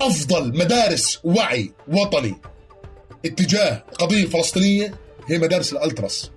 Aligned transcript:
أفضل 0.00 0.58
مدارس 0.58 1.18
وعي 1.24 1.72
وطني. 1.88 2.34
اتجاه 3.24 3.84
القضية 3.92 4.24
الفلسطينيه 4.24 4.94
هي 5.28 5.38
مدارس 5.38 5.72
الألتراس. 5.72 6.30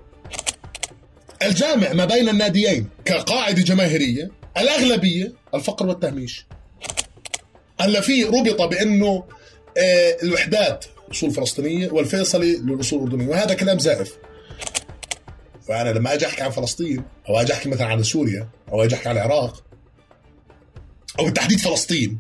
الجامع 1.44 1.94
ما 1.94 2.06
بين 2.06 2.30
الناديين 2.30 2.90
كقاعدة 3.06 3.62
جماهيرية 3.62 4.32
الأغلبية 4.58 5.34
الفقر 5.54 5.86
والتهميش. 5.86 6.46
هلا 7.80 8.02
في 8.02 8.24
ربط 8.24 8.62
بأنه 8.62 9.24
آه، 9.78 10.18
الوحدات 10.24 10.86
أصول 11.12 11.32
فلسطينية 11.32 11.90
والفيصلي 11.92 12.56
للأصول 12.56 13.00
الأردنية 13.00 13.28
وهذا 13.28 13.54
كلام 13.54 13.80
زائف. 13.80 14.18
فأنا 15.68 15.90
لما 15.90 16.14
أجي 16.14 16.28
أحكي 16.28 16.44
عن 16.44 16.50
فلسطين 16.50 17.04
أو 17.30 17.38
أجي 17.42 17.54
أحكي 17.54 17.70
مثلا 17.70 17.88
عن 17.88 18.04
سوريا 18.04 18.50
أو 18.72 18.84
أجي 18.84 18.96
أحكي 18.96 19.10
عن 19.10 19.16
العراق 19.18 19.64
أو 21.20 21.26
بالتحديد 21.26 21.60
فلسطين 21.60 22.18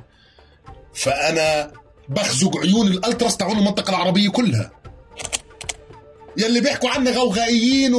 فأنا 0.93 1.71
بخزق 2.09 2.57
عيون 2.57 2.87
الألتراس 2.87 3.37
تاعون 3.37 3.57
المنطقة 3.57 3.89
العربية 3.89 4.29
كلها. 4.29 4.71
يلي 6.37 6.61
بيحكوا 6.61 6.89
عنا 6.89 7.11
غوغائيين 7.11 7.93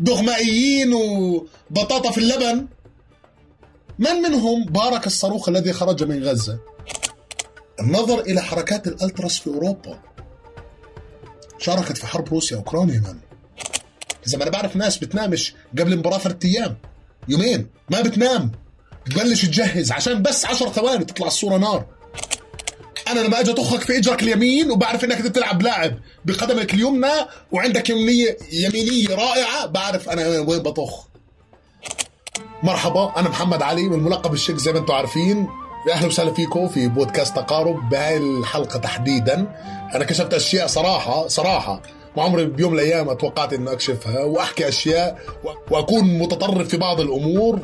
ودغمائيين 0.00 0.92
وبطاطا 0.92 2.10
في 2.10 2.18
اللبن. 2.18 2.66
من 3.98 4.12
منهم 4.12 4.64
بارك 4.64 5.06
الصاروخ 5.06 5.48
الذي 5.48 5.72
خرج 5.72 6.04
من 6.04 6.24
غزة؟ 6.24 6.58
النظر 7.80 8.20
إلى 8.20 8.42
حركات 8.42 8.86
الألتراس 8.86 9.38
في 9.38 9.46
أوروبا. 9.46 10.00
شاركت 11.58 11.98
في 11.98 12.06
حرب 12.06 12.28
روسيا 12.28 12.56
أوكرانيا 12.56 12.98
من. 12.98 13.18
إذا 14.26 14.38
ما 14.38 14.42
أنا 14.42 14.50
بعرف 14.50 14.76
ناس 14.76 14.98
بتنامش 14.98 15.54
قبل 15.78 15.92
المباراة 15.92 16.18
ثلاث 16.18 16.44
أيام 16.44 16.76
يومين. 17.28 17.68
ما 17.90 18.00
بتنام. 18.00 18.52
بتبلش 19.10 19.46
تجهز 19.46 19.92
عشان 19.92 20.22
بس 20.22 20.46
عشر 20.46 20.68
ثواني 20.68 21.04
تطلع 21.04 21.26
الصورة 21.26 21.56
نار. 21.56 21.84
أنا 23.08 23.20
لما 23.20 23.40
أجي 23.40 23.50
أطخك 23.50 23.80
في 23.80 23.98
إجرك 23.98 24.22
اليمين 24.22 24.70
وبعرف 24.70 25.04
إنك 25.04 25.18
تلعب 25.18 25.62
لاعب 25.62 25.98
بقدمك 26.24 26.74
اليمنى 26.74 27.12
وعندك 27.52 27.90
يمنيه 27.90 28.36
يمينية 28.52 29.14
رائعة 29.14 29.66
بعرف 29.66 30.08
أنا 30.08 30.38
وين 30.38 30.62
بطخ. 30.62 31.06
مرحبا 32.62 33.12
أنا 33.16 33.28
محمد 33.28 33.62
علي 33.62 33.86
والملقب 33.86 34.34
الشيك 34.34 34.56
زي 34.56 34.72
ما 34.72 34.78
أنتم 34.78 34.94
عارفين. 34.94 35.48
أهلا 35.92 36.06
وسهلا 36.06 36.34
فيكم 36.34 36.68
في 36.68 36.88
بودكاست 36.88 37.36
تقارب 37.36 37.88
بهاي 37.88 38.16
الحلقة 38.16 38.78
تحديدا. 38.78 39.34
أنا 39.94 40.04
كشفت 40.04 40.34
أشياء 40.34 40.66
صراحة 40.66 41.28
صراحة. 41.28 41.82
ما 42.16 42.22
عمري 42.22 42.44
بيوم 42.44 42.72
من 42.72 42.78
الأيام 42.78 43.08
أتوقعت 43.08 43.52
إنه 43.52 43.72
أكشفها 43.72 44.24
وأحكي 44.24 44.68
أشياء 44.68 45.18
وأكون 45.70 46.18
متطرف 46.18 46.68
في 46.68 46.76
بعض 46.76 47.00
الأمور. 47.00 47.60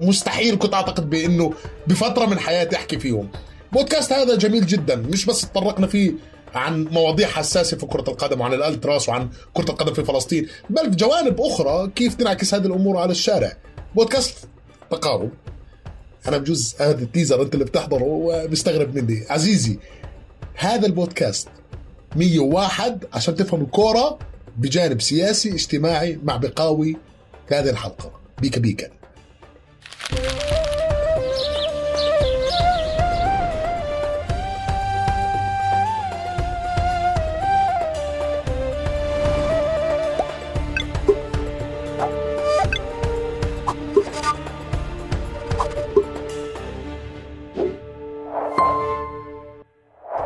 مستحيل 0.00 0.56
كنت 0.58 0.74
أعتقد 0.74 1.10
بإنه 1.10 1.52
بفترة 1.86 2.26
من 2.26 2.38
حياتي 2.38 2.76
أحكي 2.76 2.98
فيهم. 2.98 3.28
بودكاست 3.72 4.12
هذا 4.12 4.36
جميل 4.36 4.66
جدا 4.66 4.96
مش 4.96 5.26
بس 5.26 5.40
تطرقنا 5.40 5.86
فيه 5.86 6.12
عن 6.54 6.84
مواضيع 6.84 7.28
حساسة 7.28 7.76
في 7.76 7.86
كرة 7.86 8.10
القدم 8.10 8.40
وعن 8.40 8.54
الألتراس 8.54 9.08
وعن 9.08 9.28
كرة 9.54 9.70
القدم 9.70 9.92
في 9.94 10.04
فلسطين 10.04 10.48
بل 10.70 10.90
في 10.90 10.96
جوانب 10.96 11.40
أخرى 11.40 11.90
كيف 11.96 12.14
تنعكس 12.14 12.54
هذه 12.54 12.66
الأمور 12.66 12.96
على 12.96 13.10
الشارع. 13.10 13.56
بودكاست 13.94 14.48
تقارب. 14.90 15.30
أنا 16.28 16.38
بجوز 16.38 16.74
هذا 16.80 17.02
التيزر 17.02 17.42
أنت 17.42 17.54
اللي 17.54 17.64
بتحضره 17.64 18.04
ومستغرب 18.04 18.94
مني. 18.98 19.26
عزيزي 19.30 19.78
هذا 20.54 20.86
البودكاست 20.86 21.48
101 22.16 23.04
عشان 23.12 23.34
تفهم 23.36 23.62
الكورة 23.62 24.18
بجانب 24.56 25.00
سياسي 25.00 25.54
اجتماعي 25.54 26.18
مع 26.24 26.36
بقاوي 26.36 26.96
في 27.48 27.54
هذه 27.54 27.70
الحلقة. 27.70 28.12
بيكا 28.40 28.60
بيكا. 28.60 28.99
Thank. 30.12 30.69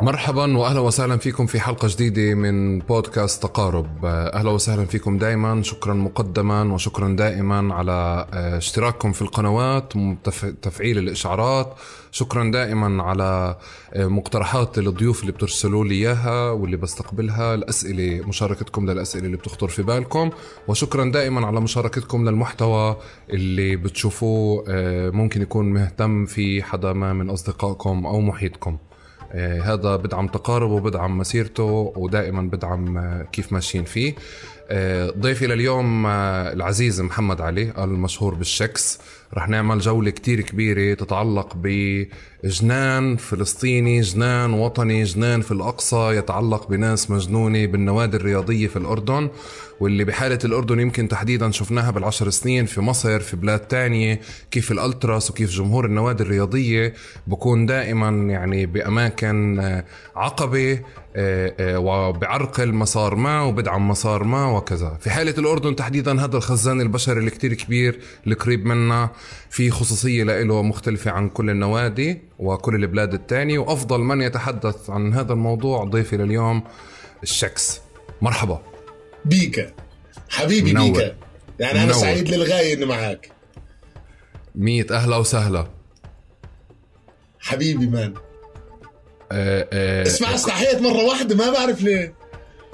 مرحبا 0.04 0.58
واهلا 0.58 0.80
وسهلا 0.80 1.16
فيكم 1.16 1.46
في 1.46 1.60
حلقة 1.60 1.88
جديدة 1.88 2.34
من 2.34 2.78
بودكاست 2.78 3.42
تقارب. 3.42 4.04
أهلا 4.04 4.50
وسهلا 4.50 4.84
فيكم 4.84 5.18
دائما 5.18 5.62
شكرا 5.62 5.94
مقدما 5.94 6.74
وشكرا 6.74 7.08
دائما 7.08 7.74
على 7.74 8.26
آه، 8.32 8.58
اشتراككم 8.58 9.12
في 9.12 9.22
القنوات 9.22 9.92
تفعيل 10.62 10.98
الإشعارات. 10.98 11.74
شكرا 12.10 12.50
دائما 12.50 13.02
على 13.02 13.56
آه، 13.94 14.06
مقترحات 14.06 14.78
الضيوف 14.78 15.20
اللي 15.20 15.32
بترسلوا 15.32 15.84
لي 15.84 15.94
إياها 15.94 16.50
واللي 16.50 16.76
بستقبلها 16.76 17.54
الأسئلة 17.54 18.26
مشاركتكم 18.26 18.90
للأسئلة 18.90 19.26
اللي 19.26 19.36
بتخطر 19.36 19.68
في 19.68 19.82
بالكم. 19.82 20.30
وشكرا 20.68 21.04
دائما 21.10 21.46
على 21.46 21.60
مشاركتكم 21.60 22.28
للمحتوى 22.28 22.96
اللي 23.30 23.76
بتشوفوه 23.76 24.64
آه، 24.68 25.10
ممكن 25.10 25.42
يكون 25.42 25.72
مهتم 25.72 26.26
في 26.26 26.62
حدا 26.62 26.92
ما 26.92 27.12
من 27.12 27.30
أصدقائكم 27.30 28.06
أو 28.06 28.20
محيطكم. 28.20 28.78
هذا 29.34 29.96
بدعم 29.96 30.26
تقارب 30.26 30.70
وبدعم 30.70 31.18
مسيرته 31.18 31.92
ودائما 31.96 32.42
بدعم 32.42 32.98
آه، 32.98 33.22
كيف 33.32 33.52
ماشيين 33.52 33.84
فيه. 33.84 34.10
آه، 34.10 34.53
ضيفي 35.18 35.46
لليوم 35.46 36.06
العزيز 36.06 37.00
محمد 37.00 37.40
علي 37.40 37.72
المشهور 37.78 38.34
بالشكس. 38.34 38.98
رح 39.34 39.48
نعمل 39.48 39.78
جولة 39.78 40.10
كتير 40.10 40.40
كبيرة 40.40 40.94
تتعلق 40.94 41.56
بجنان 41.56 43.16
فلسطيني 43.16 44.00
جنان 44.00 44.52
وطني 44.52 45.02
جنان 45.02 45.40
في 45.40 45.52
الأقصى 45.52 46.16
يتعلق 46.16 46.68
بناس 46.68 47.10
مجنونة 47.10 47.66
بالنوادي 47.66 48.16
الرياضية 48.16 48.66
في 48.66 48.76
الأردن 48.76 49.30
واللي 49.80 50.04
بحالة 50.04 50.38
الأردن 50.44 50.80
يمكن 50.80 51.08
تحديدا 51.08 51.50
شفناها 51.50 51.90
بالعشر 51.90 52.30
سنين 52.30 52.66
في 52.66 52.80
مصر 52.80 53.20
في 53.20 53.36
بلاد 53.36 53.58
تانية 53.60 54.20
كيف 54.50 54.72
الألتراس 54.72 55.30
وكيف 55.30 55.50
جمهور 55.50 55.84
النوادي 55.86 56.22
الرياضية 56.22 56.94
بكون 57.26 57.66
دائما 57.66 58.08
يعني 58.08 58.66
بأماكن 58.66 59.58
آه، 59.60 59.84
عقبة. 60.16 60.72
آه، 60.72 60.76
آه، 60.76 61.03
وبعرقل 61.16 62.72
مسار 62.72 63.14
ما 63.14 63.42
وبدعم 63.42 63.88
مسار 63.88 64.24
ما 64.24 64.46
وكذا. 64.46 64.98
في 65.00 65.10
حالة 65.10 65.34
الأردن 65.38 65.76
تحديدا 65.76 66.24
هذا 66.24 66.36
الخزان 66.36 66.80
البشري 66.80 67.18
اللي 67.18 67.30
كتير 67.30 67.54
كبير 67.54 68.00
القريب 68.26 68.66
منا 68.66 69.10
في 69.50 69.70
خصوصية 69.70 70.24
له 70.24 70.62
مختلفة 70.62 71.10
عن 71.10 71.28
كل 71.28 71.50
النوادي 71.50 72.22
وكل 72.38 72.74
البلاد 72.74 73.14
التانية 73.14 73.58
وأفضل 73.58 74.00
من 74.00 74.22
يتحدث 74.22 74.90
عن 74.90 75.14
هذا 75.14 75.32
الموضوع 75.32 75.84
ضيفي 75.84 76.16
لليوم 76.16 76.62
الشكس 77.22 77.80
مرحبا. 78.22 78.62
بيكا 79.24 79.72
حبيبي 80.28 80.72
منور. 80.72 80.92
بيكا 80.92 81.14
يعني 81.60 81.78
منور. 81.78 81.90
أنا 81.90 81.92
سعيد 81.92 82.28
للغاية 82.28 82.74
إني 82.74 82.84
معك 82.84 83.30
ميت. 84.54 84.92
أهلا 84.92 85.16
وسهلا. 85.16 85.66
حبيبي 87.40 87.86
مان. 87.86 88.14
اسمع 90.06 90.34
استحيت 90.34 90.80
مرة 90.80 91.04
واحدة 91.04 91.34
ما 91.36 91.50
بعرف 91.52 91.82
ليه. 91.82 92.14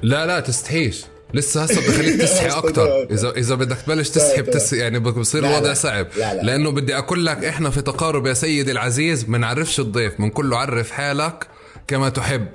لا 0.03 0.26
لا 0.26 0.41
تستحيش 0.41 1.00
لسه 1.34 1.62
هسه 1.62 1.81
بدي 1.81 1.93
خليك 1.93 2.21
تستحي 2.22 2.47
أكثر 2.48 3.06
اذا 3.10 3.31
إذا 3.31 3.54
بدك 3.54 3.76
تبلش 3.76 4.09
تسحب 4.09 4.50
تس 4.50 4.72
يعني 4.72 4.98
بصير 4.98 5.44
الوضع 5.47 5.75
صعب. 5.75 6.06
لا 6.16 6.34
لا. 6.34 6.43
لأنه 6.43 6.71
بدي 6.71 6.98
أقول 6.98 7.26
لك 7.26 7.44
إحنا 7.44 7.71
في 7.71 7.82
تقارب 7.82 8.26
يا 8.26 8.34
سيدي 8.34 8.71
العزيز 8.71 9.28
ما 9.28 9.38
نعرفش 9.38 9.81
الضيف. 9.81 10.21
من 10.21 10.31
كله 10.31 10.59
عرف 10.59 10.91
حالك 10.91 11.48
كما 11.87 12.09
تحب. 12.09 12.48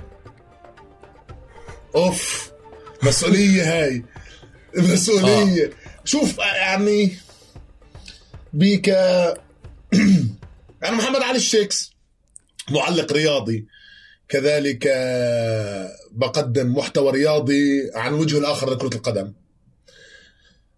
أوف 1.95 2.51
مسؤولية 3.03 3.63
هاي. 3.83 4.03
مسؤولية. 4.77 5.65
آه. 5.65 5.69
شوف 6.05 6.37
يعني 6.37 7.17
بيكا 8.53 9.29
أنا 10.85 10.91
محمد 10.91 11.21
علي 11.21 11.37
الشيكس 11.37 11.91
معلق 12.71 13.13
رياضي. 13.13 13.65
كذلك 14.29 14.87
بقدم 16.11 16.75
محتوى 16.75 17.11
رياضي 17.11 17.91
عن 17.93 18.13
وجه 18.13 18.37
الآخر 18.37 18.73
لكرة 18.73 18.95
القدم. 18.95 19.33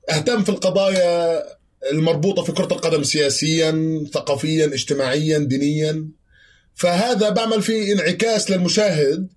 أهتم 0.10 0.44
في 0.44 0.50
القضايا 0.50 1.44
المربوطة 1.92 2.44
في 2.44 2.52
كرة 2.52 2.74
القدم 2.74 3.04
سياسيا 3.04 4.04
ثقافيا 4.14 4.66
اجتماعيا 4.66 5.38
دينيا. 5.38 6.08
فهذا 6.76 7.30
بعمل 7.30 7.62
فيه 7.62 7.94
انعكاس 7.94 8.52
للمشاهد 8.52 9.28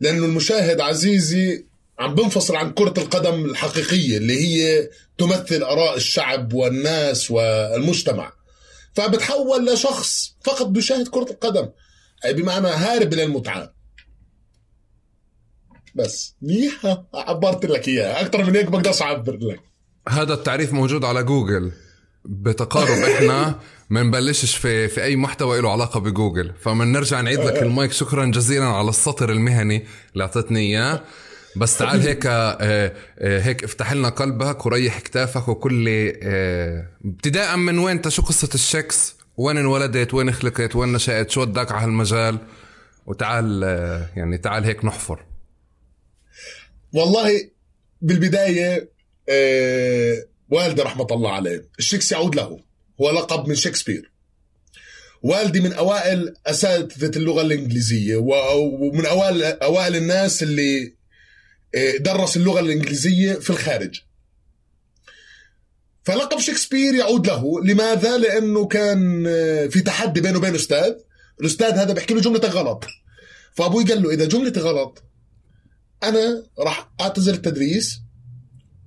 لأنه 0.00 0.24
المشاهد 0.24 0.80
عزيزي 0.80 1.64
عم 1.98 2.14
بنفصل 2.14 2.56
عن 2.56 2.72
كرة 2.72 2.94
القدم 2.98 3.44
الحقيقية 3.44 4.16
اللي 4.16 4.40
هي 4.40 4.88
تمثل 5.18 5.62
آراء 5.62 5.96
الشعب 5.96 6.52
والناس 6.52 7.30
والمجتمع. 7.30 8.32
فبتحول 8.94 9.66
لشخص 9.66 10.34
فقط 10.44 10.66
بيشاهد 10.66 11.08
كرة 11.08 11.30
القدم. 11.30 11.68
أي 12.24 12.34
بمعنى 12.34 12.68
هارب 12.68 13.12
إلى 13.12 13.22
المتعة. 13.22 13.72
بس 15.94 16.34
منيحة 16.42 17.06
عبرت 17.14 17.66
لك 17.66 17.88
إياها. 17.88 18.20
أكثر 18.20 18.44
من 18.44 18.56
هيك 18.56 18.66
بقدرش 18.66 19.02
أعبر 19.02 19.38
لك. 19.40 19.60
هذا 20.08 20.34
التعريف 20.34 20.72
موجود 20.72 21.04
على 21.04 21.22
جوجل. 21.22 21.72
بتقارب 22.24 22.98
إحنا 22.98 23.60
ما 23.90 24.02
نبلشش 24.02 24.56
في 24.56 24.88
في 24.88 25.04
أي 25.04 25.16
محتوى 25.16 25.60
له 25.60 25.72
علاقة 25.72 26.00
بجوجل. 26.00 26.52
فمن 26.60 26.92
نرجع 26.92 27.20
نعيد 27.20 27.40
لك 27.40 27.62
المايك. 27.62 27.92
شكرا 27.92 28.26
جزيلا 28.26 28.64
على 28.64 28.88
السطر 28.88 29.32
المهني 29.32 29.86
اللي 30.12 30.24
اعطيتني 30.24 30.60
إياه. 30.60 31.04
بس 31.56 31.78
تعال 31.78 32.00
هيك 32.08 32.26
آه، 32.26 32.92
آه، 33.18 33.40
هيك 33.40 33.64
افتح 33.64 33.92
لنا 33.92 34.08
قلبك 34.08 34.66
وريح 34.66 35.00
كتافك 35.00 35.48
وكل 35.48 36.12
آه، 36.22 36.88
ابتداء 37.04 37.56
من 37.56 37.78
وين؟ 37.78 37.96
انت 37.96 38.08
شو 38.08 38.22
قصة 38.22 38.48
الشكس 38.54 39.16
وين 39.36 39.56
انولدت 39.56 40.14
وين 40.14 40.32
خلقت 40.32 40.76
وين 40.76 40.92
نشأت 40.92 41.30
شو 41.30 41.40
وداك 41.40 41.72
على 41.72 41.84
هالمجال؟ 41.84 42.38
وتعال 43.06 43.62
يعني 44.16 44.38
تعال 44.38 44.64
هيك 44.64 44.84
نحفر. 44.84 45.24
والله 46.92 47.50
بالبداية 48.02 48.88
والدي 50.48 50.82
رحمة 50.82 51.06
الله 51.10 51.32
عليه 51.32 51.64
الشكس 51.78 52.12
يعود 52.12 52.34
له. 52.34 52.60
هو 53.00 53.10
لقب 53.10 53.48
من 53.48 53.54
شكسبير 53.54 54.12
والدي 55.22 55.60
من 55.60 55.72
أوائل 55.72 56.34
أساتذة 56.46 57.18
اللغة 57.18 57.42
الإنجليزية 57.42 58.16
ومن 58.16 59.06
أوائل 59.06 59.42
أوائل 59.42 59.96
الناس 59.96 60.42
اللي 60.42 60.94
آه، 61.74 61.96
درس 61.96 62.36
اللغة 62.36 62.60
الإنجليزية 62.60 63.32
في 63.32 63.50
الخارج. 63.50 64.00
فلقب 66.02 66.38
شكسبير 66.38 66.94
يعود 66.94 67.26
له. 67.26 67.64
لماذا؟ 67.64 68.18
لأنه 68.18 68.66
كان 68.66 69.24
آه، 69.26 69.66
في 69.66 69.80
تحدي 69.80 70.20
بينه 70.20 70.38
وبين 70.38 70.54
أستاذ. 70.54 70.92
الأستاذ 71.40 71.72
هذا 71.72 71.92
بيحكي 71.92 72.14
له 72.14 72.20
جملتك 72.20 72.48
غلط. 72.50 72.84
فأبوي 73.54 73.84
قال 73.84 74.02
له 74.02 74.10
إذا 74.10 74.24
جملتي 74.24 74.60
غلط 74.60 75.04
أنا 76.02 76.46
راح 76.58 76.90
أعتذر 77.00 77.34
التدريس. 77.34 78.00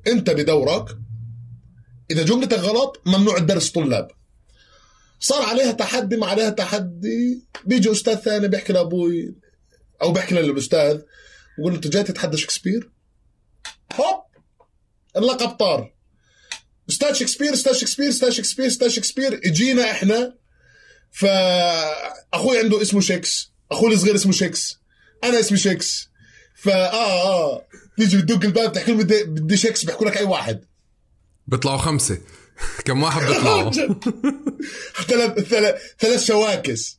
أنت 0.07 0.29
بدورك. 0.29 0.97
إذا 2.12 2.23
جملتك 2.23 2.59
غلط 2.59 3.01
ممنوع 3.06 3.38
الدرس 3.38 3.69
طلاب. 3.69 4.07
صار 5.19 5.44
عليها 5.44 5.71
تحدي 5.71 6.17
ما 6.17 6.27
عليها 6.27 6.50
تحدي. 6.50 7.44
بيجي 7.65 7.91
أستاذ 7.91 8.15
ثاني 8.15 8.47
بيحكي 8.47 8.73
لأبوي 8.73 9.35
أو 10.01 10.12
بيحكي 10.12 10.35
للأستاذ. 10.35 11.01
بقول 11.57 11.71
له 11.71 11.75
أنت 11.75 11.88
جاي 11.88 12.03
تتحدى 12.03 12.38
شكسبير؟ 12.38 12.91
هوب 13.94 14.23
اللقب 15.17 15.50
طار. 15.50 15.94
أستاذ 16.90 17.14
شكسبير 17.14 17.54
أستاذ 17.54 17.74
شكسبير 17.74 18.10
أستاذ 18.10 18.30
شكسبير 18.30 18.68
أستاذ 18.68 18.88
شكسبير 18.88 19.42
اجينا 19.46 19.92
إحنا. 19.92 20.36
فاخوي 21.12 22.60
عنده 22.60 22.82
اسمه 22.82 23.02
شكس. 23.02 23.52
أخوي 23.72 23.94
الصغير 23.94 24.16
اسمه 24.16 24.32
شكس. 24.32 24.80
أنا 25.24 25.40
اسمي 25.40 25.58
شكس. 25.58 26.10
فا 26.56 26.94
آه 26.94 27.54
آه. 27.54 27.68
تيجي 27.98 28.18
بتدق 28.18 28.46
الباب 28.46 28.74
تحكي 28.74 28.92
له 28.92 28.98
بدي 28.98 29.24
بدي 29.24 29.58
شكس 29.58 29.86
بيحكوا 29.86 30.08
لك 30.08 30.18
أي 30.18 30.24
واحد. 30.24 30.66
بيطلعوا 31.48 31.78
خمسة. 31.78 32.18
كم 32.86 33.04
واحد 33.04 33.22
بيطلعوا؟ 33.28 33.72
ثلاث 35.10 35.40
ثلاث 35.40 35.82
ثلاث 36.00 36.26
شواكس. 36.26 36.98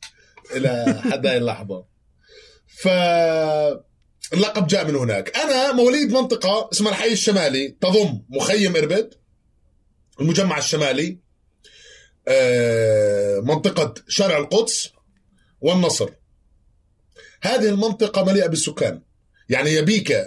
إلى 0.55 1.01
حد 1.11 1.25
هاي 1.25 1.37
اللحظة. 1.37 1.85
ف 2.81 2.87
اللقب 4.33 4.67
جاء 4.67 4.87
من 4.87 4.95
هناك. 4.95 5.37
أنا 5.37 5.71
مواليد 5.71 6.11
منطقة 6.11 6.69
اسمها 6.73 6.91
الحي 6.91 7.11
الشمالي 7.11 7.77
تضم 7.81 8.21
مخيم 8.29 8.75
إربد. 8.75 9.13
المجمع 10.21 10.57
الشمالي 10.57 11.17
آه، 12.27 13.39
منطقة 13.39 13.93
شارع 14.07 14.37
القدس 14.37 14.89
والنصر. 15.61 16.09
هذه 17.41 17.69
المنطقة 17.69 18.25
مليئة 18.25 18.47
بالسكان. 18.47 19.01
يعني 19.49 19.69
يبيك 19.69 20.25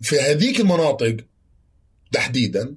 في 0.00 0.20
هذيك 0.20 0.60
المناطق 0.60 1.16
تحديدا 2.12 2.74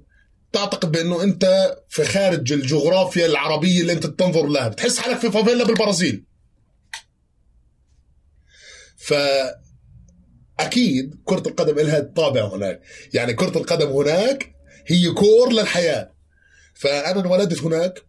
تعتقد 0.52 0.92
بأنه 0.92 1.22
أنت 1.22 1.76
في 1.88 2.04
خارج 2.04 2.52
الجغرافيا 2.52 3.26
العربية 3.26 3.80
اللي 3.80 3.92
أنت 3.92 4.06
تنظر 4.06 4.46
لها. 4.46 4.68
بتحس 4.68 4.98
حالك 4.98 5.18
في 5.18 5.30
فافيلا 5.30 5.64
بالبرازيل. 5.64 6.24
ف 8.96 9.14
أكيد 10.60 11.14
كرة 11.24 11.48
القدم 11.48 11.78
لها 11.78 12.00
طابع 12.00 12.54
هناك. 12.54 12.80
يعني 13.14 13.34
كرة 13.34 13.58
القدم 13.58 13.88
هناك 13.88 14.53
هي 14.86 15.10
كور 15.10 15.52
للحياة. 15.52 16.10
فأنا 16.74 17.20
انولدت 17.20 17.62
هناك 17.62 18.02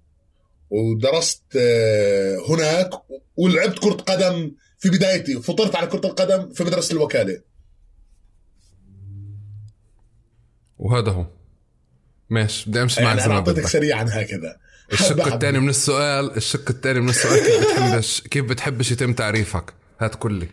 ودرست 0.69 1.44
آه، 1.57 2.38
هناك 2.50 2.89
ولعبت 3.36 3.80
كرة 3.80 3.94
قدم 3.94 4.51
في 4.80 4.89
بدايتي 4.89 5.42
فطرت 5.42 5.75
على 5.75 5.88
كرة 5.88 6.06
القدم 6.07 6.54
في 6.54 6.63
مدرسة 6.63 6.94
الوكالة. 6.94 7.42
وهذا 10.77 11.12
هو. 11.12 11.25
ماشي 12.30 12.69
بدي 12.69 12.81
أمشي 12.81 13.01
معك 13.04 13.18
يعني 13.18 13.25
أنا 13.25 13.36
أعطيتك 13.36 13.68
سريعا 13.68 14.06
هكذا. 14.12 14.57
الشق 14.94 15.33
الثاني 15.33 15.60
من 15.60 15.69
السؤال 15.69 16.38
الشق 16.38 16.69
الثاني 16.69 17.00
من 17.00 17.10
السؤال 17.10 17.39
كيف 17.44 17.63
بتحبش 17.63 18.21
كيف 18.21 18.45
بتحبش 18.45 18.92
يتم 18.92 19.13
تعريفك؟ 19.13 19.74
هات 20.00 20.16
كلي 20.16 20.50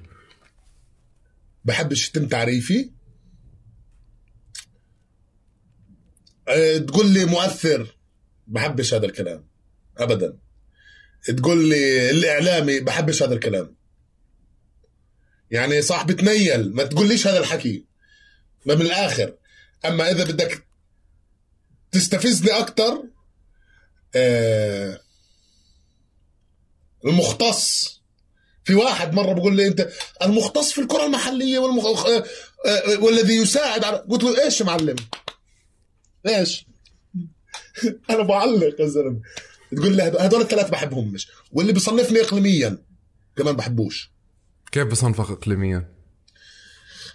بحبش 1.65 2.09
يتم 2.09 2.27
تعريفي 2.27 2.81
أه 2.81 2.91
تقول 6.87 7.11
لي 7.13 7.25
مؤثر. 7.25 7.97
بحبش 8.47 8.95
هذا 8.95 9.07
الكلام. 9.07 9.47
ابدا. 9.99 10.37
تقول 11.37 11.69
لي 11.69 12.11
الإعلامي 12.11 12.81
بحبش 12.81 13.23
هذا 13.23 13.35
الكلام. 13.35 13.77
يعني 15.51 15.83
صاحب 15.83 16.13
تنيل 16.13 16.75
ما 16.75 16.85
تقوليش 16.85 17.27
هذا 17.27 17.39
الحكي. 17.39 17.85
ما 18.67 18.75
من 18.75 18.83
الآخر. 18.83 19.35
أما 19.85 20.11
إذا 20.11 20.25
بدك 20.25 20.65
تستفزني 21.93 22.51
أكثر 22.51 23.05
آه 24.15 25.01
المختص. 27.05 28.03
في 28.65 28.75
واحد 28.75 29.15
مرة 29.15 29.33
بقول 29.33 29.57
لي 29.57 29.67
أنت 29.67 29.89
المختص 30.23 30.73
في 30.73 30.81
الكرة 30.81 31.05
المحلية 31.05 31.59
والمخ... 31.59 32.07
آه، 32.07 32.25
آه، 32.67 32.99
والذي 33.01 33.37
يساعد 33.37 33.85
على 33.85 33.97
قلت 33.97 34.23
له 34.23 34.45
إيش 34.45 34.61
يا 34.61 34.67
معلم؟ 34.67 34.97
إيش؟ 36.27 36.67
أنا 38.11 38.23
بعلق 38.23 38.81
يا 38.81 38.87
زلمة. 38.87 39.21
تقول 39.77 39.97
لي 39.97 40.03
هدول 40.03 40.41
الثلاث 40.41 40.71
بحبهم 40.71 41.13
مش؟ 41.13 41.29
واللي 41.53 41.73
بيصنفني 41.73 42.21
اقليميا 42.21 42.79
كمان 43.37 43.57
بحبوش. 43.57 44.13
كيف 44.73 44.87
بصنفك 44.87 45.31
اقليميا؟ 45.31 45.89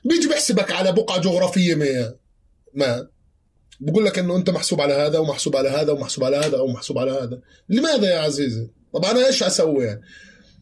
بيجي 0.06 0.28
بيحسبك 0.28 0.72
على 0.72 0.92
بقعة 0.92 1.22
جغرافية 1.22 1.76
ما 1.76 2.14
ما. 2.74 3.08
بقول 3.80 4.06
لك 4.06 4.20
إنه 4.20 4.36
أنت 4.36 4.50
محسوب 4.50 4.82
على 4.82 4.94
هذا 4.94 5.20
ومحسوب 5.20 5.56
على 5.56 5.70
هذا 5.70 5.92
ومحسوب 5.92 6.24
على 6.24 6.38
هذا 6.38 6.60
ومحسوب 6.60 6.98
على 6.98 7.12
هذا. 7.12 7.42
لماذا 7.70 8.10
يا 8.10 8.20
عزيزي؟ 8.20 8.70
طب 8.94 9.06
أنا 9.06 9.28
إيش 9.28 9.44
أسوي؟ 9.44 9.86
يعني 9.86 10.02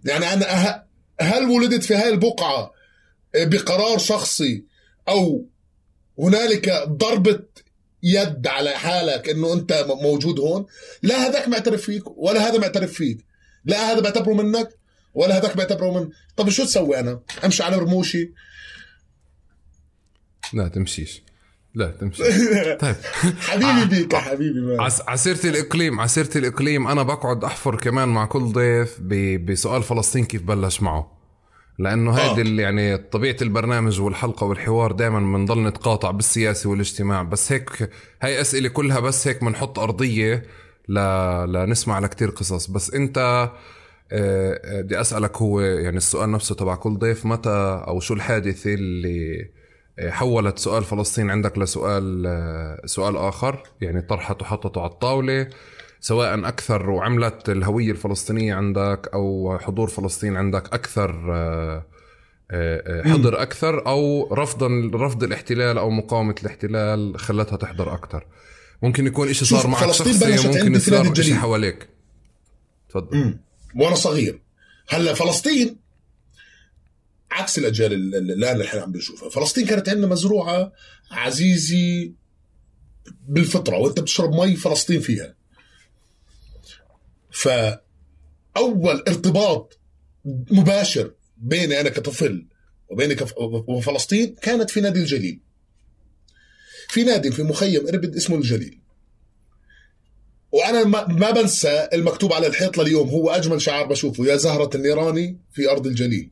يعني 0.06 0.34
أنا 0.34 0.86
هل 1.22 1.44
ولدت 1.44 1.84
في 1.84 1.96
هاي 1.96 2.10
البقعة 2.10 2.72
بقرار 3.36 3.98
شخصي 3.98 4.66
أو 5.08 5.46
هنالك 6.20 6.70
ضربة 6.88 7.44
يد 8.06 8.48
على 8.48 8.70
حالك 8.70 9.30
إنه 9.30 9.54
أنت 9.54 9.86
موجود 10.02 10.40
هون. 10.40 10.66
لا 11.02 11.28
هذاك 11.28 11.48
معترف 11.48 11.82
فيك 11.82 12.04
ولا 12.18 12.50
هذا 12.50 12.58
معترف 12.58 12.94
فيك. 12.94 13.26
لا 13.66 13.92
هذا 13.92 14.00
بعتبره 14.00 14.34
منك 14.34 14.70
ولا 15.14 15.38
هذاك 15.38 15.58
بعتبره 15.58 15.92
من. 16.00 16.10
طب 16.36 16.50
شو 16.50 16.64
تسوي 16.64 17.00
أنا؟ 17.00 17.20
أمشي 17.46 17.64
على 17.64 17.78
رموشي؟ 17.78 18.32
لا 20.54 20.68
تمشيش. 20.68 21.24
لا 21.76 21.88
تمشي 21.88 22.24
طيب. 22.82 22.96
حبيبي 23.40 23.86
بيك 23.96 24.14
يا 24.14 24.20
حبيبي 24.20 24.78
عسيرة 25.08 25.46
الإقليم 25.46 26.00
عسيرة 26.00 26.38
الإقليم. 26.38 26.88
أنا 26.88 27.04
بقعد 27.04 27.44
أحفر 27.44 27.76
كمان 27.76 28.10
مع 28.10 28.26
كل 28.26 28.44
ضيف 28.52 29.00
بسؤال 29.52 29.84
فلسطين 29.84 30.26
كيف 30.26 30.42
بلش 30.42 30.82
معه. 30.82 31.15
لأنه 31.80 32.18
آه. 32.18 32.36
هيدي 32.36 32.62
يعني 32.62 32.98
طبيعة 32.98 33.36
البرنامج 33.42 34.02
والحلقة 34.02 34.46
والحوار 34.46 34.92
دائما 34.92 35.20
بنضل 35.20 35.64
نتقاطع 35.64 36.12
بالسياسة 36.12 36.70
والاجتماع. 36.70 37.24
بس 37.24 37.52
هيك 37.52 37.90
هاي 38.22 38.42
أسئلة 38.42 38.70
كلها 38.70 39.00
بس 39.00 39.28
هيك 39.28 39.44
بنحط 39.44 39.80
أرضية 39.80 40.44
ل... 40.90 41.00
لنسمع 41.54 42.00
لكتير 42.00 42.30
قصص. 42.30 42.68
بس 42.68 42.94
أنت 42.94 43.18
آه، 43.18 43.52
آه، 44.12 44.82
بدي 44.82 45.02
أسألك 45.02 45.38
هو 45.38 45.62
يعني 45.62 45.98
السؤال 45.98 46.32
نفسه 46.32 46.56
تبع 46.56 46.76
كل 46.76 46.98
ضيف 46.98 47.26
متى 47.26 47.84
أو 47.88 48.00
شو 48.00 48.14
الحادثة 48.14 48.74
اللي 48.74 49.50
حولت 50.00 50.60
سؤال 50.60 50.84
فلسطين 50.84 51.32
عندك 51.32 51.58
لسؤال 51.58 52.82
سؤال 52.86 53.18
آخر؟ 53.18 53.64
يعني 53.82 54.02
طرحت 54.02 54.42
وحطته 54.42 54.82
على 54.82 54.92
الطاولة. 54.92 55.48
سواء 56.06 56.48
أكثر 56.48 56.90
وعملت 56.90 57.50
الهوية 57.50 57.92
الفلسطينية 57.92 58.54
عندك 58.54 59.10
أو 59.14 59.58
حضور 59.62 59.88
فلسطين 59.88 60.36
عندك 60.36 60.74
أكثر 60.74 61.34
آه، 61.34 61.86
آه، 62.52 63.04
حضر 63.04 63.42
أكثر 63.42 63.88
أو 63.88 64.34
رفضا 64.34 64.92
رفض 64.94 65.24
الاحتلال 65.24 65.78
أو 65.78 65.90
مقاومة 65.90 66.36
الاحتلال 66.42 67.20
خلتها 67.20 67.56
تحضر 67.56 67.94
أكثر. 67.94 68.26
ممكن 68.82 69.08
يكون 69.08 69.30
إشي 69.30 69.46
صار 69.46 69.68
معك 69.68 69.92
شخصي 69.92 70.48
ممكن 70.48 70.76
يصير 70.76 71.12
إشي 71.12 71.36
حواليك. 71.36 71.90
تفضل. 72.90 73.38
وأنا 73.76 73.96
صغير. 73.96 74.42
هلأ 74.90 75.14
فلسطين 75.14 75.78
عكس 77.32 77.58
الأجيال 77.58 77.94
اللي 77.94 78.34
الآن 78.34 78.62
إحنا 78.62 78.82
عم 78.82 78.92
بنشوفها. 78.92 79.30
فلسطين 79.30 79.66
كانت 79.66 79.90
عندنا 79.90 80.08
مزروعة 80.08 80.72
عزيزي 81.12 82.12
بالفطرة. 83.28 83.78
وأنت 83.78 84.00
بتشرب 84.00 84.34
مي 84.34 84.56
فلسطين 84.56 85.00
فيها. 85.00 85.45
فأول 87.36 89.04
ارتباط 89.08 89.80
مباشر 90.52 91.14
بيني 91.38 91.80
أنا 91.82 91.90
كطفل 91.90 92.48
وبين 92.90 93.14
كف- 93.14 93.34
وفلسطين 93.68 94.36
كانت 94.42 94.70
في 94.70 94.82
نادي 94.82 95.00
الجليل. 95.00 95.42
في 96.90 97.04
نادي 97.04 97.32
في 97.32 97.44
مخيم 97.44 97.88
إربد 97.88 98.16
اسمه 98.16 98.36
الجليل. 98.38 98.82
وأنا 100.52 100.84
ما 100.84 101.08
ما 101.08 101.32
بنسى 101.32 101.90
المكتوب 101.94 102.34
على 102.34 102.48
الحيط 102.48 102.78
لليوم 102.78 103.10
هو 103.10 103.30
أجمل 103.30 103.62
شعار 103.62 103.86
بشوفه 103.86 104.26
يا 104.26 104.36
زهرة 104.36 104.70
النيراني 104.76 105.40
في 105.54 105.70
أرض 105.72 105.88
الجليل. 105.88 106.32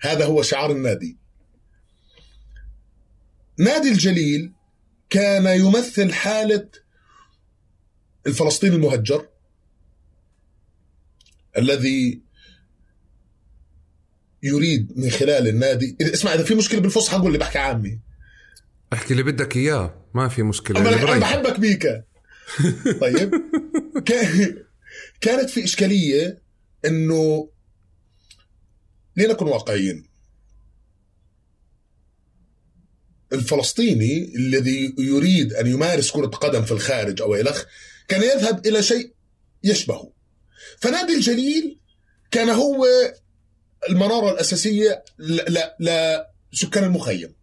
هذا 0.00 0.24
هو 0.24 0.42
شعار 0.42 0.70
النادي. 0.72 1.16
نادي 3.58 3.88
الجليل 3.88 4.52
كان 5.10 5.46
يمثل 5.60 6.12
حالة 6.12 6.68
الفلسطيني 8.26 8.74
المهجر 8.76 9.28
الذي 11.58 12.20
يريد 14.42 14.98
من 14.98 15.10
خلال 15.10 15.48
النادي. 15.48 15.96
اسمع 16.00 16.34
إذا 16.34 16.44
في 16.44 16.54
مشكلة 16.54 16.80
بالفصحى 16.80 17.16
قول 17.16 17.32
لي 17.32 17.38
بحكي 17.38 17.58
عامي. 17.58 18.00
احكي 18.92 19.10
اللي 19.12 19.22
بدك 19.22 19.56
إياه. 19.56 20.04
ما 20.14 20.28
في 20.28 20.42
مشكلة. 20.42 20.80
أنا. 20.80 21.18
بحبك 21.18 21.60
بيكا 21.60 22.04
طيب. 23.00 23.30
كان- 24.06 24.64
كانت 25.20 25.50
في 25.50 25.64
إشكالية 25.64 26.42
إنه 26.84 27.50
لنكن 29.16 29.46
واقعيين؟ 29.46 30.06
الفلسطيني 33.32 34.32
الذي 34.36 34.94
يريد 34.98 35.52
أن 35.52 35.66
يمارس 35.66 36.10
كرة 36.10 36.26
قدم 36.26 36.62
في 36.64 36.72
الخارج 36.72 37.22
أو 37.22 37.34
الخ 37.34 37.64
كان 38.08 38.22
يذهب 38.22 38.66
إلى 38.66 38.82
شيء 38.82 39.12
يشبهه. 39.64 40.12
فنادي 40.80 41.14
الجليل 41.14 41.78
كان 42.30 42.48
هو 42.48 42.86
المنارة 43.90 44.30
الأساسية 44.32 45.04
ل- 45.18 45.52
ل- 45.80 46.24
لسكان 46.52 46.84
المخيم. 46.84 47.34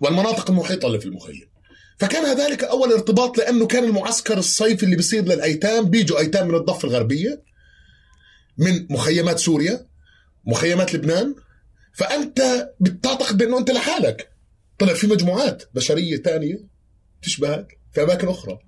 والمناطق 0.00 0.50
المحيطة 0.50 0.86
اللي 0.86 1.00
في 1.00 1.06
المخيم. 1.06 1.48
فكان 1.98 2.36
ذلك 2.38 2.64
أول 2.64 2.92
ارتباط 2.92 3.38
لأنه 3.38 3.66
كان 3.66 3.84
المعسكر 3.84 4.38
الصيفي 4.38 4.82
اللي 4.82 4.96
بيصير 4.96 5.24
للأيتام 5.24 5.90
بيجوا 5.90 6.18
أيتام 6.18 6.48
من 6.48 6.54
الضفة 6.54 6.88
الغربية 6.88 7.42
من 8.58 8.86
مخيمات 8.90 9.38
سوريا 9.38 9.86
مخيمات 10.44 10.94
لبنان. 10.94 11.34
فأنت 11.94 12.70
بتعتقد 12.80 13.38
بأنه 13.38 13.58
أنت 13.58 13.70
لحالك 13.70 14.32
طلع 14.78 14.94
في 14.94 15.06
مجموعات 15.06 15.62
بشرية 15.74 16.16
تانية 16.22 16.64
تشبهك 17.22 17.78
في 17.94 18.02
أماكن 18.02 18.28
أخرى. 18.28 18.58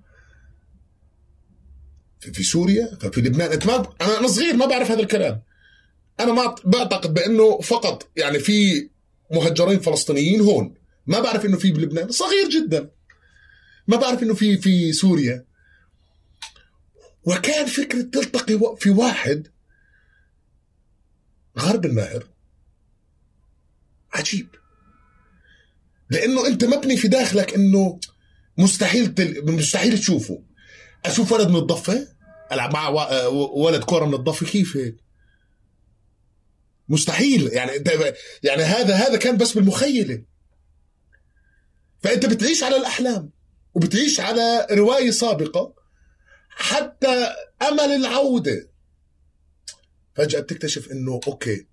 في, 2.33 2.43
سوريا 2.43 2.97
في 3.13 3.21
لبنان. 3.21 3.51
أنت 3.51 3.65
ما 3.65 3.93
أنا 4.01 4.27
صغير 4.27 4.55
ما 4.55 4.65
بعرف 4.65 4.91
هذا 4.91 5.01
الكلام. 5.01 5.41
أنا 6.19 6.33
ما 6.33 6.55
بعتقد 6.65 7.13
بأنه 7.13 7.59
فقط 7.61 8.09
يعني 8.17 8.39
في 8.39 8.89
مهجرين 9.31 9.79
فلسطينيين 9.79 10.41
هون. 10.41 10.73
ما 11.07 11.19
بعرف 11.19 11.45
إنه 11.45 11.57
في 11.57 11.71
بلبنان. 11.71 12.11
صغير 12.11 12.49
جدا. 12.49 12.89
ما 13.87 13.97
بعرف 13.97 14.23
إنه 14.23 14.33
في 14.33 14.57
في 14.57 14.93
سوريا. 14.93 15.45
وكان 17.23 17.65
فكرة 17.65 18.01
تلتقي 18.01 18.75
في 18.79 18.89
واحد 18.89 19.47
غرب 21.59 21.85
النهر 21.85 22.27
عجيب. 24.13 24.47
لأنه 26.09 26.47
أنت 26.47 26.65
مبني 26.65 26.97
في 26.97 27.07
داخلك 27.07 27.53
إنه 27.53 27.99
مستحيل 28.57 29.15
تل... 29.15 29.51
مستحيل 29.51 29.99
تشوفه. 29.99 30.43
أشوف 31.05 31.31
ولد 31.31 31.49
من 31.49 31.55
الضفة 31.55 32.07
ألعب 32.51 32.73
مع 32.73 32.89
و- 32.89 33.63
ولد 33.63 33.83
كره 33.83 34.05
من 34.05 34.13
الضفه 34.13 34.45
كيف؟ 34.45 34.77
هيك 34.77 34.95
مستحيل. 36.89 37.47
يعني 37.53 37.71
يعني 38.43 38.63
هذا 38.63 38.95
هذا 38.95 39.17
كان 39.17 39.37
بس 39.37 39.53
بالمخيلة. 39.53 40.23
فأنت 42.03 42.25
بتعيش 42.25 42.63
على 42.63 42.75
الأحلام 42.75 43.31
وبتعيش 43.73 44.19
على 44.19 44.67
رواية 44.71 45.11
سابقة 45.11 45.73
حتى 46.49 47.33
أمل 47.61 47.79
العودة. 47.95 48.69
فجأة 50.15 50.39
بتكتشف 50.39 50.91
إنه 50.91 51.19
أوكي 51.27 51.67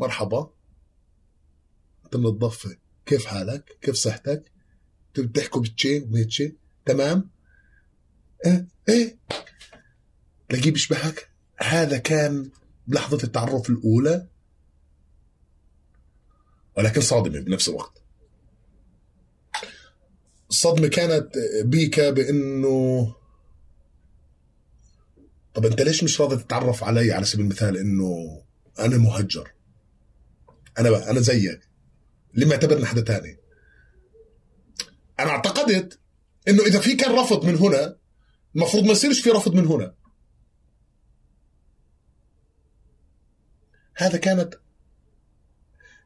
مرحبا. 0.00 0.50
أنت 2.04 2.16
من 2.16 2.26
الضفة. 2.26 2.76
كيف 3.06 3.26
حالك؟ 3.26 3.78
كيف 3.82 3.94
صحتك؟ 3.94 4.52
بتحكوا 5.18 5.60
بتشي 5.62 6.00
وميتشي 6.00 6.56
تمام؟ 6.86 7.30
إيه 8.46 8.66
إيه. 8.88 9.18
تلاقيه 10.48 10.70
بيشبهك 10.70 11.28
هذا 11.56 11.98
كان 11.98 12.50
لحظة 12.88 13.18
التعرف 13.24 13.70
الأولى. 13.70 14.26
ولكن 16.76 17.00
صادمة 17.00 17.40
بنفس 17.40 17.68
الوقت. 17.68 18.02
الصدمة 20.50 20.88
كانت 20.88 21.28
بيكا 21.62 22.10
بأنه 22.10 23.14
طب 25.54 25.66
أنت 25.66 25.82
ليش 25.82 26.04
مش 26.04 26.20
راضي 26.20 26.36
تتعرف 26.36 26.84
علي 26.84 27.12
على 27.12 27.24
سبيل 27.24 27.44
المثال 27.44 27.76
أنه 27.76 28.42
أنا 28.78 28.96
مهجر؟ 28.98 29.52
أنا 30.78 30.90
بقى 30.90 31.10
أنا 31.10 31.20
زيك. 31.20 31.60
ليه 32.34 32.46
معتبرني 32.46 32.86
حدا 32.86 33.00
تاني. 33.00 33.36
أنا 35.20 35.30
اعتقدت 35.30 35.98
أنه 36.48 36.62
إذا 36.62 36.80
في 36.80 36.94
كان 36.96 37.12
رفض 37.14 37.44
من 37.44 37.56
هنا 37.56 37.96
المفروض 38.56 38.84
ما 38.84 38.92
يصيرش 38.92 39.20
في 39.20 39.30
رفض 39.30 39.54
من 39.54 39.66
هنا. 39.66 39.94
هذا 43.96 44.18
كانت 44.18 44.54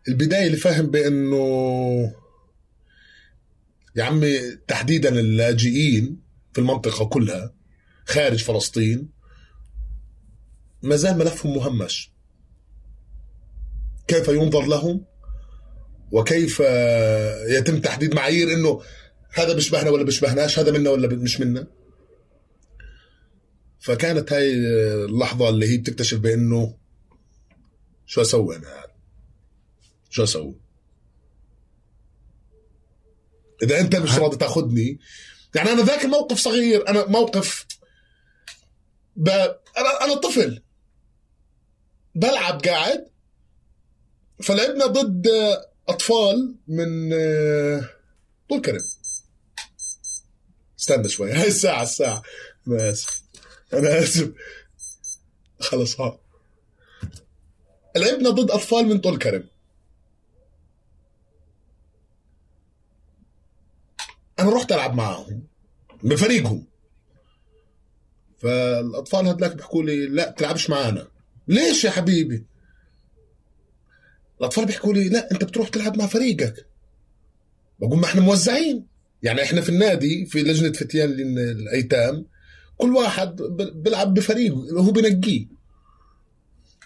البداية 0.08 0.46
اللي 0.46 0.56
فاهم 0.56 0.86
بأنه 0.86 2.14
يا 3.96 4.04
عمي 4.04 4.56
تحديدا 4.68 5.08
اللاجئين 5.08 6.22
في 6.52 6.60
المنطقة 6.60 7.04
كلها 7.04 7.54
خارج 8.04 8.44
فلسطين 8.44 9.08
ما 10.82 10.96
زال 10.96 11.18
ملفهم 11.18 11.54
مهمش. 11.54 12.12
كيف 14.08 14.28
ينظر 14.28 14.66
لهم؟ 14.66 15.04
وكيف 16.12 16.60
يتم 17.48 17.80
تحديد 17.80 18.14
معايير 18.14 18.52
إنه 18.52 18.82
هذا 19.32 19.54
بيشبهنا 19.54 19.90
ولا 19.90 20.04
بيشبهناش؟ 20.04 20.58
هذا 20.58 20.72
منا 20.72 20.90
ولا 20.90 21.08
مش 21.08 21.40
منا؟ 21.40 21.77
فكانت 23.80 24.32
هاي 24.32 24.52
اللحظة 25.04 25.48
اللي 25.48 25.68
هي 25.68 25.78
بتكتشف 25.78 26.18
بأنه 26.18 26.76
شو 28.06 28.20
أسوي 28.20 28.56
أنا؟ 28.56 28.68
يعني 28.68 28.92
شو 30.10 30.22
أسوي؟ 30.22 30.60
إذا 33.62 33.80
أنت 33.80 33.96
مش 33.96 34.18
راضي 34.18 34.36
تأخذني 34.36 34.98
يعني 35.54 35.70
أنا 35.72 35.82
ذاك 35.82 36.04
الموقف 36.04 36.38
صغير 36.38 36.88
أنا 36.88 37.06
موقف 37.06 37.66
ب... 39.16 39.28
أنا 39.28 40.04
أنا 40.04 40.14
طفل. 40.14 40.62
بلعب 42.14 42.60
قاعد 42.62 43.08
فلعبنا 44.42 44.86
ضد 44.86 45.28
أطفال 45.88 46.56
من 46.68 47.10
طول 48.48 48.60
كرم 48.60 48.80
استنى 50.78 51.08
شوي. 51.08 51.32
هاي 51.38 51.48
الساعة 51.48 51.82
أنا 52.68 52.90
اسف 52.90 53.17
أنا 53.74 53.98
آسف. 53.98 54.32
خلص 55.60 56.00
ها. 56.00 56.18
لعبنا 57.96 58.30
ضد 58.30 58.50
أطفال 58.50 58.86
من 58.86 58.98
طول 58.98 59.18
كرم. 59.18 59.44
أنا 64.38 64.50
رحت 64.50 64.72
ألعب 64.72 64.94
معهم 64.94 65.42
بفريقهم. 66.02 66.66
فالأطفال 68.38 69.26
هدلاك 69.26 69.56
بيحكوا 69.56 69.82
لي 69.82 70.06
لا 70.06 70.30
تلعبش 70.30 70.70
معانا. 70.70 71.08
ليش 71.48 71.84
يا 71.84 71.90
حبيبي؟ 71.90 72.44
الأطفال 74.40 74.66
بيحكوا 74.66 74.94
لي 74.94 75.08
لا 75.08 75.32
أنت 75.32 75.44
بتروح 75.44 75.68
تلعب 75.68 75.96
مع 75.98 76.06
فريقك. 76.06 76.66
بقول 77.78 77.98
ما 77.98 78.04
إحنا 78.04 78.20
موزعين. 78.20 78.86
يعني 79.22 79.42
إحنا 79.42 79.60
في 79.60 79.68
النادي 79.68 80.26
في 80.26 80.42
لجنة 80.42 80.72
فتيان 80.72 81.10
الايتام 81.38 82.26
كل 82.78 82.96
واحد 82.96 83.36
بيلعب 83.74 84.14
بفريقه 84.14 84.54
اللي 84.54 84.80
هو 84.80 84.90
بنقيه 84.90 85.46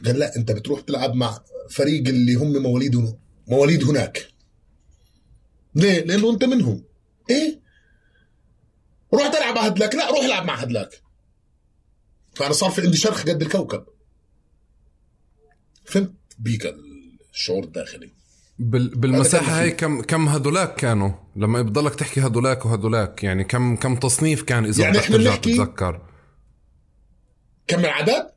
قال 0.05 0.19
لا 0.19 0.37
انت 0.37 0.53
بتروح 0.53 0.81
تلعب 0.81 1.15
مع 1.15 1.45
فريق 1.71 2.09
اللي 2.09 2.35
هم 2.35 2.63
مواليد 2.63 3.17
مواليد 3.49 3.85
هناك. 3.85 4.29
ليه؟ 5.75 6.05
لأنه 6.05 6.31
انت 6.31 6.45
منهم. 6.45 6.85
إيه؟ 7.31 7.61
روح 9.15 9.29
تلعب 9.29 9.55
مع 9.55 9.61
هدلاك. 9.61 9.95
لا 9.95 10.11
روح 10.11 10.25
العب 10.25 10.45
مع 10.45 10.55
هدلاك. 10.55 11.03
فانا 12.35 12.53
صار 12.53 12.71
في 12.71 12.81
عندي 12.81 12.97
شرخ 12.97 13.23
قد 13.23 13.43
الكوكب. 13.43 13.85
فهمت؟ 15.85 16.15
بيك 16.39 16.75
الشعور 17.33 17.65
الداخلي. 17.65 18.13
بال 18.59 18.89
بالمساحة 18.89 19.61
هاي 19.61 19.71
كم 19.71 20.01
كم 20.03 20.29
هدولاك 20.29 20.75
كانوا؟ 20.75 21.11
لما 21.37 21.63
بضلك 21.63 21.95
تحكي 21.95 22.21
هدولاك 22.21 22.67
وهدولاك 22.67 23.25
يعني 23.25 23.45
كم 23.45 23.77
كم 23.77 23.97
تصنيف 23.97 24.43
كان 24.43 24.65
إذا 24.65 24.83
يعني 24.85 24.99
ترجع 24.99 25.31
بنحكي- 25.31 25.55
تتذكر؟ 25.55 26.01
كم 27.67 27.79
العدد؟ 27.79 28.33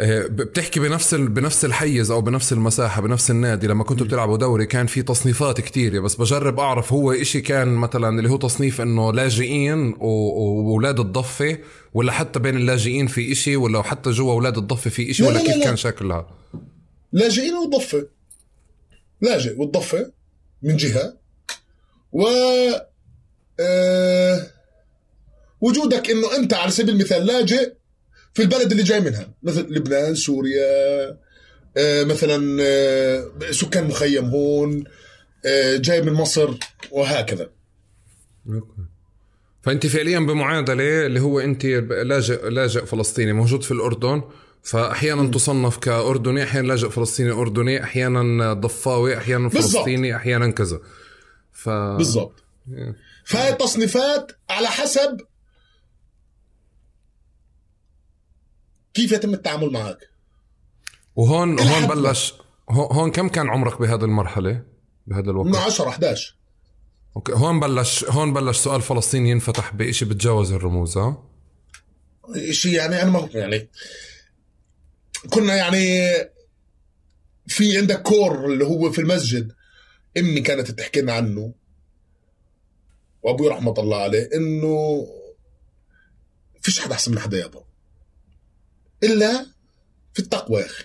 آه، 0.00 0.26
بتحكي 0.26 0.80
بنفس 0.80 1.14
بنفس 1.14 1.64
الحيز 1.64 2.10
أو 2.10 2.20
بنفس 2.20 2.52
المساحة 2.52 3.02
بنفس 3.02 3.30
النادي. 3.30 3.66
لما 3.66 3.84
كنتوا 3.84 4.06
بتلعبوا 4.06 4.36
دوري 4.36 4.66
كان 4.66 4.86
في 4.86 5.02
تصنيفات 5.02 5.60
كتيرة 5.60 6.00
بس 6.00 6.14
بجرب 6.16 6.60
أعرف 6.60 6.92
هو 6.92 7.12
إشي 7.12 7.40
كان 7.40 7.68
مثلا 7.74 8.18
اللي 8.18 8.30
هو 8.30 8.36
تصنيف 8.36 8.80
إنه 8.80 9.12
لاجئين 9.12 9.94
وأولاد 9.98 11.00
الضفة 11.00 11.58
ولا 11.94 12.12
حتى 12.12 12.38
بين 12.38 12.56
اللاجئين 12.56 13.06
في 13.06 13.32
إشي 13.32 13.56
ولا 13.56 13.82
حتى 13.82 14.10
جوا 14.10 14.32
أولاد 14.32 14.58
الضفة 14.58 14.90
في 14.90 15.10
إشي 15.10 15.22
ولا 15.22 15.38
لا 15.38 15.44
كيف 15.46 15.56
لا. 15.56 15.64
كان 15.64 15.76
شكلها؟ 15.76 16.26
لاجئين 17.12 17.54
والضفه 17.54 18.08
لاجئ 19.20 19.58
والضفة 19.58 20.12
من 20.62 20.76
جهة 20.76 21.16
و 22.12 22.26
أه 23.60 24.50
وجودك 25.60 26.10
إنه 26.10 26.36
أنت 26.36 26.54
على 26.54 26.70
سبيل 26.70 26.94
المثال 26.94 27.26
لاجئ 27.26 27.72
في 28.34 28.42
البلد 28.42 28.70
اللي 28.70 28.82
جاي 28.82 29.00
منها. 29.00 29.34
مثل 29.42 29.60
لبنان 29.60 30.14
سوريا 30.14 31.18
آه، 31.76 32.04
مثلا 32.04 32.62
آه، 32.62 33.30
سكان 33.50 33.84
مخيم 33.84 34.24
هون 34.24 34.84
آه، 35.46 35.76
جاي 35.76 36.02
من 36.02 36.12
مصر 36.12 36.54
وهكذا. 36.90 37.50
فأنت 39.62 39.86
فعليا 39.86 40.18
بمعادلة 40.18 41.06
اللي 41.06 41.20
هو 41.20 41.40
أنت 41.40 41.66
لاجئ 41.66 42.48
لاجئ 42.48 42.86
فلسطيني 42.86 43.32
موجود 43.32 43.62
في 43.62 43.70
الأردن 43.70 44.22
فأحيانا 44.62 45.22
م. 45.22 45.30
تصنف 45.30 45.76
كأردني 45.76 46.42
أحيانا 46.42 46.66
لاجئ 46.66 46.88
فلسطيني 46.88 47.30
أردني 47.30 47.84
أحيانا 47.84 48.52
ضفاوي 48.52 49.18
أحيانا 49.18 49.48
فلسطيني 49.48 50.16
أحيانا 50.16 50.50
كذا. 50.50 50.80
ف 51.52 51.68
بالضبط. 51.68 52.44
فهي 53.24 53.48
التصنيفات 53.48 54.32
على 54.50 54.68
حسب 54.68 55.20
كيف 58.94 59.12
يتم 59.12 59.34
التعامل 59.34 59.70
معك. 59.72 59.98
وهون 61.16 61.60
هون 61.60 61.86
بلش. 61.86 62.34
هون 62.70 63.10
كم 63.10 63.28
كان 63.28 63.48
عمرك 63.48 63.80
بهذه 63.80 64.04
المرحلة؟ 64.04 64.62
بهذا 65.06 65.30
الوقت؟ 65.30 65.46
من 65.46 65.56
10 65.56 65.88
11 65.88 66.36
أوكي 67.16 67.32
هون 67.32 67.60
بلش 67.60 68.04
هون 68.04 68.32
بلش 68.32 68.58
سؤال 68.58 68.82
فلسطين 68.82 69.26
ينفتح 69.26 69.74
بشيء 69.74 70.08
بتجاوز 70.08 70.52
الرموز 70.52 70.98
ها؟ 70.98 71.22
شيء 72.50 72.72
يعني 72.72 73.02
أنا 73.02 73.10
ما 73.10 73.28
يعني 73.34 73.68
كنا 75.30 75.56
يعني 75.56 76.08
في 77.46 77.78
عندك 77.78 78.02
كور 78.02 78.52
اللي 78.52 78.64
هو 78.64 78.92
في 78.92 79.00
المسجد. 79.00 79.52
أمي 80.18 80.40
كانت 80.40 80.70
تحكي 80.70 81.00
لنا 81.00 81.12
عنه. 81.12 81.54
وأبوي 83.22 83.48
رحمة 83.48 83.74
الله 83.78 83.96
عليه 83.96 84.28
إنه 84.34 85.06
فيش 86.62 86.80
حدا 86.80 86.94
أحسن 86.94 87.12
من 87.12 87.18
حدا 87.18 87.38
يابا 87.38 87.64
إلا 89.02 89.46
في 90.12 90.18
التقوى 90.18 90.60
يا 90.60 90.66
أخي. 90.66 90.84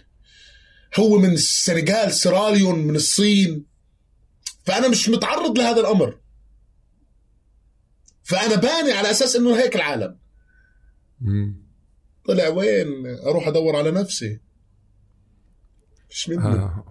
هو 0.99 1.17
من 1.17 1.33
السنغال 1.33 2.13
سيراليون 2.13 2.79
من 2.79 2.95
الصين. 2.95 3.65
فأنا 4.65 4.87
مش 4.87 5.09
متعرض 5.09 5.57
لهذا 5.57 5.79
الأمر. 5.79 6.19
فأنا 8.23 8.55
باني 8.55 8.91
على 8.91 9.11
أساس 9.11 9.35
إنه 9.35 9.57
هيك 9.57 9.75
العالم. 9.75 10.17
طلع 12.27 12.47
وين؟ 12.47 12.87
أروح 13.27 13.47
أدور 13.47 13.75
على 13.75 13.91
نفسي. 13.91 14.39
مش 16.09 16.29
مني 16.29 16.43
آه. 16.43 16.85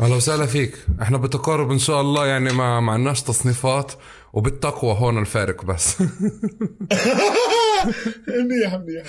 أهلا 0.00 0.14
وسهلا 0.14 0.46
فيك. 0.46 0.78
إحنا 1.02 1.18
بتقارب 1.18 1.70
إن 1.70 1.78
شاء 1.78 2.00
الله 2.00 2.26
يعني 2.26 2.52
ما 2.52 2.80
ما 2.80 2.92
عندناش 2.92 3.22
تصنيفات 3.22 3.92
وبالتقوى 4.32 4.94
هون 4.98 5.18
الفارق 5.18 5.64
بس. 5.64 6.00
منيح 8.28 8.74
منيح. 8.74 9.06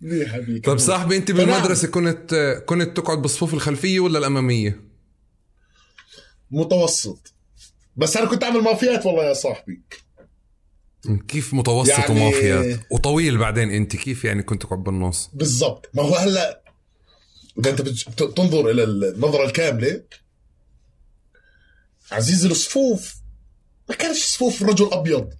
منيح 0.00 0.32
حبيبي. 0.32 0.60
طب 0.60 0.78
صاحبي 0.78 1.16
أنت 1.16 1.30
بالمدرسة 1.30 1.88
كنت 1.88 2.34
كنت 2.66 2.96
تقعد 2.96 3.22
بالصفوف 3.22 3.54
الخلفية 3.54 4.00
ولا 4.00 4.18
الأمامية؟ 4.18 4.80
متوسط. 6.50 7.34
بس 7.96 8.16
أنا 8.16 8.26
كنت 8.26 8.44
أعمل 8.44 8.60
مافيات 8.60 9.06
والله 9.06 9.24
يا 9.24 9.34
صاحبي. 9.34 9.82
كيف 11.28 11.54
متوسط 11.54 11.90
يعني... 11.90 12.20
ومافيات 12.20 12.80
وطويل 12.90 13.38
بعدين 13.38 13.70
انت 13.70 13.96
كيف 13.96 14.24
يعني 14.24 14.42
كنت 14.42 14.62
تقعد 14.62 14.78
بالنص 14.78 15.30
بالضبط. 15.32 15.90
ما 15.94 16.02
هو 16.02 16.14
هلا 16.14 16.62
إذا 17.58 17.70
أنت 17.70 17.82
بتنظر 18.22 18.70
إلى 18.70 18.84
النظرة 18.84 19.44
الكاملة 19.44 20.04
عزيز 22.12 22.46
الصفوف 22.46 23.16
ما 23.88 23.94
كانش 23.94 24.24
صفوف 24.24 24.62
رجل 24.62 24.88
أبيض. 24.92 25.34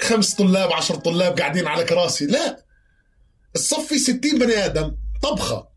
خمس 0.00 0.34
طلاب 0.34 0.72
عشر 0.72 0.94
طلاب 0.94 1.38
قاعدين 1.38 1.66
على 1.66 1.84
كراسي. 1.84 2.26
لا 2.26 2.64
الصف 3.54 3.88
فيه 3.88 3.98
60 3.98 4.20
بني 4.20 4.64
آدم 4.64 4.96
طبخة. 5.22 5.68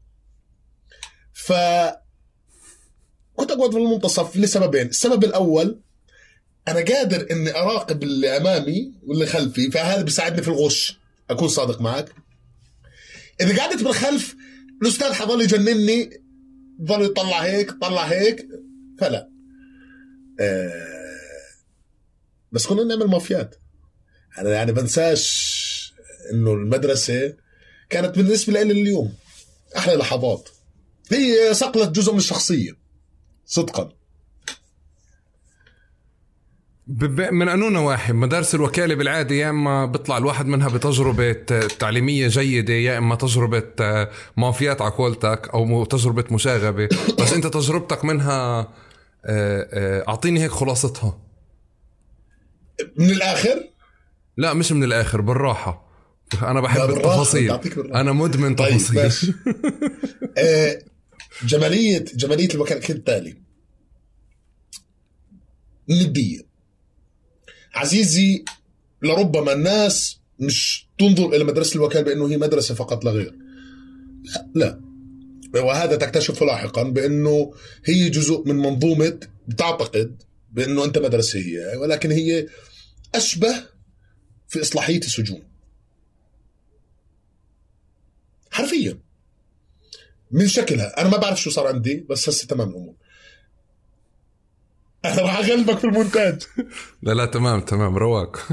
ف 1.34 1.54
كنت 3.36 3.52
أقعد 3.52 3.72
في 3.72 3.78
المنتصف 3.78 4.38
لسببين. 4.38 4.88
السبب 4.88 5.24
الأول 5.24 5.82
أنا 6.68 6.86
قادر 6.86 7.28
إني 7.32 7.56
أراقب 7.56 8.04
اللي 8.04 8.38
أمامي 8.38 8.94
واللي 9.04 9.26
خلفي 9.26 9.72
فهذا 9.72 10.02
بيساعدني 10.02 10.42
في 10.42 10.48
الغش. 10.48 11.00
أكون 11.30 11.48
صادق 11.48 11.82
معك. 11.82 12.12
إذا 13.42 13.58
قعدت 13.58 13.84
بالخلف 13.84 14.36
الأستاذ 14.82 15.14
حظل 15.14 15.42
يجنني. 15.42 16.10
ظل 16.84 17.06
يطلع 17.06 17.40
هيك 17.40 17.72
طلع 17.72 18.04
هيك. 18.04 18.48
فلا. 19.00 19.30
آه 20.40 20.98
بس 22.52 22.68
كنا 22.68 22.84
نعمل 22.84 23.08
مافيات. 23.08 23.56
أنا 24.38 24.50
يعني 24.50 24.72
بنساش 24.72 25.94
إنه 26.34 26.54
المدرسة 26.54 27.34
كانت 27.90 28.18
بالنسبة 28.18 28.54
لي 28.54 28.62
اليوم 28.62 29.14
أحلى 29.78 29.96
لحظات. 29.96 30.50
هي 31.12 31.54
صقلت 31.54 31.90
جزء 31.90 32.12
من 32.12 32.18
الشخصية 32.18 32.72
صدقا. 33.46 33.97
من 36.88 37.50
أنو 37.50 37.69
نواحي؟ 37.69 38.13
مدارس 38.13 38.56
الوكالة 38.56 38.95
بالعادة 38.95 39.36
يا 39.36 39.50
إما 39.50 39.86
بيطلع 39.86 40.17
الواحد 40.17 40.45
منها 40.45 40.69
بتجربة 40.69 41.34
تعليمية 41.80 42.28
جيدة 42.28 42.73
يا 42.73 42.97
إما 42.97 43.15
تجربة 43.15 43.63
مافيات 44.38 44.82
على 44.82 44.91
قولتك 44.91 45.50
أو 45.54 45.86
تجربة 45.86 46.23
مشاغبة. 46.32 46.89
بس 47.19 47.34
أنت 47.34 47.47
تجربتك 47.47 48.06
منها 48.06 48.60
آه، 48.60 49.67
آه، 49.73 50.04
أعطيني 50.08 50.43
هيك 50.43 50.52
خلاصتها. 50.52 51.21
من 52.97 53.10
الآخر؟ 53.10 53.63
لا 54.38 54.54
مش 54.54 54.71
من 54.71 54.84
الآخر 54.84 55.21
بالراحة. 55.21 55.88
أنا 56.43 56.62
بحب 56.62 56.89
التفاصيل. 56.89 57.52
أنا 57.95 58.12
مدمن 58.12 58.56
طيب 58.56 58.78
تفاصيل. 58.78 59.36
آه 60.38 60.80
جمالية 61.43 62.06
جمالية 62.15 62.50
المكان 62.54 62.80
كالتالي 62.80 63.38
نديه 65.89 66.47
عزيزي 67.78 68.46
لربما 69.02 69.54
الناس 69.54 70.20
مش 70.40 70.88
تنظر 71.00 71.36
إلى 71.36 71.44
مدرسة 71.44 71.76
الوكالة 71.76 72.04
بأنه 72.04 72.30
هي 72.30 72.38
مدرسة 72.38 72.76
فقط 72.76 73.06
لا 73.06 73.12
غير. 73.12 73.34
لا 74.56 74.80
لا. 75.54 75.62
وهذا 75.62 75.96
تكتشف 75.96 76.44
لاحقا 76.44 76.84
بأنه 76.84 77.54
هي 77.86 78.10
جزء 78.10 78.44
من 78.46 78.56
منظومة 78.56 79.20
بتعتقد 79.48 80.24
بأنه 80.52 80.84
أنت 80.84 80.98
مدرسة 80.98 81.40
هي 81.40 81.78
ولكن 81.78 82.12
هي 82.12 82.48
أشبه 83.16 83.63
في 84.48 84.62
إصلاحية 84.62 84.98
السجون. 85.00 85.44
حرفيا. 88.52 89.00
من 90.32 90.48
شكلها. 90.48 91.02
أنا 91.02 91.10
ما 91.10 91.18
بعرف 91.18 91.42
شو 91.42 91.50
صار 91.50 91.68
عندي 91.68 92.06
بس 92.10 92.30
هسه 92.30 92.48
تمام 92.48 92.70
الأمور. 92.70 92.94
أنا 92.94 93.07
راح 95.06 95.38
أغلبك 95.38 95.78
في 95.78 95.84
المونتاج. 95.88 96.42
لا 97.02 97.12
لا 97.14 97.26
تمام 97.26 97.62
تمام 97.62 97.98
رواق 97.98 98.48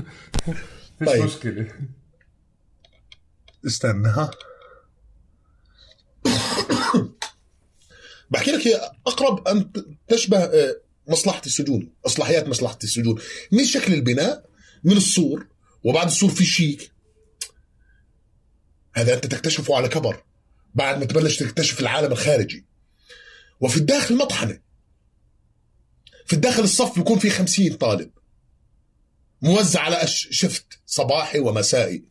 مش 1.00 1.08
طيب. 1.08 1.24
مشكلة. 1.24 1.68
استنى 3.66 4.08
ها. 4.08 4.30
بحكي 8.30 8.50
لك 8.50 8.66
هي 8.66 8.90
أقرب 9.06 9.48
أن 9.48 9.70
تشبه 10.08 10.38
آه، 10.38 10.76
مصلحة 11.08 11.42
السجون 11.46 11.92
إصلاحيات 12.06 12.48
مصلحة 12.48 12.78
السجون. 12.84 13.20
من 13.52 13.64
شكل 13.64 13.94
البناء 13.94 14.44
من 14.84 14.96
السور 14.96 15.46
وبعد 15.84 16.06
السور 16.06 16.30
في 16.30 16.44
شيك 16.44 16.90
هذا 18.94 19.14
أنت 19.14 19.26
تكتشفه 19.26 19.76
على 19.76 19.88
كبر 19.88 20.22
بعد 20.74 20.98
ما 20.98 21.04
تبلش 21.04 21.36
تكتشف 21.38 21.80
العالم 21.80 22.12
الخارجي. 22.12 22.64
وفي 23.60 23.76
الداخل 23.76 24.16
مطحنة. 24.16 24.63
في 26.24 26.32
الداخل 26.32 26.62
الصف 26.62 26.98
بيكون 26.98 27.18
في 27.18 27.30
خمسين 27.30 27.74
طالب. 27.74 28.10
موزع 29.42 29.80
على 29.80 30.00
شفت 30.06 30.66
صباحي 30.86 31.38
ومسائي. 31.38 32.04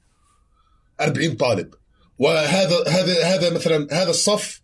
أربعين 1.01 1.35
طالب. 1.35 1.73
وهذا 2.17 2.87
هذا 2.87 3.23
هذا 3.23 3.49
مثلا 3.49 3.87
هذا 3.91 4.09
الصف 4.09 4.61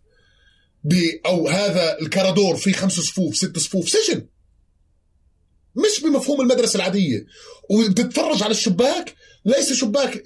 أو 1.26 1.48
هذا 1.48 1.98
الكرادور 2.00 2.56
فيه 2.56 2.72
خمس 2.72 2.92
صفوف 2.92 3.36
ست 3.36 3.58
صفوف 3.58 3.88
سجن. 3.88 4.26
مش 5.76 6.00
بمفهوم 6.02 6.40
المدرسة 6.40 6.76
العادية. 6.76 7.26
وبتتفرج 7.70 8.42
على 8.42 8.50
الشباك 8.50 9.14
ليس 9.44 9.72
شباك 9.72 10.22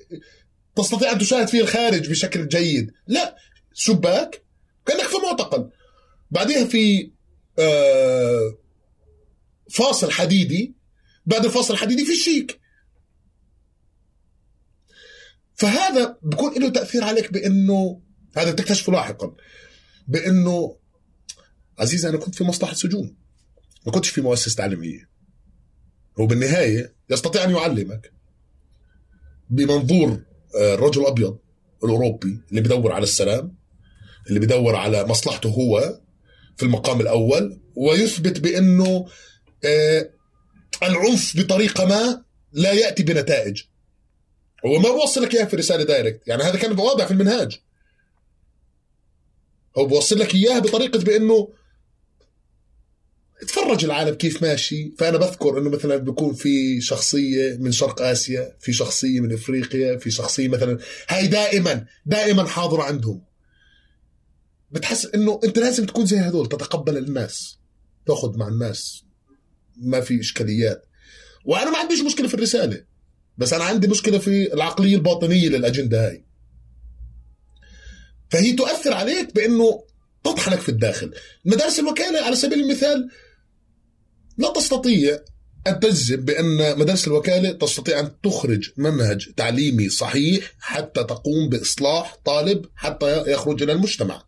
تستطيع 0.76 1.12
أن 1.12 1.18
تشاهد 1.18 1.48
فيه 1.48 1.60
الخارج 1.60 2.10
بشكل 2.10 2.48
جيد. 2.48 2.92
لا 3.06 3.36
شباك 3.74 4.44
كأنك 4.86 5.04
في 5.04 5.16
معتقل. 5.16 5.70
بعدها 6.30 6.64
في 6.64 7.10
آه، 7.58 8.63
فاصل 9.74 10.10
حديدي 10.10 10.74
بعد 11.26 11.44
الفاصل 11.44 11.74
الحديدي 11.74 12.04
في 12.04 12.12
الشيك. 12.12 12.60
فهذا 15.54 16.18
بكون 16.22 16.62
له 16.62 16.68
تأثير 16.68 17.04
عليك 17.04 17.32
بأنه 17.32 18.00
هذا 18.36 18.52
تكتشفه 18.52 18.92
لاحقا 18.92 19.34
بأنه 20.08 20.76
عزيزي 21.78 22.08
أنا 22.08 22.18
كنت 22.18 22.34
في 22.34 22.44
مصلحة 22.44 22.74
سجون 22.74 23.16
ما 23.86 23.92
كنتش 23.92 24.08
في 24.08 24.20
مؤسسة 24.20 24.56
تعليمية. 24.56 25.08
هو 26.20 26.26
بالنهايه 26.26 26.94
يستطيع 27.10 27.44
أن 27.44 27.50
يعلمك 27.50 28.12
بمنظور 29.50 30.22
آه، 30.56 30.74
الرجل 30.74 31.02
الابيض 31.02 31.38
الأوروبي 31.84 32.40
اللي 32.50 32.60
بدور 32.60 32.92
على 32.92 33.02
السلام 33.02 33.56
اللي 34.28 34.40
بدور 34.40 34.76
على 34.76 35.04
مصلحته 35.04 35.48
هو 35.48 36.00
في 36.56 36.62
المقام 36.62 37.00
الأول 37.00 37.60
ويثبت 37.76 38.40
بأنه 38.40 38.86
آه، 38.86 39.06
العنف 40.82 41.36
بطريقة 41.36 41.84
ما 41.84 42.24
لا 42.52 42.72
يأتي 42.72 43.02
بنتائج. 43.02 43.62
هو 44.66 44.78
ما 44.78 44.90
بوصل 44.90 45.22
لك 45.22 45.34
إياها 45.34 45.44
في 45.44 45.56
رسالة 45.56 45.84
دايركت. 45.84 46.28
يعني 46.28 46.42
هذا 46.42 46.58
كان 46.58 46.78
واضح 46.78 47.06
في 47.06 47.10
المنهاج. 47.10 47.60
هو 49.78 49.86
بوصل 49.86 50.18
لك 50.18 50.34
إياها 50.34 50.58
بطريقة 50.58 50.98
بأنه 50.98 51.48
اتفرج 53.42 53.84
العالم 53.84 54.14
كيف 54.14 54.42
ماشي. 54.42 54.94
فأنا 54.98 55.18
بذكر 55.18 55.58
إنه 55.58 55.70
مثلا 55.70 55.96
بيكون 55.96 56.34
في 56.34 56.80
شخصية 56.80 57.56
من 57.56 57.72
شرق 57.72 58.02
آسيا 58.02 58.56
في 58.60 58.72
شخصية 58.72 59.20
من 59.20 59.32
إفريقيا 59.32 59.98
في 59.98 60.10
شخصية 60.10 60.48
مثلا. 60.48 60.78
هاي 61.08 61.26
دائما 61.26 61.86
دائما 62.06 62.46
حاضرة 62.46 62.82
عندهم. 62.82 63.24
بتحس 64.70 65.06
إنه 65.06 65.40
أنت 65.44 65.58
لازم 65.58 65.86
تكون 65.86 66.06
زي 66.06 66.16
هذول 66.16 66.48
تتقبل 66.48 66.96
الناس 66.96 67.58
تاخذ 68.06 68.38
مع 68.38 68.48
الناس. 68.48 69.03
ما 69.76 70.00
في 70.00 70.20
إشكاليات. 70.20 70.86
وأنا 71.44 71.70
ما 71.70 71.78
عنديش 71.78 72.00
مشكلة 72.00 72.28
في 72.28 72.34
الرسالة 72.34 72.84
بس 73.38 73.52
أنا 73.52 73.64
عندي 73.64 73.88
مشكلة 73.88 74.18
في 74.18 74.54
العقلية 74.54 74.96
الباطنية 74.96 75.48
للأجندة 75.48 76.08
هاي. 76.08 76.24
فهي 78.30 78.52
تؤثر 78.52 78.94
عليك 78.94 79.34
بإنه 79.34 79.84
تطحنك 80.24 80.60
في 80.60 80.68
الداخل. 80.68 81.14
مدارس 81.44 81.78
الوكالة 81.78 82.20
على 82.20 82.36
سبيل 82.36 82.60
المثال 82.60 83.10
لا 84.38 84.52
تستطيع 84.52 85.18
أن 85.66 85.80
تجزم 85.80 86.16
بأن 86.16 86.78
مدارس 86.78 87.06
الوكالة 87.06 87.52
تستطيع 87.52 88.00
أن 88.00 88.20
تخرج 88.20 88.70
منهج 88.76 89.32
تعليمي 89.36 89.88
صحيح 89.88 90.52
حتى 90.58 91.04
تقوم 91.04 91.48
بإصلاح 91.48 92.16
طالب 92.24 92.66
حتى 92.74 93.32
يخرج 93.32 93.62
إلى 93.62 93.72
المجتمع. 93.72 94.24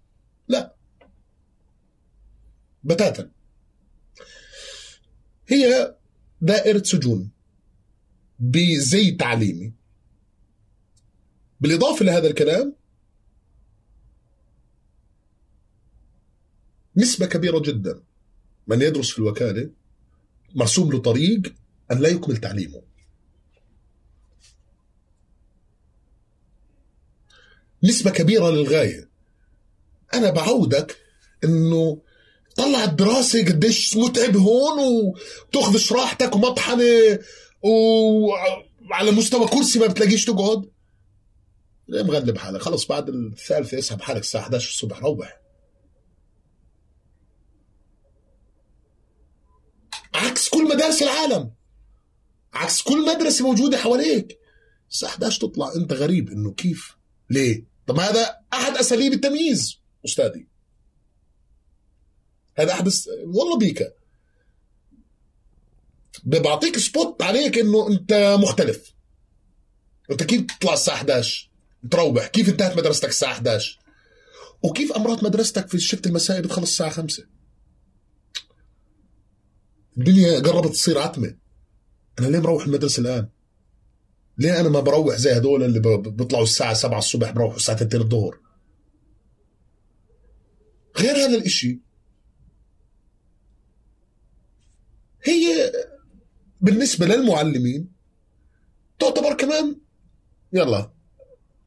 لا. 0.48 0.76
بتاتا. 2.84 3.30
هي 5.48 5.94
دائرة 6.40 6.82
سجون 6.82 7.30
بزي 8.38 9.10
تعليمي. 9.10 9.72
بالإضافة 11.60 12.04
لهذا 12.04 12.28
الكلام 12.28 12.74
نسبة 16.96 17.26
كبيرة 17.26 17.58
جدا 17.58 18.02
من 18.66 18.82
يدرس 18.82 19.10
في 19.10 19.18
الوكالة 19.18 19.70
مرسوم 20.54 20.92
له 20.92 20.98
طريق 20.98 21.54
أن 21.92 21.98
لا 21.98 22.08
يكمل 22.08 22.36
تعليمه. 22.36 22.82
نسبة 27.82 28.10
كبيرة 28.10 28.50
للغاية. 28.50 29.08
أنا 30.14 30.30
بعودك 30.30 30.96
أنه 31.44 32.02
طلع 32.56 32.84
الدراسة 32.84 33.44
قديش 33.44 33.96
متعب 33.96 34.36
هون 34.36 34.78
وتاخذ 34.78 35.76
شراحتك 35.78 36.36
ومطحنة 36.36 37.18
وعلى 37.62 39.10
مستوى 39.10 39.48
كرسي 39.48 39.78
ما 39.78 39.86
بتلاقيش 39.86 40.24
تقعد. 40.24 40.70
ليه 41.88 42.02
مغلب 42.02 42.38
حالك؟ 42.38 42.62
خلص 42.62 42.86
بعد 42.86 43.08
الثالثة 43.08 43.78
اسحب 43.78 44.00
حالك 44.00 44.20
الساعة 44.20 44.42
11 44.42 44.68
الصبح 44.68 44.98
روح. 45.02 45.40
عكس 50.14 50.48
كل 50.48 50.64
مدارس 50.64 51.02
العالم. 51.02 51.50
عكس 52.52 52.82
كل 52.82 53.06
مدرسة 53.06 53.46
موجودة 53.46 53.76
حواليك. 53.78 54.38
الساعة 54.90 55.10
11 55.10 55.40
تطلع. 55.40 55.72
أنت 55.76 55.92
غريب 55.92 56.30
إنه 56.30 56.52
كيف؟ 56.52 56.96
ليه؟ 57.30 57.64
طب 57.86 57.98
هذا 58.00 58.36
أحد 58.52 58.76
أساليب 58.76 59.12
التمييز 59.12 59.80
أستاذي. 60.04 60.55
هذا 62.58 62.80
الس... 62.86 63.08
والله 63.24 63.58
بيكا 63.58 63.92
بعطيك 66.24 66.78
سبوت 66.78 67.22
عليك 67.22 67.58
إنه 67.58 67.88
أنت 67.88 68.36
مختلف. 68.40 68.92
أنت 70.10 70.22
كيف 70.22 70.42
تطلع 70.42 70.72
الساعة 70.72 70.94
11 70.94 71.50
تروح. 71.90 72.26
كيف 72.26 72.48
انتهت 72.48 72.76
مدرستك 72.76 73.08
الساعة 73.08 73.32
11 73.32 73.78
وكيف 74.62 74.92
امرات 74.92 75.24
مدرستك 75.24 75.68
في 75.68 75.74
الشفت 75.74 76.06
المسائي 76.06 76.42
بتخلص 76.42 76.70
الساعة 76.70 76.90
5 76.90 77.26
الدنيا 79.98 80.40
قربت 80.40 80.72
تصير 80.72 80.98
عتمة. 80.98 81.36
أنا 82.18 82.26
ليه 82.26 82.38
مروح 82.38 82.64
المدرسة 82.64 83.00
الآن؟ 83.00 83.28
ليه 84.38 84.60
أنا 84.60 84.68
ما 84.68 84.80
بروح 84.80 85.16
زي 85.16 85.36
هدول 85.36 85.62
اللي 85.62 85.80
بيطلعوا 85.98 86.44
الساعة 86.44 86.74
7 86.74 86.98
الصبح 86.98 87.30
بروحوا 87.30 87.56
الساعة 87.56 87.76
2 87.82 88.02
الظهر؟ 88.02 88.38
غير 90.98 91.16
هذا 91.16 91.36
الإشي 91.36 91.85
هي 95.26 95.72
بالنسبة 96.60 97.06
للمعلمين 97.06 97.88
تعتبر 98.98 99.34
كمان 99.34 99.76
يلا 100.52 100.90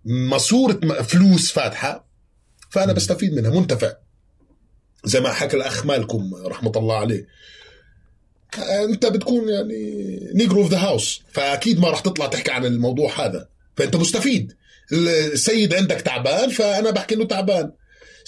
ماسورة 0.06 0.80
فلوس 1.02 1.52
فاتحة 1.52 2.10
فأنا 2.70 2.94
بستفيد 2.94 3.34
منها 3.34 3.52
منتفع. 3.52 3.94
زي 5.06 5.20
ما 5.20 5.34
حكى 5.34 5.58
الأخ 5.58 5.86
مالكم 5.86 6.36
رحمة 6.36 6.72
الله 6.76 6.96
عليه. 6.98 7.28
أنت 8.60 9.06
بتكون 9.06 9.50
يعني 9.50 10.20
negro 10.34 10.62
of 10.62 10.72
the 10.72 10.78
house 10.78 11.22
فأكيد 11.32 11.80
ما 11.80 11.90
راح 11.90 12.00
تطلع 12.00 12.28
تحكي 12.28 12.52
عن 12.52 12.66
الموضوع 12.66 13.26
هذا 13.26 13.50
فأنت 13.76 13.96
مستفيد. 13.96 14.54
السيد 14.92 15.74
عندك 15.74 16.02
تعبان 16.02 16.50
فأنا 16.50 16.92
بحكي 16.92 17.16
إنه 17.16 17.26
تعبان. 17.26 17.72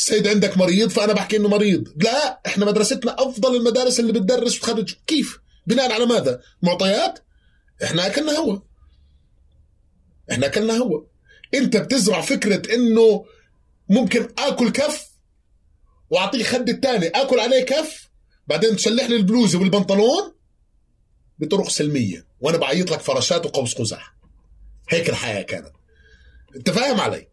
السيد 0.01 0.27
عندك 0.27 0.57
مريض 0.57 0.89
فأنا 0.89 1.13
بحكي 1.13 1.37
إنه 1.37 1.49
مريض. 1.49 2.03
لا 2.03 2.41
إحنا 2.45 2.65
مدرستنا 2.65 3.15
أفضل 3.19 3.55
المدارس 3.55 3.99
اللي 3.99 4.13
بتدرس 4.13 4.57
وتخرج 4.57 4.95
كيف؟ 5.07 5.39
بناء 5.67 5.91
على 5.91 6.05
ماذا؟ 6.05 6.41
معطيات؟ 6.61 7.19
إحنا 7.83 8.07
أكلنا 8.07 8.31
هوا. 8.31 8.59
إحنا 10.31 10.45
أكلنا 10.45 10.77
هوا. 10.77 11.01
أنت 11.53 11.77
بتزرع 11.77 12.21
فكرة 12.21 12.75
إنه 12.75 13.25
ممكن 13.89 14.27
آكل 14.37 14.71
كف 14.71 15.07
واعطيه 16.09 16.43
خد 16.43 16.69
الثاني 16.69 17.07
آكل 17.07 17.39
عليه 17.39 17.63
كف 17.63 18.09
بعدين 18.47 18.75
تشلح 18.75 19.09
لي 19.09 19.15
البلوزة 19.15 19.59
والبنطلون 19.59 20.33
بطرق 21.39 21.69
سلمية 21.69 22.27
وأنا 22.39 22.57
بعيط 22.57 22.91
لك 22.91 22.99
فراشات 22.99 23.45
وقوس 23.45 23.73
قزح. 23.73 24.15
هيك 24.89 25.09
الحياة 25.09 25.41
كانت. 25.41 25.71
أنت 26.55 26.69
فاهم 26.69 26.99
علي؟ 26.99 27.30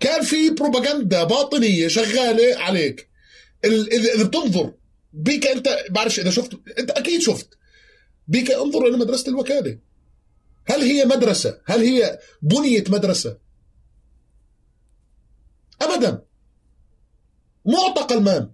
كان 0.00 0.22
في 0.22 0.50
بروباغندا 0.50 1.24
باطنية 1.24 1.88
شغالة 1.88 2.58
عليك. 2.58 3.08
اذا 3.64 4.24
بتنظر 4.24 4.72
بيك 5.12 5.46
انت 5.46 5.78
بعرفش 5.90 6.20
إذا 6.20 6.30
شفت 6.30 6.58
أنت 6.78 6.90
أكيد 6.90 7.20
شفت. 7.20 7.48
بيك 8.28 8.50
انظر 8.50 8.86
إلى 8.86 8.96
مدرسة 8.96 9.28
الوكالة. 9.28 9.78
هل 10.66 10.80
هي 10.80 11.04
مدرسة؟ 11.04 11.60
هل 11.64 11.80
هي 11.80 12.18
بنيت 12.42 12.90
مدرسة؟ 12.90 13.38
ابدا. 15.82 16.22
معتقل 17.64 18.22
مان 18.22 18.50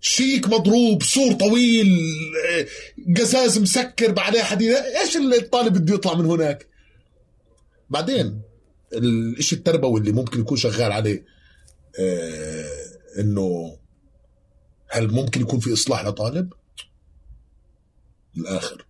شيك 0.00 0.48
مضروب 0.48 1.02
سور 1.02 1.32
طويل 1.32 1.98
قزاز 3.16 3.58
مسكر 3.58 4.12
بعدها 4.12 4.42
حديد. 4.42 4.74
إيش 4.74 5.16
الطالب 5.16 5.78
بده 5.78 5.94
يطلع 5.94 6.14
من 6.14 6.26
هناك؟ 6.26 6.66
بعدين 7.90 8.42
الإشي 8.92 9.56
التربوي 9.56 10.00
اللي 10.00 10.12
ممكن 10.12 10.40
يكون 10.40 10.56
شغال 10.56 10.92
عليه 10.92 11.24
آه 12.00 12.90
إنه 13.18 13.78
هل 14.88 15.08
ممكن 15.08 15.40
يكون 15.40 15.60
في 15.60 15.72
إصلاح 15.72 16.04
لطالب؟ 16.04 16.52
الآخر 18.36 18.86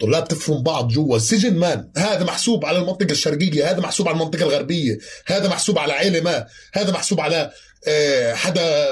طلاب 0.00 0.28
تفهم 0.28 0.62
بعض 0.62 0.88
جوا. 0.88 1.16
السجن 1.16 1.56
مان 1.56 1.90
هذا 1.96 2.24
محسوب 2.24 2.64
على 2.64 2.78
المنطقة 2.78 3.10
الشرقية 3.10 3.70
هذا 3.70 3.80
محسوب 3.80 4.08
على 4.08 4.14
المنطقة 4.14 4.42
الغربية 4.42 4.98
هذا 5.26 5.48
محسوب 5.48 5.78
على 5.78 5.92
عيلة 5.92 6.20
ما 6.20 6.46
هذا 6.72 6.92
محسوب 6.92 7.20
على 7.20 7.50
آه، 7.88 8.34
حدا 8.34 8.86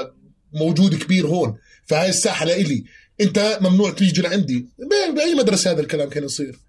موجود 0.53 0.95
كبير 0.95 1.27
هون. 1.27 1.57
فهاي 1.85 2.09
الساحة 2.09 2.45
لإلي 2.45 2.83
أنت 3.21 3.59
ممنوع 3.61 3.91
تيجي 3.91 4.21
لعندي. 4.21 4.67
بأي 5.15 5.35
مدرسة 5.35 5.71
هذا 5.71 5.81
الكلام 5.81 6.09
كان 6.09 6.23
يصير؟ 6.23 6.59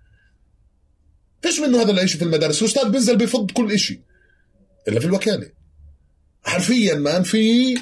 فيش 1.43 1.61
منه 1.61 1.83
هذا 1.83 2.03
الشيء 2.03 2.19
في 2.19 2.25
المدارس؟ 2.25 2.63
الاستاذ 2.63 2.89
بينزل 2.89 3.17
بيفض 3.17 3.51
كل 3.51 3.79
شيء 3.79 4.01
إلا 4.89 5.01
في 5.01 5.07
الوكالة. 5.07 5.51
حرفيا 6.43 6.95
مان 6.95 7.23
في 7.23 7.75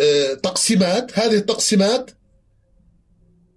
آه، 0.00 0.34
تقسيمات. 0.34 1.18
هذه 1.18 1.34
التقسيمات 1.34 2.10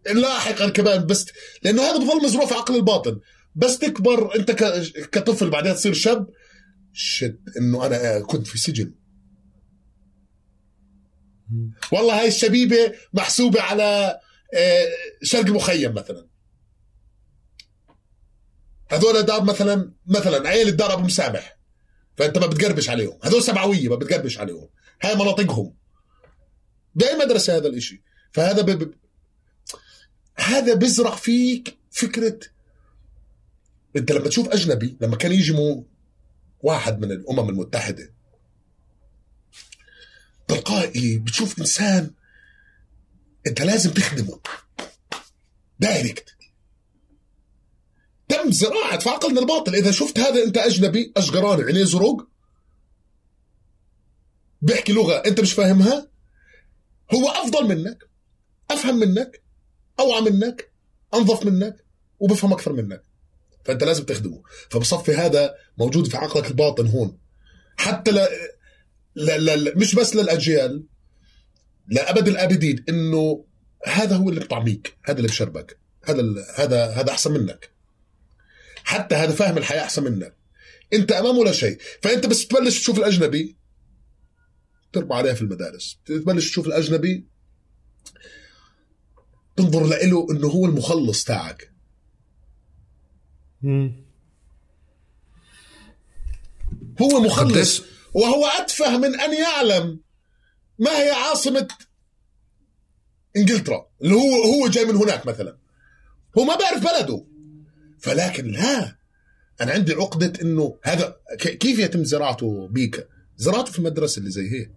لاحقا 0.05 0.69
كمان 0.69 1.05
بس 1.05 1.25
لأنه 1.63 1.81
هذا 1.81 1.97
بظل 1.97 2.25
مزروع 2.25 2.45
في 2.45 2.53
عقل 2.53 2.75
الباطن. 2.75 3.19
بس 3.55 3.79
تكبر 3.79 4.35
أنت 4.35 4.51
كطفل 5.11 5.49
بعدين 5.49 5.75
تصير 5.75 5.93
شاب 5.93 6.29
شت 6.93 7.39
إنه 7.57 7.85
أنا 7.85 8.19
كنت 8.19 8.47
في 8.47 8.57
سجن. 8.57 8.93
والله 11.91 12.19
هاي 12.19 12.27
الشبيبة 12.27 12.93
محسوبة 13.13 13.61
على 13.61 14.19
آه، 14.53 14.85
شرق 15.23 15.45
المخيم 15.45 15.93
مثلا. 15.93 16.24
هذول 18.89 19.23
دار 19.23 19.43
مثلا 19.43 19.91
مثلا 20.07 20.49
عيل 20.49 20.67
الدار 20.67 20.93
أبو 20.93 21.03
مسامح. 21.03 21.57
فأنت 22.17 22.37
ما 22.37 22.47
بتقربش 22.47 22.89
عليهم. 22.89 23.19
هذول 23.23 23.43
سبعوية 23.43 23.89
ما 23.89 23.95
بتقربش 23.95 24.37
عليهم. 24.37 24.69
هاي 25.01 25.15
مناطقهم. 25.15 25.73
باي 26.95 27.15
مدرسه 27.15 27.57
هذا 27.57 27.67
الإشي. 27.67 28.01
فهذا 28.31 28.61
ب... 28.61 28.93
هذا 30.35 30.73
بزرع 30.73 31.15
فيك 31.15 31.77
فكره 31.91 32.39
أنت 33.95 34.11
لما 34.11 34.27
تشوف 34.27 34.49
أجنبي 34.49 34.97
لما 35.01 35.15
كان 35.15 35.31
يجي 35.31 35.53
مو 35.53 35.87
واحد 36.59 36.99
من 36.99 37.11
الأمم 37.11 37.49
المتحدة 37.49 38.13
تلقائي 40.47 41.17
بتشوف 41.17 41.59
إنسان 41.59 42.11
أنت 43.47 43.61
لازم 43.61 43.91
تخدمه. 43.91 44.39
direct. 45.79 46.34
تم 48.29 48.51
زراعة 48.51 48.99
في 48.99 49.09
عقلنا 49.09 49.39
الباطل. 49.39 49.75
إذا 49.75 49.91
شفت 49.91 50.19
هذا 50.19 50.43
أنت 50.43 50.57
أجنبي 50.57 51.13
أشقراني 51.17 51.63
عينيه 51.63 51.83
زرق 51.83 52.27
بيحكي 54.61 54.93
لغة 54.93 55.13
أنت 55.13 55.41
مش 55.41 55.53
فاهمها. 55.53 56.07
هو 57.13 57.29
أفضل 57.29 57.67
منك 57.67 58.09
أفهم 58.71 58.99
منك 58.99 59.43
أوعى 59.99 60.21
منك 60.21 60.71
أنظف 61.13 61.45
منك 61.45 61.85
وبفهم 62.19 62.53
أكثر 62.53 62.73
منك. 62.73 63.03
فأنت 63.65 63.83
لازم 63.83 64.03
تخدمه. 64.03 64.43
فبصفي 64.69 65.11
هذا 65.15 65.55
موجود 65.77 66.07
في 66.07 66.17
عقلك 66.17 66.47
الباطن 66.47 66.87
هون. 66.87 67.17
حتى 67.77 68.11
لا, 68.11 68.29
لا, 69.15 69.37
لا 69.37 69.77
مش 69.77 69.95
بس 69.95 70.15
للأجيال 70.15 70.83
لأبد 71.87 72.27
الآبدين 72.27 72.83
إنه 72.89 73.45
هذا 73.85 74.15
هو 74.15 74.29
اللي 74.29 74.39
بطعميك 74.39 74.97
هذا 75.03 75.17
اللي 75.17 75.27
بشربك 75.27 75.79
هذا 76.03 76.23
هذا 76.55 76.85
هذا 76.85 77.11
أحسن 77.11 77.31
منك. 77.31 77.74
حتى 78.85 79.15
هذا 79.15 79.31
فاهم 79.31 79.57
الحياة 79.57 79.81
أحسن 79.83 80.03
منك. 80.03 80.35
أنت 80.93 81.11
امامه 81.11 81.43
لا 81.45 81.51
شيء. 81.51 81.77
فأنت 82.01 82.25
بس 82.25 82.47
تبلش 82.47 82.79
تشوف 82.79 82.97
الأجنبي. 82.97 83.55
تربى 84.93 85.13
عليها 85.13 85.33
في 85.33 85.41
المدارس. 85.41 85.99
تبلش 86.05 86.49
تشوف 86.49 86.67
الأجنبي. 86.67 87.25
تنظر 89.55 89.85
له 89.85 90.27
إنه 90.31 90.47
هو 90.47 90.65
المخلص 90.65 91.23
تاعك. 91.23 91.71
هو 97.01 97.19
مخلص. 97.21 97.81
وهو 98.13 98.45
أتفه 98.45 98.97
من 98.97 99.19
أن 99.19 99.33
يعلم 99.33 99.99
ما 100.79 100.91
هي 100.91 101.11
عاصمة 101.11 101.67
إنجلترا. 103.37 103.89
اللي 104.01 104.15
هو 104.15 104.43
هو 104.43 104.67
جاي 104.67 104.85
من 104.85 104.95
هناك 104.95 105.25
مثلا. 105.25 105.57
هو 106.37 106.43
ما 106.43 106.55
بيعرف 106.55 106.83
بلده. 106.83 107.25
فلكن 108.05 108.51
لا 108.51 108.95
أنا 109.61 109.71
عندي 109.71 109.93
عقدة 109.93 110.33
إنه 110.41 110.77
هذا 110.83 111.15
كيف 111.39 111.79
يتم 111.79 112.03
زراعته 112.03 112.67
بيك؟ 112.67 113.07
زراعته 113.37 113.71
في 113.71 113.79
المدرسة 113.79 114.19
اللي 114.19 114.31
زي 114.31 114.51
هيك 114.51 114.71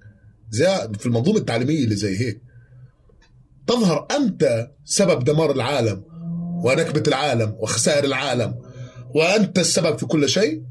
زي 0.50 0.66
في 0.98 1.06
المنظومة 1.06 1.38
التعليمية 1.38 1.84
اللي 1.84 1.96
زي 1.96 2.18
هيك. 2.20 2.40
تظهر 3.66 4.06
أنت 4.10 4.70
سبب 4.84 5.24
دمار 5.24 5.52
العالم 5.52 6.04
ونكبة 6.64 7.02
العالم 7.08 7.56
وخسائر 7.58 8.04
العالم 8.04 8.54
وأنت 9.14 9.58
السبب 9.58 9.98
في 9.98 10.06
كل 10.06 10.28
شيء 10.28 10.62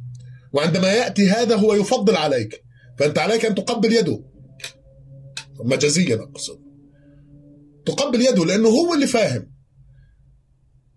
وعندما 0.54 0.88
يأتي 0.88 1.30
هذا 1.30 1.56
هو 1.56 1.74
يفضل 1.74 2.15
عليك. 2.15 2.63
فأنت 3.00 3.20
عليك 3.20 3.46
أن 3.46 3.56
تقبل 3.56 3.93
يده. 3.93 4.24
مجازيا 5.60 6.15
أقصد. 6.15 6.60
تقبل 7.86 8.22
يده 8.22 8.46
لأنه 8.46 8.70
هو 8.70 8.93
اللي 8.93 9.08
فاهم. 9.08 9.57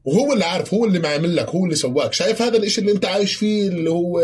وهو 0.05 0.33
اللي 0.33 0.45
عارف 0.45 0.75
هو 0.75 0.85
اللي 0.85 0.99
معامل 0.99 1.37
لك 1.37 1.49
هو 1.49 1.65
اللي 1.65 1.77
سواك. 1.77 2.13
شايف 2.13 2.43
هذا 2.43 2.57
الإشي 2.57 2.81
اللي 2.81 2.93
أنت 2.93 3.05
عايش 3.05 3.35
فيه 3.35 3.69
اللي 3.69 3.91
هو 3.91 4.23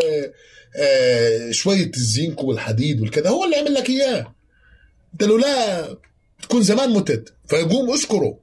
آه 0.75 1.51
شوية 1.51 1.91
الزنك 1.97 2.43
والحديد 2.43 3.01
والكذا 3.01 3.29
هو 3.29 3.45
اللي 3.45 3.55
عمل 3.55 3.73
لك 3.73 3.89
إياه. 3.89 4.35
أنت 5.13 5.23
لو 5.23 5.37
لا 5.37 5.97
تكون 6.41 6.63
زمان 6.63 6.89
متت 6.89 7.33
فيقوم 7.47 7.93
أشكره. 7.93 8.39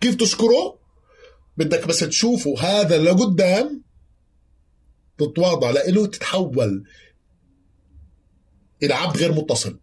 كيف 0.00 0.14
تشكره؟ 0.14 0.78
بدك 1.56 1.86
بس 1.86 1.98
تشوفه 1.98 2.54
هذا 2.60 2.98
لقدام 2.98 3.82
تتواضع 5.18 5.70
لإله 5.70 6.06
تتحول 6.06 6.84
إلى 8.82 8.94
عبد 8.94 9.16
غير 9.16 9.32
متصل. 9.32 9.80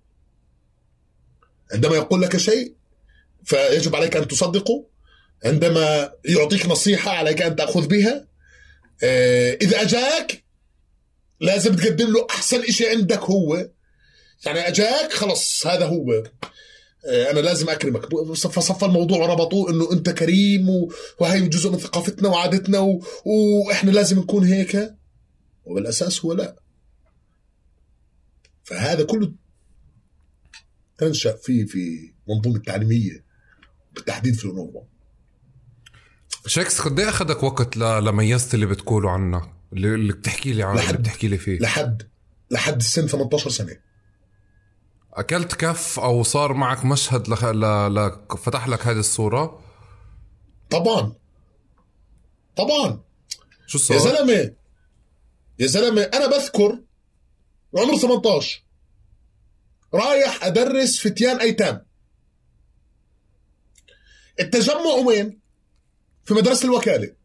عندما 1.74 1.96
يقول 1.96 2.22
لك 2.22 2.38
شيء 2.38 2.76
فيجب 3.44 3.96
عليك 3.96 4.18
أن 4.18 4.28
تصدقه. 4.28 4.91
عندما 5.46 6.12
يعطيك 6.26 6.66
نصيحة 6.66 7.12
عليك 7.12 7.42
أن 7.42 7.56
تأخذ 7.56 7.88
بها 7.88 8.28
آه، 9.04 9.58
إذا 9.62 9.82
أجاك 9.82 10.44
لازم 11.40 11.76
تقدم 11.76 12.14
له 12.14 12.28
أحسن 12.30 12.64
إشي 12.64 12.90
عندك 12.90 13.20
هو. 13.20 13.70
يعني 14.46 14.68
أجاك 14.68 15.14
خلص 15.14 15.68
هذا 15.68 15.86
هو. 15.86 16.24
آه، 17.06 17.32
أنا 17.32 17.40
لازم 17.40 17.70
أكرمك. 17.70 18.06
فصف 18.34 18.84
الموضوع 18.84 19.18
وربطوه 19.18 19.70
إنه 19.70 19.92
أنت 19.92 20.10
كريم 20.10 20.70
وهي 21.20 21.48
جزء 21.48 21.70
من 21.70 21.78
ثقافتنا 21.78 22.30
وعادتنا 22.30 22.80
و... 22.80 23.04
وإحنا 23.26 23.92
لازم 23.92 24.20
نكون 24.20 24.44
هيك. 24.44 24.94
وبالأساس 25.66 26.26
هو 26.26 26.34
لا. 26.34 26.56
فهذا 28.64 29.04
كله 29.04 29.34
تنشأ 30.98 31.36
فيه 31.36 31.66
في 31.66 32.14
منظومة 32.28 32.60
تعليمية 32.60 33.26
بالتحديد 33.94 34.36
في 34.36 34.46
الأوروبا 34.46 34.88
شيكس 36.48 36.82
قد 36.82 37.00
إيه 37.00 37.10
أخذك 37.10 37.44
وقت 37.44 37.78
لميزت 37.78 38.54
اللي 38.54 38.66
بتقوله 38.66 39.12
عنه 39.12 39.54
اللي 39.74 40.14
بتحكي 40.14 40.54
لي 40.54 40.64
عنه 40.64 40.76
لحد. 40.76 40.88
اللي 40.88 40.98
بتحكي 40.98 41.28
لي 41.28 41.38
فيه. 41.38 41.60
لحد. 41.60 42.10
لحد 42.52 42.76
السن 42.76 43.08
18 43.08 43.50
سنة. 43.50 43.78
أكلت 45.14 45.56
كف 45.56 46.00
أو 46.00 46.24
صار 46.24 46.54
معك 46.54 46.86
مشهد 46.86 47.30
لخ... 47.30 47.46
ل... 47.46 47.60
ل... 47.96 48.12
فتح 48.38 48.68
لك 48.68 48.88
هذه 48.88 49.00
الصورة؟ 49.00 49.64
طبعا. 50.70 51.14
طبعا. 52.56 53.02
شو 53.68 53.78
صار؟ 53.78 53.98
يا 53.98 54.02
زلمة. 54.04 54.54
يا 55.60 55.68
زلمة 55.68 56.02
أنا 56.02 56.28
بذكر 56.28 56.80
عمر 57.78 57.98
18 57.98 58.64
رايح 59.94 60.44
أدرس 60.44 61.00
فتيان 61.00 61.40
أيتام. 61.40 61.86
التجمع 64.40 64.94
وين؟ 65.06 65.41
في 66.32 66.38
مدرسة 66.38 66.66
الوكالة. 66.66 67.16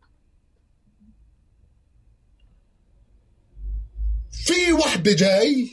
في 4.31 4.73
وحدة 4.73 5.13
جاي 5.13 5.71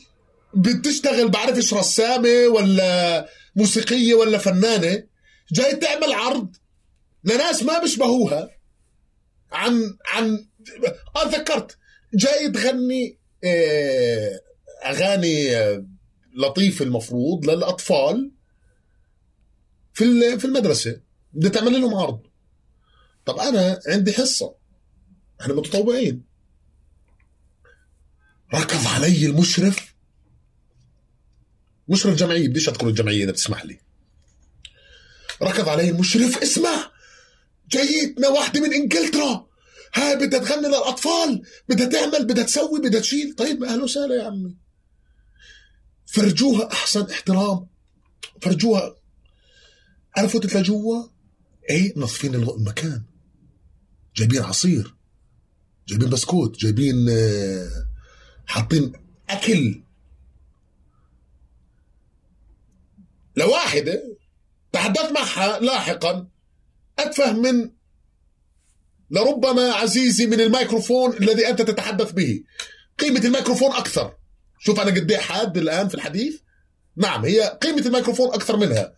بتشتغل 0.54 1.30
بعرفش 1.30 1.74
رسامة 1.74 2.48
ولا 2.48 3.28
موسيقية 3.56 4.14
ولا 4.14 4.38
فنانة 4.38 5.04
جاي 5.52 5.76
تعمل 5.76 6.14
عرض 6.14 6.56
لناس 7.24 7.64
ما 7.64 7.80
بيشبهوها. 7.80 8.50
عن 9.52 9.98
عن 10.06 10.48
آه 11.16 11.32
تذكرت 11.32 11.78
جاي 12.14 12.52
تغني 12.52 13.18
آه، 13.44 14.40
أغاني 14.86 15.50
لطيفة 16.36 16.86
المفروض 16.86 17.50
للأطفال 17.50 18.32
في 19.94 20.40
في 20.40 20.46
المدرسة. 20.46 21.02
بدها 21.34 21.52
تعمل 21.52 21.82
لهم 21.82 21.96
عرض. 21.96 22.33
طب 23.26 23.38
أنا 23.38 23.80
عندي 23.88 24.14
حصة. 24.14 24.56
إحنا 25.42 25.54
متطوعين. 25.54 26.24
ركض 28.54 28.88
علي 28.88 29.26
المشرف. 29.26 29.94
مشرف 31.90 32.16
جمعيه 32.16 32.48
بديش 32.48 32.70
أدخل 32.70 32.88
الجمعية 32.88 33.24
إذا 33.24 33.32
بتسمح 33.32 33.66
لي. 33.66 33.80
ركض 35.42 35.70
علي 35.70 35.90
المشرف. 35.90 36.38
اسمع. 36.38 36.92
جايتنا 37.70 38.28
واحدة 38.28 38.62
من 38.62 38.74
إنجلترا. 38.74 39.48
هاي 39.94 40.16
بدها 40.16 40.40
تغني 40.40 40.68
للأطفال. 40.68 41.42
بدها 41.70 41.88
تعمل 41.88 42.26
بدها 42.26 42.44
تسوي 42.44 42.80
بدها 42.80 43.02
تشيل. 43.02 43.36
طيب 43.36 43.64
أهلا 43.64 43.84
وسهلا 43.84 44.16
يا 44.16 44.24
عمي. 44.24 44.56
فرجوها 46.06 46.72
أحسن 46.72 47.10
احترام. 47.12 47.68
فرجوها. 48.42 48.96
أنا 50.18 50.28
فتت 50.28 50.56
لجوا 50.56 51.08
إيه 51.70 51.94
نظفين 51.98 52.36
المكان 52.36 53.04
جايبين 54.16 54.44
عصير 54.44 54.96
جايبين 55.88 56.10
بسكوت 56.10 56.58
جايبين 56.58 57.10
آه، 57.10 57.70
حاطين 58.46 58.94
أكل. 59.30 59.82
لواحده 63.36 64.18
تحدثت 64.72 65.12
معها 65.12 65.60
لاحقا 65.60 66.28
اتفه 67.00 67.34
من 67.34 67.70
لربما 69.12 69.72
عزيزي 69.72 70.28
من 70.28 70.42
الميكروفون 70.42 71.14
الذي 71.18 71.50
أنت 71.50 71.62
تتحدث 71.62 72.12
به. 72.12 72.44
قيمة 73.00 73.20
الميكروفون 73.20 73.72
أكثر. 73.72 74.16
شوف 74.60 74.80
أنا 74.80 74.92
قد 74.92 75.12
إيه 75.12 75.20
حاد 75.20 75.58
الآن 75.58 75.88
في 75.88 75.96
الحديث. 75.96 76.42
نعم 76.96 77.26
هي 77.26 77.58
قيمة 77.62 77.82
الميكروفون 77.86 78.34
أكثر 78.34 78.58
منها. 78.58 78.94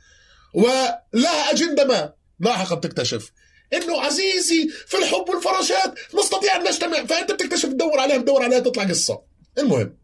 ولها 0.54 1.52
أجندة 1.52 1.86
ما 1.86 2.14
لاحقا 2.40 2.76
تكتشف. 2.76 3.32
انه 3.74 4.02
عزيزي 4.02 4.70
في 4.88 4.98
الحب 4.98 5.30
والفراشات. 5.30 5.94
نستطيع 6.20 6.56
أن 6.56 6.64
نجتمع. 6.64 7.06
فأنت 7.06 7.32
بتكتشف 7.32 7.70
تدور 7.70 8.00
عليها 8.00 8.18
تدور 8.18 8.44
عليها 8.44 8.60
تطلع 8.60 8.84
قصة. 8.84 9.22
المهم 9.58 9.98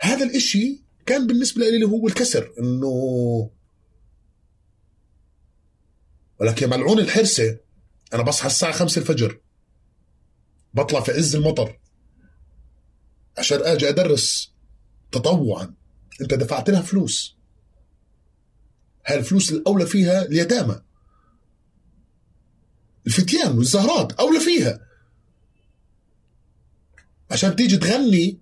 هذا 0.00 0.24
الإشي 0.24 0.82
كان 1.06 1.26
بالنسبة 1.26 1.70
لي 1.70 1.86
هو 1.86 2.08
الكسر 2.08 2.52
إنه 2.58 3.50
ولكن 6.40 6.62
يا 6.70 6.76
ملعون 6.76 6.98
الحرسة 6.98 7.58
أنا 8.14 8.22
بصحى 8.22 8.46
الساعة 8.46 8.72
5 8.72 9.00
الفجر. 9.00 9.40
بطلع 10.74 11.00
في 11.00 11.12
عز 11.12 11.36
المطر. 11.36 11.78
عشان 13.38 13.62
آجي 13.62 13.88
أدرس 13.88 14.52
تطوعا. 15.12 15.74
أنت 16.20 16.34
دفعت 16.34 16.70
لها 16.70 16.82
فلوس. 16.82 17.36
هاي 19.06 19.18
الفلوس 19.18 19.52
الأولى 19.52 19.86
فيها 19.86 20.22
اليتامى؟ 20.22 20.80
الفتيان 23.08 23.58
والزهرات 23.58 24.12
اولى 24.12 24.40
فيها. 24.40 24.80
عشان 27.30 27.56
تيجي 27.56 27.76
تغني 27.76 28.40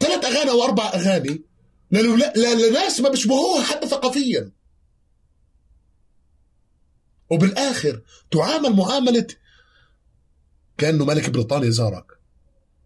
ثلاث 0.00 0.24
أغاني 0.24 0.50
أو 0.50 0.64
أربع 0.64 0.92
أغاني 0.94 1.44
لناس 1.90 3.00
ما 3.00 3.08
بيشبهوها 3.08 3.62
حتى 3.64 3.88
ثقافيا. 3.88 4.52
وبالآخر 7.30 8.02
تعامل 8.30 8.72
معاملة 8.72 9.26
كأنه 10.78 11.04
ملك 11.04 11.30
بريطانيا 11.30 11.70
زارك. 11.70 12.06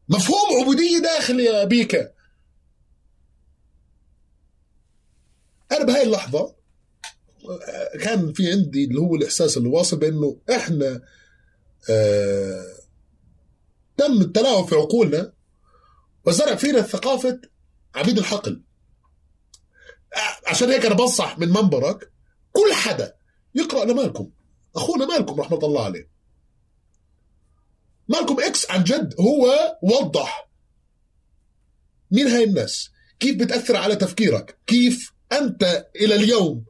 مفهوم 0.08 0.60
عبودية 0.60 0.98
داخل 0.98 1.40
يا 1.40 1.64
بيكا. 1.64 2.12
أنا 5.72 5.84
بهاي 5.84 6.02
اللحظة 6.02 6.54
كان 8.00 8.32
في 8.32 8.52
عندي 8.52 8.84
اللي 8.84 9.00
هو 9.00 9.14
الإحساس 9.14 9.56
اللي 9.56 9.68
واصل 9.68 9.96
بأنه 9.98 10.40
إحنا 10.50 11.02
آه 11.90 12.76
تم 13.96 14.20
التلاعب 14.20 14.64
في 14.64 14.74
عقولنا 14.74 15.32
وزرع 16.24 16.54
فينا 16.54 16.82
ثقافة 16.82 17.40
عبيد 17.94 18.18
الحقل. 18.18 18.62
عشان 20.46 20.70
هيك 20.70 20.86
أنا 20.86 20.94
بنصح 20.94 21.38
من 21.38 21.48
منبرك 21.48 22.12
كل 22.52 22.72
حدا 22.72 23.16
يقرأ 23.54 23.84
لمالكم. 23.84 24.30
أخونا 24.76 25.06
مالكم 25.06 25.40
رحمة 25.40 25.58
الله 25.58 25.84
عليه. 25.84 26.10
مالكم 28.08 28.40
إكس 28.40 28.70
عن 28.70 28.84
جد 28.84 29.14
هو 29.20 29.76
وضح 29.82 30.50
مين 32.10 32.26
هاي 32.26 32.44
الناس. 32.44 32.90
كيف 33.20 33.36
بتأثر 33.36 33.76
على 33.76 33.96
تفكيرك. 33.96 34.58
كيف 34.66 35.12
أنت 35.32 35.86
إلى 35.96 36.14
اليوم 36.14 36.64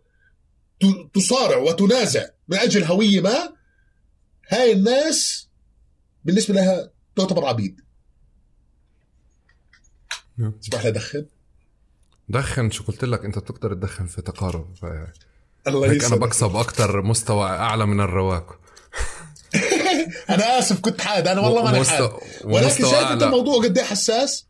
تصارع 1.14 1.56
وتنازع 1.56 2.24
من 2.48 2.58
أجل 2.58 2.84
هوية 2.84 3.20
ما 3.20 3.52
هاي 4.48 4.72
الناس 4.72 5.48
بالنسبة 6.24 6.54
لها 6.54 6.90
تعتبر 7.16 7.44
عبيد. 7.44 7.80
اسمح 10.40 10.82
لي 10.82 10.88
ادخن 10.88 11.26
دخن؟ 12.28 12.70
شو 12.70 12.84
قلت 12.84 13.04
لك؟ 13.04 13.24
أنت 13.24 13.38
بتقدر 13.38 13.74
تدخن 13.74 14.06
في 14.06 14.22
تقارب. 14.22 14.74
الله 15.66 15.90
هيك 15.90 16.04
أنا 16.04 16.16
بكسب 16.16 16.56
أكثر 16.56 17.02
مستوى 17.02 17.48
أعلى 17.48 17.86
من 17.86 18.00
الرواق. 18.00 18.60
أنا 20.30 20.58
آسف 20.58 20.80
كنت 20.80 21.00
حاد. 21.00 21.28
أنا 21.28 21.40
والله 21.40 21.62
ما 21.62 21.84
حاد. 21.84 22.10
ولكن 22.44 22.84
شايف 22.84 23.08
أنت 23.08 23.22
الموضوع 23.22 23.62
قد 23.62 23.78
إيه 23.78 23.84
حساس؟ 23.84 24.46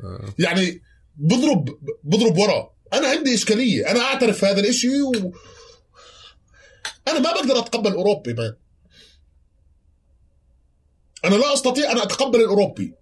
آه. 0.00 0.34
يعني 0.38 0.82
بضرب 1.16 1.78
بضرب 2.04 2.38
ورا. 2.38 2.70
أنا 2.92 3.08
عندي 3.08 3.34
إشكالية. 3.34 3.90
أنا 3.90 4.00
أعترف 4.00 4.38
في 4.38 4.46
هذا 4.46 4.60
الإشي 4.60 5.02
و... 5.02 5.32
أنا 7.10 7.18
ما 7.18 7.32
بقدر 7.32 7.58
أتقبل 7.58 7.92
أوروبي 7.92 8.34
مان 8.34 8.54
أنا 11.24 11.34
لا 11.34 11.54
أستطيع 11.54 11.92
أن 11.92 11.98
أتقبل 11.98 12.40
الأوروبي. 12.40 12.94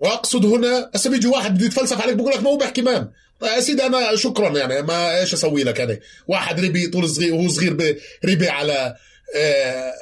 وأقصد 0.00 0.44
هنا 0.46 0.90
هسه 0.94 1.10
بيجي 1.10 1.26
واحد 1.26 1.54
بده 1.54 1.66
يتفلسف 1.66 2.00
عليك 2.02 2.16
بقول 2.16 2.32
لك 2.32 2.42
ما 2.42 2.50
هو 2.50 2.56
بيحكي 2.56 2.82
مان 2.82 3.10
طيب 3.40 3.50
يا 3.52 3.60
سيدي 3.60 3.86
أنا 3.86 4.16
شكرا 4.16 4.58
يعني 4.58 4.82
ما 4.82 5.20
إيش 5.20 5.34
أسوي 5.34 5.64
لك 5.64 5.80
أنا 5.80 5.98
واحد 6.26 6.60
ربي 6.60 6.86
طول 6.86 7.08
صغير 7.08 7.34
وهو 7.34 7.48
صغير 7.48 8.00
ربي 8.24 8.48
على 8.48 8.96
آه 9.36 9.92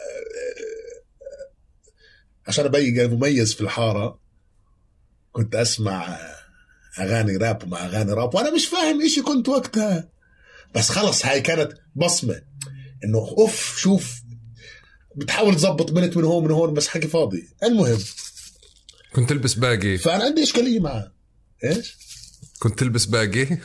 عشان 2.46 2.64
أبين 2.64 3.10
مميز 3.10 3.54
في 3.54 3.60
الحارة 3.60 4.20
كنت 5.32 5.54
أسمع 5.54 6.18
أغاني 6.98 7.36
راب 7.36 7.68
مع 7.68 7.84
أغاني 7.86 8.12
راب 8.12 8.34
وأنا 8.34 8.50
مش 8.54 8.66
فاهم 8.66 9.00
إيش 9.00 9.20
كنت 9.20 9.48
وقتها. 9.48 10.08
بس 10.74 10.88
خلص 10.88 11.26
هاي 11.26 11.40
كانت 11.40 11.72
بصمة. 11.96 12.42
إنه 13.04 13.18
أوف 13.18 13.78
شوف 13.78 14.22
بتحاول 15.16 15.54
تظبط 15.54 15.92
بنت 15.92 16.16
من 16.16 16.24
هون 16.24 16.44
من 16.44 16.50
هون 16.50 16.74
بس 16.74 16.88
حكي 16.88 17.08
فاضي. 17.08 17.48
المهم. 17.62 17.98
كنت 19.12 19.28
تلبس 19.28 19.54
baggy. 19.54 19.98
فأنا 19.98 20.24
عندي 20.24 20.42
إشكالية 20.42 20.80
معه. 20.80 21.12
إيش؟ 21.64 21.96
كنت 22.58 22.78
تلبس 22.78 23.04
baggy؟ 23.04 23.58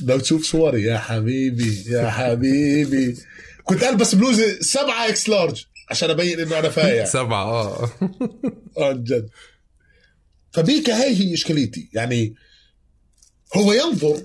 لو 0.00 0.18
تشوف 0.18 0.46
صوري 0.46 0.82
يا 0.82 0.98
حبيبي 0.98 1.84
يا 1.86 2.10
حبيبي. 2.10 3.16
كنت 3.64 3.82
ألبس 3.82 4.14
بلوزة 4.14 4.60
سبعة 4.60 5.08
X 5.08 5.28
large 5.28 5.64
عشان 5.90 6.10
أبين 6.10 6.40
إنه 6.40 6.58
أنا 6.58 6.68
فايع. 6.68 7.04
سبعة 7.20 7.44
آه. 7.44 7.90
آه 8.78 8.92
جد. 8.92 9.28
فبحكي 10.52 11.02
هاي 11.02 11.16
هي 11.16 11.34
إشكاليتي. 11.34 11.88
يعني 11.92 12.34
هو 13.56 13.72
ينظر 13.72 14.22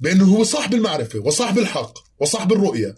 بأنه 0.00 0.24
هو 0.24 0.44
صاحب 0.44 0.74
المعرفة 0.74 1.18
وصاحب 1.18 1.58
الحق. 1.58 2.05
وصاحب 2.20 2.52
الرؤية 2.52 2.96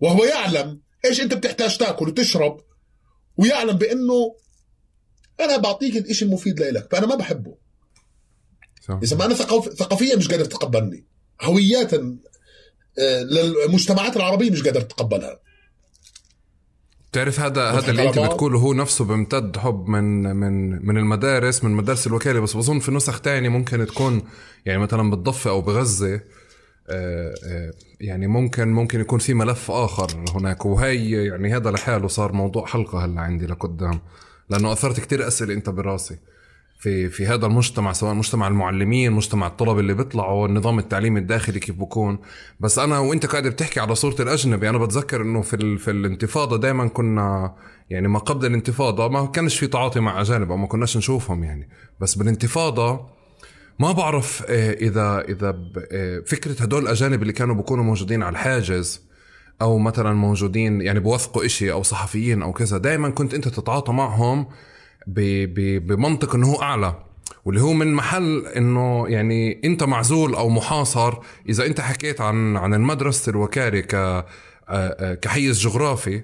وهو 0.00 0.24
يعلم 0.24 0.80
إيش 1.04 1.20
أنت 1.20 1.34
بتحتاج 1.34 1.78
تاكل 1.78 2.08
وتشرب 2.08 2.60
ويعلم 3.36 3.72
بأنه 3.72 4.36
أنا 5.40 5.56
بعطيك 5.56 5.96
الإشي 5.96 6.24
المفيد 6.24 6.60
لإلك 6.60 6.88
فأنا 6.92 7.06
ما 7.06 7.14
بحبه. 7.14 7.54
إذا 9.02 9.16
ما 9.16 9.24
أنا 9.24 9.34
ثقافيا 9.34 10.16
مش 10.16 10.28
قادر 10.28 10.44
تقبلني 10.44 11.06
هوياتا 11.42 12.18
آه، 12.98 13.22
للمجتمعات 13.22 14.16
العربية 14.16 14.50
مش 14.50 14.62
قادر 14.62 14.80
تتقبلها. 14.80 15.40
بتعرف 17.12 17.40
هذا 17.40 17.70
هذا 17.70 17.90
اللي 17.90 18.08
أنت 18.08 18.18
بتقوله 18.18 18.58
هو 18.58 18.74
نفسه 18.74 19.04
بيمتد 19.04 19.56
حب 19.56 19.86
من 19.88 20.36
من 20.36 20.86
من 20.86 20.98
المدارس 20.98 21.64
من 21.64 21.70
مدارس 21.70 22.06
الوكالة 22.06 22.40
بس 22.40 22.56
بظن 22.56 22.78
في 22.78 22.90
نسخ 22.90 23.20
تانية 23.20 23.48
ممكن 23.48 23.86
تكون 23.86 24.22
يعني 24.66 24.78
مثلا 24.78 25.10
بالضفة 25.10 25.50
أو 25.50 25.60
بغزة 25.60 26.20
يعني 28.00 28.26
ممكن 28.26 28.68
ممكن 28.68 29.00
يكون 29.00 29.18
في 29.18 29.34
ملف 29.34 29.70
آخر 29.70 30.06
هناك. 30.34 30.66
وهي 30.66 31.26
يعني 31.26 31.56
هذا 31.56 31.70
لحاله 31.70 32.08
صار 32.08 32.32
موضوع 32.32 32.66
حلقة 32.66 33.04
هلا 33.04 33.20
عندي 33.20 33.46
لقدام 33.46 34.00
لأنه 34.50 34.72
أثرت 34.72 35.00
كتير 35.00 35.28
أسئلة 35.28 35.54
أنت 35.54 35.70
براسي. 35.70 36.18
في 36.78 37.08
في 37.08 37.26
هذا 37.26 37.46
المجتمع 37.46 37.92
سواء 37.92 38.14
مجتمع 38.14 38.48
المعلمين 38.48 39.12
مجتمع 39.12 39.46
الطلبه 39.46 39.80
اللي 39.80 39.94
بيطلعوا 39.94 40.46
النظام 40.46 40.78
التعليمي 40.78 41.20
الداخلي 41.20 41.60
كيف 41.60 41.76
بكون. 41.76 42.18
بس 42.60 42.78
أنا 42.78 42.98
وأنت 42.98 43.26
قاعد 43.26 43.46
بتحكي 43.46 43.80
على 43.80 43.94
صورة 43.94 44.22
الأجنبي 44.22 44.68
أنا 44.68 44.78
بتذكر 44.78 45.22
إنه 45.22 45.42
في 45.42 45.78
في 45.78 45.90
الانتفاضة 45.90 46.56
دائما 46.56 46.88
كنا 46.88 47.54
يعني 47.90 48.08
ما 48.08 48.18
قبل 48.18 48.46
الانتفاضة 48.46 49.08
ما 49.08 49.26
كانش 49.26 49.58
في 49.58 49.66
تعاطي 49.66 50.00
مع 50.00 50.20
أجانب 50.20 50.50
أو 50.50 50.56
ما 50.56 50.66
كناش 50.66 50.96
نشوفهم 50.96 51.44
يعني. 51.44 51.68
بس 52.00 52.14
بالانتفاضة 52.14 53.06
ما 53.78 53.92
بعرف 53.92 54.42
آه، 54.48 54.72
إذا 54.72 55.24
إذا 55.28 55.58
آه، 55.92 56.22
فكرة 56.26 56.62
هدول 56.62 56.82
الأجانب 56.82 57.22
اللي 57.22 57.32
كانوا 57.32 57.54
بيكونوا 57.54 57.84
موجودين 57.84 58.22
على 58.22 58.32
الحاجز 58.32 59.02
أو 59.62 59.78
مثلا 59.78 60.12
موجودين 60.12 60.80
يعني 60.80 61.00
بوثقوا 61.00 61.44
إشي 61.44 61.72
أو 61.72 61.82
صحفيين 61.82 62.42
أو 62.42 62.52
كذا 62.52 62.78
دائما 62.78 63.10
كنت 63.10 63.34
أنت 63.34 63.48
تتعاطى 63.48 63.92
معهم 63.92 64.46
بمنطق 65.06 66.34
إنه 66.34 66.46
هو 66.46 66.62
أعلى 66.62 66.94
واللي 67.44 67.60
هو 67.62 67.72
من 67.72 67.94
محل 67.94 68.46
إنه 68.46 69.08
يعني 69.08 69.60
أنت 69.64 69.82
معزول 69.82 70.34
أو 70.34 70.48
محاصر. 70.48 71.14
إذا 71.48 71.66
أنت 71.66 71.80
حكيت 71.80 72.20
عن 72.20 72.56
عن 72.56 72.74
المدرسة 72.74 73.30
الوكاري 73.30 73.82
ك 73.82 74.24
كحيز 75.22 75.58
جغرافي 75.58 76.22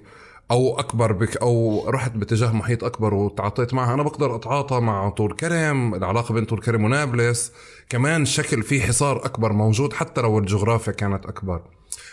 أو 0.51 0.79
أكبر 0.79 1.11
بك 1.11 1.37
أو 1.37 1.83
رحت 1.89 2.11
باتجاه 2.11 2.51
محيط 2.51 2.83
أكبر 2.83 3.13
وتعاطيت 3.13 3.73
معها. 3.73 3.93
أنا 3.93 4.03
بقدر 4.03 4.35
أتعاطى 4.35 4.79
مع 4.79 5.09
طول 5.09 5.35
كرم 5.35 5.95
العلاقة 5.95 6.33
بين 6.33 6.45
طول 6.45 6.61
كرم 6.61 6.83
ونابلس. 6.83 7.51
كمان 7.89 8.25
شكل 8.25 8.63
في 8.63 8.81
حصار 8.81 9.25
أكبر 9.25 9.53
موجود 9.53 9.93
حتى 9.93 10.21
لو 10.21 10.39
الجغرافيا 10.39 10.93
كانت 10.93 11.25
أكبر. 11.25 11.61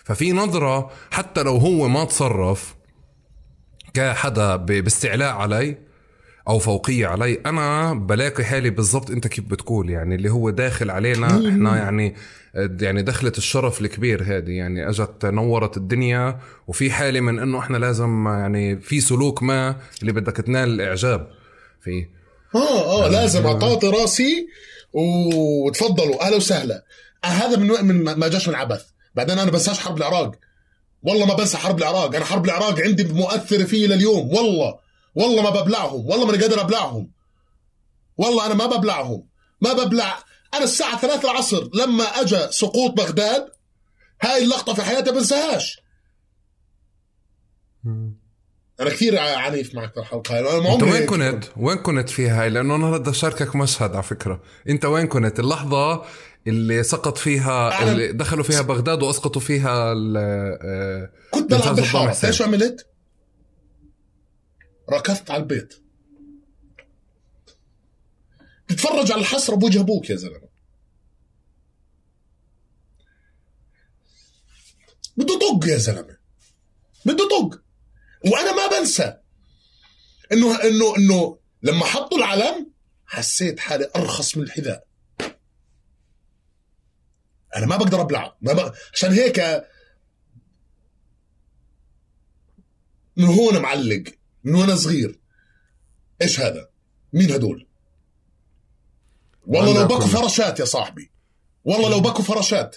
ففي 0.04 0.32
نظرة 0.32 0.90
حتى 1.10 1.42
لو 1.42 1.56
هو 1.56 1.88
ما 1.88 2.04
تصرف 2.04 2.76
كحدا 3.94 4.56
باستعلاء 4.56 5.34
علي 5.34 5.85
أو 6.48 6.58
فوقية 6.58 7.06
علي. 7.06 7.40
أنا 7.46 7.94
بلاقي 7.94 8.44
حالي 8.44 8.70
بالضبط 8.70 9.10
أنت 9.10 9.26
كيف 9.26 9.44
بتقول 9.44 9.90
يعني 9.90 10.14
اللي 10.14 10.30
هو 10.30 10.50
داخل 10.50 10.90
علينا 10.90 11.26
إحنا 11.26 11.76
يعني 11.76 12.14
يعني 12.80 13.02
دخلت 13.02 13.38
الشرف 13.38 13.80
الكبير 13.80 14.22
هذه 14.22 14.50
يعني 14.50 14.88
أجت 14.88 15.24
نورت 15.24 15.76
الدنيا 15.76 16.38
وفي 16.66 16.90
حاله 16.90 17.20
من 17.20 17.38
إنه 17.38 17.58
إحنا 17.58 17.76
لازم 17.76 18.26
يعني 18.26 18.80
في 18.80 19.00
سلوك 19.00 19.42
ما 19.42 19.76
اللي 20.00 20.12
بدك 20.12 20.36
تنال 20.36 20.68
الإعجاب 20.68 21.28
فيه 21.80 22.10
آه 22.54 23.04
آه 23.04 23.08
لازم 23.08 23.46
اعطاطي 23.46 23.88
راسي 23.88 24.48
وتفضلوا 24.92 26.26
أهلا 26.26 26.36
وسهلا. 26.36 26.84
آه 27.24 27.26
هذا 27.26 27.56
من 27.56 27.84
من 27.84 28.18
ما 28.18 28.28
جاش 28.28 28.48
من 28.48 28.54
عبث. 28.54 28.84
بعدين 29.14 29.38
أنا 29.38 29.50
بنساش 29.50 29.78
حرب 29.78 29.96
العراق. 29.96 30.32
والله 31.02 31.26
ما 31.26 31.34
بنسى 31.34 31.56
حرب 31.56 31.78
العراق. 31.78 32.16
أنا 32.16 32.24
حرب 32.24 32.44
العراق 32.44 32.80
عندي 32.80 33.04
مؤثره 33.04 33.64
فيه 33.64 33.86
لليوم 33.86 34.34
والله. 34.34 34.85
والله 35.16 35.42
ما 35.42 35.50
ببلعهم 35.62 36.06
والله 36.06 36.26
ماني 36.26 36.38
قادر 36.42 36.60
أبلعهم 36.60 37.10
والله 38.16 38.46
أنا 38.46 38.54
ما 38.54 38.66
ببلعهم 38.66 39.26
ما 39.60 39.72
ببلع 39.72 40.18
أنا 40.54 40.64
الساعة 40.64 41.00
3 41.00 41.30
العصر 41.30 41.68
لما 41.74 42.04
اجى 42.04 42.46
سقوط 42.50 42.90
بغداد 42.92 43.48
هاي 44.22 44.44
اللقطة 44.44 44.74
في 44.74 44.82
حياتي 44.82 45.10
بنساهاش 45.10 45.80
أنا 48.80 48.90
كثير 48.90 49.18
عنيف 49.18 49.74
معك 49.74 49.92
في 49.94 50.00
الحلقة 50.00 50.38
أنا 50.40 50.60
ما 50.60 50.74
أنت 50.74 50.82
وين 50.82 51.06
كنت؟ 51.06 51.44
وين 51.56 51.76
كنت 51.78 52.08
فيها 52.08 52.42
هاي؟ 52.42 52.50
لأنه 52.50 52.74
أنا 52.76 52.90
بدي 52.90 53.10
أشاركك 53.10 53.56
مشهد 53.56 53.92
على 53.94 54.02
فكرة، 54.02 54.40
أنت 54.68 54.84
وين 54.84 55.06
كنت؟ 55.06 55.40
اللحظة 55.40 56.02
اللي 56.46 56.82
سقط 56.82 57.18
فيها 57.18 57.82
اللي 57.82 58.12
دخلوا 58.12 58.44
فيها 58.44 58.62
بغداد 58.62 59.02
وأسقطوا 59.02 59.40
فيها 59.42 59.92
ال- 59.92 60.16
آه، 60.64 61.10
كنت 61.30 61.50
بلعب 61.50 61.76
بالحارة. 61.76 62.26
إيش 62.26 62.42
عملت؟ 62.42 62.86
ركضت 64.90 65.30
على 65.30 65.42
البيت. 65.42 65.82
تتفرج 68.68 69.12
على 69.12 69.20
الحسرة 69.20 69.56
بوجه 69.56 69.80
أبوك 69.80 70.10
يا 70.10 70.16
زلمة. 70.16 70.48
بده 75.16 75.38
طق 75.38 75.66
يا 75.68 75.76
زلمة. 75.76 76.16
بده 77.04 77.28
طق. 77.28 77.62
وأنا 78.24 78.52
ما 78.52 78.78
بنسى 78.78 79.16
انه 80.32 80.62
انه 80.64 80.96
إنه 80.96 81.38
لما 81.62 81.84
حطوا 81.84 82.18
العلم 82.18 82.72
حسيت 83.06 83.60
حالي 83.60 83.90
أرخص 83.96 84.36
من 84.36 84.42
الحذاء. 84.42 84.86
أنا 87.56 87.66
ما 87.66 87.76
بقدر 87.76 88.00
ابلع 88.00 88.36
ما 88.40 88.52
ب... 88.52 88.72
عشان 88.92 89.12
هيك 89.12 89.40
من 93.16 93.24
هون 93.24 93.58
معلق. 93.62 94.04
من 94.46 94.54
وأنا 94.54 94.76
صغير. 94.76 95.20
إيش 96.22 96.40
هذا؟ 96.40 96.68
مين 97.12 97.30
هدول؟ 97.30 97.66
والله 99.46 99.80
لو 99.80 99.86
بكوا 99.86 100.06
فراشات 100.06 100.60
يا 100.60 100.64
صاحبي. 100.64 101.10
والله 101.64 101.90
لو 101.90 102.00
بكوا 102.00 102.24
فراشات. 102.24 102.76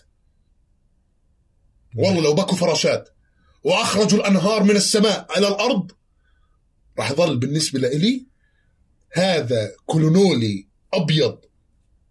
والله 1.96 2.22
لو 2.22 2.34
بكوا 2.34 2.58
فراشات. 2.58 3.10
واخرجوا 3.64 4.20
الانهار 4.20 4.64
من 4.64 4.76
السماء 4.76 5.38
إلى 5.38 5.48
الأرض. 5.48 5.92
راح 7.00 7.12
يظل 7.12 7.38
بالنسبة 7.38 7.80
لإلي 7.80 8.28
هذا 9.14 9.72
كولونولي 9.86 10.68
أبيض 10.94 11.40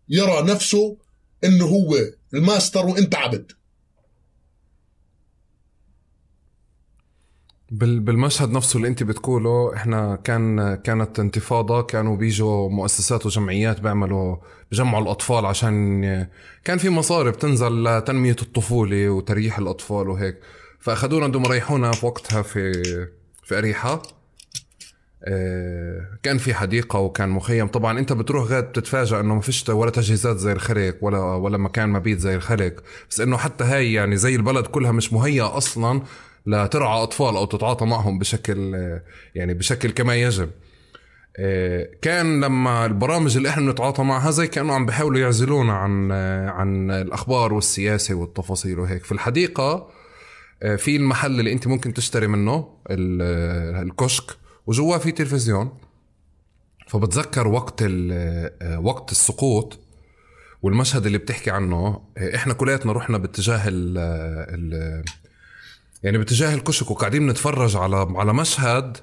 يرى 0.09 0.43
نفسه 0.43 0.99
إنه 1.45 1.65
هو 1.65 1.97
الماستر 2.35 2.87
وإنت 2.87 3.15
عبد. 3.15 3.53
بالمشهد 7.71 8.51
نفسه 8.51 8.77
اللي 8.77 8.89
انت 8.89 9.03
بتقوله 9.03 9.75
إحنا 9.75 10.17
كان 10.17 10.75
كانت 10.75 11.19
انتفاضة 11.19 11.83
كانوا 11.83 12.17
بيجوا 12.17 12.69
مؤسسات 12.69 13.27
وجمعيات 13.27 13.81
بيعملوا 13.81 14.37
بجمعوا 14.73 15.03
الأطفال 15.03 15.47
عشان 15.47 16.03
كان 16.65 16.79
في 16.79 16.91
مصاري 16.91 17.31
بتنزل 17.31 17.85
لتنمية 17.85 18.37
الطفولة 18.43 19.09
وتريح 19.09 19.59
الأطفال 19.59 20.09
وهيك. 20.09 20.39
فأخذونا 20.81 21.27
بدهم 21.27 21.45
يريحونا 21.45 21.93
في 21.93 22.07
وقتها 22.07 22.43
في 22.43 22.73
في 23.45 23.59
أريحة. 23.59 24.03
آه، 25.25 26.19
كان 26.23 26.39
في 26.39 26.55
حديقة 26.55 26.99
وكان 26.99 27.29
مخيم. 27.29 27.67
طبعا 27.67 27.99
انت 27.99 28.13
بتروح 28.13 28.49
غاد 28.51 28.65
بتتفاجأ 28.65 29.21
انه 29.21 29.35
ما 29.35 29.41
فيش 29.41 29.69
ولا 29.69 29.91
تجهيزات 29.91 30.37
زي 30.37 30.53
الخلق 30.53 30.97
ولا 31.01 31.19
ولا 31.19 31.59
مكان 31.59 31.89
مبيت 31.89 32.19
زي 32.19 32.35
الخلق 32.35 32.75
بس 33.11 33.21
انه 33.21 33.37
حتى 33.37 33.65
هاي 33.65 33.93
يعني 33.93 34.17
زي 34.17 34.37
البلد 34.37 34.67
كلها 34.67 34.93
مش 34.93 35.13
مهيئة 35.13 35.57
أصلا 35.57 36.03
لترعى 36.49 37.03
أطفال 37.03 37.37
أو 37.37 37.45
تتعاطى 37.45 37.85
معهم 37.87 38.19
بشكل 38.19 38.75
يعني 39.35 39.55
بشكل 39.55 39.91
كما 39.91 40.15
يجب. 40.15 40.51
آه، 41.41 41.89
كان 42.03 42.45
لما 42.45 42.87
البرامج 42.87 43.37
اللي 43.37 43.49
إحنا 43.49 43.67
بنتعاطى 43.67 44.03
معها 44.03 44.31
زي 44.31 44.47
كانوا 44.47 44.75
عم 44.75 44.87
بيحاولوا 44.87 45.21
يعزلونا 45.21 45.73
عن 45.73 46.13
عن 46.49 46.91
الأخبار 46.91 47.53
والسياسة 47.55 48.15
والتفاصيل 48.15 48.79
وهيك. 48.79 49.05
في 49.05 49.13
الحديقة 49.13 49.91
آه، 50.63 50.77
في 50.77 50.97
المحل 50.97 51.41
اللي 51.41 51.53
أنت 51.53 51.67
ممكن 51.67 51.95
تشتري 51.95 52.27
منه 52.27 52.69
ال- 52.91 53.83
الكشك 53.87 54.37
وجواه 54.67 54.99
في 54.99 55.13
تلفزيون. 55.13 55.73
فبتذكر 56.89 57.49
وقت 57.49 57.83
آه، 57.83 58.81
وقت 58.81 59.13
السقوط 59.13 59.79
والمشهد 60.63 61.07
اللي 61.07 61.19
بتحكي 61.19 61.51
عنه. 61.51 62.01
إحنا 62.35 62.55
كلياتنا 62.55 62.93
رحنا 62.93 63.19
باتجاه 63.19 63.63
ال 63.69 63.99
ال 64.55 65.05
يعني 66.03 66.19
باتجاه 66.19 66.55
الكشك 66.55 66.91
وقاعدين 66.91 67.27
نتفرج 67.27 67.77
على 67.77 68.07
على 68.17 68.33
مشهد 68.35 68.97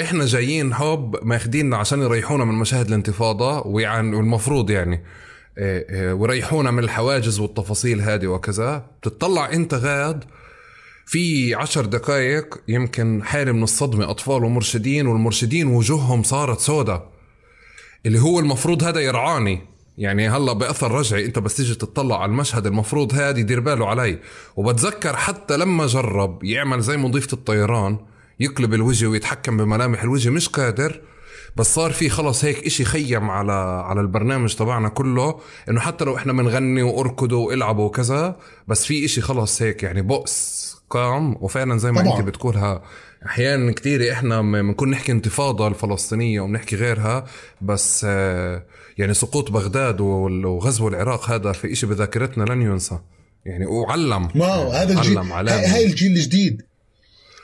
إحنا 0.00 0.26
جايين 0.26 0.74
حب 0.74 1.16
ماخديننا 1.22 1.76
عشان 1.76 2.02
يريحونا 2.02 2.44
من 2.44 2.54
مشاهد 2.54 2.86
الانتفاضة 2.86 3.66
ويعني 3.66 4.16
والمفروض 4.16 4.70
يعني 4.70 5.04
آه، 5.58 5.84
آه، 5.90 6.14
ويريحونا 6.14 6.70
من 6.70 6.84
الحواجز 6.84 7.40
والتفاصيل 7.40 8.00
هذه 8.00 8.26
وكذا. 8.26 8.86
بتطلع 9.02 9.52
أنت 9.52 9.74
غاد 9.74 10.24
في 11.06 11.54
عشر 11.54 11.84
دقائق 11.86 12.60
يمكن 12.68 13.22
حالة 13.24 13.52
من 13.52 13.62
الصدمة 13.62 14.10
أطفال 14.10 14.44
ومرشدين 14.44 15.06
والمرشدين 15.06 15.66
وجوههم 15.66 16.22
صارت 16.22 16.60
سوداء. 16.60 17.10
اللي 18.06 18.20
هو 18.20 18.40
المفروض 18.40 18.84
هذا 18.84 19.00
يرعاني. 19.00 19.73
يعني 19.98 20.28
هلا 20.28 20.52
بأثر 20.52 20.90
رجعي 20.92 21.24
انت 21.26 21.38
بس 21.38 21.56
تيجي 21.56 21.74
تطلع 21.74 22.22
على 22.22 22.30
المشهد 22.30 22.66
المفروض 22.66 23.14
هذا 23.14 23.38
يدير 23.38 23.60
باله 23.60 23.88
علي. 23.88 24.18
وبتذكر 24.56 25.16
حتى 25.16 25.56
لما 25.56 25.86
جرب 25.86 26.44
يعمل 26.44 26.80
زي 26.80 26.96
مضيفة 26.96 27.28
الطيران 27.32 27.98
يقلب 28.40 28.74
الوجه 28.74 29.06
ويتحكم 29.06 29.56
بملامح 29.56 30.02
الوجه 30.02 30.30
مش 30.30 30.48
قادر. 30.48 31.00
بس 31.56 31.74
صار 31.74 31.92
في 31.92 32.08
خلص 32.08 32.44
هيك 32.44 32.66
إشي 32.66 32.84
خيم 32.84 33.30
على 33.30 33.52
على 33.86 34.00
البرنامج 34.00 34.54
تبعنا 34.54 34.88
كله 34.88 35.40
إنه 35.68 35.80
حتى 35.80 36.04
لو 36.04 36.16
إحنا 36.16 36.32
بنغني 36.32 36.82
وأركضوا 36.82 37.46
وإلعبوا 37.46 37.86
وكذا 37.86 38.36
بس 38.68 38.84
في 38.86 39.04
إشي 39.04 39.20
خلص 39.20 39.62
هيك 39.62 39.82
يعني 39.82 40.02
بؤس 40.02 40.64
قام. 40.90 41.36
وفعلا 41.40 41.78
زي 41.78 41.92
ما 41.92 42.00
طبعاً. 42.02 42.18
أنت 42.18 42.26
بتقولها 42.26 42.82
أحيانا 43.26 43.72
كتير 43.72 44.12
إحنا 44.12 44.40
بنكون 44.42 44.90
نحكي 44.90 45.12
انتفاضة 45.12 45.68
الفلسطينية 45.68 46.40
وبنحكي 46.40 46.76
غيرها 46.76 47.24
بس 47.60 48.06
آه، 48.08 48.62
يعني 48.98 49.14
سقوط 49.14 49.50
بغداد 49.50 50.00
وغزو 50.00 50.88
العراق 50.88 51.30
هذا 51.30 51.52
في 51.52 51.72
إشي 51.72 51.86
بذاكرتنا 51.86 52.44
لن 52.44 52.62
ينسى. 52.62 52.98
يعني 53.46 53.66
وعلم 53.66 54.28
ما 54.34 54.46
هو 54.46 54.72
هذا 54.72 54.92
الجيل 54.92 55.18
علم 55.18 55.32
هاي, 55.32 55.38
علامة. 55.38 55.74
هاي 55.74 55.86
الجيل 55.86 56.12
الجديد. 56.12 56.62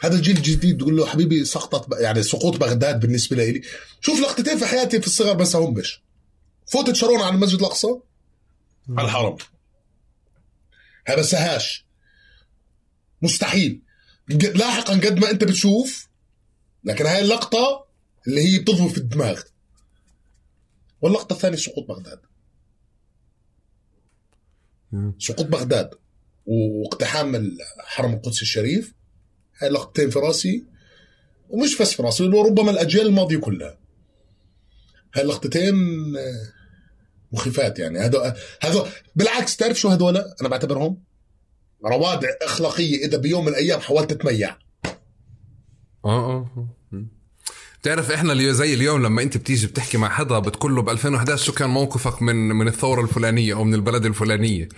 هذا 0.02 0.16
الجيل 0.16 0.36
الجديد 0.36 0.78
تقول 0.78 0.96
له 0.96 1.06
حبيبي 1.06 1.44
سقطت 1.44 2.00
يعني 2.00 2.22
سقوط 2.22 2.56
بغداد 2.56 3.00
بالنسبة 3.00 3.36
لي. 3.36 3.62
شوف 4.00 4.20
لقطتين 4.20 4.58
في 4.58 4.66
حياتي 4.66 5.00
في 5.00 5.06
الصغر 5.06 5.32
بس 5.32 5.56
بش. 5.56 6.02
فوتت 6.66 6.94
شارون 6.94 7.20
على 7.20 7.34
المسجد 7.34 7.58
الأقصى؟ 7.58 7.98
على 8.98 9.06
الحرم. 9.06 9.36
هاي 11.08 11.16
بنساهاش 11.16 11.86
مستحيل. 13.22 13.82
لاحقا 14.54 14.94
قد 14.94 15.18
ما 15.18 15.30
أنت 15.30 15.44
بتشوف 15.44 16.08
لكن 16.84 17.06
هاي 17.06 17.20
اللقطة 17.20 17.86
اللي 18.26 18.40
هي 18.40 18.58
بتضوي 18.58 18.88
في 18.88 18.98
الدماغ. 18.98 19.40
واللقطة 21.02 21.32
الثانية 21.32 21.56
سقوط 21.56 21.88
بغداد. 21.88 22.20
سقوط 25.18 25.46
بغداد 25.46 25.90
واقتحام 26.46 27.34
الحرم 27.34 28.14
القدس 28.14 28.42
الشريف. 28.42 28.94
هاي 29.58 29.68
لقطتين 29.68 30.10
في 30.10 30.18
راسي 30.18 30.66
ومش 31.48 31.78
بس 31.82 31.92
في 31.92 32.02
راسي 32.02 32.24
وربما 32.24 32.70
الأجيال 32.70 33.06
الماضية 33.06 33.38
كلها. 33.38 33.78
هاي 35.14 35.22
اللقطتين 35.22 35.74
آه، 36.16 36.52
مخيفات 37.32 37.78
يعني. 37.78 37.98
هذا 37.98 38.36
هذا 38.60 38.92
بالعكس 39.16 39.56
تعرف 39.56 39.80
شو 39.80 39.88
هذول؟ 39.88 40.16
أنا 40.16 40.48
بعتبرهم 40.48 41.02
روادع 41.84 42.28
أخلاقية 42.42 43.06
إذا 43.06 43.18
بيوم 43.18 43.44
من 43.44 43.48
الأيام 43.48 43.80
حاولت 43.80 44.12
تميع 44.12 44.56
آه 46.04 46.08
آه 46.08 46.50
آه. 46.56 46.79
بتعرف 47.82 48.10
إحنا 48.10 48.32
اللي 48.32 48.54
زي 48.54 48.74
اليوم 48.74 49.02
لما 49.02 49.22
أنت 49.22 49.36
بتيجي 49.36 49.66
بتحكي 49.66 49.98
مع 49.98 50.08
حدا 50.08 50.38
بتقول 50.38 50.74
له 50.74 50.82
ب 50.82 50.88
2011 50.88 51.44
شو 51.44 51.52
كان 51.52 51.70
موقفك 51.70 52.22
من 52.22 52.48
من 52.48 52.68
الثورة 52.68 53.02
الفلانية 53.02 53.54
أو 53.54 53.64
من 53.64 53.74
البلد 53.74 54.06
الفلانية؟ 54.06 54.68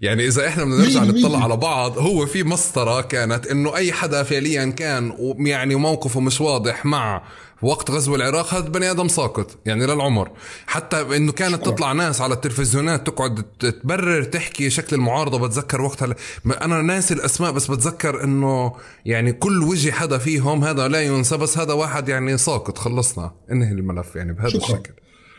يعني 0.00 0.26
إذا 0.26 0.48
إحنا 0.48 0.64
بدنا 0.64 0.76
نرجع 0.76 1.04
نطلع 1.04 1.44
على 1.44 1.56
بعض 1.56 1.98
هو 1.98 2.26
في 2.26 2.42
مسطرة 2.42 3.00
كانت 3.00 3.46
إنه 3.46 3.76
أي 3.76 3.92
حدا 3.92 4.22
فعليا 4.22 4.64
كان 4.64 5.12
يعني 5.38 5.74
موقفه 5.74 6.20
مش 6.20 6.40
واضح 6.40 6.86
مع 6.86 7.22
وقت 7.62 7.90
غزو 7.90 8.14
العراق 8.14 8.54
هذا 8.54 8.68
بني 8.68 8.90
آدم 8.90 9.08
ساقط 9.08 9.58
يعني 9.66 9.86
للعمر 9.86 10.30
حتى 10.66 11.16
إنه 11.16 11.32
كانت. 11.32 11.66
تطلع 11.66 11.92
ناس 11.92 12.20
على 12.20 12.34
التلفزيونات 12.34 13.06
تقعد 13.06 13.42
تبرر 13.42 14.24
تحكي 14.24 14.70
شكل 14.70 14.96
المعارضة 14.96 15.38
بتذكر 15.38 15.80
وقتها 15.80 16.14
أنا 16.62 16.82
ناسي 16.82 17.14
الأسماء 17.14 17.52
بس 17.52 17.70
بتذكر 17.70 18.24
إنه 18.24 18.72
يعني 19.04 19.32
كل 19.32 19.62
وجه 19.62 19.90
حدا 19.90 20.18
فيهم 20.18 20.64
هذا 20.64 20.88
لا 20.88 21.02
ينسى 21.02 21.36
بس 21.36 21.58
هذا 21.58 21.72
واحد 21.72 22.08
يعني 22.08 22.38
ساقط. 22.38 22.78
خلصنا. 22.78 23.32
انهي 23.52 23.72
الملف 23.72 24.16
يعني 24.16 24.32
بهذا 24.32 24.48
شكرا. 24.48 24.62
الشكل. 24.62 24.92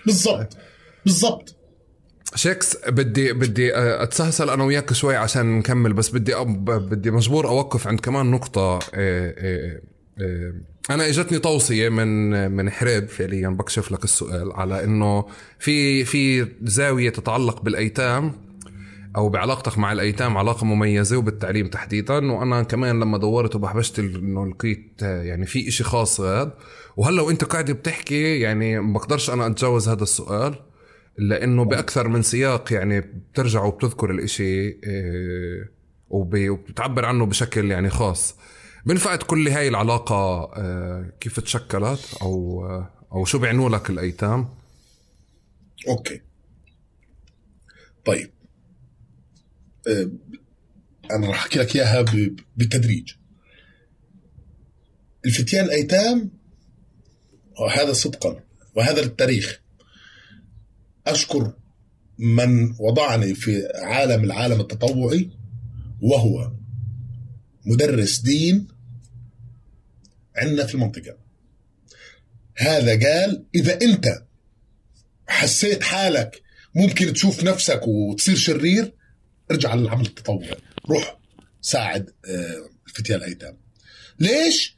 بالضبط. 0.06 0.58
بالضبط. 1.06 1.56
شيكس 2.36 2.78
بدي 2.88 3.34
بدي 3.34 3.76
أتسهسل 3.76 4.50
أنا 4.50 4.64
وياك 4.64 4.94
شوي 4.94 5.16
عشان 5.16 5.58
نكمل 5.60 5.94
بس 5.94 6.10
بدي 6.10 6.36
بدي 6.68 7.12
مجبور 7.12 7.48
أوقف 7.48 7.88
عند 7.88 8.00
كمان 8.00 8.32
نقطة 8.32 8.80
إيه 8.94 9.38
إيه 9.38 9.82
أنا 10.90 11.10
إجتني 11.10 11.40
توصيه 11.40 11.90
من 11.90 12.52
من 12.52 12.70
حريب 12.70 13.08
فعليا 13.08 13.50
بكشف 13.50 13.92
لك 13.92 14.04
السؤال 14.04 14.52
على 14.52 14.84
إنه 14.84 15.26
في 15.60 16.06
في 16.06 16.48
زاوية 16.62 17.10
تتعلق 17.10 17.62
بالأيتام 17.62 18.34
أو 19.16 19.30
بعلاقتك 19.30 19.78
مع 19.78 19.92
الأيتام 19.92 20.38
علاقة 20.38 20.66
مميزة 20.66 21.18
وبالتعليم 21.18 21.68
تحديدا 21.68 22.32
وأنا 22.32 22.64
كمان 22.64 23.00
لما 23.00 23.18
دورت 23.18 23.56
وبحبشت 23.56 24.00
إنه 24.00 24.48
لقيت 24.48 25.02
يعني 25.02 25.46
في 25.46 25.68
إشي 25.68 25.84
خاص 25.84 26.22
هذا 26.22 26.58
وهلأ 26.98 27.22
وأنت 27.22 27.44
قاعد 27.44 27.72
بتحكي 27.72 28.40
يعني 28.40 28.94
بقدرش 28.94 29.30
أنا 29.30 29.48
أتجاوز 29.48 29.90
هذا 29.90 30.04
السؤال 30.04 30.56
لأنه 31.18 31.66
بأكثر 31.66 32.08
من 32.08 32.22
سياق 32.22 32.74
يعني 32.74 33.02
بترجع 33.02 33.64
وبتذكر 33.64 34.12
الإشي 34.12 34.68
إيه، 34.68 35.72
وبتعبر 36.10 37.06
عنه 37.06 37.26
بشكل 37.26 37.72
يعني 37.72 37.90
خاص. 37.90 38.36
بنفعت 38.86 39.24
كل 39.24 39.48
هاي 39.48 39.68
العلاقة 39.68 40.16
آه، 40.58 41.14
كيف 41.20 41.40
تشكلت؟ 41.40 42.00
أو 42.22 42.66
آه، 42.66 42.90
أو 43.12 43.26
شو 43.26 43.40
بيعنوا 43.40 43.70
لك 43.70 43.90
الأيتام؟ 43.90 44.50
أوكي. 45.88 46.22
طيب. 48.06 48.32
آه، 49.88 50.12
أنا 51.12 51.28
راح 51.28 51.36
أحكي 51.36 51.60
لك 51.60 51.76
إياها 51.76 52.02
بالتدريج. 52.58 53.14
الفتيان 55.26 55.66
الأيتام 55.66 56.32
وهذا 57.62 57.94
صدقا 57.94 58.44
وهذا 58.76 59.02
للتاريخ. 59.02 59.62
أشكر 61.08 61.54
من 62.20 62.76
وضعني 62.80 63.36
في 63.36 63.68
عالم 63.84 64.24
العالم 64.24 64.60
التطوعي 64.60 65.30
وهو 66.02 66.52
مدرس 67.66 68.20
دين 68.20 68.68
عندنا 70.36 70.66
في 70.66 70.76
المنطقة. 70.76 71.18
هذا 72.58 72.92
قال 72.92 73.46
إذا 73.56 73.82
أنت 73.82 74.24
حسيت 75.28 75.84
حالك 75.84 76.42
ممكن 76.76 77.14
تشوف 77.14 77.44
نفسك 77.44 77.88
وتصير 77.88 78.36
شرير 78.36 78.94
ارجع 79.52 79.76
للعمل 79.76 80.06
التطوعي 80.06 80.56
روح 80.90 81.20
ساعد 81.62 82.10
آه، 82.26 82.70
الفتيان 82.88 83.20
الأيتام. 83.20 83.58
ليش؟ 84.20 84.76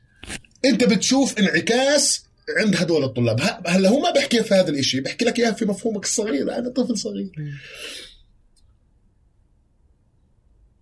أنت 0.66 0.84
بتشوف 0.84 1.40
انعكاس 1.40 2.26
عند 2.60 2.76
هدول 2.76 3.04
الطلاب. 3.04 3.42
هلا 3.68 3.90
هو 3.90 4.00
ما 4.00 4.12
بحكي 4.12 4.44
في 4.44 4.54
هذا 4.54 4.70
الإشي 4.70 5.02
بحكي 5.02 5.26
لك 5.26 5.40
اياها 5.40 5.52
في 5.52 5.66
مفهومك 5.66 6.04
الصغير. 6.04 6.58
أنا 6.58 6.70
طفل 6.70 6.98
صغير. 6.98 7.32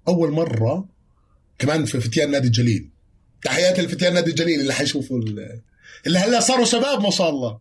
أول 0.07 0.31
مرة 0.31 0.89
كمان 1.59 1.85
في 1.85 2.01
فتيان 2.01 2.31
نادي 2.31 2.47
الجليل. 2.47 2.89
تحياتي 3.43 3.81
لفتيان 3.81 4.13
نادي 4.13 4.31
الجليل 4.31 4.59
اللي 4.61 4.73
حيشوفوا 4.73 5.19
اللي 6.05 6.19
هلا 6.19 6.39
صاروا 6.39 6.65
شباب 6.65 7.01
ما 7.01 7.11
شاء 7.11 7.29
الله. 7.29 7.59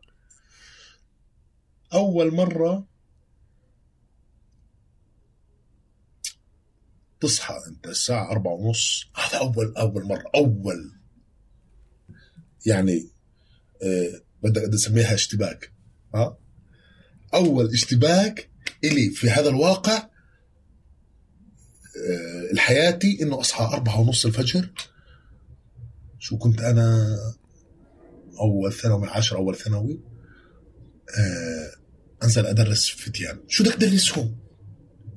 أول 1.92 2.34
مرة 2.34 2.86
تصحى 7.20 7.54
أنت 7.68 7.86
الساعة 7.86 8.30
أربعة 8.30 8.52
ونص. 8.52 9.06
هذا 9.16 9.38
أول 9.38 9.74
أول 9.76 10.04
مرة 10.04 10.30
أول. 10.34 10.92
يعني 12.66 13.08
أه 13.82 14.20
بدك 14.42 14.62
نسميها 14.62 15.14
اشتباك. 15.14 15.72
ها 16.14 16.20
أه؟ 16.20 16.38
أول 17.34 17.72
اشتباك 17.72 18.50
إلي 18.84 19.10
في 19.10 19.30
هذا 19.30 19.48
الواقع 19.48 20.10
آه، 21.96 22.52
الحياتي 22.52 23.22
إنه 23.22 23.40
أصحى 23.40 23.64
أربعة 23.64 24.00
ونص 24.00 24.26
الفجر. 24.26 24.70
شو 26.20 26.38
كنت 26.38 26.60
أنا 26.60 27.16
أول 28.40 28.72
ثانوي 28.72 29.08
عشر 29.08 29.36
أول 29.36 29.56
ثانوي 29.56 30.00
آه 31.18 31.70
أنزل 32.22 32.46
أدرس 32.46 32.90
فتيان 32.90 33.40
شو 33.48 33.64
بدك 33.64 33.74
تدرسهم؟ 33.74 34.36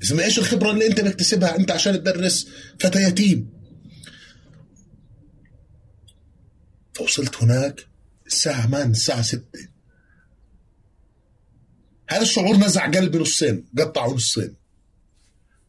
إذا 0.04 0.24
إيش 0.24 0.39
الخبرة 0.39 0.72
اللي 0.72 0.88
أنت 0.88 1.01
مكتسبها 1.01 1.58
أنت 1.60 1.72
عشان 1.72 2.04
تدرس 2.04 2.47
فتى 2.80 3.04
يتيم؟ 3.04 3.49
فوصلت 6.93 7.36
هناك 7.36 7.88
الساعة 8.28 8.68
مان 8.68 8.91
الساعة 8.91 9.22
ستة. 9.22 9.70
هذا 12.10 12.22
الشعور 12.22 12.58
نزع 12.58 12.86
قلبي 12.86 13.18
نصين 13.18 13.66
قطعه 13.78 14.14
نصين. 14.14 14.56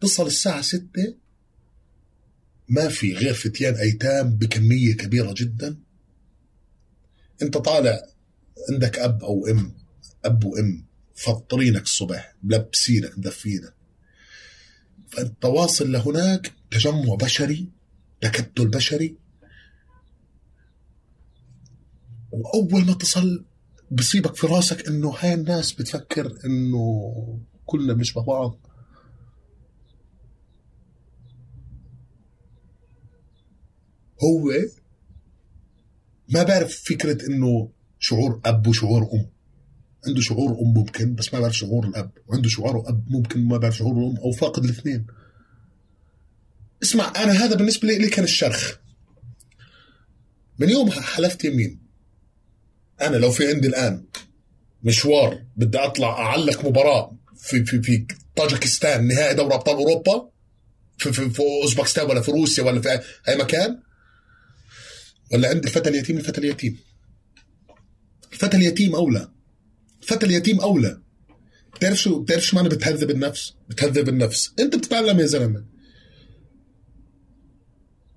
تصل 0.01 0.27
الساعة 0.27 0.63
ستة 0.63 1.17
ما 2.69 2.89
في 2.89 3.15
غير 3.15 3.35
فتيان 3.35 3.75
أيتام 3.75 4.31
بكمية 4.31 4.97
كبيرة 4.97 5.35
جدا. 5.37 5.77
أنت 7.43 7.57
طالع 7.57 8.03
عندك 8.71 8.99
أب 8.99 9.25
أو 9.25 9.47
أم 9.47 9.75
أب 10.25 10.45
وأم 10.45 10.87
فطرينك 11.15 11.83
الصبح 11.83 12.35
ملبسينك 12.43 13.19
مدفينك. 13.19 13.75
فأنت 15.09 15.45
واصل 15.45 15.93
لهناك 15.93 16.53
تجمع 16.71 17.15
بشري 17.15 17.69
تكتل 18.21 18.69
بشري. 18.69 19.17
وأول 22.31 22.85
ما 22.85 22.93
تصل 22.93 23.45
بصيبك 23.91 24.35
في 24.37 24.47
راسك 24.47 24.89
إنه 24.89 25.15
هاي 25.21 25.35
الناس 25.35 25.73
بتفكر 25.73 26.39
إنه 26.45 27.15
كلنا 27.67 27.93
بنشبه 27.93 28.23
بعض. 28.23 28.74
هو 34.23 34.53
ما 36.29 36.43
بعرف 36.43 36.83
فكرة 36.85 37.27
إنه 37.27 37.71
شعور 37.99 38.41
أب 38.45 38.67
وشعور 38.67 39.03
أم. 39.13 39.27
عنده 40.07 40.21
شعور 40.21 40.51
أم 40.51 40.75
ممكن 40.75 41.15
بس 41.15 41.35
ما 41.35 41.41
بعرف 41.41 41.57
شعور 41.57 41.87
الأب. 41.87 42.11
وعنده 42.27 42.49
شعور 42.49 42.89
أب 42.89 43.05
ممكن 43.11 43.45
ما 43.49 43.57
بعرف 43.57 43.77
شعور 43.77 43.93
الأم 43.93 44.17
أو 44.17 44.33
فاقد 44.33 44.65
الاثنين. 44.65 45.07
اسمع 46.83 47.13
أنا 47.17 47.33
هذا 47.33 47.55
بالنسبة 47.55 47.89
لي 47.89 48.09
كان 48.09 48.25
الشرخ. 48.25 48.77
من 50.59 50.71
يومها 50.71 51.01
حلفت 51.01 51.45
يمين 51.45 51.81
أنا 53.01 53.17
لو 53.17 53.31
في 53.31 53.49
عندي 53.49 53.69
الآن 53.69 54.05
مشوار 54.85 55.45
بدي 55.57 55.79
أطلع 55.79 56.09
أعلق 56.09 56.65
مباراة 56.65 57.17
في 57.37 57.65
في 57.65 57.83
في 57.83 58.07
طاجكستان 58.37 59.07
نهائي 59.07 59.35
دوري 59.35 59.55
أبطال 59.55 59.77
أوروبا 59.77 60.31
في 60.99 61.13
في, 61.13 61.31
في 61.31 61.43
أوزبكستان 61.63 62.11
ولا 62.11 62.21
في 62.21 62.31
روسيا 62.31 62.65
ولا 62.65 62.81
في 62.81 63.01
أي 63.29 63.37
مكان 63.37 63.81
ولا 65.35 65.49
عند 65.49 65.65
الفتى 65.65 65.91
اليتيم 65.91 66.17
الفتى 66.17 66.41
اليتيم؟ 66.41 66.79
الفتى 68.33 68.57
اليتيم 68.57 68.95
أولى. 68.95 69.29
الفتى 70.03 70.27
اليتيم 70.27 70.61
أولى. 70.61 71.01
بتعرف 71.75 71.99
شو 71.99 72.23
بتعرف 72.23 72.45
شو 72.47 72.57
معنى 72.57 72.69
بتهذب 72.69 73.11
النفس؟ 73.11 73.55
بتهذب 73.69 74.09
النفس. 74.09 74.55
أنت 74.61 74.77
بتتعلم 74.77 75.21
يا 75.21 75.27
زلمة. 75.27 75.65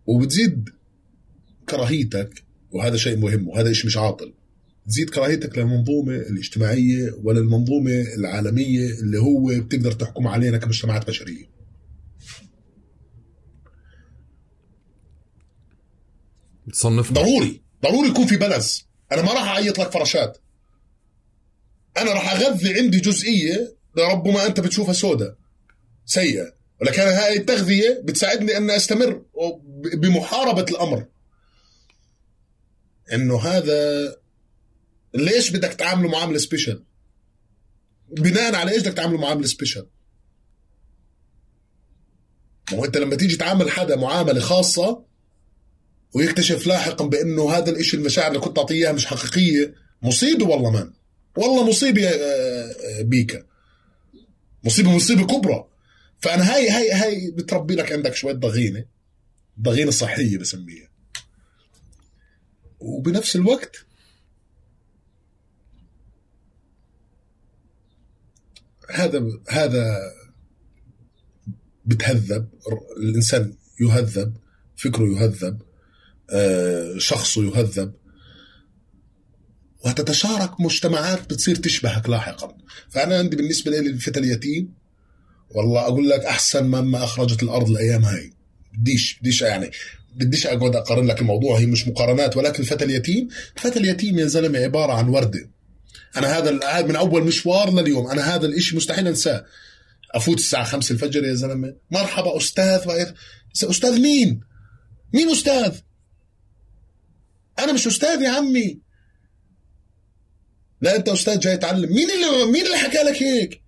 وبتزيد 0.06 0.70
كراهيتك 1.70 2.44
وهذا 2.72 2.98
شيء 2.98 3.18
مهم 3.18 3.48
وهذا 3.48 3.74
شيء 3.74 3.86
مش 3.86 3.98
عاطل. 3.98 4.34
تزيد 4.88 5.10
كراهيتك 5.10 5.58
للمنظومة 5.58 6.16
الاجتماعية 6.16 7.12
وللمنظومة 7.24 8.06
العالمية 8.18 8.90
اللي 9.00 9.20
هو 9.20 9.62
بتقدر 9.62 9.92
تحكم 9.92 10.28
علينا 10.28 10.58
كمجتمعات 10.58 11.08
بشرية. 11.08 11.57
تصنف 16.74 17.12
ضروري 17.12 17.62
ضروري 17.84 18.10
يكون 18.10 18.26
في 18.26 18.38
بلز. 18.38 18.88
أنا 19.12 19.22
ما 19.22 19.34
راح 19.34 19.44
أعيط 19.44 19.80
لك 19.80 19.92
فراشات. 19.92 20.38
أنا 21.98 22.14
راح 22.14 22.34
أغذي 22.34 22.80
عندي 22.80 23.00
جزئية 23.00 23.76
لربما 23.98 24.46
أنت 24.46 24.60
بتشوفها 24.60 24.94
سوداء 24.94 25.36
سيئة. 26.06 26.54
ولكن 26.82 27.02
هاي 27.02 27.38
التغذية 27.38 28.02
بتساعدني 28.04 28.58
أن 28.58 28.70
أستمر 28.70 29.26
بمحاربة 29.94 30.66
الأمر. 30.72 31.06
إنه 33.14 33.40
هذا 33.40 34.16
ليش 35.14 35.50
بدك 35.50 35.74
تعامله 35.74 36.10
معاملة 36.10 36.38
special 36.38 36.84
بناء 38.10 38.56
على 38.56 38.72
إيش 38.72 38.82
بدك 38.82 38.94
تعامله 38.94 39.18
معاملة 39.18 39.48
special 39.48 39.88
ما 42.72 42.78
هو 42.78 42.86
أنت 42.86 42.98
لما 42.98 43.16
تيجي 43.16 43.36
تعامل 43.36 43.72
حدا 43.72 43.96
معاملة 43.96 44.40
خاصة 44.40 45.07
ويكتشف 46.14 46.68
لاحقا 46.68 47.06
بأنه 47.06 47.52
هذا 47.52 47.70
الإشي 47.70 47.98
المشاعر 47.98 48.28
اللي 48.28 48.40
كنت 48.40 48.56
تعطيه 48.56 48.76
إياها 48.76 48.92
مش 48.92 49.06
حقيقية. 49.06 49.76
مصيبة 50.02 50.46
والله 50.46 50.72
مان. 50.72 50.94
والله 51.38 51.70
مصيبة 51.70 52.02
يا 52.02 53.02
بيكا. 53.02 53.44
مصيبة 54.64 54.96
مصيبة 54.96 55.26
كبرى. 55.26 55.68
فأنا 56.20 56.56
هاي 56.56 56.70
هاي 56.70 56.92
هاي 56.92 57.32
بتربي 57.32 57.76
لك 57.76 57.92
عندك 57.92 58.16
شوية 58.16 58.34
ضغينة. 58.34 58.86
ضغينة 59.62 59.92
صحية 59.92 60.38
بسميها. 60.38 60.90
وبنفس 62.80 63.36
الوقت 63.36 63.86
هذا 68.90 69.24
هذا 69.50 70.14
بتهذب 71.86 72.50
الإنسان 72.98 73.54
يهذب 73.82 74.38
فكره 74.76 75.06
يهذب. 75.06 75.62
آه، 75.62 75.67
شخصه 76.98 77.44
يهذب. 77.44 77.94
وتتشارك 79.86 80.62
مجتمعات 80.62 81.22
بتصير 81.34 81.56
تشبهك 81.56 82.10
لاحقا. 82.10 82.58
فأنا 82.90 83.18
عندي 83.18 83.36
بالنسبة 83.36 83.72
لي 83.72 83.80
الفتى 83.80 84.20
اليتيم 84.20 84.74
والله 85.50 85.82
أقول 85.82 86.10
لك 86.10 86.20
أحسن 86.20 86.64
مما 86.64 87.04
أخرجت 87.04 87.44
الأرض 87.44 87.70
الأيام 87.70 88.06
هاي. 88.06 88.34
بديش 88.74 89.20
بديش 89.22 89.42
يعني 89.42 89.72
بديش 90.16 90.48
أقعد 90.48 90.76
أقارن 90.76 91.08
لك 91.08 91.22
الموضوع. 91.22 91.60
هي 91.60 91.66
مش 91.66 91.88
مقارنات 91.88 92.38
ولكن 92.38 92.64
الفتى 92.64 92.86
اليتيم 92.86 93.28
الفتى 93.58 93.80
اليتيم 93.80 94.20
يا 94.20 94.26
زلمة 94.26 94.60
عبارة 94.60 94.94
عن 94.94 95.10
وردة. 95.10 95.50
أنا 96.18 96.38
هذا 96.38 96.82
من 96.82 96.96
أول 96.96 97.24
مشوار 97.24 97.74
لليوم. 97.74 98.08
أنا 98.08 98.36
هذا 98.36 98.46
الإشي 98.46 98.76
مستحيل 98.76 99.08
أنساه. 99.08 99.46
أفوت 100.16 100.38
الساعة 100.38 100.64
5 100.64 100.94
الفجر 100.94 101.24
يا 101.24 101.34
زلمة. 101.34 101.76
مرحبا 101.92 102.38
أستاذ 102.38 103.12
أستاذ 103.64 104.00
مين؟ 104.00 104.42
مين 105.14 105.30
أستاذ؟ 105.30 105.76
أنا 107.60 107.74
مش 107.74 107.88
أستاذ 107.88 108.22
يا 108.22 108.30
عمي. 108.30 108.82
لا 110.82 110.96
أنت 110.96 111.10
أستاذ 111.10 111.40
جاي 111.40 111.58
تعلم. 111.58 111.90
مين 111.94 112.10
اللي 112.12 112.52
مين 112.52 112.66
اللي 112.66 112.78
حكى 112.78 112.98
لك 112.98 113.24
هيك؟ 113.24 113.62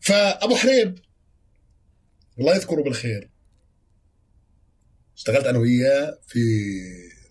فأبو 0.00 0.56
حريب 0.56 0.98
الله 2.38 2.54
يذكره 2.56 2.82
بالخير 2.82 3.30
اشتغلت 5.16 5.46
أنا 5.46 5.58
وياه 5.58 6.18
في 6.26 6.40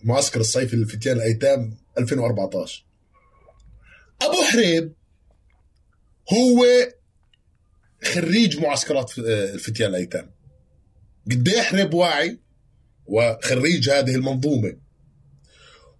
معسكر 0.02 0.40
الصيفي 0.40 0.76
للفتيان 0.76 1.16
الأيتام 1.16 1.76
2014 1.98 2.84
أبو 4.22 4.42
حريب 4.52 4.92
هو 6.32 6.64
خريج 8.04 8.58
معسكرات 8.60 9.18
الفتيان 9.18 9.90
الأيتام. 9.90 10.30
قد 11.30 11.48
إيه 11.48 11.62
حريب 11.62 11.94
واعي 11.94 12.38
وخريج 13.06 13.90
هذه 13.90 14.14
المنظومة؟ 14.14 14.76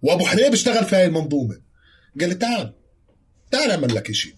وأبو 0.01 0.25
حريب 0.25 0.53
اشتغل 0.53 0.85
في 0.85 0.95
هذه 0.95 1.05
المنظومة. 1.05 1.61
قال 2.19 2.29
لي 2.29 2.35
تعال 2.35 2.73
تعال 3.51 3.71
أعمل 3.71 3.95
لك 3.95 4.11
شيء 4.11 4.33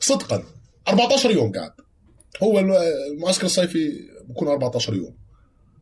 صدقا 0.00 0.44
14 0.88 1.30
يوم 1.30 1.52
قاعد. 1.52 1.72
هو 2.42 2.58
المعسكر 3.10 3.46
الصيفي 3.46 4.08
بكون 4.28 4.48
14 4.48 4.94
يوم. 4.94 5.16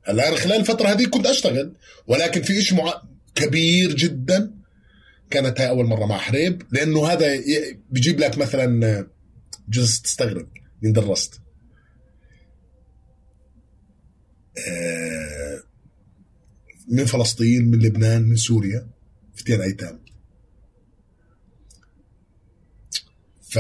هلا 0.03 0.29
أنا 0.29 0.37
خلال 0.37 0.61
الفترة 0.61 0.89
هذه 0.89 1.05
كنت 1.05 1.27
أشتغل 1.27 1.77
ولكن 2.07 2.43
في 2.43 2.63
شيء 2.63 2.79
مع... 2.79 3.03
كبير 3.35 3.95
جدا 3.95 4.55
كانت 5.31 5.61
هاي 5.61 5.69
أول 5.69 5.87
مرة 5.87 6.07
مع 6.07 6.17
حريب 6.17 6.63
لأنه 6.73 7.07
هذا 7.07 7.37
بيجيب 7.91 8.21
لك 8.21 8.39
مثلا 8.39 9.07
جزء 9.69 10.03
تستغرب 10.03 10.49
من 10.83 10.93
درست. 10.93 11.41
من 16.89 17.05
فلسطين 17.05 17.71
من 17.71 17.79
لبنان 17.79 18.23
من 18.23 18.37
سوريا 18.37 18.87
فتيان 19.37 19.61
أيتام. 19.61 20.01
ف 23.51 23.59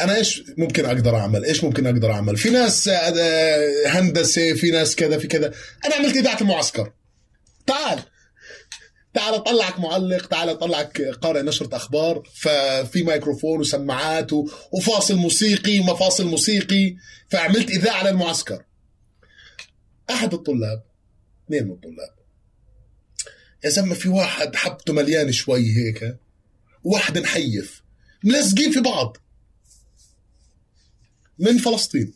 أنا 0.00 0.16
إيش 0.16 0.42
ممكن 0.58 0.84
أقدر 0.84 1.16
أعمل؟ 1.16 1.44
إيش 1.44 1.64
ممكن 1.64 1.86
أقدر 1.86 2.12
أعمل؟ 2.12 2.36
في 2.36 2.50
ناس 2.50 2.88
آه، 2.88 3.86
هندسة 3.86 4.54
في 4.54 4.70
ناس 4.70 4.96
كذا 4.96 5.18
في 5.18 5.26
كذا. 5.26 5.52
أنا 5.86 5.94
عملت 5.94 6.16
إذاعة 6.16 6.40
المعسكر. 6.40 6.92
تعال. 7.66 7.98
تعال 9.14 9.34
أطلعك 9.34 9.80
معلق 9.80 10.26
تعال 10.26 10.48
أطلعك 10.48 11.02
قارئ 11.02 11.42
نشرة 11.42 11.76
أخبار. 11.76 12.22
ففي 12.34 13.02
ميكروفون 13.02 13.60
وسماعات 13.60 14.32
وفاصل 14.72 15.16
موسيقي 15.16 15.78
ومفاصل 15.78 16.26
موسيقي. 16.26 16.96
فعملت 17.30 17.70
إذاعة 17.70 18.10
للمعسكر. 18.10 18.64
أحد 20.10 20.34
الطلاب 20.34 20.82
اثنين 21.46 21.64
من 21.64 21.72
الطلاب. 21.72 22.14
يا 23.64 23.70
زلمه 23.70 23.94
في 23.94 24.08
واحد 24.08 24.56
حبته 24.56 24.92
مليان 24.92 25.32
شوي 25.32 25.76
هيك 25.76 26.18
وواحد 26.84 27.18
نحيف 27.18 27.82
ملزقين 28.24 28.72
في 28.72 28.80
بعض. 28.80 29.16
من 31.38 31.58
فلسطين. 31.58 32.14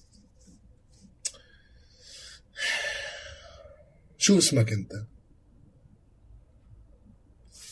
شو 4.18 4.38
اسمك 4.38 4.72
أنت؟ 4.72 4.92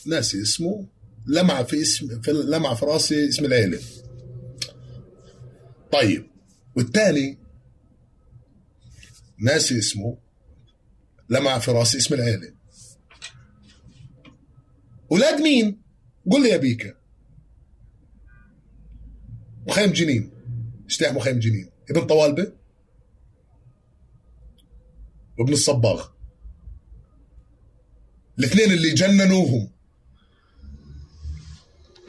ناسي 0.05 0.41
اسمه. 0.41 0.87
لمع 1.27 1.63
في 1.63 1.81
اسم 1.81 2.21
في 2.21 2.31
لمع 2.31 2.75
في 2.75 2.85
راسي 2.85 3.29
اسم 3.29 3.45
العيلة. 3.45 3.81
طيب 5.91 6.27
والثاني 6.75 7.37
ناسي 9.37 9.79
اسمه 9.79 10.17
لمع 11.29 11.59
في 11.59 11.71
راسي 11.71 11.97
اسم 11.97 12.13
العيلة. 12.13 12.53
ولاد 15.09 15.41
مين؟ 15.41 15.81
قول 16.31 16.43
لي 16.43 16.49
يا 16.49 16.57
بيكا 16.57 16.93
مخيم 19.67 19.91
جنين. 19.91 20.31
اشتاح 20.85 21.13
مخيم 21.13 21.39
جنين؟ 21.39 21.69
ابن 21.89 22.07
طوالبة؟ 22.07 22.53
وابن 25.39 25.53
الصباغ. 25.53 26.07
الاثنين 28.39 28.71
اللي 28.71 28.93
جننوهم. 28.93 29.71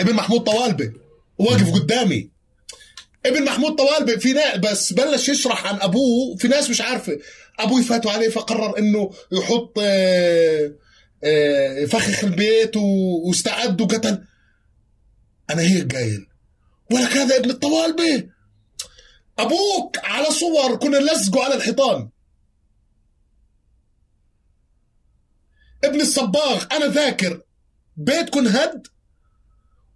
ابن 0.01 0.15
محمود 0.15 0.41
طوالبة. 0.41 0.93
واقف 1.39 1.73
قدامي. 1.75 2.31
ابن 3.29 3.45
محمود 3.45 3.75
طوالبة 3.75 4.17
في 4.17 4.33
ناس 4.33 4.59
بس 4.59 4.93
بلش 4.93 5.29
يشرح 5.29 5.67
عن 5.67 5.81
أبوه. 5.81 6.37
في 6.37 6.49
ناس 6.49 6.71
مش 6.71 6.81
عارفة. 6.81 7.19
أبوه 7.59 7.83
فاتوا 7.83 8.11
عليه 8.11 8.29
فقرر 8.29 8.79
إنه 8.79 9.11
يحط 9.33 9.79
آه، 9.83 10.73
آه، 11.25 11.85
فخخ 11.85 12.25
البيت 12.25 12.77
واستعد 12.77 13.81
وقتل. 13.81 14.25
أنا 15.51 15.63
هيك 15.63 15.95
قايل. 15.95 16.27
ولك 16.93 17.13
هذا 17.17 17.37
ابن 17.37 17.51
الطوالبة 17.51 18.29
أبوك 19.39 19.99
على 20.05 20.31
صور 20.31 20.77
كنا 20.77 20.99
نلزقه 20.99 21.45
على 21.45 21.55
الحيطان. 21.55 22.11
ابن 25.85 26.01
الصباغ 26.01 26.65
أنا 26.73 26.87
ذاكر 26.87 27.43
بيتكم 27.97 28.47
هد 28.47 28.87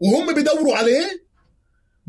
وهم 0.00 0.34
بدوروا 0.34 0.76
عليه. 0.76 1.29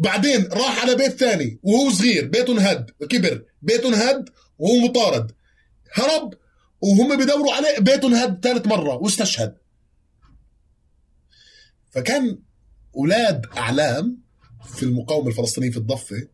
بعدين 0.01 0.45
راح 0.45 0.81
على 0.81 0.95
بيت 0.95 1.11
ثاني 1.11 1.59
وهو 1.63 1.89
صغير 1.91 2.27
بيته 2.27 2.53
انهد 2.53 2.91
كبر 3.09 3.45
بيته 3.61 3.89
انهد 3.89 4.29
وهو 4.59 4.77
مطارد. 4.77 5.31
هرب 5.93 6.33
وهم 6.81 7.17
بدوروا 7.17 7.53
عليه 7.53 7.79
بيته 7.79 8.07
انهد 8.07 8.43
ثالث 8.43 8.67
مرة 8.67 8.95
واستشهد. 8.95 9.57
فكان 11.91 12.39
أولاد 12.95 13.45
أعلام 13.57 14.21
في 14.75 14.83
المقاومة 14.83 15.27
الفلسطينية 15.27 15.71
في 15.71 15.77
الضفة 15.77 16.27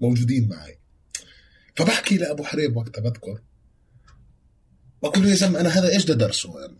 موجودين 0.00 0.48
معي. 0.48 0.78
فبحكي 1.76 2.16
لأبو 2.16 2.44
حريب 2.44 2.76
وقتها 2.76 3.02
بذكر 3.02 3.42
بقول 5.02 5.22
له 5.22 5.30
يا 5.30 5.34
زلمة 5.34 5.60
أنا 5.60 5.68
هذا 5.68 5.88
إيش 5.88 6.04
ده 6.04 6.14
درسه 6.14 6.60
يعني 6.60 6.78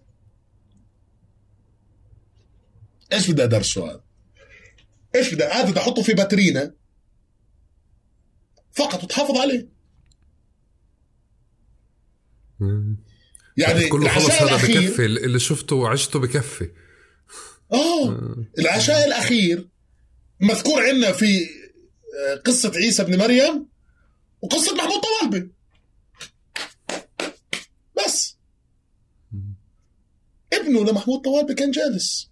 إيش 3.13 3.31
بدي 3.31 3.45
أدرسه 3.45 3.91
هذا؟ 3.91 4.10
إيش 5.15 5.35
هذا 5.35 5.71
بدي 5.71 5.81
أحطه 5.81 6.03
في 6.03 6.15
باترينا. 6.15 6.75
فقط 8.73 9.05
وتحافظ 9.05 9.37
عليه. 9.37 9.69
يعني 13.57 13.89
كله 13.89 14.09
خلص 14.09 14.31
هذا 14.31 14.57
بكفي. 14.57 15.05
اللي 15.05 15.39
شفته 15.39 15.77
وعشته 15.77 16.19
بكفي. 16.19 16.71
آه 17.73 18.37
العشاء 18.59 19.07
الأخير 19.07 19.69
مذكور 20.41 20.83
عندنا 20.83 21.13
في 21.13 21.49
آه، 22.29 22.35
قصة 22.35 22.73
عيسى 22.77 23.05
بن 23.05 23.19
مريم 23.19 23.69
وقصة 24.43 24.75
محمود 24.75 25.01
طوالبي. 25.01 25.53
بس. 27.97 28.37
ابنه 30.53 30.85
لمحمود 30.85 31.21
طوالبي 31.21 31.55
كان 31.55 31.71
جالس. 31.71 32.31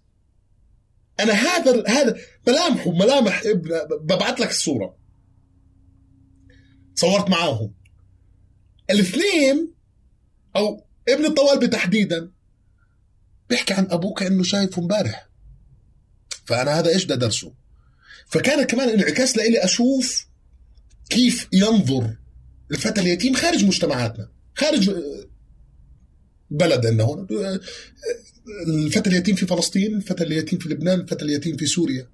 أنا 1.19 1.33
هذا 1.33 1.83
هذا 1.87 2.19
ملامحه 2.49 2.91
ملامح 2.91 3.41
ابن 3.45 3.69
ببعث 4.01 4.41
لك 4.41 4.49
الصورة. 4.49 4.97
صورت 6.95 7.29
معاهم. 7.29 7.73
الاثنين 8.89 9.73
أو 10.55 10.85
ابن 11.09 11.25
الطوالبي 11.25 11.67
تحديدا 11.67 12.31
بيحكي 13.49 13.73
عن 13.73 13.87
أبوه 13.91 14.13
كأنه 14.13 14.43
شايفه 14.43 14.81
امبارح. 14.81 15.29
فأنا 16.45 16.79
هذا 16.79 16.89
إيش 16.89 17.05
بدي 17.05 17.13
أدرسه؟ 17.13 17.53
فكان 18.27 18.63
كمان 18.63 18.89
انعكاس 18.89 19.37
لإلي 19.37 19.63
أشوف 19.63 20.27
كيف 21.09 21.47
ينظر 21.53 22.15
الفتى 22.71 23.01
اليتيم 23.01 23.33
خارج 23.33 23.65
مجتمعاتنا 23.65 24.29
خارج 24.55 24.91
بلدنا 26.49 27.03
هون 27.03 27.27
الفتى 28.67 29.09
اليتيم 29.09 29.35
في 29.35 29.45
فلسطين 29.45 29.95
الفتى 29.95 30.23
اليتيم 30.23 30.59
في 30.59 30.69
لبنان 30.69 30.99
الفتى 30.99 31.25
اليتيم 31.25 31.57
في 31.57 31.65
سوريا. 31.65 32.07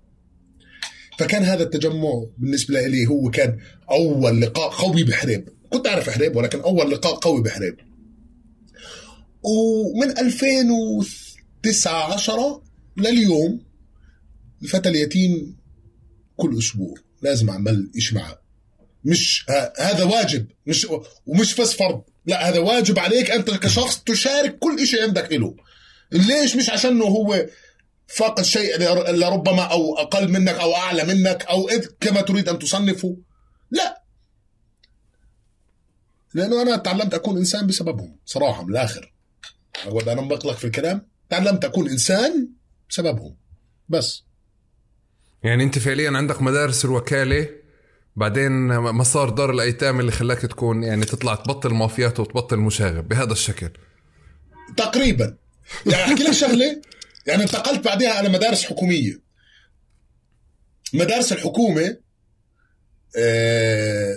فكان 1.20 1.44
هذا 1.44 1.64
التجمع 1.64 2.26
بالنسبة 2.38 2.88
لي 2.88 3.08
هو 3.08 3.30
كان 3.30 3.58
أول 3.92 4.42
لقاء 4.42 4.70
قوي 4.70 5.04
بحريب. 5.04 5.50
كنت 5.70 5.88
أعرف 5.88 6.10
حريب 6.10 6.36
ولكن 6.36 6.62
أول 6.62 6.92
لقاء 6.92 7.16
قوي 7.16 7.42
بحريب. 7.42 7.76
ومن 9.44 10.18
2009 10.18 12.14
10 12.14 12.64
لليوم 12.98 13.60
الفتى 14.64 14.90
اليتيم 14.90 15.56
كل 16.38 16.58
أسبوع 16.58 16.96
لازم 17.22 17.50
أعمل 17.50 17.92
إشي 17.98 18.16
معه 18.16 18.40
مش 19.06 19.46
هذا 19.80 20.04
واجب 20.04 20.48
مش 20.68 20.88
ومش 21.26 21.56
بس 21.56 21.74
فرض. 21.74 22.02
لا 22.26 22.50
هذا 22.50 22.60
واجب 22.60 23.00
عليك 23.00 23.32
أنت 23.32 23.52
كشخص 23.52 24.00
تشارك 24.04 24.60
كل 24.60 24.88
شيء 24.88 25.02
عندك 25.04 25.34
له 25.34 25.56
ليش؟ 26.12 26.56
مش 26.56 26.70
عشان 26.70 27.02
هو 27.02 27.46
فاقد 28.08 28.44
شيء 28.44 28.78
لربما 29.12 29.64
أو 29.64 29.98
أقل 29.98 30.32
منك 30.32 30.54
أو 30.54 30.76
أعلى 30.76 31.04
منك 31.04 31.46
أو 31.46 31.70
كما 32.00 32.22
تريد 32.22 32.50
أن 32.50 32.60
تصنفه 32.60 33.18
لا. 33.72 34.02
لأنه 36.34 36.62
أنا 36.62 36.78
تعلمت 36.78 37.14
أكون 37.14 37.38
إنسان 37.38 37.68
بسببهم 37.68 38.18
صراحة 38.26 38.64
من 38.64 38.70
الآخر. 38.70 39.14
اقعد 39.86 40.10
أنا 40.10 40.22
مقلق 40.22 40.58
في 40.58 40.66
الكلام. 40.66 41.08
تعلمت 41.30 41.66
أكون 41.66 41.90
إنسان 41.90 42.50
بسببهم. 42.90 43.36
بس. 43.90 44.24
يعني 45.44 45.64
أنت 45.64 45.80
فعليا 45.80 46.12
عندك 46.18 46.42
مدارس 46.42 46.86
الوكالة 46.86 47.50
بعدين 48.16 48.68
مسار 48.80 49.30
دار 49.30 49.52
الأيتام 49.52 50.00
اللي 50.00 50.12
خلاك 50.12 50.40
تكون 50.42 50.84
يعني 50.84 51.06
تطلع 51.06 51.36
تبطل 51.36 51.74
مافيات 51.74 52.20
وتبطل 52.20 52.58
مشاغب 52.58 53.08
بهذا 53.08 53.32
الشكل. 53.32 53.70
تقريبا. 54.78 55.38
يعني 55.86 56.04
أحكي 56.04 56.24
لك 56.24 56.32
شغلة. 56.32 56.82
يعني 57.28 57.44
انتقلت 57.44 57.86
بعدها 57.86 58.10
على 58.10 58.30
مدارس 58.30 58.64
حكومية. 58.66 59.22
مدارس 60.94 61.32
الحكومة 61.32 61.98
آه 63.18 64.16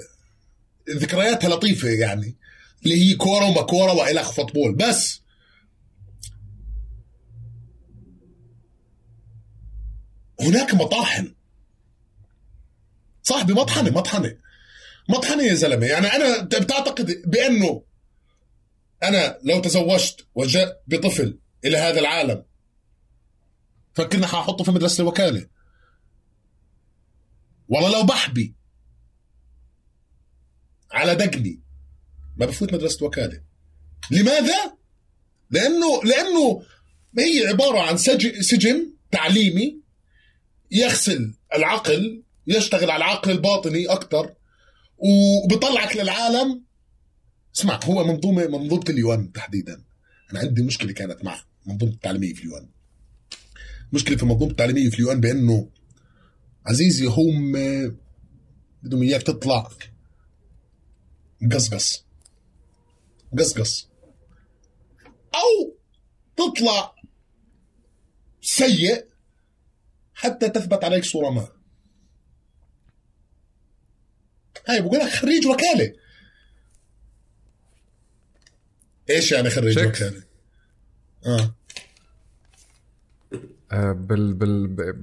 ذكرياتها 0.90 1.48
لطيفة 1.48 1.88
يعني 1.88 2.36
اللي 2.84 2.94
هي 3.04 3.14
كورة 3.14 3.44
وما 3.44 3.62
كورة 3.62 3.92
والخ 3.92 4.32
فوتبول. 4.32 4.74
بس 4.74 5.20
هناك 10.40 10.74
مطاحن. 10.74 11.34
صاحبي 13.22 13.52
مطحنة 13.52 13.90
مطحنة. 13.90 14.36
مطحنة 15.08 15.42
يا 15.42 15.54
زلمة. 15.54 15.86
يعني 15.86 16.06
أنا 16.06 16.42
بتعتقد 16.42 17.22
بأنه 17.26 17.82
أنا 19.02 19.38
لو 19.44 19.60
تزوجت 19.60 20.26
وجاء 20.34 20.82
بطفل 20.86 21.38
إلى 21.64 21.76
هذا 21.76 22.00
العالم 22.00 22.44
فكرنا 23.98 24.26
حاحطه 24.26 24.64
في 24.64 24.70
مدرسة 24.70 25.02
الوكالة. 25.02 25.48
والله 27.68 27.98
لو 27.98 28.06
بحبي 28.06 28.54
على 30.92 31.14
دقني 31.14 31.62
ما 32.36 32.46
بفوت 32.46 32.72
مدرسة 32.72 33.06
وكالة. 33.06 33.42
لماذا؟ 34.10 34.76
لأنه 35.50 36.02
لأنه 36.04 36.62
هي 37.18 37.46
عبارة 37.46 37.80
عن 37.80 37.96
سجن 38.40 38.94
تعليمي 39.10 39.80
يغسل 40.70 41.34
العقل 41.54 42.22
يشتغل 42.46 42.90
على 42.90 43.04
العقل 43.04 43.30
الباطني 43.30 43.86
أكثر 43.86 44.34
وبطلعك 44.98 45.96
للعالم. 45.96 46.64
اسمع 47.56 47.80
هو 47.84 48.04
منظومه 48.04 48.46
منظومة 48.46 48.84
اليوان 48.88 49.32
تحديدا. 49.32 49.84
أنا 50.32 50.40
عندي 50.40 50.62
مشكلة 50.62 50.92
كانت 50.92 51.24
مع 51.24 51.44
منظومة 51.66 51.92
التعليمية 51.92 52.34
في 52.34 52.40
اليوان. 52.40 52.68
مشكلة 53.92 54.16
في 54.16 54.22
المنظومه 54.22 54.50
التعليمية 54.50 54.90
في 54.90 54.94
اليوان 54.94 55.20
بأنه 55.20 55.70
عزيزي 56.66 57.06
هم 57.06 57.52
بدهم 58.82 59.02
إياك 59.02 59.22
تطلع 59.22 59.70
قصقص 61.52 62.04
قصقص 63.38 63.88
أو 65.34 65.76
تطلع 66.36 66.94
سيء 68.42 69.08
حتى 70.14 70.48
تثبت 70.48 70.84
عليك 70.84 71.04
صورة 71.04 71.30
ما. 71.30 71.48
هاي 74.68 74.80
بقول 74.80 74.98
لك 74.98 75.08
خريج 75.08 75.46
وكالة. 75.46 75.94
إيش 79.10 79.32
يعني 79.32 79.50
خريج 79.50 79.78
شك. 79.78 79.86
وكالة؟ 79.86 80.22
آه. 81.26 81.57
بال 83.72 84.34
بال 84.34 84.94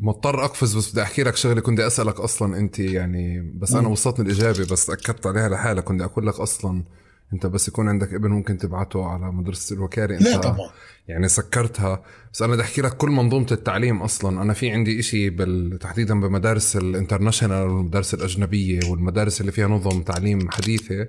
مضطر 0.00 0.44
أقفز 0.44 0.76
بس 0.76 0.92
بدي 0.92 1.02
أحكي 1.02 1.22
لك 1.22 1.36
شغلة 1.36 1.60
كنت 1.60 1.80
أسألك 1.80 2.20
أصلا 2.20 2.58
أنت 2.58 2.78
يعني 2.78 3.52
بس 3.54 3.74
أنا 3.74 3.88
وصلتني 3.88 4.26
الإجابة 4.26 4.66
بس 4.72 4.90
أكدت 4.90 5.26
عليها 5.26 5.48
لحالك. 5.48 5.84
كنت 5.84 6.02
أقول 6.02 6.26
لك 6.26 6.34
أصلا 6.34 6.84
أنت 7.32 7.46
بس 7.46 7.68
يكون 7.68 7.88
عندك 7.88 8.14
ابن 8.14 8.30
ممكن 8.30 8.58
تبعته 8.58 9.04
على 9.06 9.32
مدرسة 9.32 9.74
الوكالة 9.76 10.14
أنت 10.14 10.28
لا 10.28 10.36
طبعا. 10.36 10.70
يعني 11.08 11.28
سكرتها. 11.28 12.02
بس 12.32 12.42
أنا 12.42 12.52
بدي 12.52 12.62
أحكي 12.62 12.82
لك 12.82 12.96
كل 12.96 13.08
منظومة 13.10 13.46
التعليم 13.52 14.02
أصلا. 14.02 14.42
أنا 14.42 14.52
في 14.52 14.70
عندي 14.70 15.00
إشي 15.00 15.30
بال... 15.30 15.78
تحديدا 15.78 16.20
بمدارس 16.20 16.76
الانترناشونال 16.76 17.68
والمدارس 17.68 18.14
الأجنبية 18.14 18.80
والمدارس 18.90 19.40
اللي 19.40 19.52
فيها 19.52 19.66
نظم 19.68 20.02
تعليم 20.02 20.50
حديثة. 20.50 21.00
آه، 21.02 21.08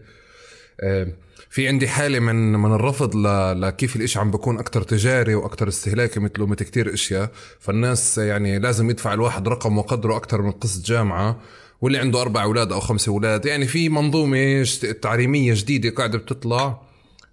في 1.50 1.68
عندي 1.68 1.88
حالة 1.88 2.20
من 2.20 2.54
من 2.54 2.74
الرفض 2.74 3.16
ل... 3.16 3.62
لكيف 3.62 3.96
الإشي 3.96 4.20
عم 4.20 4.32
بكون 4.32 4.60
أكتر 4.60 4.82
تجاري 4.82 5.36
وأكتر 5.36 5.68
استهلاكي 5.68 6.20
مثله 6.20 6.46
مثل 6.46 6.66
كتير 6.66 6.94
أشياء. 6.94 7.32
فالناس 7.60 8.18
يعني 8.18 8.60
لازم 8.60 8.90
يدفع 8.90 9.14
الواحد 9.14 9.48
رقم 9.48 9.78
وقدره 9.78 10.16
أكتر 10.16 10.42
من 10.42 10.52
قسط 10.52 10.86
جامعة 10.86 11.40
واللي 11.82 11.98
عنده 11.98 12.22
أربع 12.22 12.44
أولاد 12.44 12.72
أو 12.72 12.80
خمسة 12.80 13.12
أولاد. 13.12 13.46
يعني 13.46 13.68
في 13.68 13.90
منظومة 13.90 14.64
تعليمية 15.02 15.54
جديدة 15.56 15.90
قاعدة 15.90 16.18
بتطلع 16.18 16.82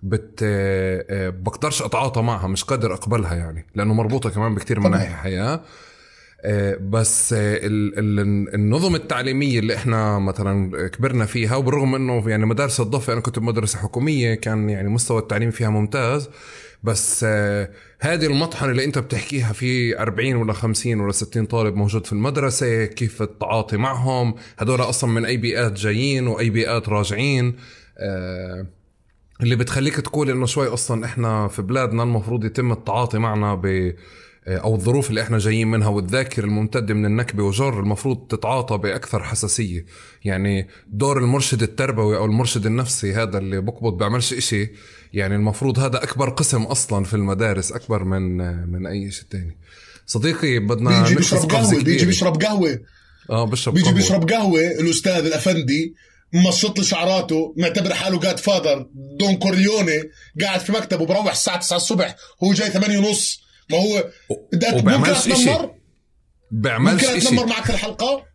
بت 0.03 0.41
آه، 0.43 1.29
بقدرش 1.29 1.83
أتعاطى 1.83 2.23
معها 2.23 2.47
مش 2.47 2.65
قادر 2.65 2.95
أقبلها 2.95 3.35
يعني 3.35 3.67
لأنه 3.75 3.95
مربوطة 3.95 4.31
كمان 4.31 4.55
بكثير 4.55 4.81
مناحي 4.81 5.15
حياة. 5.15 5.55
آه، 5.55 5.61
بس 6.81 7.33
آه، 7.33 7.61
النظم 8.55 8.95
التعليمية 8.95 9.59
اللي 9.59 9.75
إحنا 9.75 10.19
مثلا 10.19 10.89
كبرنا 10.89 11.27
فيها 11.27 11.57
وبالرغم 11.57 11.95
إنه 11.95 12.31
يعني 12.31 12.47
مدارس 12.47 12.81
الضفة 12.81 13.13
أنا 13.13 13.21
كنت 13.21 13.39
بمدرسة 13.39 13.79
حكومية 13.79 14.35
كان 14.35 14.71
يعني 14.71 14.89
مستوى 14.89 15.19
التعليم 15.19 15.51
فيها 15.51 15.69
ممتاز 15.69 16.29
بس 16.83 17.25
هذه 18.01 18.27
المطحنة 18.27 18.71
اللي 18.71 18.85
أنت 18.85 18.99
بتحكيها 18.99 19.53
في 19.53 19.99
40 19.99 20.35
ولا 20.35 20.53
50 20.53 21.01
ولا 21.01 21.13
60 21.13 21.47
طالب 21.47 21.77
موجود 21.77 22.07
في 22.07 22.13
المدرسة 22.13 22.85
كيف 22.85 23.23
التعاطي 23.23 23.77
معهم؟ 23.77 24.35
هدول 24.59 24.81
أصلا 24.81 25.11
من 25.11 25.25
أي 25.25 25.37
بيئات 25.37 25.73
جايين 25.73 26.27
وأي 26.27 26.51
بيئات 26.51 26.89
راجعين. 26.89 27.57
اللي 29.41 29.57
بتخليك 29.57 29.97
تقول 29.97 30.31
إنه 30.31 30.47
شوي 30.47 30.69
أصلا 30.69 31.05
إحنا 31.05 31.49
في 31.49 31.63
بلادنا 31.63 32.03
المفروض 32.03 32.45
يتم 32.45 32.73
التعاطي 32.73 33.19
معنا 33.19 33.55
ب 33.55 33.95
أو 34.47 34.75
الظروف 34.75 35.11
اللي 35.11 35.23
إحنا 35.23 35.39
جايين 35.39 35.69
منها 35.69 35.89
والذاكره 35.89 36.45
الممتده 36.45 36.95
من 36.95 37.07
النكبة 37.07 37.43
وجر 37.43 37.81
المفروض 37.81 38.27
تتعاطى 38.27 38.79
بأكثر 38.79 39.23
حساسية. 39.23 39.87
يعني 40.25 40.69
دور 40.89 41.19
المرشد 41.19 41.63
التربوي 41.63 42.17
أو 42.17 42.25
المرشد 42.25 42.67
النفسي 42.67 43.15
هذا 43.15 43.39
اللي 43.39 43.61
بقبض 43.61 43.99
بيعملش 43.99 44.33
إشي 44.33 44.71
يعني 45.13 45.35
المفروض 45.35 45.79
هذا 45.79 46.03
أكبر 46.03 46.31
قسم 46.31 46.63
أصلا 46.63 47.05
في 47.05 47.15
المدارس 47.15 47.73
أكبر 47.73 48.05
من 48.05 48.37
من 48.73 48.87
أي 48.87 49.11
شيء 49.11 49.25
تاني. 49.31 49.57
صديقي 50.07 50.59
بدنا 50.59 51.03
بيجي 51.03 51.15
بيشرب 51.15 51.51
قهوة 51.51 51.83
بيجي 51.83 52.07
بيشرب 52.07 52.43
قهوة. 52.43 52.81
آه 53.31 53.45
بيشرب 53.45 53.75
بيجي 53.75 53.93
بيشرب 53.93 54.31
قهوة 54.31 54.61
الأستاذ 54.61 55.27
الأفندي 55.27 55.95
مشط 56.35 56.79
لي 56.79 56.85
شعراته 56.85 57.55
معتبر 57.57 57.95
حاله 57.95 58.21
جاد 58.21 58.39
فادر 58.39 58.87
دون 59.19 59.37
كوريوني 59.37 60.11
قاعد 60.41 60.61
في 60.61 60.73
مكتبه 60.73 61.07
بروح 61.07 61.31
الساعة 61.31 61.59
9 61.59 61.77
الصبح 61.77 62.17
هو 62.45 62.53
جاي 62.53 62.71
8 62.71 62.99
ونص. 62.99 63.44
ما 63.71 63.79
هو 63.79 64.11
ممكن 64.31 65.11
أتنمر؟ 65.11 65.75
بيعملش 66.51 67.05
ممكن 67.05 67.17
أتنمر 67.17 67.47
معك 67.47 67.71
الحلقة؟ 67.71 68.27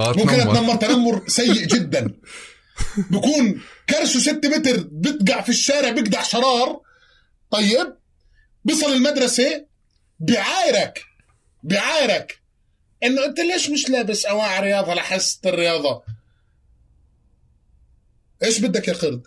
آه 0.00 0.12
ممكن 0.12 0.40
أتنمر. 0.40 0.76
تنمر 0.76 1.28
سيء 1.28 1.66
جدا. 1.66 2.14
بكون 3.10 3.60
كرشه 3.88 4.18
6 4.20 4.48
متر 4.48 4.88
بتقع 4.92 5.40
في 5.40 5.48
الشارع 5.48 5.90
بيقدع 5.90 6.22
شرار. 6.22 6.80
طيب 7.50 7.96
بيصل 8.64 8.92
المدرسة 8.92 9.66
بعايرك 10.20 11.04
بعايرك. 11.62 12.40
انه 13.02 13.24
أنت 13.24 13.40
ليش 13.40 13.70
مش 13.70 13.88
لابس 13.88 14.26
أواعي 14.26 14.60
رياضة 14.60 14.94
لحصة 14.94 15.40
الرياضة؟ 15.46 16.02
إيش 18.42 18.58
بدك 18.60 18.88
يا 18.88 18.92
قرد؟ 18.92 19.26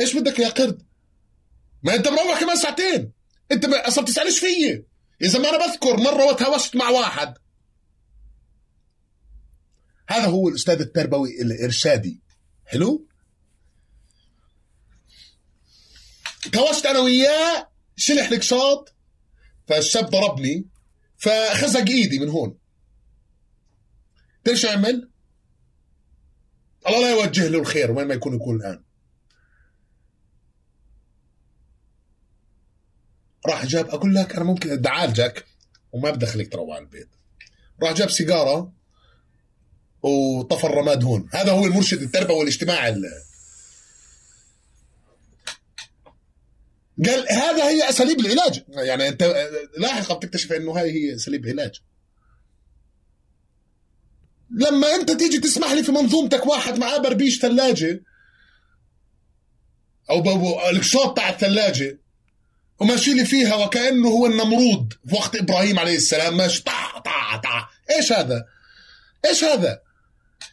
إيش 0.00 0.14
بدك 0.16 0.38
يا 0.38 0.48
قرد؟ 0.48 0.82
ما 1.82 1.94
أنت 1.94 2.08
مروح 2.08 2.40
كمان 2.40 2.56
ساعتين. 2.56 3.12
انت 3.52 3.64
أصلا 3.64 4.04
بتسالش 4.04 4.38
فيي؟ 4.38 4.86
اذا 5.22 5.38
ما 5.38 5.48
أنا 5.48 5.66
بذكر 5.66 5.96
مرة 5.96 6.24
وتهاوشت 6.24 6.76
مع 6.76 6.88
واحد. 6.88 7.34
هذا 10.08 10.26
هو 10.26 10.48
الأستاذ 10.48 10.80
التربوي 10.80 11.42
الإرشادي. 11.42 12.20
حلو؟ 12.64 13.06
تهاوشت 16.52 16.86
أنا 16.86 16.98
وياه 16.98 17.70
شلح 17.96 18.30
لك 18.30 18.42
شاط 18.42 18.94
فالشاب 19.68 20.10
ضربني 20.10 20.68
فخزق 21.16 21.88
إيدي 21.88 22.18
من 22.18 22.28
هون. 22.28 22.58
شو 24.54 24.68
عمل؟ 24.68 25.10
الله 26.86 27.00
لا 27.00 27.10
يوجه 27.10 27.48
له 27.48 27.58
الخير 27.58 27.90
وين 27.90 28.06
ما 28.06 28.14
يكون 28.14 28.34
يكون 28.34 28.56
الآن. 28.56 28.85
راح 33.46 33.66
جاب 33.66 33.88
أقول 33.88 34.14
لك 34.14 34.34
أنا 34.34 34.44
ممكن 34.44 34.76
بدي 34.76 34.88
اعالجك 34.88 35.46
وما 35.92 36.10
بدخلك 36.10 36.52
تروح 36.52 36.74
على 36.76 36.84
البيت. 36.84 37.08
راح 37.82 37.92
جاب 37.92 38.10
سيجارة 38.10 38.72
وطفى 40.02 40.64
الرماد 40.64 41.04
هون. 41.04 41.28
هذا 41.32 41.52
هو 41.52 41.66
المرشد 41.66 42.02
التربوي 42.02 42.36
والاجتماعي 42.36 42.92
قال 47.04 47.32
هذا 47.32 47.68
هي 47.68 47.88
أساليب 47.88 48.20
العلاج. 48.20 48.62
يعني 48.68 49.08
أنت 49.08 49.22
لاحقا 49.78 50.14
بتكتشف 50.14 50.52
إنه 50.52 50.72
هاي 50.72 50.90
هي 50.90 51.14
أساليب 51.14 51.46
علاج. 51.46 51.80
لما 54.50 54.94
أنت 54.94 55.10
تيجي 55.10 55.38
تسمح 55.38 55.72
لي 55.72 55.82
في 55.82 55.92
منظومتك 55.92 56.46
واحد 56.46 56.78
معاه 56.78 56.98
بربيش 56.98 57.40
ثلاجة 57.40 58.02
أو 60.10 60.70
الشوط 60.70 61.16
تاع 61.16 61.28
الثلاجة 61.28 61.98
وماشي 62.80 63.14
لي 63.14 63.24
فيها 63.24 63.54
وكأنه 63.54 64.08
هو 64.08 64.26
النمرود 64.26 64.94
في 65.08 65.14
وقت 65.14 65.36
إبراهيم 65.36 65.78
عليه 65.78 65.96
السلام. 65.96 66.36
ماشي. 66.36 66.62
طع 66.62 66.98
طع 66.98 67.36
طع. 67.36 67.68
إيش 67.90 68.12
هذا؟ 68.12 68.44
إيش 69.24 69.44
هذا؟ 69.44 69.80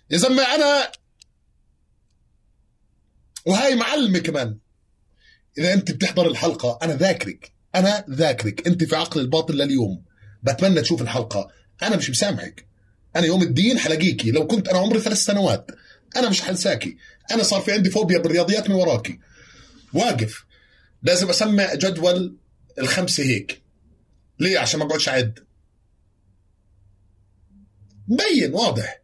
يا 0.09 0.17
زلمة 0.17 0.43
أنا 0.55 0.91
وهاي 3.45 3.75
معلمة 3.75 4.19
كمان. 4.19 4.57
إذا 5.57 5.73
أنت 5.73 5.91
بتحضر 5.91 6.27
الحلقة 6.27 6.79
أنا 6.81 6.93
ذاكرك. 6.93 7.53
أنا 7.75 8.05
ذاكرك. 8.09 8.67
أنت 8.67 8.83
في 8.83 8.95
عقل 8.95 9.19
الباطل 9.21 9.53
لليوم. 9.53 10.03
بتمنى 10.43 10.81
تشوف 10.81 11.01
الحلقة. 11.01 11.51
أنا 11.83 11.95
مش 11.95 12.09
مسامحك. 12.09 12.67
أنا 13.15 13.25
يوم 13.25 13.41
الدين 13.41 13.79
حلاقيكي. 13.79 14.31
لو 14.31 14.47
كنت 14.47 14.67
أنا 14.67 14.79
عمري 14.79 14.99
ثلاث 14.99 15.17
سنوات 15.17 15.71
أنا 16.15 16.29
مش 16.29 16.41
حنساكي. 16.41 16.97
أنا 17.31 17.43
صار 17.43 17.61
في 17.61 17.71
عندي 17.71 17.89
فوبيا 17.89 18.17
بالرياضيات 18.17 18.69
من 18.69 18.75
وراكي. 18.75 19.19
واقف. 19.93 20.43
لازم 21.03 21.29
اسمع 21.29 21.73
جدول 21.73 22.37
الخمسة 22.79 23.23
هيك. 23.23 23.61
ليه؟ 24.39 24.59
عشان 24.59 24.79
ما 24.79 24.85
أقعدش 24.85 25.09
أعد. 25.09 25.39
مبين 28.07 28.53
واضح. 28.53 29.01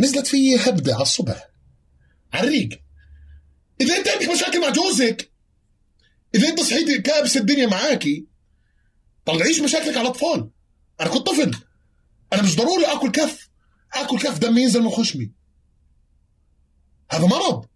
نزلت 0.00 0.26
في 0.26 0.56
هبدة 0.56 0.94
على 0.94 1.02
الصبح 1.02 1.48
على 2.32 2.48
الريق 2.48 2.82
إذا 3.80 3.96
أنت 3.96 4.08
عندك 4.08 4.28
مشاكل 4.28 4.60
مع 4.60 4.68
جوزك 4.68 5.30
إذا 6.34 6.48
أنت 6.48 6.60
صحيتي 6.60 6.98
كابس 6.98 7.36
الدنيا 7.36 7.66
معاكي 7.66 8.26
طلعيش 9.26 9.60
مشاكلك 9.60 9.96
على 9.96 10.00
الأطفال. 10.00 10.50
أنا 11.00 11.08
كنت 11.08 11.26
طفل. 11.26 11.56
أنا 12.32 12.42
مش 12.42 12.56
ضروري 12.56 12.84
آكل 12.84 13.10
كف. 13.10 13.48
آكل 13.94 14.18
كف 14.18 14.38
دمي 14.38 14.62
ينزل 14.62 14.82
من 14.82 14.90
خشمي. 14.90 15.32
هذا 17.10 17.26
مرض. 17.26 17.66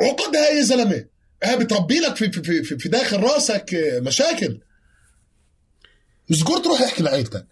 عقدها 0.00 0.50
يا 0.50 0.62
زلمة. 0.62 1.06
ها 1.44 1.56
بتربي 1.56 1.98
لك 1.98 2.16
في, 2.16 2.32
في, 2.32 2.62
في, 2.62 2.78
في 2.78 2.88
داخل 2.88 3.20
رأسك 3.20 3.70
مشاكل. 4.02 4.60
مسجور 6.30 6.58
تروح 6.58 6.80
احكي 6.80 7.02
لعيلتك. 7.02 7.46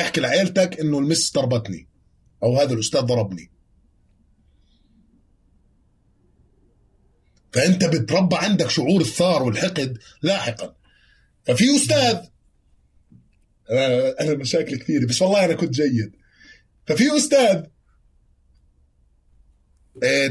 احكي 0.00 0.20
لعيلتك 0.20 0.80
إنه 0.80 0.98
المس 0.98 1.32
ضربتني 1.32 1.88
أو 2.42 2.60
هذا 2.60 2.72
الأستاذ 2.72 3.00
ضربني. 3.00 3.50
فأنت 7.52 7.84
بتربى 7.84 8.36
عندك 8.36 8.70
شعور 8.70 9.00
الثار 9.00 9.42
والحقد 9.42 9.98
لاحقا. 10.22 10.74
ففي 11.44 11.76
أستاذ 11.76 12.18
أنا 14.20 14.34
مشاكل 14.34 14.78
كثيرة 14.78 15.06
بس 15.06 15.22
والله 15.22 15.44
أنا 15.44 15.54
كنت 15.54 15.70
جيد. 15.70 16.12
ففي 16.86 17.16
أستاذ 17.16 17.64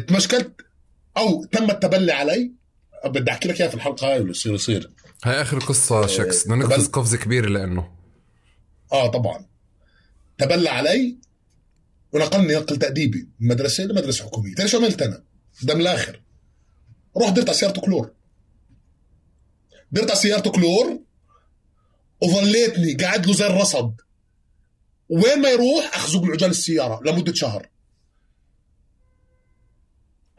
تمشكلت 0.07 0.61
أو 1.17 1.45
تم 1.45 1.71
التبلي 1.71 2.11
علي. 2.11 2.51
بدي 3.05 3.31
أحكي 3.31 3.47
لك 3.47 3.61
إياها 3.61 3.69
في 3.69 3.75
الحلقة 3.75 4.07
هاي 4.07 4.17
واللي 4.17 4.31
يصير 4.31 4.53
يصير. 4.53 4.91
هاي 5.23 5.41
آخر 5.41 5.59
قصة 5.59 6.07
شكس. 6.07 6.43
بدنا 6.43 6.55
نقفز 6.55 6.87
قفزة 6.87 7.17
كبيرة 7.17 7.49
لإنه. 7.49 7.91
آه 8.93 9.07
طبعا. 9.07 9.45
تبلى 10.37 10.69
علي 10.69 11.17
ونقلني 12.13 12.55
نقل 12.55 12.77
تأديبي 12.77 13.27
من 13.39 13.47
مدرسة 13.47 13.83
لمدرسة 13.83 14.25
حكومية. 14.25 14.55
تعرف 14.55 14.69
شو 14.69 14.77
عملت 14.77 15.01
أنا؟ 15.01 15.23
دم 15.63 15.81
الآخر. 15.81 16.21
رحت 17.17 17.33
درت 17.33 17.49
على 17.49 17.57
سيارته 17.57 17.81
كلور. 17.81 18.11
درت 19.91 20.09
على 20.09 20.19
سيارته 20.19 20.51
كلور 20.51 20.99
وظليتني 22.21 22.93
قاعد 22.93 23.25
له 23.25 23.33
زي 23.33 23.47
الرصد 23.47 23.95
وين 25.09 25.41
ما 25.41 25.49
يروح 25.49 25.91
اخزق 25.95 26.23
له 26.23 26.31
عجال 26.31 26.49
السيارة 26.49 27.01
لمدة 27.05 27.33
شهر. 27.33 27.69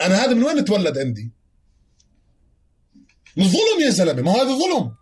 أنا 0.07 0.25
هذا 0.25 0.35
من 0.35 0.45
وين 0.45 0.59
اتولد 0.59 0.99
عندي؟ 0.99 1.33
من 3.37 3.45
ظلم 3.45 3.81
يا 3.85 3.91
زلمة 3.91 4.23
ما 4.23 4.33
هو 4.33 4.41
هذا 4.41 4.59
ظلم. 4.59 4.95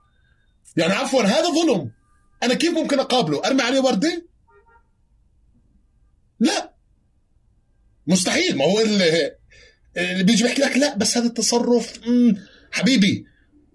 يعني 0.77 0.93
عفوا 0.93 1.23
هذا 1.23 1.49
ظلم. 1.51 1.91
أنا 2.43 2.55
كيف 2.55 2.71
ممكن 2.71 3.01
أقابله؟ 3.01 3.43
أرمي 3.45 3.63
عليه 3.63 3.81
وردة؟ 3.81 4.27
لا. 6.41 6.75
مستحيل. 8.07 8.57
ما 8.57 8.65
هو 8.65 8.81
اللي, 8.81 9.37
اللي 9.97 10.25
بيجي 10.25 10.45
بيحكي 10.45 10.63
لك 10.63 10.77
لا 10.77 10.97
بس 10.97 11.17
هذا 11.17 11.27
التصرف 11.27 12.01
حبيبي 12.71 13.27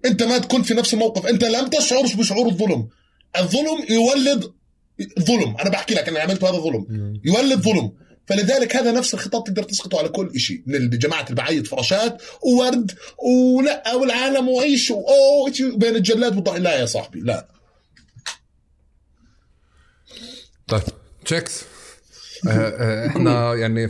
أنت 0.06 0.24
ما 0.24 0.38
تكون 0.38 0.64
في 0.64 0.74
نفس 0.74 0.94
الموقف. 0.94 1.26
أنت 1.26 1.44
لم 1.44 1.68
تشعر 1.68 2.02
بشعور 2.02 2.48
الظلم. 2.48 2.90
الظلم 3.38 3.86
يولد 3.90 4.54
ظلم. 5.20 5.58
أنا 5.58 5.70
بحكي 5.70 5.94
لك 5.94 6.10
أنا 6.10 6.20
عملت 6.20 6.44
هذا 6.44 6.58
ظلم. 6.58 6.86
يولد 7.26 7.60
ظلم. 7.60 8.05
فلذلك 8.28 8.76
هذا 8.76 8.92
نفس 8.92 9.14
الخطاب 9.14 9.44
تقدر 9.44 9.64
تسقطه 9.64 9.98
على 9.98 10.10
كل 10.10 10.40
شيء 10.40 10.62
من 10.66 10.90
جماعة 10.90 11.24
اللي 11.24 11.36
بعيط 11.36 11.68
فراشات 11.68 12.22
وورد 12.42 12.92
ولا 13.58 13.94
والعالم 13.94 14.50
وعيش 14.50 14.92
واوه 14.92 15.52
بين 15.76 15.96
الجلاد 15.96 16.36
والضحيه 16.36 16.60
لا 16.60 16.80
يا 16.80 16.86
صاحبي 16.86 17.20
لا. 17.20 17.48
طيب 20.68 20.82
تشيكس 21.26 21.64
آه، 22.48 22.50
آه، 22.50 23.08
إحنا 23.08 23.54
يعني 23.54 23.88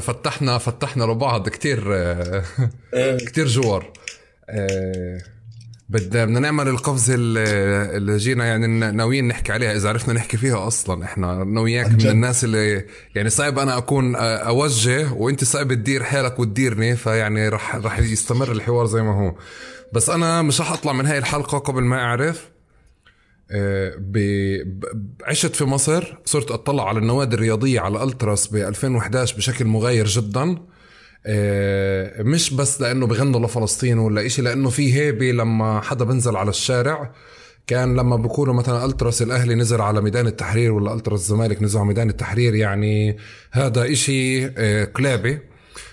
فتحنا 0.00 0.58
فتحنا 0.58 1.04
لبعض 1.04 1.48
كثير 1.48 1.94
آه، 1.94 2.44
كثير 3.16 3.46
جوار. 3.46 3.92
بدنا 5.88 6.40
نعمل 6.40 6.68
القفزه 6.68 7.14
اللي 7.14 8.16
جينا 8.16 8.44
يعني 8.46 8.66
ناويين 8.66 9.28
نحكي 9.28 9.52
عليها 9.52 9.76
إذا 9.76 9.88
عرفنا 9.88 10.14
نحكي 10.14 10.36
فيها 10.36 10.66
أصلا. 10.66 11.04
إحنا 11.04 11.42
أنا 11.42 11.60
وياك 11.60 11.86
من 11.90 12.06
الناس 12.06 12.44
اللي 12.44 12.84
يعني 13.14 13.30
صعب 13.30 13.58
أنا 13.58 13.78
أكون 13.78 14.16
أوجه 14.16 15.12
وأنت 15.12 15.44
صعب 15.44 15.72
تدير 15.74 16.02
حالك 16.02 16.38
وتديرني 16.38 16.96
فيعني 16.96 17.48
رح 17.48 17.76
رح 17.76 17.98
يستمر 17.98 18.52
الحوار 18.52 18.86
زي 18.86 19.02
ما 19.02 19.14
هو. 19.14 19.34
بس 19.92 20.10
أنا 20.10 20.42
مش 20.42 20.60
رح 20.60 20.72
أطلع 20.72 20.92
من 20.92 21.06
هاي 21.06 21.18
الحلقة 21.18 21.58
قبل 21.58 21.82
ما 21.82 21.96
أعرف 21.96 22.48
عشت 25.24 25.56
في 25.56 25.64
مصر 25.64 26.18
صرت 26.24 26.50
أطلع 26.50 26.88
على 26.88 26.98
النوادي 26.98 27.36
الرياضية 27.36 27.80
على 27.80 28.02
ألتراس 28.02 28.46
ب 28.46 28.56
2011 28.56 29.36
بشكل 29.36 29.64
مغاير 29.64 30.06
جدا. 30.06 30.42
آه، 30.42 30.62
مش 32.20 32.54
بس 32.54 32.80
لأنه 32.80 33.06
بغنوا 33.06 33.46
لفلسطين 33.46 33.98
ولا 33.98 34.26
إشي 34.26 34.42
لأنه 34.42 34.70
في 34.70 34.94
هيبة 34.94 35.30
لما 35.30 35.80
حدا 35.80 36.04
بنزل 36.04 36.36
على 36.36 36.50
الشارع 36.50 37.12
كان 37.68 37.96
لما 37.96 38.16
بكونوا 38.16 38.54
مثلا 38.54 38.84
ألتراس 38.84 39.22
الأهلي 39.22 39.54
نزل 39.54 39.80
على 39.80 40.00
ميدان 40.00 40.26
التحرير 40.26 40.72
ولا 40.72 40.94
ألتراس 40.94 41.20
الزمالك 41.20 41.62
نزل 41.62 41.78
على 41.78 41.88
ميدان 41.88 42.10
التحرير 42.10 42.54
يعني 42.54 43.18
هذا 43.52 43.92
إشي 43.92 44.46
آه، 44.46 44.84
كلابي. 44.84 45.38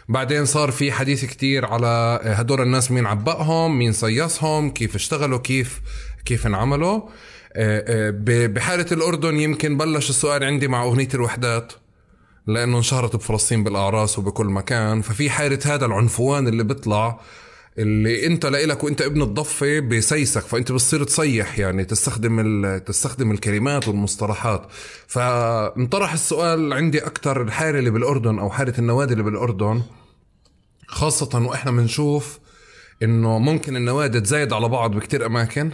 بعدين 0.09 0.45
صار 0.45 0.71
في 0.71 0.91
حديث 0.91 1.25
كتير 1.25 1.65
على 1.65 2.19
هدول 2.23 2.61
الناس 2.61 2.91
مين 2.91 3.05
عبقهم 3.05 3.77
مين 3.77 3.91
صيصهم 3.91 4.69
كيف 4.69 4.95
اشتغلوا 4.95 5.39
كيف 5.39 5.81
كيف 6.25 6.47
انعملوا. 6.47 7.01
آه، 7.53 8.13
بحالة 8.47 8.85
الأردن 8.91 9.39
يمكن 9.39 9.77
بلش 9.77 10.09
السؤال 10.09 10.43
عندي 10.43 10.67
مع 10.67 10.83
أغنية 10.83 11.09
الوحدات. 11.13 11.73
لأنه 12.47 12.77
انشهرت 12.77 13.15
بفلسطين 13.15 13.63
بالأعراس 13.63 14.19
وبكل 14.19 14.45
مكان. 14.45 15.01
ففي 15.01 15.29
حاله 15.29 15.59
هذا 15.65 15.85
العنفوان 15.85 16.47
اللي 16.47 16.63
بيطلع 16.63 17.19
اللي 17.77 18.25
أنت 18.27 18.45
لإلك 18.45 18.83
وأنت 18.83 19.01
ابن 19.01 19.21
الضفة 19.21 19.79
بسيسك 19.79 20.41
فأنت 20.41 20.71
بتصير 20.71 21.03
تصيح 21.03 21.59
يعني 21.59 21.85
تستخدم 21.85 22.77
تستخدم 22.77 23.31
الكلمات 23.31 23.87
والمصطلحات. 23.87 24.67
فانطرح 25.07 26.13
السؤال 26.13 26.73
عندي 26.73 26.99
أكثر 27.05 27.41
الحاله 27.41 27.79
اللي 27.79 27.89
بالأردن 27.89 28.39
أو 28.39 28.49
حاله 28.49 28.73
النوادي 28.79 29.13
اللي 29.13 29.23
بالأردن 29.23 29.81
خاصة 30.87 31.45
وإحنا 31.45 31.71
بنشوف 31.71 32.39
إنه 33.03 33.39
ممكن 33.39 33.75
النوادي 33.75 34.21
تزايد 34.21 34.53
على 34.53 34.69
بعض 34.69 34.91
بكتير 34.95 35.25
أماكن. 35.25 35.71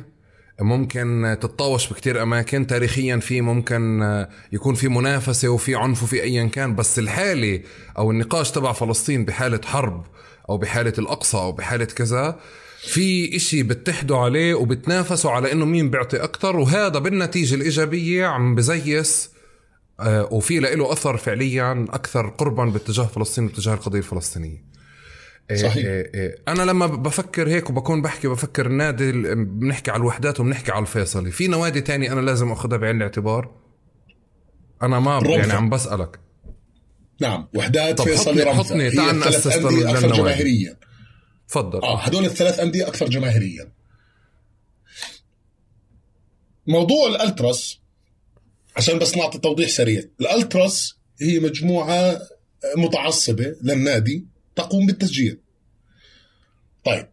ممكن 0.62 1.38
تتطاوش 1.42 1.90
بكتير 1.90 2.24
أماكن. 2.24 2.68
تاريخيا 2.68 3.18
في 3.18 3.42
ممكن 3.42 4.02
يكون 4.52 4.76
في 4.76 4.88
منافسة 4.88 5.50
وفي 5.50 5.76
عنف 5.76 6.04
وفي 6.04 6.24
ايا 6.24 6.48
كان 6.48 6.76
بس 6.76 7.00
الحالة 7.00 7.62
أو 7.98 8.12
النقاش 8.12 8.52
تبع 8.52 8.72
فلسطين 8.72 9.26
بحالة 9.26 9.62
حرب 9.66 10.06
أو 10.50 10.58
بحالة 10.58 10.94
الأقصى 10.98 11.38
أو 11.38 11.52
بحالة 11.52 11.86
كذا 11.86 12.40
في 12.82 13.36
إشي 13.36 13.64
بتحدوا 13.64 14.18
عليه 14.18 14.54
وبتنافسوا 14.54 15.32
على 15.32 15.52
إنه 15.52 15.66
مين 15.66 15.90
بيعطي 15.90 16.18
أكثر 16.18 16.56
وهذا 16.56 17.00
بالنتيجة 17.00 17.56
الإيجابية 17.56 18.26
عم 18.26 18.56
بزيس 18.56 19.32
آه، 20.00 20.28
وفي 20.32 20.60
له 20.60 20.92
أثر 20.92 21.18
فعليا 21.18 21.86
أكثر 21.90 22.30
قربا 22.30 22.66
باتجاه 22.66 23.06
فلسطين 23.06 23.46
واتجاه 23.46 23.74
القضية 23.74 24.00
الفلسطينية. 24.00 24.71
صحيح. 25.56 25.76
إيه، 25.76 26.12
إيه. 26.14 26.36
أنا 26.48 26.64
لما 26.64 26.86
بفكر 26.86 27.48
هيك 27.48 27.70
وبكون 27.70 28.02
بحكي 28.02 28.28
بفكر 28.28 28.66
النادي 28.66 29.12
بنحكي 29.36 29.92
على 29.92 30.00
الوحدات 30.00 30.40
وبنحكي 30.40 30.72
على 30.72 30.82
الفيصلي. 30.82 31.32
في 31.32 31.48
نوادي 31.48 31.82
تاني 31.82 32.12
أنا 32.12 32.22
لازم 32.22 32.52
أخذها 32.52 32.78
بعين 32.78 32.98
الاعتبار؟ 32.98 33.56
أنا 34.84 35.00
ما 35.00 35.22
يعني 35.26 35.54
عم 35.54 35.70
بسألك. 35.70 36.20
نعم 37.22 37.48
وحدات 37.56 38.02
فيصلي 38.02 38.44
رمزة. 38.44 38.64
حطني 38.64 38.92
تعال 38.92 39.20
نأسس 39.20 39.48
أكثر 39.48 40.14
جماهيريا. 40.16 40.78
تفضل. 41.48 41.80
آه 41.84 42.00
هدول 42.00 42.26
الثلاث 42.26 42.60
أندية 42.60 42.88
أكثر 42.88 43.10
جماهيريا. 43.10 43.72
موضوع 46.68 47.08
الألتراس 47.08 47.80
عشان 48.78 49.00
بس 49.00 49.18
نعطي 49.18 49.38
توضيح 49.38 49.70
سريع. 49.70 50.04
الألتراس 50.22 50.98
هي 51.22 51.40
مجموعة 51.40 52.22
متعصبة 52.78 53.56
للنادي. 53.64 54.31
تقوم 54.56 54.86
بالتسجيل. 54.86 55.40
طيب. 56.86 57.08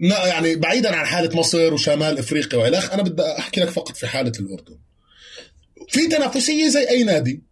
يعني 0.00 0.56
بعيدا 0.56 0.96
عن 0.96 1.06
حالة 1.06 1.36
مصر 1.36 1.74
وشمال 1.74 2.18
إفريقيا 2.18 2.58
والخ 2.58 2.92
أنا 2.92 3.02
بدي 3.02 3.22
أحكي 3.22 3.60
لك 3.60 3.68
فقط 3.68 3.96
في 3.96 4.06
حالة 4.06 4.32
الأردن. 4.40 4.78
في 5.88 6.06
تنافسية 6.06 6.68
زي 6.68 6.88
أي 6.88 7.04
نادي. 7.04 7.42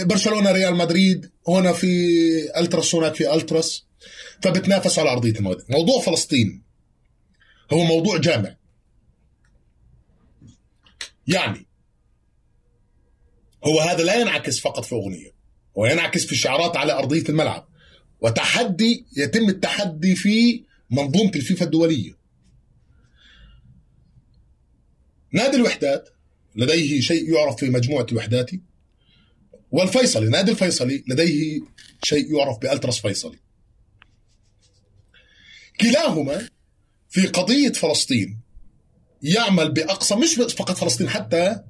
برشلونة 0.00 0.52
ريال 0.52 0.74
مدريد 0.74 1.30
هنا 1.48 1.72
في 1.72 1.86
التراس 2.56 2.94
هناك 2.94 3.14
في 3.14 3.34
ألتراس 3.34 3.86
فبتنافس 4.42 4.98
على 4.98 5.12
أرضية 5.12 5.32
الموضوع 5.32 5.64
موضوع 5.68 6.00
فلسطين 6.00 6.62
هو 7.72 7.84
موضوع 7.84 8.16
جامع. 8.16 8.56
يعني 11.26 11.66
هو 13.64 13.80
هذا 13.80 14.04
لا 14.04 14.20
ينعكس 14.20 14.60
فقط 14.60 14.84
في 14.84 14.94
أغنية. 14.94 15.31
وينعكس 15.74 16.26
في 16.26 16.32
الشعارات 16.32 16.76
على 16.76 16.92
أرضية 16.92 17.24
الملعب. 17.28 17.68
وتحدي 18.20 19.06
يتم 19.16 19.48
التحدي 19.48 20.16
في 20.16 20.64
منظومة 20.90 21.32
الفيفا 21.36 21.64
الدولية. 21.64 22.16
نادي 25.32 25.56
الوحدات 25.56 26.08
لديه 26.56 27.00
شيء 27.00 27.34
يعرف 27.34 27.56
في 27.56 27.70
مجموعة 27.70 28.06
الوحدات. 28.12 28.50
والفيصلي 29.70 30.28
نادي 30.28 30.50
الفيصلي 30.50 31.04
لديه 31.08 31.60
شيء 32.02 32.38
يعرف 32.38 32.58
بألتراس 32.58 32.98
فيصلي. 32.98 33.38
كلاهما 35.80 36.48
في 37.10 37.26
قضية 37.26 37.72
فلسطين 37.72 38.40
يعمل 39.22 39.72
بأقصى 39.72 40.14
مش 40.14 40.34
فقط 40.34 40.76
فلسطين 40.76 41.08
حتى 41.08 41.60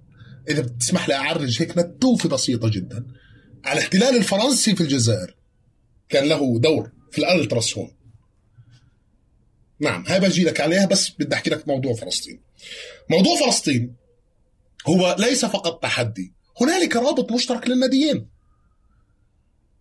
إذا 0.48 0.62
بتسمح 0.62 1.08
لي 1.08 1.14
أعرج 1.14 1.62
هيك 1.62 1.78
نتوفة 1.78 2.28
بسيطة 2.28 2.68
جدا. 2.68 3.06
على 3.64 3.78
الاحتلال 3.78 4.16
الفرنسي 4.16 4.76
في 4.76 4.80
الجزائر. 4.80 5.36
كان 6.08 6.28
له 6.28 6.58
دور 6.58 6.92
في 7.10 7.18
الالتراس 7.18 7.78
هون 7.78 7.90
نعم 9.80 10.04
هاي 10.08 10.20
بجي 10.20 10.44
لك 10.44 10.60
عليها 10.60 10.86
بس 10.86 11.10
بدي 11.10 11.34
أحكي 11.34 11.50
لك 11.50 11.68
موضوع 11.68 11.94
فلسطين. 11.94 12.40
موضوع 13.10 13.36
فلسطين 13.36 13.94
هو 14.86 15.16
ليس 15.18 15.44
فقط 15.44 15.82
تحدي 15.82 16.32
هنالك 16.60 16.96
رابط 16.96 17.32
مشترك 17.32 17.68
للناديين. 17.68 18.28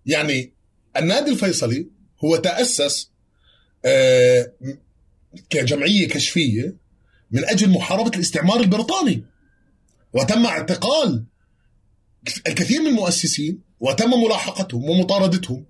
يعني 0.06 0.54
النادي 0.98 1.32
الفيصلي 1.32 1.88
هو 2.26 2.36
تأسس 2.36 3.12
آه، 3.86 4.54
كجمعية 5.50 6.08
كشفية 6.08 6.76
من 7.32 7.46
أجل 7.46 7.70
محاربة 7.70 8.12
الاستعمار 8.16 8.60
البريطاني. 8.60 9.26
وتم 10.14 10.46
اعتقال 10.46 11.26
الكثير 12.48 12.82
من 12.82 12.88
المؤسسين 12.88 13.71
وتم 13.82 14.24
ملاحقتهم 14.24 14.90
ومطاردتهم. 14.90 15.66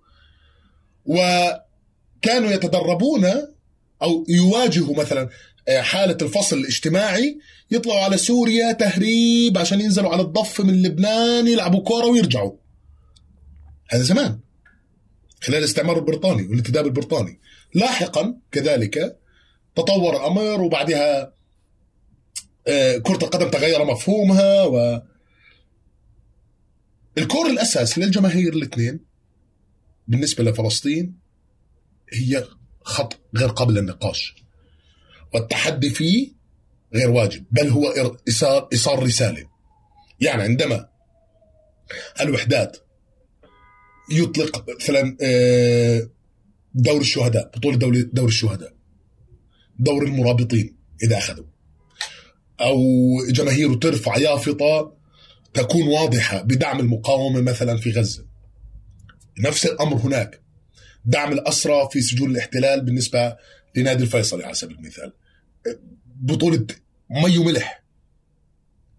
وكانوا 1.05 2.51
يتدربون 2.51 3.25
أو 4.01 4.25
يواجهوا 4.29 4.95
مثلا 4.95 5.29
آه، 5.67 5.81
حالة 5.81 6.17
الفصل 6.21 6.57
الاجتماعي 6.57 7.39
يطلعوا 7.71 7.99
على 7.99 8.17
سوريا 8.17 8.71
تهريب 8.71 9.57
عشان 9.57 9.81
ينزلوا 9.81 10.09
على 10.09 10.21
الضفة 10.21 10.63
من 10.63 10.81
لبنان 10.81 11.47
يلعبوا 11.47 11.83
كورة 11.83 12.05
ويرجعوا. 12.05 12.51
هذا 13.89 14.03
زمان 14.03 14.39
خلال 15.41 15.59
الاستعمار 15.59 15.97
البريطاني 15.97 16.47
والانتداب 16.47 16.85
البريطاني. 16.85 17.39
لاحقا 17.73 18.37
كذلك 18.51 19.17
تطور 19.75 20.15
الأمر 20.15 20.61
وبعدها 20.61 21.33
آه، 22.67 22.97
كرة 22.97 23.23
القدم 23.23 23.49
تغير 23.49 23.85
مفهومها 23.85 24.63
و 24.63 25.01
الكور 27.17 27.49
الأساسي 27.49 28.01
للجماهير 28.01 28.53
الاثنين 28.53 28.99
بالنسبة 30.07 30.43
لفلسطين 30.43 31.17
هي 32.13 32.47
خط 32.83 33.19
غير 33.35 33.49
قابل 33.49 33.73
للنقاش. 33.73 34.35
والتحدي 35.33 35.89
فيه 35.89 36.31
غير 36.93 37.11
واجب 37.11 37.45
بل 37.51 37.67
هو 37.67 38.15
إيصال 38.27 38.67
إيصال 38.73 39.03
رسالة. 39.03 39.47
يعني 40.19 40.43
عندما 40.43 40.89
الوحدات 42.21 42.77
يطلق 44.11 44.65
مثلا 44.79 45.17
آه، 45.21 46.09
دور 46.73 47.01
الشهداء 47.01 47.51
بطولة 47.55 47.77
دور, 47.77 48.01
دور 48.01 48.27
الشهداء 48.27 48.73
دور 49.79 50.03
المرابطين 50.03 50.77
إذا 51.03 51.17
أخذوا 51.17 51.45
أو 52.61 52.77
جماهيره 53.29 53.73
ترفع 53.73 54.17
يافطة 54.17 55.00
تكون 55.53 55.87
واضحة 55.87 56.41
بدعم 56.41 56.79
المقاومة 56.79 57.41
مثلا 57.41 57.77
في 57.77 57.91
غزة. 57.91 58.25
نفس 59.39 59.65
الأمر 59.65 59.97
هناك. 59.97 60.41
دعم 61.05 61.31
الأسرى 61.31 61.89
في 61.91 62.01
سجون 62.01 62.31
الاحتلال 62.31 62.85
بالنسبة 62.85 63.37
لنادي 63.75 64.03
الفيصلي 64.03 64.43
على 64.43 64.53
سبيل 64.53 64.77
المثال. 64.77 65.13
بطولة 66.05 66.67
مي 67.09 67.37
وملح 67.37 67.83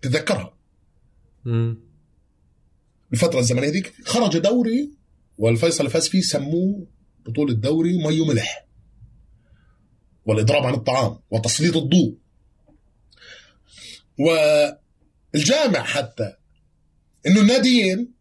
تتذكرها 0.03 0.57
الفترة 3.13 3.39
الزمنية 3.39 3.69
ذيك 3.69 3.95
خرج 4.05 4.39
دوري 4.39 4.91
والفيصل 5.39 5.91
فاز 5.91 6.09
فيه 6.09 6.21
سموه 6.21 6.87
بطولة 7.27 7.55
دوري 7.55 7.99
مي 7.99 8.21
وملح 8.21 8.67
والإضراب 10.25 10.67
عن 10.67 10.75
الطعام 10.75 11.19
وتسليط 11.31 11.77
الضوء. 11.77 12.19
والجامع 14.19 15.83
حتى 15.83 16.37
إنه 17.27 17.41
الناديين 17.41 18.13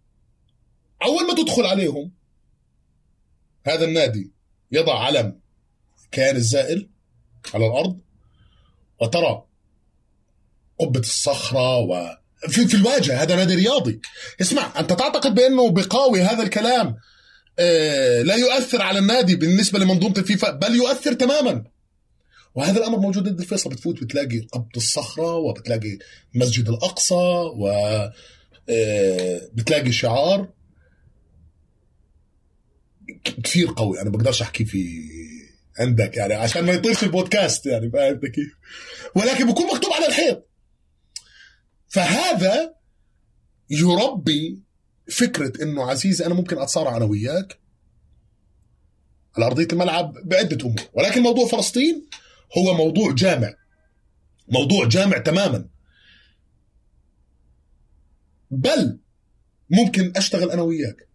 أول 1.04 1.28
ما 1.28 1.36
تدخل 1.36 1.66
عليهم 1.66 2.12
هذا 3.68 3.86
النادي 3.86 4.32
يضع 4.72 4.99
علم 4.99 5.39
كيان 6.12 6.36
الزائل 6.36 6.89
على 7.54 7.68
الأرض 7.68 7.99
وترى 9.02 9.43
قبة 10.80 10.99
الصخرة 10.99 11.78
و 11.78 12.18
في, 12.49 12.68
في 12.68 12.74
الواجهة 12.74 13.24
هذا 13.24 13.36
نادي 13.36 13.56
رياضي. 13.56 14.02
اسمع 14.41 14.80
أنت 14.80 14.93
تعتقد 14.93 15.36
بأنه 15.36 15.72
بقاوي 15.72 16.22
هذا 16.22 16.43
الكلام 16.43 16.97
آه 17.60 18.22
لا 18.22 18.36
يؤثر 18.36 18.82
على 18.82 18.99
النادي 18.99 19.36
بالنسبة 19.36 19.80
لمنظومة 19.80 20.18
الفيفا 20.18 20.52
بل 20.52 20.76
يؤثر 20.76 21.14
تماما. 21.14 21.64
وهذا 22.56 22.80
الأمر 22.80 22.99
موجود 22.99 23.24
ضد 23.24 23.39
الفيصل 23.39 23.70
بتفوت 23.70 24.04
بتلاقي 24.04 24.39
قبة 24.39 24.78
الصخرة 24.78 25.36
وبتلاقي 25.36 25.97
مسجد 26.36 26.70
الأقصى 26.70 27.49
و 27.56 27.72
بتلاقي 29.53 29.91
شعار 29.91 30.49
كثير 33.24 33.74
قوي. 33.78 34.01
أنا 34.01 34.09
بقدرش 34.09 34.41
أحكي 34.41 34.66
في 34.66 35.01
عندك 35.80 36.18
يعني 36.18 36.34
عشان 36.34 36.66
ما 36.66 36.72
يطيرش 36.72 37.03
البودكاست 37.03 37.66
يعني 37.66 37.91
فاهم 37.91 38.20
كيف؟ 38.20 38.57
ولكن 39.16 39.47
بيكون 39.47 39.68
مكتوب 39.68 39.93
على 39.93 40.07
الحيط. 40.07 40.49
فهذا 41.88 42.76
يربي 43.70 44.64
فكرة 45.12 45.64
إنه 45.64 45.89
عزيزي 45.89 46.26
أنا 46.26 46.34
ممكن 46.34 46.57
أتصارع 46.57 46.97
أنا 46.97 47.05
وياك 47.05 47.59
على 49.38 49.45
أرضية 49.45 49.68
الملعب 49.74 50.14
بعدة 50.24 50.66
أمور. 50.66 50.82
ولكن 50.93 51.22
موضوع 51.22 51.47
فلسطين 51.47 52.07
هو 52.57 52.74
موضوع 52.74 53.12
جامع. 53.12 53.53
موضوع 54.47 54.88
جامع 54.88 55.18
تماما. 55.18 55.70
بل 58.52 58.99
ممكن 59.70 60.14
أشتغل 60.16 60.52
أنا 60.52 60.62
وياك. 60.62 61.08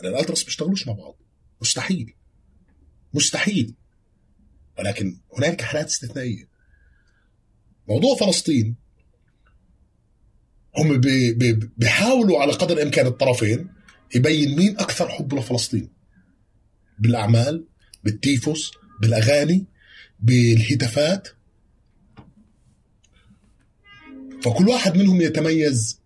أنا 0.00 0.08
الالتراس 0.08 0.44
بيشتغلوش 0.44 0.86
مع 0.86 0.92
بعض. 0.92 1.16
مستحيل. 1.60 2.14
مستحيل. 3.14 3.74
ولكن 4.78 5.20
هناك 5.38 5.62
حالات 5.62 5.86
استثنائية. 5.86 6.48
موضوع 7.88 8.16
فلسطين 8.16 8.76
هم 10.78 11.00
بي 11.00 11.32
بي 11.32 11.52
بيحاولوا 11.52 12.42
على 12.42 12.52
قدر 12.52 12.76
الإمكان 12.76 13.06
الطرفين 13.06 13.68
يبين 14.14 14.56
مين 14.56 14.78
أكثر 14.78 15.08
حب 15.08 15.34
لفلسطين. 15.34 15.88
بالأعمال 16.98 17.66
بال 18.04 18.23
tifos 18.23 18.72
بالأغاني 19.00 19.66
بالهتافات. 20.20 21.28
فكل 24.42 24.68
واحد 24.68 24.96
منهم 24.96 25.20
يتميز 25.20 25.99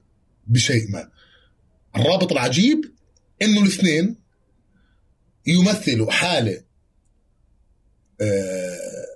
بشيء 0.46 0.90
ما. 0.90 1.10
الرابط 1.96 2.32
العجيب 2.32 2.84
إنه 3.42 3.62
الاثنين 3.62 4.16
يمثلوا 5.46 6.10
حالة 6.10 6.62
آه، 8.20 9.06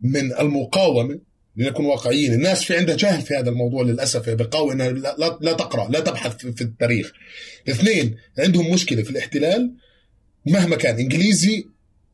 من 0.00 0.32
المقاومة 0.32 1.20
لنكون 1.56 1.86
واقعيين. 1.86 2.32
الناس 2.32 2.64
في 2.64 2.76
عندها 2.76 2.96
جهل 2.96 3.22
في 3.22 3.34
هذا 3.34 3.50
الموضوع 3.50 3.82
للأسف 3.82 4.30
بقاوم 4.30 4.70
إنها 4.70 4.88
لا, 4.90 5.38
لا 5.40 5.52
تقرأ 5.52 5.90
لا 5.90 6.00
تبحث 6.00 6.46
في 6.46 6.62
التاريخ. 6.62 7.12
اثنين 7.68 8.16
عندهم 8.38 8.72
مشكلة 8.72 9.02
في 9.02 9.10
الاحتلال 9.10 9.74
مهما 10.46 10.76
كان 10.76 10.98
إنجليزي 10.98 11.64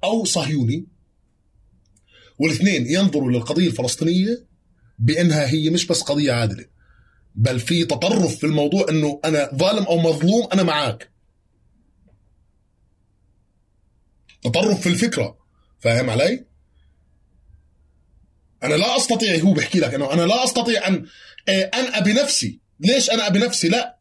أو 0.04 0.24
صهيوني. 0.24 0.86
والاثنين 2.38 2.86
ينظروا 2.86 3.30
للقضية 3.30 3.66
الفلسطينية 3.66 4.46
بأنها 4.98 5.48
هي 5.48 5.70
مش 5.70 5.86
بس 5.86 6.02
قضية 6.02 6.32
عادلة. 6.32 6.64
بل 7.34 7.60
في 7.60 7.84
تطرف 7.84 8.36
في 8.36 8.46
الموضوع 8.46 8.86
إنه 8.88 9.20
أنا 9.24 9.50
ظالم 9.54 9.84
أو 9.84 9.98
مظلوم 9.98 10.48
أنا 10.52 10.62
معاك. 10.62 11.12
تطرف 14.42 14.80
في 14.80 14.88
الفكرة 14.88 15.38
فاهم 15.80 16.10
علي؟ 16.10 16.44
أنا 18.62 18.74
لا 18.74 18.96
أستطيع 18.96 19.36
هو 19.36 19.52
بيحكي 19.52 19.80
لك 19.80 19.94
إنه 19.94 20.12
أنا 20.12 20.22
لا 20.22 20.44
أستطيع 20.44 20.88
أن 20.88 21.06
آه، 21.48 21.70
انأى 21.74 22.00
بنفسي 22.00 22.60
ليش 22.80 23.10
انأى 23.10 23.30
بنفسي 23.30 23.68
لا. 23.68 23.98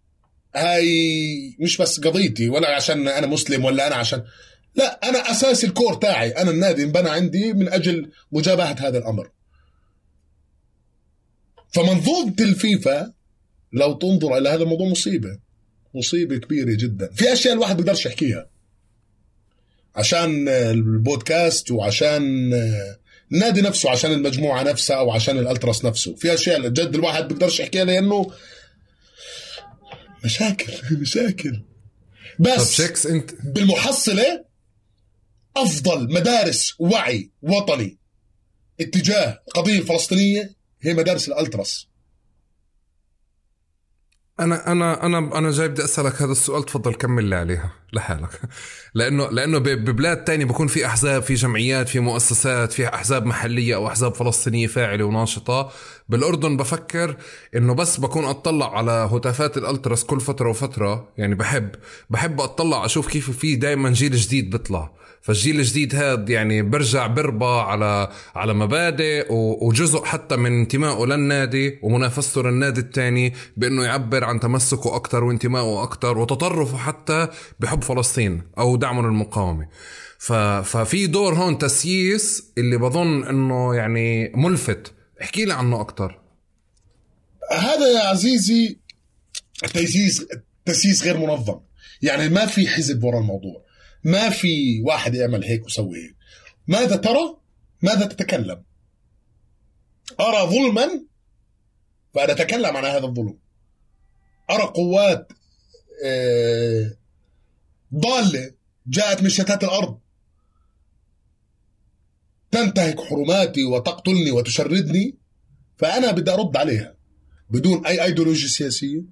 هاي 0.55 1.55
مش 1.59 1.77
بس 1.77 1.99
قضيتي 1.99 2.49
ولا 2.49 2.75
عشان 2.75 3.07
أنا 3.07 3.27
مسلم 3.27 3.65
ولا 3.65 3.87
أنا 3.87 3.95
عشان 3.95 4.23
لا 4.75 5.09
أنا 5.09 5.31
أساس 5.31 5.63
الكور 5.63 5.93
تاعي. 5.93 6.31
أنا 6.31 6.51
النادي 6.51 6.83
انبنى 6.83 7.09
عندي 7.09 7.53
من 7.53 7.69
أجل 7.73 8.11
مجابهة 8.31 8.75
هذا 8.79 8.97
الأمر. 8.97 9.31
فمنظومة 11.69 12.35
الفيفا 12.39 13.13
لو 13.73 13.93
تنظر 13.93 14.37
إلى 14.37 14.49
هذا 14.49 14.63
الموضوع 14.63 14.87
مصيبة 14.87 15.39
مصيبة 15.93 16.37
كبيرة 16.37 16.75
جدا. 16.75 17.09
في 17.13 17.33
أشياء 17.33 17.53
الواحد 17.53 17.77
بيقدرش 17.77 18.05
يحكيها. 18.05 18.49
عشان 19.95 20.47
البودكاست 20.47 21.71
وعشان 21.71 22.53
النادي 23.31 23.61
نفسه 23.61 23.89
عشان 23.89 24.11
المجموعة 24.11 24.63
نفسها 24.63 24.95
أو 24.95 25.11
عشان 25.11 25.37
الألتراس 25.37 25.85
نفسه. 25.85 26.15
في 26.15 26.33
أشياء 26.33 26.67
جد 26.67 26.95
الواحد 26.95 27.27
بيقدرش 27.27 27.59
يحكيها 27.59 27.85
لأنه 27.85 28.31
مشاكل 30.25 30.73
مشاكل. 31.01 31.61
بس 32.39 32.81
طب 32.81 33.09
أنت 33.09 33.31
بالمحصلة 33.43 34.45
أفضل 35.57 36.13
مدارس 36.13 36.73
وعي 36.79 37.31
وطني 37.41 37.97
اتجاه 38.79 39.41
القضية 39.47 39.79
الفلسطينيه 39.79 40.55
هي 40.81 40.93
مدارس 40.93 41.27
الألتراس. 41.27 41.87
أنا 44.41 44.71
أنا 44.71 45.05
أنا 45.05 45.17
أنا 45.37 45.51
جاي 45.51 45.67
بدي 45.67 45.83
أسألك 45.83 46.21
هذا 46.21 46.31
السؤال 46.31 46.63
تفضل 46.63 46.93
كمل 46.93 47.23
لي 47.23 47.35
عليها 47.35 47.71
لحالك. 47.93 48.29
لأنه 48.93 49.29
لأنه 49.29 49.57
ببلاد 49.57 50.23
تانية 50.23 50.45
بكون 50.45 50.67
في 50.67 50.85
أحزاب 50.85 51.21
في 51.21 51.33
جمعيات 51.33 51.89
في 51.89 51.99
مؤسسات 51.99 52.73
في 52.73 52.87
أحزاب 52.87 53.25
محلية 53.25 53.75
أو 53.75 53.87
أحزاب 53.87 54.15
فلسطينية 54.15 54.67
فاعلة 54.67 55.03
وناشطة. 55.03 55.71
بالأردن 56.09 56.57
بفكر 56.57 57.17
إنه 57.55 57.73
بس 57.73 57.97
بكون 57.97 58.25
أطلع 58.25 58.77
على 58.77 58.91
هتافات 58.91 59.57
الألتراس 59.57 60.03
كل 60.03 60.21
فترة 60.21 60.49
وفترة. 60.49 61.09
يعني 61.17 61.35
بحب 61.35 61.69
بحب 62.09 62.41
أطلع 62.41 62.85
أشوف 62.85 63.07
كيف 63.07 63.31
في 63.31 63.55
دائما 63.55 63.89
جيل 63.89 64.15
جديد 64.15 64.49
بيطلع. 64.49 64.91
فالجيل 65.21 65.59
الجديد 65.59 65.95
هذا 65.95 66.25
يعني 66.31 66.61
برجع 66.61 67.07
بربى 67.07 67.45
على 67.45 68.11
على 68.35 68.53
مبادئ 68.53 69.27
وجزء 69.61 70.03
حتى 70.03 70.35
من 70.35 70.59
انتمائه 70.59 71.05
للنادي 71.05 71.79
ومنافسته 71.83 72.43
للنادي 72.43 72.81
الثاني 72.81 73.33
بإنه 73.57 73.83
يعبر 73.83 74.23
عن 74.23 74.39
تمسكه 74.39 74.95
أكثر 74.95 75.23
وانتمائه 75.23 75.83
أكثر 75.83 76.17
وتطرفه 76.17 76.77
حتى 76.77 77.27
بحب 77.59 77.83
فلسطين 77.83 78.41
أو 78.57 78.75
دعمه 78.75 79.01
للمقاومة. 79.01 79.67
ففي 80.63 81.07
دور 81.07 81.33
هون 81.33 81.57
تسييس 81.57 82.51
اللي 82.57 82.77
بظن 82.77 83.23
إنه 83.23 83.75
يعني 83.75 84.31
ملفت. 84.35 84.93
احكي 85.21 85.45
لي 85.45 85.53
عنه 85.53 85.81
أكثر 85.81 86.19
هذا 87.51 87.87
يا 87.87 88.09
عزيزي 88.09 88.77
تسييس 89.73 90.25
تسييس 90.65 91.03
غير 91.03 91.17
منظم. 91.17 91.59
يعني 92.01 92.29
ما 92.29 92.45
في 92.45 92.67
حزب 92.67 93.03
ورا 93.03 93.19
الموضوع. 93.19 93.70
ما 94.03 94.29
في 94.29 94.81
واحد 94.81 95.15
يعمل 95.15 95.43
هيك 95.43 95.65
وسوي 95.65 95.97
هيك. 95.97 96.15
ماذا 96.67 96.95
ترى؟ 96.95 97.37
ماذا 97.81 98.05
تتكلم؟ 98.05 98.63
أرى 100.19 100.49
ظلما؟ 100.49 101.05
فأنا 102.13 102.31
أتكلم 102.31 102.77
عن 102.77 102.85
هذا 102.85 103.05
الظلم. 103.05 103.37
أرى 104.51 104.63
قوات 104.63 105.31
آه، 106.05 106.97
ضالة 107.95 108.51
جاءت 108.87 109.23
من 109.23 109.29
شتات 109.29 109.63
الأرض. 109.63 109.99
تنتهك 112.51 113.01
حرماتي 113.01 113.63
وتقتلني 113.63 114.31
وتشردني 114.31 115.17
فأنا 115.77 116.11
بدي 116.11 116.31
أرد 116.31 116.57
عليها. 116.57 116.95
بدون 117.49 117.85
أي 117.85 118.03
أيديولوجيا 118.03 118.47
سياسية 118.47 119.03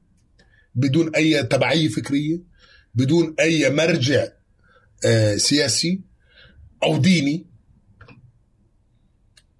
بدون 0.75 1.15
أي 1.15 1.43
تبعية 1.43 1.87
فكرية 1.87 2.39
بدون 2.95 3.35
أي 3.39 3.69
مرجع 3.69 4.27
سياسي 5.37 6.01
أو 6.83 6.97
ديني. 6.97 7.45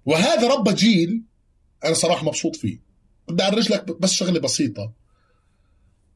وهذا 0.04 0.48
ربى 0.48 0.72
جيل 0.74 1.22
أنا 1.84 1.94
صراحة 1.94 2.24
مبسوط 2.24 2.56
فيه. 2.56 2.80
بدي 3.28 3.42
أعرج 3.42 3.72
لك 3.72 4.00
بس 4.00 4.12
شغلة 4.12 4.40
بسيطة 4.40 4.92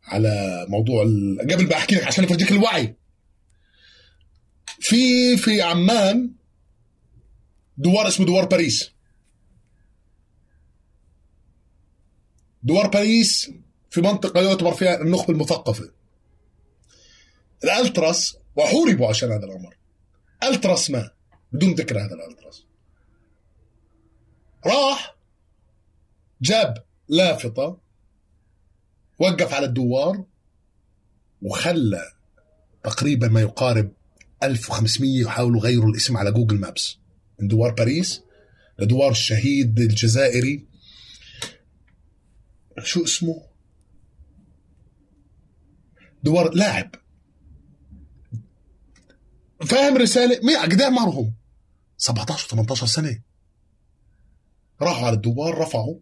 على 0.04 0.66
موضوع 0.68 1.02
ال... 1.02 1.38
قبل 1.40 1.68
ما 1.68 1.76
أحكي 1.76 1.94
لك 1.94 2.04
عشان 2.04 2.24
افرجيك 2.24 2.52
الوعي. 2.52 2.96
في 4.80 5.36
في 5.36 5.62
عمان 5.62 6.34
دوار 7.76 8.08
اسمه 8.08 8.26
دوار 8.26 8.44
باريس. 8.44 8.90
دوار 12.62 12.86
باريس 12.86 13.50
في 13.90 14.00
منطقة 14.00 14.40
يعتبر 14.40 14.74
فيها 14.74 15.02
النخبة 15.02 15.34
المثقفة. 15.34 15.92
الألتراس 17.64 18.36
وحوربوا 18.56 19.08
عشان 19.08 19.32
هذا 19.32 19.44
الأمر. 19.44 19.76
التراس 20.42 20.90
ما 20.90 21.10
بدون 21.52 21.74
ذكر 21.74 21.98
هذا 21.98 22.14
الألتراس. 22.14 22.64
راح 24.66 25.16
جاب 26.42 26.84
لافتة 27.08 27.78
وقف 29.18 29.54
على 29.54 29.66
الدوار 29.66 30.24
وخلى 31.42 32.12
تقريبا 32.84 33.28
ما 33.28 33.40
يقارب 33.40 33.92
1500 34.42 35.22
يحاولوا 35.22 35.60
يغيروا 35.60 35.90
الاسم 35.90 36.16
على 36.16 36.32
جوجل 36.32 36.60
مابس. 36.60 36.98
من 37.40 37.48
دوار 37.48 37.70
باريس 37.70 38.22
لدوار 38.78 39.10
الشهيد 39.10 39.80
الجزائري. 39.80 40.66
شو 42.82 43.04
اسمه؟ 43.04 43.42
دوار 46.22 46.54
لاعب. 46.54 47.03
فاهم 49.64 49.96
رسالة؟ 49.96 50.40
مين 50.42 50.56
قد 50.56 50.80
إيه 50.80 50.86
عمرهم 50.86 51.34
17 51.96 52.48
18 52.48 52.86
سنة. 52.86 53.20
راحوا 54.82 55.06
على 55.06 55.16
الدوار 55.16 55.58
رفعوا. 55.58 55.98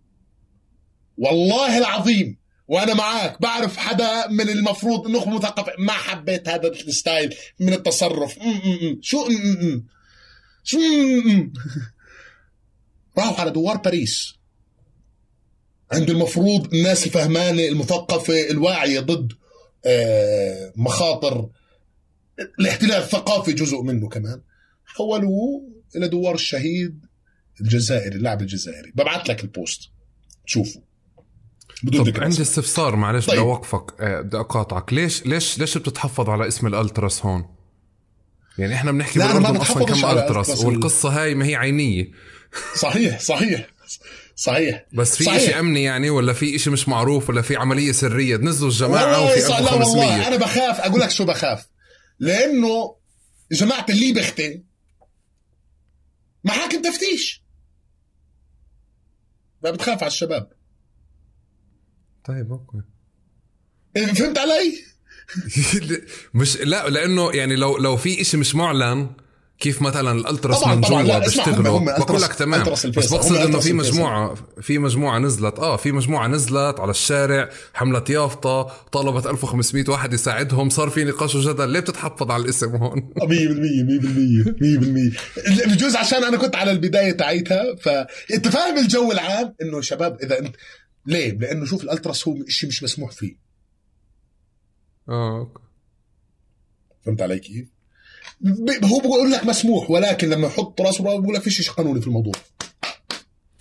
والله 1.18 1.78
العظيم 1.78 2.38
وأنا 2.68 2.94
معاك 2.94 3.42
بعرف 3.42 3.76
حدا 3.76 4.28
من 4.28 4.48
المفروض 4.48 5.06
انه 5.06 5.36
مثقف 5.36 5.72
ما 5.78 5.92
حبيت 5.92 6.48
هذا 6.48 6.68
ال 6.68 6.79
style 6.79 7.34
من 7.60 7.72
التصرف. 7.72 8.38
م 8.38 8.40
-م 8.40 8.44
-م. 8.44 8.98
شو؟ 9.00 9.28
م 9.28 9.84
شو؟ 10.64 10.78
راحوا 13.18 13.40
على 13.40 13.50
دوار 13.50 13.76
باريس. 13.76 14.34
عند 15.92 16.10
المفروض 16.10 16.74
الناس 16.74 17.06
الفهمانه 17.06 17.62
المثقفة 17.62 18.50
الواعيه 18.50 19.00
ضد 19.00 19.32
آه، 19.86 20.72
مخاطر 20.76 21.48
الاحتلال 22.60 23.02
الثقافي 23.02 23.52
جزء 23.52 23.82
منه 23.82 24.08
كمان. 24.08 24.40
حولوه 24.86 25.68
إلى 25.96 26.08
دوار 26.08 26.34
الشهيد 26.34 27.06
الجزائري 27.60 28.16
اللاعب 28.16 28.40
الجزائري. 28.42 28.92
ببعث 28.94 29.30
لك 29.30 29.44
البوست. 29.44 29.80
شوفوا. 30.46 30.80
بدون 31.82 32.10
طب 32.12 32.20
عندي 32.22 32.42
استفسار 32.42 32.96
معلش 32.96 33.26
طيب. 33.26 33.36
بدي 33.36 33.46
اوقفك. 33.46 34.00
آه، 34.00 34.20
بدي 34.20 34.36
اقاطعك. 34.36 34.92
ليش 34.92 35.26
ليش 35.26 35.58
ليش 35.58 35.78
بتتحفظ 35.78 36.30
على 36.30 36.48
اسم 36.48 36.66
الألتراس 36.66 37.26
هون؟ 37.26 37.44
يعني 38.58 38.74
إحنا 38.74 38.92
بنحكي 38.92 39.18
بالأردن 39.18 39.56
أصلا 39.56 39.84
كم 39.84 40.04
ألتراس 40.04 40.64
والقصة 40.64 41.22
هاي 41.22 41.34
ما 41.34 41.46
هي 41.46 41.56
عينية. 41.56 42.10
صحيح 42.76 43.20
صحيح. 43.20 43.66
صحيح. 44.36 44.86
بس 44.92 45.16
في 45.16 45.24
شيء 45.24 45.60
أمني 45.60 45.82
يعني 45.82 46.10
ولا 46.10 46.32
في 46.32 46.58
شيء 46.58 46.72
مش 46.72 46.88
معروف 46.88 47.28
ولا 47.28 47.42
في 47.42 47.56
عملية 47.56 47.92
سرية؟ 47.92 48.36
تنزلوا 48.36 48.70
الجماعة 48.70 49.24
وفي 49.24 49.34
1500 49.34 49.78
لا 49.78 49.86
والله 49.86 50.28
أنا 50.28 50.36
بخاف. 50.36 50.80
أقول 50.80 51.00
لك 51.00 51.10
شو 51.10 51.24
بخاف. 51.24 51.66
لأنه 52.22 52.96
جماعة 53.52 53.86
اللي 53.88 54.12
بختن 54.12 54.62
محاكم 56.44 56.82
تفتيش. 56.82 57.42
ما 59.64 59.70
بتخاف 59.70 59.98
على 59.98 60.06
الشباب. 60.06 60.52
طيب 62.24 62.52
أوكي. 62.52 62.82
فهمت 63.94 64.38
علي؟ 64.38 64.78
مش 66.34 66.56
لا 66.56 66.88
لأنه 66.88 67.32
يعني 67.32 67.56
لو 67.56 67.76
لو 67.76 67.96
في 67.96 68.20
إشي 68.20 68.36
مش 68.36 68.54
معلن 68.54 69.10
كيف 69.62 69.82
مثلا 69.82 70.12
الألتراس 70.12 70.66
من 70.66 70.80
جوا 70.80 71.18
بيشتغلوا 71.18 71.98
بقول 71.98 72.22
لك 72.22 72.34
تمام. 72.34 72.62
بس 72.64 72.86
بقصد 72.86 73.36
إنه 73.36 73.60
في 73.60 73.72
مجموعه 73.72 74.34
في 74.60 74.78
مجموعة 74.78 75.18
نزلت. 75.18 75.58
آه 75.58 75.76
في 75.76 75.92
مجموعة 75.92 76.26
نزلت 76.26 76.80
على 76.80 76.90
الشارع 76.90 77.50
حملت 77.74 78.10
يافطة 78.10 78.62
طلبت 78.92 79.26
1500 79.26 79.84
واحد 79.88 80.12
يساعدهم. 80.12 80.70
صار 80.70 80.90
في 80.90 81.04
نقاش 81.04 81.34
وجدل. 81.34 81.68
ليه 81.68 81.80
بتتحفظ 81.80 82.30
على 82.30 82.42
الاسم 82.42 82.76
هون؟ 82.76 83.12
100% 83.16 83.22
100% 84.46 85.66
100% 85.66 85.68
بجوز 85.68 85.96
عشان 85.96 86.24
أنا 86.24 86.36
كنت 86.36 86.56
على 86.56 86.70
البداية 86.70 87.12
تاعيتها 87.12 87.76
فانت 87.76 88.48
فاهم 88.48 88.78
الجو 88.78 89.12
العام؟ 89.12 89.54
إنه 89.62 89.80
شباب 89.80 90.18
إذا 90.22 90.38
أنت 90.38 90.56
ليه؟ 91.06 91.38
لأنه 91.38 91.64
شوف 91.64 91.84
الألتراس 91.84 92.28
هو 92.28 92.36
شيء 92.48 92.68
مش 92.68 92.82
مسموح 92.82 93.10
فيه. 93.12 93.36
آه 95.08 95.52
فهمت 97.06 97.22
علي 97.22 97.38
كيف؟ 97.38 97.71
هو 98.84 98.98
بقول 98.98 99.30
لك 99.30 99.46
مسموح 99.46 99.90
ولكن 99.90 100.28
لما 100.28 100.46
يحط 100.46 100.80
راسه 100.80 101.04
بقول 101.04 101.34
لك 101.34 101.42
في 101.42 101.50
شيء 101.50 101.72
قانوني 101.72 102.00
في 102.00 102.06
الموضوع. 102.06 102.32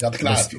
يعطيك 0.04 0.22
العافية. 0.22 0.58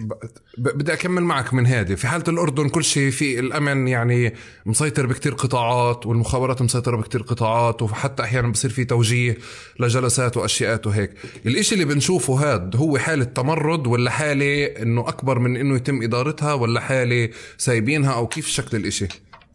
بدي 0.58 0.92
أكمل 0.92 1.22
معك 1.22 1.54
من 1.54 1.66
هذه 1.66 1.94
في 1.94 2.06
حالة 2.06 2.24
الأردن 2.28 2.68
كل 2.68 2.84
شيء 2.84 3.10
في 3.10 3.38
الأمن 3.38 3.88
يعني 3.88 4.34
مسيطر 4.66 5.06
بكتير 5.06 5.34
قطاعات 5.34 6.06
والمخابرات 6.06 6.62
مسيطرة 6.62 6.96
بكتير 6.96 7.22
قطاعات 7.22 7.82
وحتى 7.82 8.22
أحيانا 8.22 8.48
بصير 8.48 8.70
في 8.70 8.84
توجيه 8.84 9.38
لجلسات 9.80 10.36
وأشياءات 10.36 10.86
وهيك. 10.86 11.10
الإشي 11.46 11.74
اللي 11.74 11.84
بنشوفه 11.84 12.34
هاد 12.34 12.76
هو 12.76 12.98
حالة 12.98 13.24
تمرد 13.24 13.86
ولا 13.86 14.10
حالة 14.10 14.64
إنه 14.64 15.08
أكبر 15.08 15.38
من 15.38 15.56
إنه 15.56 15.76
يتم 15.76 16.02
إدارتها 16.02 16.54
ولا 16.54 16.80
حالة 16.80 17.28
سايبينها 17.58 18.12
أو 18.12 18.26
كيف 18.26 18.48
شكل 18.48 18.76
الإشي؟ 18.76 19.08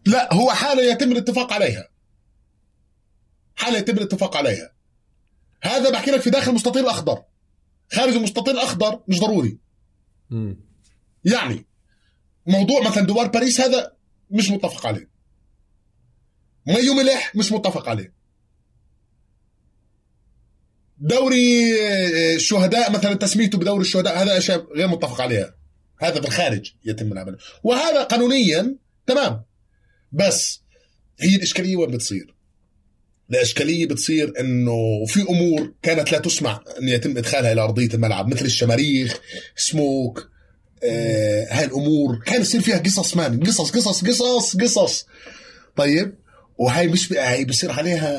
لا 0.06 0.34
هو 0.34 0.50
حالة 0.50 0.82
يتم 0.82 1.12
الاتفاق 1.12 1.52
عليها. 1.52 1.88
حاله 3.58 3.78
يتم 3.78 3.96
الاتفاق 3.96 4.36
عليها. 4.36 4.72
هذا 5.62 5.90
بحكي 5.90 6.10
لك 6.10 6.20
في 6.20 6.30
داخل 6.30 6.50
المستطيل 6.50 6.84
الاخضر 6.84 7.22
خارج 7.92 8.14
المستطيل 8.14 8.54
الاخضر 8.54 9.00
مش 9.08 9.20
ضروري. 9.20 9.58
م. 10.30 10.54
يعني 11.24 11.66
موضوع 12.46 12.88
مثلا 12.88 13.06
دوار 13.06 13.26
باريس 13.26 13.60
هذا 13.60 13.92
مش 14.30 14.50
متفق 14.50 14.86
عليه. 14.86 15.10
ميو 16.66 16.94
ملح 16.94 17.36
مش 17.36 17.52
متفق 17.52 17.88
عليه. 17.88 18.14
دوري 20.98 21.74
الشهداء 22.34 22.90
مثلا 22.92 23.14
تسميته 23.14 23.58
بدوري 23.58 23.80
الشهداء 23.80 24.22
هذا 24.22 24.38
أشياء 24.38 24.72
غير 24.74 24.88
متفق 24.88 25.20
عليها. 25.20 25.54
هذا 25.98 26.20
في 26.20 26.26
الخارج 26.26 26.72
يتم 26.84 27.12
العمل. 27.12 27.38
وهذا 27.62 28.02
قانونيا 28.02 28.76
تمام. 29.06 29.44
بس 30.12 30.62
هي 31.20 31.36
الإشكالية 31.36 31.76
وين 31.76 31.90
بتصير؟ 31.90 32.37
الاشكاليه 33.30 33.86
بتصير 33.86 34.32
إنه 34.40 35.04
في 35.06 35.22
أمور 35.22 35.72
كانت 35.82 36.12
لا 36.12 36.18
تسمع 36.18 36.60
ان 36.82 36.88
يتم 36.88 37.16
إدخالها 37.16 37.52
إلى 37.52 37.60
أرضية 37.60 37.88
الملعب 37.94 38.28
مثل 38.28 38.44
الشماريخ 38.44 39.20
سموك 39.56 40.30
آه 40.84 41.46
هاي 41.50 41.64
الأمور. 41.64 42.22
كان 42.26 42.40
يصير 42.40 42.60
فيها 42.60 42.78
قصص 42.78 43.16
مان 43.16 43.40
قصص 43.40 43.70
قصص 43.70 44.04
قصص 44.04 44.56
قصص. 44.56 45.06
طيب 45.76 46.14
وهي 46.58 46.86
مش 46.86 47.12
هي 47.12 47.44
بصير 47.44 47.72
عليها 47.72 48.18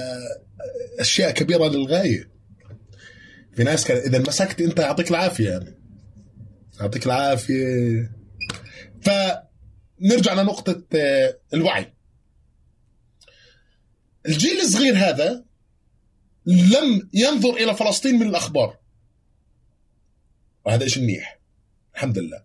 أشياء 0.99 1.31
كبيرة 1.31 1.68
للغاية. 1.68 2.30
في 3.56 3.64
ناس 3.64 3.86
كان 3.86 3.98
إذا 3.98 4.19
مسكت 4.19 4.61
أنت 4.61 4.80
يعطيك 4.80 5.11
العافية 5.11 5.49
يعني. 5.49 5.77
يعطيك 6.80 7.06
العافية. 7.06 8.11
فنرجع 9.02 10.34
لنقطة 10.34 10.84
آه، 10.95 11.38
الوعي. 11.53 11.94
الجيل 14.26 14.60
الصغير 14.62 14.98
هذا 14.98 15.46
لم 16.46 17.10
ينظر 17.14 17.54
إلى 17.54 17.76
فلسطين 17.76 18.16
من 18.16 18.28
الأخبار. 18.28 18.78
وهذا 20.66 20.88
شيء 20.88 21.04
منيح. 21.04 21.40
الحمد 21.96 22.18
لله. 22.18 22.44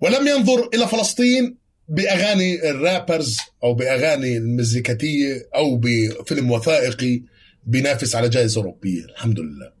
ولم 0.00 0.28
ينظر 0.28 0.68
إلى 0.74 0.88
فلسطين 0.88 1.58
بأغاني 1.88 2.70
الرابرز 2.70 3.36
أو 3.64 3.74
بأغاني 3.74 4.36
المزيكاتية 4.36 5.48
أو 5.54 5.76
بفيلم 5.76 6.50
وثائقي 6.50 7.22
بينافس 7.64 8.14
على 8.16 8.28
جائزة 8.28 8.60
أوروبية. 8.60 9.04
الحمد 9.04 9.40
لله. 9.40 9.72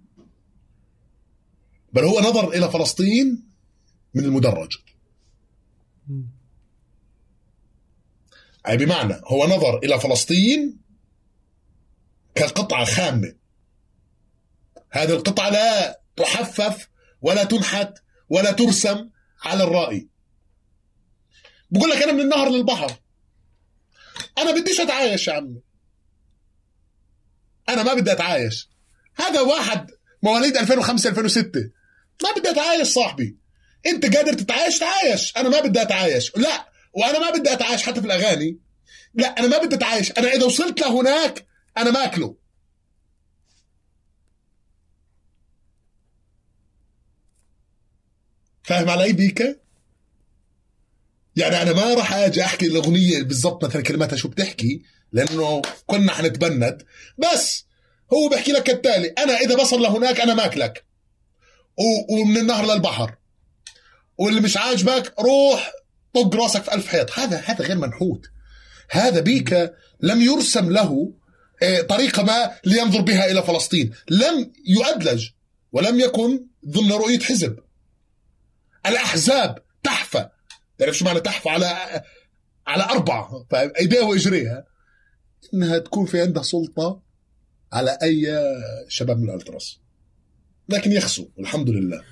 بل 1.92 2.04
هو 2.04 2.20
نظر 2.20 2.52
إلى 2.52 2.70
فلسطين 2.70 3.42
من 4.14 4.24
المدرج. 4.24 4.68
أي 8.68 8.76
بمعنى 8.76 9.20
هو 9.26 9.46
نظر 9.46 9.78
إلى 9.78 10.00
فلسطين 10.00 10.80
كقطعة 12.34 12.84
خامة. 12.84 13.34
هذه 14.90 15.10
القطعة 15.12 15.50
لا 15.50 16.00
تحفف 16.16 16.88
ولا 17.22 17.44
تنحت 17.44 17.92
ولا 18.28 18.52
ترسم 18.52 19.10
على 19.44 19.64
الرأي. 19.64 20.08
بقول 21.70 21.90
لك 21.90 22.02
أنا 22.02 22.12
من 22.12 22.20
النهر 22.20 22.48
للبحر. 22.48 22.92
أنا 24.38 24.50
بديش 24.50 24.80
أتعايش 24.80 25.28
يا 25.28 25.32
عمي. 25.32 25.60
أنا 27.68 27.82
ما 27.82 27.94
بدي 27.94 28.12
أتعايش. 28.12 28.68
هذا 29.14 29.40
واحد 29.40 29.90
مواليد 30.22 30.56
2005 30.56 31.10
2006 31.10 31.70
ما 32.22 32.32
بدي 32.36 32.50
أتعايش 32.50 32.88
صاحبي. 32.88 33.36
أنت 33.86 34.16
قادر 34.16 34.32
تتعايش 34.32 34.78
تعايش. 34.78 35.36
أنا 35.36 35.48
ما 35.48 35.60
بدي 35.60 35.82
أتعايش. 35.82 36.32
لا. 36.36 36.69
وأنا 36.92 37.18
ما 37.18 37.30
بدي 37.38 37.52
اتعايش 37.52 37.82
حتى 37.82 38.00
في 38.00 38.06
الاغاني. 38.06 38.58
لا 39.14 39.38
أنا 39.38 39.46
ما 39.46 39.58
بدي 39.58 39.76
اتعايش. 39.76 40.12
أنا 40.12 40.28
اذا 40.28 40.44
وصلت 40.44 40.80
لهناك 40.80 41.46
أنا 41.78 41.90
ماكله 41.90 42.36
فاهم 48.62 48.90
علي 48.90 49.12
بيكا؟ 49.12 49.56
يعني 51.36 51.62
أنا 51.62 51.72
ما 51.72 51.94
راح 51.94 52.12
أجي 52.14 52.44
احكي 52.44 52.66
الاغنية 52.66 53.22
بالضبط 53.22 53.64
مثلا 53.64 53.82
كلماتها 53.82 54.16
شو 54.16 54.28
بتحكي 54.28 54.82
لأنه 55.12 55.62
كنا 55.86 56.12
حنتبند. 56.12 56.86
بس 57.18 57.66
هو 58.12 58.28
بيحكي 58.28 58.52
لك 58.52 58.62
كالتالي 58.62 59.08
أنا 59.08 59.36
اذا 59.36 59.56
بصل 59.56 59.82
لهناك 59.82 60.20
أنا 60.20 60.34
ماكلك 60.34 60.84
ومن 62.10 62.36
النهر 62.36 62.66
للبحر. 62.66 63.16
واللي 64.18 64.40
مش 64.40 64.56
عاجبك 64.56 65.14
روح 65.20 65.72
طق 66.14 66.34
راسك 66.34 66.62
في 66.62 66.74
ألف 66.74 66.88
حيط. 66.88 67.18
هذا 67.18 67.36
هذا 67.36 67.64
غير 67.64 67.78
منحوت. 67.78 68.26
هذا 68.90 69.20
بيك 69.20 69.72
لم 70.00 70.22
يرسم 70.22 70.72
له 70.72 71.14
آه، 71.62 71.80
طريقة 71.80 72.22
ما 72.22 72.50
لينظر 72.64 73.00
بها 73.00 73.30
إلى 73.30 73.42
فلسطين. 73.42 73.92
لم 74.10 74.52
يؤدلج 74.66 75.28
ولم 75.72 76.00
يكن 76.00 76.46
ضمن 76.68 76.92
رؤية 76.92 77.18
حزب. 77.18 77.58
الأحزاب 78.86 79.58
تحفى 79.82 80.28
تعرف 80.78 80.98
شو 80.98 81.04
معنى 81.04 81.20
تحفى 81.20 81.48
على 81.48 82.02
على 82.66 82.82
أربعة. 82.82 83.46
أيديها 83.54 84.02
وإجريها. 84.02 84.64
إنها 85.54 85.78
تكون 85.78 86.06
في 86.06 86.20
عندها 86.20 86.42
سلطة 86.42 87.02
على 87.72 87.98
أي 88.02 88.26
شباب 88.88 89.18
من 89.18 89.30
الألتراس. 89.30 89.78
لكن 90.68 90.92
يخسوا 90.92 91.26
الحمد 91.38 91.70
لله. 91.70 92.02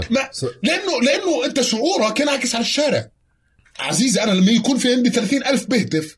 طيب. 0.00 0.12
ما 0.12 0.30
لأنه 0.62 1.00
لأنه 1.02 1.44
أنت 1.44 1.60
شعورك 1.60 2.20
ينعكس 2.20 2.54
على 2.54 2.62
الشارع. 2.62 3.10
عزيزي 3.78 4.22
أنا 4.22 4.30
لما 4.32 4.50
يكون 4.50 4.78
في 4.78 4.92
عندي 4.92 5.10
30 5.10 5.46
ألف 5.46 5.66
بهتف 5.66 6.16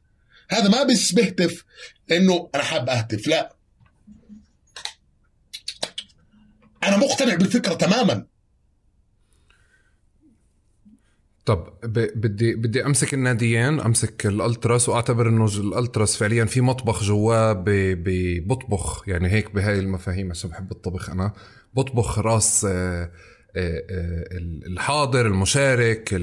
هذا 0.51 0.69
ما 0.69 0.83
بس 0.83 1.13
بهتف 1.13 1.65
لأنه 2.09 2.51
أنا 2.55 2.63
حاب 2.63 2.89
أهتف 2.89 3.27
لا. 3.27 3.57
أنا 6.85 6.97
مقتنع 6.97 7.35
بالفكرة 7.35 7.75
تماما. 7.75 8.27
طب 11.45 11.79
بدي 11.83 12.55
بدي 12.55 12.87
أمسك 12.87 13.15
الناديين 13.15 13.81
أمسك 13.81 14.27
الألتراس 14.27 14.89
وأعتبر 14.89 15.29
إنه 15.29 15.45
الألتراس 15.45 16.17
فعليا 16.17 16.45
في 16.45 16.61
مطبخ 16.61 17.03
جواه 17.03 17.65
بطبخ 18.47 19.09
يعني 19.09 19.29
هيك 19.29 19.55
بهاي 19.55 19.79
المفاهيم 19.79 20.31
عشان 20.31 20.51
بحب 20.51 20.71
الطبخ 20.71 21.11
أنا. 21.11 21.33
بطبخ 21.75 22.19
راس 22.19 22.67
آه، 22.71 23.11
الحاضر 23.57 25.27
المشارك 25.27 26.15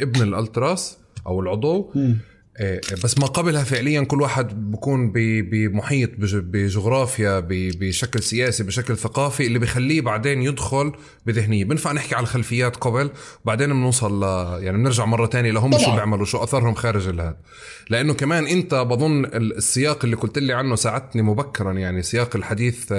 ابن 0.00 0.22
الألتراس 0.22 0.98
أو 1.26 1.40
العضو. 1.40 1.92
بس 3.04 3.18
ما 3.18 3.26
قبلها 3.26 3.64
فعليا 3.64 4.04
كل 4.04 4.22
واحد 4.22 4.70
بكون 4.70 5.12
بمحيط 5.12 6.10
بجغرافيا 6.34 7.46
بشكل 7.50 8.22
سياسي 8.22 8.62
بشكل 8.62 8.96
ثقافي 8.96 9.46
اللي 9.46 9.58
بخليه 9.58 10.00
بعدين 10.00 10.42
يدخل 10.42 10.92
بذهنية. 11.26 11.64
بنفع 11.64 11.92
نحكي 11.92 12.14
على 12.14 12.22
الخلفيات 12.22 12.76
قبل 12.76 13.10
بعدين 13.44 13.72
بنوصل 13.72 14.20
ل 14.20 14.22
يعني 14.62 14.78
بنرجع 14.78 15.04
مرة 15.04 15.26
تانية 15.26 15.50
لهم 15.50 15.78
شو 15.78 15.94
بيعملوا 15.94 16.24
شو 16.24 16.42
أثرهم 16.42 16.74
خارج 16.74 17.08
الهاد 17.08 17.36
لأنه 17.90 18.14
كمان 18.14 18.46
أنت 18.46 18.74
بظن 18.74 19.24
السياق 19.24 20.04
اللي 20.04 20.16
قلت 20.16 20.38
لي 20.38 20.52
عنه 20.52 20.74
ساعدتني 20.74 21.22
مبكرا 21.22 21.72
يعني 21.72 22.02
سياق 22.02 22.36
الحديث 22.36 22.92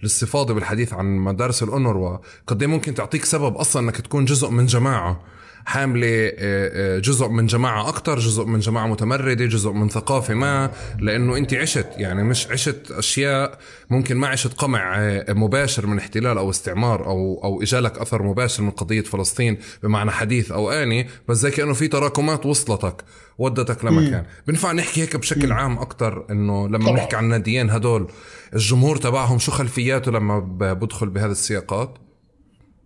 الاستفاضة 0.00 0.54
بالحديث 0.54 0.92
عن 0.92 1.16
مدارس 1.16 1.62
الأونروا 1.62 2.18
قد 2.46 2.62
إيه 2.62 2.68
ممكن 2.68 2.94
تعطيك 2.94 3.24
سبب 3.24 3.56
أصلا 3.56 3.82
إنك 3.82 4.00
تكون 4.00 4.24
جزء 4.24 4.50
من 4.50 4.66
جماعة. 4.66 5.34
حاملة 5.66 6.26
آه، 6.26 6.32
آه، 6.38 6.98
جزء 6.98 7.28
من 7.28 7.46
جماعة 7.46 7.88
أكثر 7.88 8.18
جزء 8.18 8.44
من 8.44 8.58
جماعة 8.58 8.86
متمردة 8.86 9.46
جزء 9.46 9.70
من 9.70 9.88
ثقافة 9.88 10.34
ما 10.34 10.70
لأنه 10.98 11.36
أنت 11.36 11.54
عشت 11.54 11.86
يعني 11.96 12.22
مش 12.22 12.46
عشت 12.50 12.90
أشياء 12.90 13.58
ممكن 13.90 14.16
ما 14.16 14.28
عشت 14.28 14.54
قمع 14.54 14.98
آه، 14.98 15.32
مباشر 15.32 15.86
من 15.86 15.98
احتلال 15.98 16.38
أو 16.38 16.50
استعمار 16.50 17.06
أو 17.06 17.40
أو 17.44 17.62
إجالك 17.62 17.98
أثر 17.98 18.22
مباشر 18.22 18.62
من 18.62 18.70
قضية 18.70 19.02
فلسطين 19.02 19.58
بمعنى 19.82 20.10
حديث 20.10 20.52
أو 20.52 20.70
آني 20.70 21.08
بس 21.28 21.36
زي 21.36 21.50
كأنه 21.50 21.72
في 21.72 21.88
تراكمات 21.88 22.46
وصلتك 22.46 23.04
ودتك 23.38 23.84
لمكان. 23.84 24.24
بنفع 24.46 24.72
نحكي 24.72 25.02
هيك 25.02 25.16
بشكل 25.16 25.52
عام 25.52 25.78
أكثر 25.78 26.26
إنه 26.30 26.68
لما 26.68 26.84
طبعا. 26.84 26.96
نحكي 26.96 27.16
عن 27.16 27.24
الناديين 27.24 27.70
هدول 27.70 28.08
الجمهور 28.54 28.96
تبعهم 28.96 29.38
شو 29.38 29.52
خلفياته 29.52 30.12
لما 30.12 30.38
بدخل 30.74 31.08
بهذه 31.08 31.30
السياقات؟ 31.30 31.98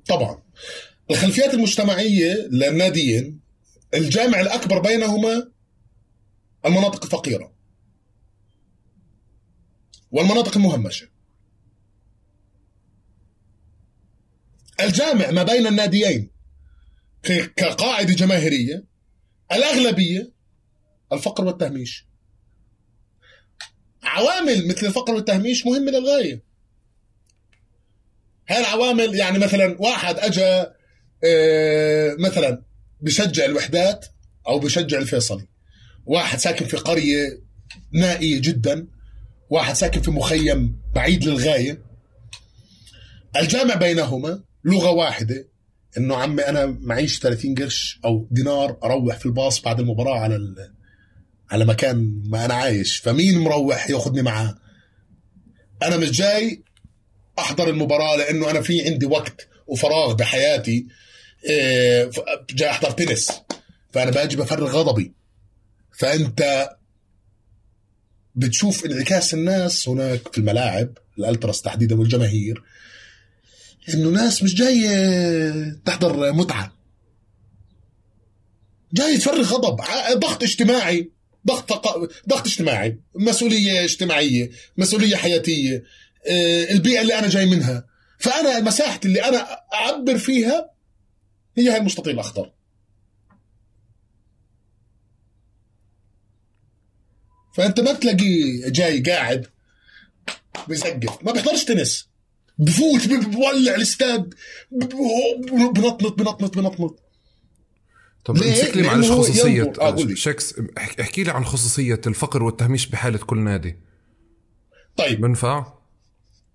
طبعا. 0.08 0.36
الخلفيات 1.10 1.54
المجتمعية 1.54 2.34
للناديين 2.50 3.40
الجامع 3.94 4.40
الأكبر 4.40 4.78
بينهما 4.78 5.50
المناطق 6.66 7.04
الفقيرة 7.04 7.52
والمناطق 10.10 10.56
المهمشة. 10.56 11.08
الجامع 14.80 15.30
ما 15.30 15.42
بين 15.42 15.66
الناديين 15.66 16.30
كقاعدة 17.56 18.14
جماهيرية 18.14 18.84
الأغلبية 19.52 20.32
الفقر 21.12 21.44
والتهميش. 21.44 22.06
عوامل 24.02 24.68
مثل 24.68 24.86
الفقر 24.86 25.14
والتهميش 25.14 25.66
مهمة 25.66 25.90
للغاية 25.90 26.42
هاي 28.48 28.60
العوامل 28.60 29.14
يعني 29.14 29.38
مثلا 29.38 29.76
واحد 29.80 30.18
أجا 30.18 30.77
مثلا 32.18 32.62
بشجع 33.00 33.44
الوحدات 33.44 34.06
أو 34.48 34.58
بشجع 34.58 34.98
الفيصلي. 34.98 35.46
واحد 36.06 36.38
ساكن 36.38 36.66
في 36.66 36.76
قرية 36.76 37.40
نائية 37.92 38.40
جدا 38.40 38.86
واحد 39.50 39.74
ساكن 39.74 40.00
في 40.00 40.10
مخيم 40.10 40.80
بعيد 40.94 41.24
للغاية. 41.24 41.82
الجامع 43.36 43.74
بينهما 43.74 44.42
لغة 44.64 44.90
واحدة 44.90 45.48
إنه 45.98 46.16
عمي 46.16 46.42
أنا 46.42 46.66
معيش 46.80 47.18
30 47.18 47.54
قرش 47.54 48.00
أو 48.04 48.28
دينار 48.30 48.78
أروح 48.84 49.16
في 49.16 49.26
الباص 49.26 49.62
بعد 49.62 49.80
المباراة 49.80 50.18
على 50.18 50.38
على 51.50 51.64
مكان 51.64 52.22
ما 52.26 52.44
أنا 52.44 52.54
عايش. 52.54 52.96
فمين 52.96 53.38
مروح 53.38 53.90
ياخذني 53.90 54.22
معاه؟ 54.22 54.58
أنا 55.82 55.96
مش 55.96 56.10
جاي 56.10 56.62
أحضر 57.38 57.68
المباراة 57.68 58.16
لأنه 58.16 58.50
أنا 58.50 58.60
في 58.60 58.88
عندي 58.88 59.06
وقت 59.06 59.48
وفراغ 59.66 60.14
بحياتي. 60.14 60.86
جاي 62.50 62.70
أحضر 62.70 62.90
تنس. 62.90 63.32
فأنا 63.92 64.10
باجي 64.10 64.36
بفرغ 64.36 64.70
غضبي. 64.70 65.12
فأنت 65.98 66.70
بتشوف 68.34 68.84
انعكاس 68.86 69.34
الناس 69.34 69.88
هناك 69.88 70.32
في 70.32 70.38
الملاعب 70.38 70.98
الألتراس 71.18 71.62
تحديدا 71.62 72.00
والجماهير 72.00 72.62
إنه 73.94 74.08
ناس 74.10 74.42
مش 74.42 74.54
جاية 74.54 75.80
تحضر 75.84 76.32
متعة. 76.32 76.72
جاي 78.92 79.18
تفرغ 79.18 79.42
غضب 79.42 79.80
ضغط 80.18 80.42
اجتماعي 80.42 81.10
ضغط 81.46 81.72
ضغط 82.28 82.46
اجتماعي 82.46 83.00
مسؤولية 83.14 83.84
اجتماعية 83.84 84.50
مسؤولية 84.76 85.16
حياتية 85.16 85.84
إيه، 86.26 86.72
البيئة 86.72 87.00
اللي 87.00 87.18
أنا 87.18 87.28
جاي 87.28 87.46
منها. 87.46 87.86
فأنا 88.18 88.60
مساحتي 88.60 89.08
اللي 89.08 89.24
أنا 89.24 89.46
أعبر 89.74 90.18
فيها 90.18 90.70
هي 91.58 91.70
هاي 91.70 91.76
المستطيل 91.76 92.14
الأخضر 92.14 92.50
فأنت 97.54 97.80
ما 97.80 97.92
تلاقيه 97.92 98.68
جاي 98.68 99.00
قاعد 99.00 99.46
بيزقف 100.68 101.24
ما 101.24 101.32
بيحضرش 101.32 101.64
تنس. 101.64 102.08
بفوت 102.58 103.08
بولع 103.08 103.74
الاستاد 103.74 104.34
بنطنط 104.70 106.12
بنطنط 106.12 106.58
بنطنط. 106.58 107.02
طب 108.24 108.36
امسك 108.36 108.76
لي 108.76 108.82
معلش 108.82 109.10
خصوصية 109.10 109.72
آه 109.80 110.14
شكس 110.14 110.54
احكي 111.00 111.24
لي 111.24 111.30
عن 111.30 111.44
خصوصية 111.44 112.00
الفقر 112.06 112.42
والتهميش 112.42 112.86
بحالة 112.86 113.18
كل 113.18 113.38
نادي. 113.38 113.76
طيب. 114.96 115.20
بنفع؟ 115.20 115.72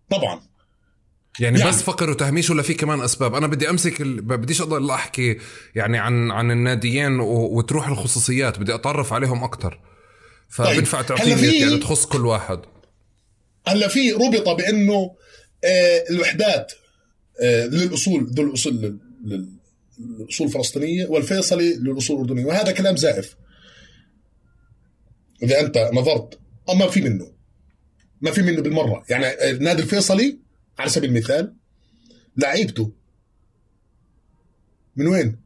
طبعا. 0.09 0.41
يعني, 1.39 1.59
يعني 1.59 1.71
بس 1.71 1.81
فقر 1.81 2.09
وتهميش 2.09 2.49
ولا 2.49 2.61
في 2.61 2.73
كمان 2.73 3.01
أسباب؟ 3.01 3.35
أنا 3.35 3.47
بدي 3.47 3.69
أمسك 3.69 4.01
ال... 4.01 4.21
بديش 4.21 4.61
اضل 4.61 4.91
أحكي 4.91 5.37
يعني 5.75 5.97
عن 5.97 6.31
عن 6.31 6.51
الناديين 6.51 7.19
و... 7.19 7.57
وتروح 7.57 7.87
الخصوصيات 7.87 8.59
بدي 8.59 8.75
أتعرف 8.75 9.13
عليهم 9.13 9.43
أكثر 9.43 9.79
فبنفع 10.49 11.01
طيب. 11.01 11.07
تعطيني 11.07 11.35
في... 11.35 11.59
يعني 11.59 11.77
تخص 11.77 12.05
كل 12.05 12.25
واحد. 12.25 12.59
هلا 13.67 13.87
في 13.87 14.11
ربط 14.11 14.49
بأنه 14.49 15.15
آه 15.63 16.03
الوحدات 16.09 16.71
آه 17.41 17.65
للأصول 17.65 18.31
ذو 18.33 18.43
الأصول 18.43 18.99
للأصول 19.99 20.47
الفلسطينية 20.47 21.05
والفيصلي 21.05 21.73
للأصول 21.73 22.15
الأردنية 22.15 22.45
وهذا 22.45 22.71
كلام 22.71 22.95
زائف. 22.95 23.35
إذا 25.43 25.59
أنت 25.59 25.89
نظرت 25.93 26.39
ما 26.79 26.87
في 26.87 27.01
منه. 27.01 27.31
ما 28.21 28.31
في 28.31 28.41
منه 28.41 28.61
بالمرة. 28.61 29.03
يعني 29.09 29.49
النادي 29.49 29.81
الفيصلي 29.81 30.43
على 30.79 30.89
سبيل 30.89 31.09
المثال 31.09 31.55
لعيبته. 32.37 32.91
من 34.95 35.07
وين؟ 35.07 35.39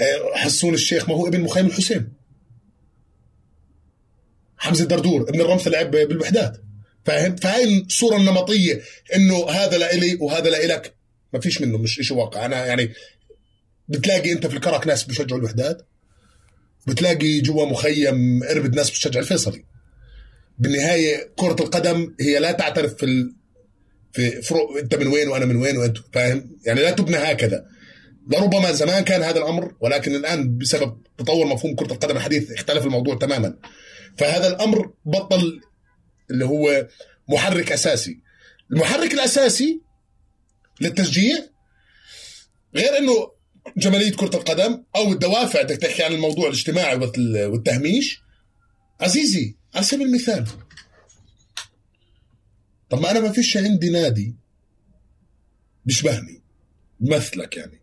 آه، 0.00 0.36
حسون 0.36 0.74
الشيخ 0.74 1.08
ما 1.08 1.14
هو 1.14 1.26
ابن 1.26 1.40
مخيم 1.40 1.66
الحسين. 1.66 2.12
حمزة 4.56 4.82
الدردور 4.82 5.28
ابن 5.28 5.40
الرمث 5.40 5.68
لعب 5.68 5.90
بالوحدات. 5.90 6.62
فاهم؟ 7.04 7.36
فهاي 7.36 7.78
الصورة 7.78 8.16
النمطية 8.16 8.82
إنه 9.16 9.50
هذا 9.50 9.78
لإلي 9.78 10.14
وهذا 10.20 10.50
لإلك 10.50 10.94
ما 11.32 11.40
فيش 11.40 11.60
منه 11.60 11.78
مش 11.78 11.94
شيء 11.94 12.16
واقع. 12.16 12.46
أنا 12.46 12.66
يعني 12.66 12.92
بتلاقي 13.88 14.32
أنت 14.32 14.46
في 14.46 14.56
الكرك 14.56 14.86
ناس 14.86 15.04
بيشجعوا 15.04 15.40
الوحدات. 15.40 15.86
بتلاقي 16.86 17.40
جوا 17.40 17.66
مخيم 17.66 18.42
اربد 18.42 18.74
ناس 18.74 18.90
بتشجع 18.90 19.20
الفيصلي. 19.20 19.64
بالنهاية 20.58 21.32
كرة 21.36 21.56
القدم 21.60 22.14
هي 22.20 22.38
لا 22.38 22.52
تعترف 22.52 22.94
في 22.94 23.06
ال... 23.06 23.34
في 24.12 24.42
فروق 24.42 24.78
انت 24.78 24.94
من 24.94 25.06
وين 25.06 25.28
وأنا 25.28 25.44
من 25.44 25.56
وين 25.56 25.76
وانت 25.76 25.98
فاهم؟ 26.12 26.58
يعني 26.66 26.80
لا 26.80 26.90
تبنى 26.90 27.16
هكذا. 27.16 27.64
لربما 28.32 28.72
زمان 28.72 29.04
كان 29.04 29.22
هذا 29.22 29.38
الأمر 29.38 29.74
ولكن 29.80 30.14
الآن 30.14 30.58
بسبب 30.58 31.02
تطور 31.18 31.46
مفهوم 31.46 31.74
كرة 31.74 31.92
القدم 31.92 32.16
الحديث 32.16 32.52
اختلف 32.52 32.86
الموضوع 32.86 33.14
تماما. 33.14 33.58
فهذا 34.18 34.48
الأمر 34.48 34.92
بطل 35.04 35.60
اللي 36.30 36.44
هو 36.44 36.88
محرك 37.28 37.72
أساسي. 37.72 38.20
المحرك 38.72 39.14
الأساسي 39.14 39.82
للتشجيع 40.80 41.38
غير 42.76 42.98
إنه 42.98 43.32
جمالية 43.76 44.10
كرة 44.12 44.36
القدم 44.36 44.84
أو 44.96 45.12
الدوافع 45.12 45.62
بدك 45.62 45.76
تحكي 45.76 46.02
عن 46.02 46.12
الموضوع 46.12 46.46
الاجتماعي 46.46 46.96
والتهميش 47.46 48.20
عزيزي 49.00 49.56
على 49.74 49.84
سبيل 49.84 50.06
المثال. 50.06 50.46
طب 52.90 53.00
ما 53.00 53.10
أنا 53.10 53.20
ما 53.20 53.32
فيش 53.32 53.56
عندي 53.56 53.90
نادي 53.90 54.36
بيشبهني 55.84 56.42
مثلك 57.00 57.56
يعني. 57.56 57.80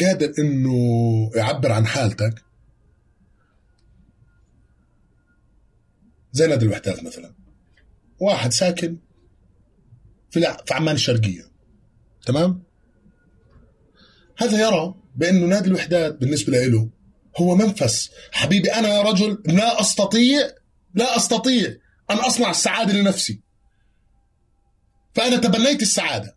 قادر 0.00 0.32
إنه 0.38 1.30
يعبر 1.34 1.72
عن 1.72 1.86
حالتك. 1.86 2.44
زي 6.32 6.46
نادي 6.46 6.64
الوحدات 6.64 7.04
مثلا. 7.04 7.34
واحد 8.20 8.52
ساكن 8.52 8.98
في 10.30 10.40
في 10.66 10.74
عمان 10.74 10.94
الشرقية. 10.94 11.50
تمام؟ 12.26 12.62
هذا 14.38 14.66
يرى 14.66 14.94
بأنه 15.16 15.46
نادي 15.46 15.68
الوحدات 15.68 16.14
بالنسبة 16.14 16.66
له 16.66 16.90
هو 17.36 17.54
منفس. 17.54 18.10
حبيبي 18.32 18.72
أنا 18.72 19.02
رجل 19.02 19.42
لا 19.46 19.80
أستطيع 19.80 20.50
لا 20.94 21.16
أستطيع 21.16 21.76
أن 22.10 22.16
أصنع 22.16 22.50
السعادة 22.50 22.92
لنفسي. 22.92 23.40
فأنا 25.14 25.36
تبنيت 25.36 25.82
السعادة. 25.82 26.36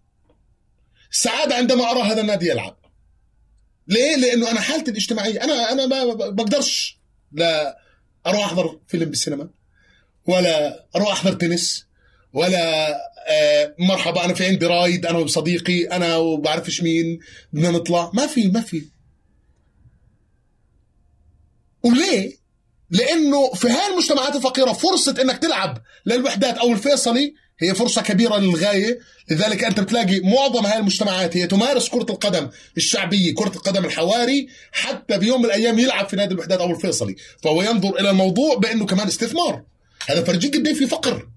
السعادة 1.11 1.55
عندما 1.55 1.91
أرى 1.91 2.01
هذا 2.01 2.21
النادي 2.21 2.49
يلعب. 2.49 2.77
ليه؟ 3.87 4.15
لأنه 4.15 4.51
أنا 4.51 4.61
حالتي 4.61 4.91
الاجتماعية. 4.91 5.43
أنا 5.43 5.71
أنا 5.71 5.85
ما 5.85 6.13
بقدرش 6.13 6.97
لا 7.31 7.77
أروح 8.27 8.45
أحضر 8.45 8.79
فيلم 8.87 9.09
بالسينما 9.09 9.49
ولا 10.25 10.85
أروح 10.95 11.11
أحضر 11.11 11.33
تنس 11.33 11.85
ولا 12.33 12.95
آه 13.29 13.75
مرحبا 13.79 14.25
أنا 14.25 14.33
في 14.33 14.45
عندي 14.45 14.65
رايد 14.65 15.05
أنا 15.05 15.17
وصديقي 15.17 15.83
أنا 15.83 16.17
وبعرفش 16.17 16.81
مين 16.81 17.19
بدنا 17.53 17.71
نطلع. 17.71 18.11
ما 18.13 18.27
في 18.27 18.47
ما 18.47 18.61
في. 18.61 18.96
وليه؟ 21.87 22.37
لأنه 22.89 23.53
في 23.53 23.67
هاي 23.67 23.91
المجتمعات 23.91 24.35
الفقيرة 24.35 24.73
فرصة 24.73 25.21
إنك 25.21 25.37
تلعب 25.37 25.81
للوحدات 26.05 26.57
أو 26.57 26.71
الفيصلي 26.71 27.33
هي 27.59 27.75
فرصة 27.75 28.01
كبيرة 28.01 28.37
للغاية. 28.37 28.99
لذلك 29.31 29.63
أنت 29.63 29.79
بتلاقي 29.79 30.19
معظم 30.19 30.65
هاي 30.65 30.79
المجتمعات 30.79 31.37
هي 31.37 31.47
تمارس 31.47 31.89
كرة 31.89 32.05
القدم 32.09 32.49
الشعبية 32.77 33.35
كرة 33.35 33.55
القدم 33.55 33.85
الحواري 33.85 34.47
حتى 34.71 35.17
بيوم 35.17 35.39
من 35.39 35.45
الأيام 35.45 35.79
يلعب 35.79 36.09
في 36.09 36.15
نادي 36.15 36.33
الوحدات 36.33 36.59
أو 36.59 36.71
الفيصلي. 36.71 37.15
فهو 37.43 37.61
ينظر 37.61 37.99
إلى 37.99 38.09
الموضوع 38.09 38.55
بأنه 38.55 38.85
كمان 38.85 39.07
استثمار. 39.07 39.63
هذا 40.07 40.23
فرجيك 40.23 40.55
قد 40.55 40.73
في 40.73 40.87
فقر. 40.87 41.29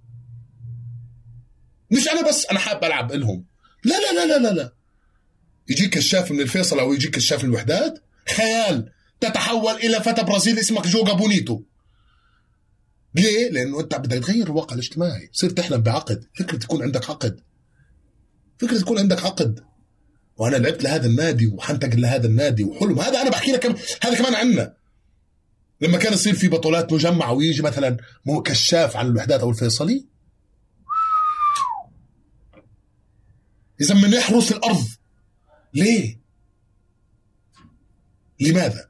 مش 1.90 2.08
أنا 2.08 2.28
بس 2.28 2.46
أنا 2.46 2.58
حاب 2.58 2.84
ألعب 2.84 3.12
لهم. 3.12 3.44
لا 3.84 3.94
لا 3.94 4.12
لا 4.12 4.26
لا 4.26 4.48
لا 4.48 4.54
لا. 4.54 4.72
يجيك 5.68 5.90
كشاف 5.90 6.30
من 6.30 6.40
الفيصل 6.40 6.78
أو 6.78 6.92
يجيك 6.92 7.14
كشاف 7.14 7.44
من 7.44 7.50
الوحدات. 7.50 8.02
خيال. 8.36 8.92
تتحول 9.20 9.74
إلى 9.74 10.00
فتى 10.00 10.22
برازيلي 10.22 10.60
اسمك 10.60 10.86
جوجا 10.86 11.12
بونيتو 11.12 11.62
ليه؟ 13.14 13.50
لأنه 13.50 13.80
أنت 13.80 13.94
بدك 13.94 14.24
تغير 14.24 14.46
الواقع 14.46 14.74
الاجتماعي، 14.74 15.26
تصير 15.26 15.50
تحلم 15.50 15.80
بعقد، 15.80 16.24
فكرة 16.34 16.64
يكون 16.64 16.82
عندك 16.82 17.10
عقد. 17.10 17.40
فكرة 18.58 18.78
يكون 18.78 18.98
عندك 18.98 19.24
عقد. 19.24 19.64
وأنا 20.36 20.56
لعبت 20.56 20.84
لهذا 20.84 21.06
النادي 21.06 21.46
وحنتقل 21.46 22.00
لهذا 22.00 22.26
النادي 22.26 22.64
وحلم، 22.64 23.00
هذا 23.00 23.22
أنا 23.22 23.30
بحكي 23.30 23.52
لك 23.52 23.66
هذا 24.02 24.18
كمان 24.18 24.34
عنا. 24.34 24.76
لما 25.80 25.98
كان 25.98 26.12
يصير 26.12 26.34
في 26.34 26.48
بطولات 26.48 26.92
مجمعه 26.92 27.32
ويجي 27.32 27.62
مثلا 27.62 27.96
مو 28.26 28.42
كشاف 28.42 28.96
عن 28.96 29.06
الوحدات 29.06 29.40
أو 29.40 29.50
الفيصلي 29.50 30.06
إذا 33.80 33.94
من 33.94 34.12
يحرس 34.12 34.52
الأرض 34.52 34.86
ليه؟ 35.74 36.20
لماذا؟ 38.40 38.89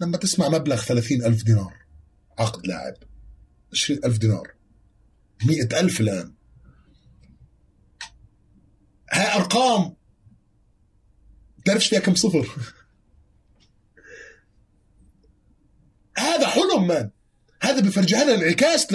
لما 0.00 0.16
تسمع 0.16 0.48
مبلغ 0.48 0.76
ثلاثين 0.76 1.24
ألف 1.24 1.42
دينار 1.44 1.74
عقد 2.38 2.66
لاعب 2.66 2.94
عشرين 3.72 4.04
ألف 4.04 4.18
دينار 4.18 4.54
مئة 5.44 5.80
ألف 5.80 6.00
الآن. 6.00 6.34
هاي 9.12 9.34
أرقام! 9.34 9.96
تعرفش 11.64 11.88
فيها 11.88 12.00
كم 12.00 12.14
صفر. 12.14 12.48
هذا 16.18 16.46
حلم 16.46 16.86
مان 16.86 17.10
هذا 17.62 17.80
بفرجها 17.80 18.24
لنا 18.24 18.34
انعكاس 18.34 18.86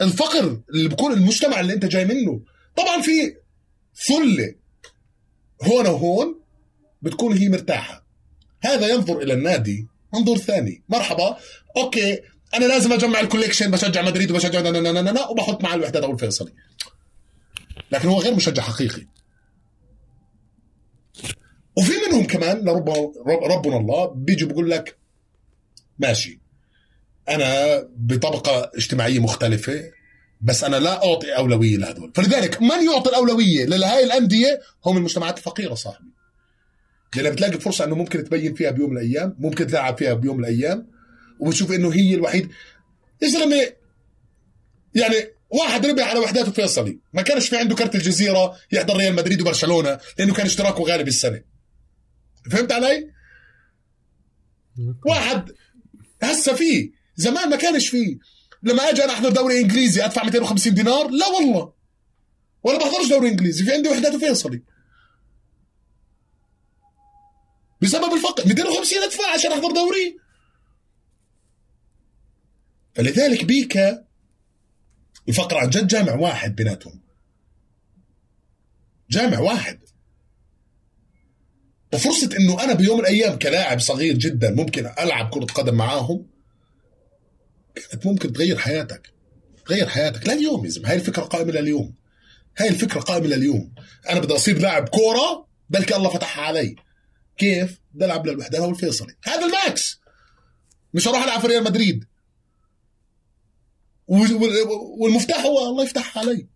للفقر 0.00 0.62
اللي 0.74 0.88
بكون 0.88 1.12
المجتمع 1.12 1.60
اللي 1.60 1.72
انت 1.72 1.84
جاي 1.84 2.04
منه. 2.04 2.44
طبعا 2.76 3.02
في 3.02 3.36
ثلة 4.06 4.54
هون 5.62 5.86
وهون 5.86 6.40
بتكون 7.02 7.36
هي 7.36 7.48
مرتاحة. 7.48 8.06
هذا 8.60 8.88
ينظر 8.88 9.22
إلى 9.22 9.32
النادي 9.32 9.91
منظور 10.14 10.38
ثاني. 10.38 10.82
مرحبا. 10.88 11.36
okay. 11.76 12.20
أنا 12.54 12.64
لازم 12.64 12.92
أجمع 12.92 13.20
ال 13.20 13.24
collection 13.24 13.70
بشجع 13.70 14.02
مدريد 14.02 14.30
وبشجع 14.30 14.60
نا 14.60 14.70
نا 14.70 14.92
نا 14.92 15.12
نا 15.12 15.28
وبحط 15.28 15.62
مع 15.62 15.74
الوحدات 15.74 16.02
أو 16.02 16.12
الفيصلي 16.12 16.52
لكن 17.92 18.08
هو 18.08 18.20
غير 18.20 18.34
مشجع 18.34 18.62
حقيقي. 18.62 19.06
وفي 21.76 21.92
منهم 22.06 22.26
كمان 22.26 22.64
لرب 22.64 22.88
ربنا 23.26 23.76
الله 23.76 24.06
بيجي 24.06 24.44
بيقول 24.44 24.70
لك 24.70 24.96
ماشي. 25.98 26.40
أنا 27.28 27.80
بطبقة 27.96 28.70
اجتماعية 28.74 29.18
مختلفة 29.18 29.82
بس 30.40 30.64
أنا 30.64 30.76
لا 30.76 31.06
أعطي 31.06 31.36
أولوية 31.36 31.76
لهذول 31.76 32.12
فلذلك 32.14 32.62
من 32.62 32.84
يعطي 32.92 33.10
الأولوية 33.10 33.64
لهي 33.64 34.04
الأندية؟ 34.04 34.60
هم 34.86 34.96
المجتمعات 34.96 35.38
الفقيرة 35.38 35.74
صاحبي. 35.74 36.11
لأن 37.16 37.32
بتلاقي 37.32 37.60
فرصة 37.60 37.84
إنه 37.84 37.94
ممكن 37.94 38.24
تبين 38.24 38.54
فيها 38.54 38.70
بيوم 38.70 38.90
من 38.90 38.96
الأيام 38.96 39.36
ممكن 39.38 39.66
تلعب 39.66 39.98
فيها 39.98 40.14
بيوم 40.14 40.36
من 40.36 40.44
الأيام 40.44 40.86
وبتشوف 41.40 41.72
إنه 41.72 41.92
هي 41.92 42.14
الوحيد. 42.14 42.48
يا 43.22 43.28
زلمة 43.28 43.56
يعني 44.94 45.16
واحد 45.50 45.86
ربح 45.86 46.08
على 46.08 46.18
وحداته 46.18 46.52
فيصلي 46.52 46.98
ما 47.12 47.22
كانش 47.22 47.48
في 47.48 47.56
عنده 47.56 47.74
كرت 47.74 47.94
الجزيرة 47.94 48.56
يحضر 48.72 48.96
ريال 48.96 49.14
مدريد 49.14 49.40
وبرشلونة 49.40 49.98
لأنه 50.18 50.34
كان 50.34 50.46
اشتراكه 50.46 50.82
غالي 50.82 51.04
بالسنة. 51.04 51.42
فهمت 52.50 52.72
علي؟ 52.72 53.10
واحد 55.06 55.52
هسه 56.22 56.54
فيه 56.54 56.90
زمان 57.16 57.50
ما 57.50 57.56
كانش 57.56 57.88
فيه 57.88 58.18
لما 58.62 58.90
أجي 58.90 59.04
أنا 59.04 59.12
أحضر 59.12 59.28
دوري 59.28 59.60
إنجليزي 59.60 60.04
أدفع 60.04 60.24
250 60.24 60.74
دينار؟ 60.74 61.10
لا 61.10 61.26
والله. 61.26 61.72
ولا 62.64 62.78
بحضرش 62.78 63.08
دوري 63.08 63.28
إنجليزي 63.28 63.64
في 63.64 63.72
عندي 63.72 63.88
وحدات 63.88 64.16
فيصلي 64.16 64.62
بسبب 67.82 68.14
الفقر. 68.14 68.46
250 68.46 69.02
ادفع 69.02 69.32
عشان 69.34 69.52
احضر 69.52 69.70
دوري. 69.70 70.18
فلذلك 72.94 73.44
بيكا 73.44 74.04
الفقر 75.28 75.58
عن 75.58 75.70
جد 75.70 75.86
جامع 75.86 76.14
واحد 76.14 76.56
بيناتهم. 76.56 77.00
جامع 79.10 79.38
واحد. 79.38 79.78
وفرصة 81.92 82.36
إنه 82.36 82.64
أنا 82.64 82.74
بيوم 82.74 82.98
من 82.98 83.04
الأيام 83.04 83.38
كلاعب 83.38 83.80
صغير 83.80 84.14
جدا 84.18 84.50
ممكن 84.50 84.86
ألعب 84.86 85.30
كرة 85.34 85.44
قدم 85.44 85.74
معاهم 85.74 86.26
كانت 87.74 88.06
ممكن 88.06 88.32
تغير 88.32 88.58
حياتك. 88.58 89.12
تغير 89.66 89.88
حياتك. 89.88 90.26
لا 90.26 90.32
اليوم 90.32 90.64
يا 90.64 90.70
زلمة. 90.70 90.90
هاي 90.90 90.96
الفكرة 90.96 91.22
قائمة 91.22 91.52
لليوم. 91.52 91.94
هاي 92.58 92.68
الفكرة 92.68 93.00
قائمة 93.00 93.26
لليوم. 93.26 93.74
أنا 94.10 94.20
بدي 94.20 94.34
اصير 94.34 94.58
لاعب 94.58 94.88
كورة 94.88 95.46
بلكي 95.70 95.96
الله 95.96 96.10
فتحها 96.10 96.44
علي. 96.44 96.76
كيف؟ 97.38 97.80
بدي 97.92 98.04
ألعب 98.04 98.26
للوحدات 98.26 98.62
والفيصلي 98.62 99.14
هذا 99.24 99.46
ال 99.46 99.57
max. 99.57 100.00
مش 100.94 101.08
هروح 101.08 101.22
ألعب 101.22 101.40
في 101.40 101.46
ريال 101.46 101.64
مدريد. 101.64 102.04
والمفتاح 104.98 105.44
هو 105.44 105.68
الله 105.68 105.84
يفتح 105.84 106.18
علي. 106.18 106.46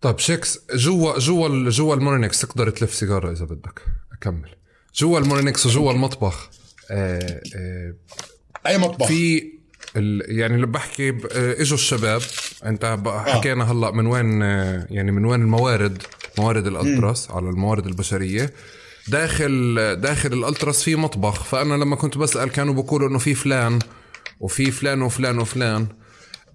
طيب 0.00 0.18
شيكس 0.18 0.58
جوا 0.74 1.18
جوا 1.18 1.70
جوا 1.70 1.94
المولينكس 1.94 2.40
تقدر 2.40 2.70
تلف 2.70 2.94
سيجارة 2.94 3.32
إذا 3.32 3.44
بدك. 3.44 3.82
أكمل. 4.12 4.56
جوا 4.94 5.18
المولينكس 5.18 5.66
وجوا 5.66 5.92
المطبخ 5.92 6.50
آه 6.90 7.42
آه 7.56 7.94
أي 8.66 8.78
مطبخ؟ 8.78 9.06
في 9.06 9.52
يعني 10.28 10.54
اللي 10.54 10.66
بحكي 10.66 11.08
آه، 11.08 11.62
إجوا 11.62 11.78
الشباب. 11.78 12.22
أنت. 12.64 13.00
حكينا 13.26 13.72
هلأ 13.72 13.90
من 13.90 14.06
وين 14.06 14.42
يعني 14.90 15.12
من 15.12 15.24
وين 15.24 15.40
الموارد. 15.40 16.02
موارد 16.38 16.66
الألتراس 16.66 17.30
على 17.30 17.48
الموارد 17.48 17.86
البشرية. 17.86 18.52
داخل 19.08 19.74
داخل 20.00 20.32
الألتراس 20.32 20.82
في 20.82 20.96
مطبخ 20.96 21.44
فأنا 21.44 21.74
لما 21.74 21.96
كنت 21.96 22.18
بسأل 22.18 22.50
كانوا 22.50 22.74
بيقولوا 22.74 23.08
إنه 23.08 23.18
في 23.18 23.34
فلان 23.34 23.78
وفي 24.40 24.70
فلان 24.70 25.02
وفلان 25.02 25.38
وفلان. 25.38 25.86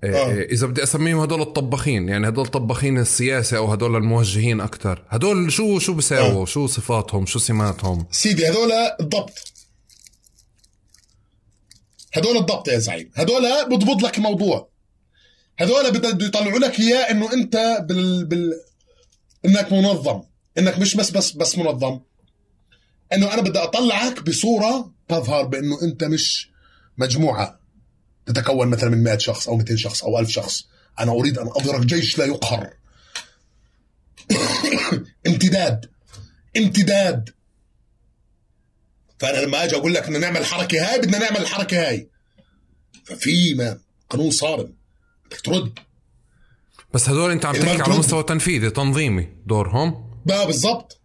آه. 0.04 0.08
آه. 0.08 0.42
إذا 0.42 0.68
بدي 0.68 0.84
أسميهم 0.84 1.20
هدول 1.20 1.42
الطباخين 1.42 2.10
يعني 2.10 2.28
هدول 2.28 2.46
طباخين 2.46 2.98
السياسة 2.98 3.58
أو 3.58 3.72
هدول 3.72 3.96
الموجهين 3.96 4.62
أكثر 4.62 5.04
هدول 5.10 5.52
شو 5.52 5.80
شو 5.80 5.94
بيساووا؟ 5.94 6.42
آه. 6.42 6.46
شو 6.46 6.68
صفاتهم؟ 6.68 7.26
شو 7.26 7.40
سماتهم؟ 7.40 8.06
سيدي 8.12 8.50
هدول 8.50 8.72
الضبط. 9.00 9.54
هدول 12.14 12.38
الضبط 12.38 12.68
يا 12.68 12.80
زعيم. 12.80 13.12
هدول 13.16 13.42
بضبط 13.70 14.04
لك 14.04 14.18
الموضوع 14.18 14.70
هدول 15.60 15.92
بده 15.92 16.26
يطلعوا 16.26 16.60
لك 16.60 16.80
إياه 16.80 17.12
إنه 17.12 17.34
أنت 17.34 17.86
بال, 17.90 18.26
بال... 18.26 18.54
إنك 19.46 19.74
منظم. 19.74 20.22
إنك 20.58 20.80
مش 20.80 20.96
بس 20.96 21.12
بس 21.12 21.32
بس 21.32 21.58
منظم. 21.58 22.00
إنه 23.14 23.34
أنا 23.34 23.42
بدي 23.42 23.60
أطلعك 23.60 24.24
بصورة 24.24 24.94
تظهر 25.08 25.46
بإنه 25.46 25.82
أنت 25.82 26.04
مش 26.04 26.50
مجموعة 26.98 27.60
تتكون 28.26 28.68
مثلا 28.68 28.90
من 28.90 29.04
100 29.04 29.18
شخص 29.18 29.48
أو 29.48 29.56
200 29.56 29.76
شخص 29.76 30.04
أو 30.04 30.20
1000 30.20 30.30
شخص. 30.30 30.68
أنا 31.00 31.12
أريد 31.12 31.38
أن 31.38 31.48
اضرب 31.48 31.86
جيش 31.86 32.18
لا 32.18 32.26
يقهر. 32.26 32.74
امتداد. 35.28 35.90
امتداد. 36.58 37.30
فأنا 39.20 39.38
لما 39.46 39.64
أجي 39.64 39.76
أقول 39.76 39.94
لك 39.94 40.04
بدنا 40.04 40.20
نعمل 40.20 40.38
الحركه 40.38 40.92
هاي 40.92 41.00
بدنا 41.00 41.18
نعمل 41.18 41.38
الحركة 41.38 41.88
هاي. 41.88 42.10
ففي 43.06 43.54
ما 43.54 43.80
قانون 44.10 44.32
صارم. 44.32 44.74
بدك 45.26 45.42
ترد. 45.42 45.80
بس 46.94 47.10
هدول 47.10 47.32
انت 47.32 47.46
عم 47.46 47.54
تحكي 47.54 47.82
على 47.82 47.98
مستوى 48.00 48.24
تنفيذي 48.24 48.70
تنظيمي. 48.70 49.28
دورهم؟ 49.46 50.12
بقى 50.26 50.48
بالضبط. 50.48 51.00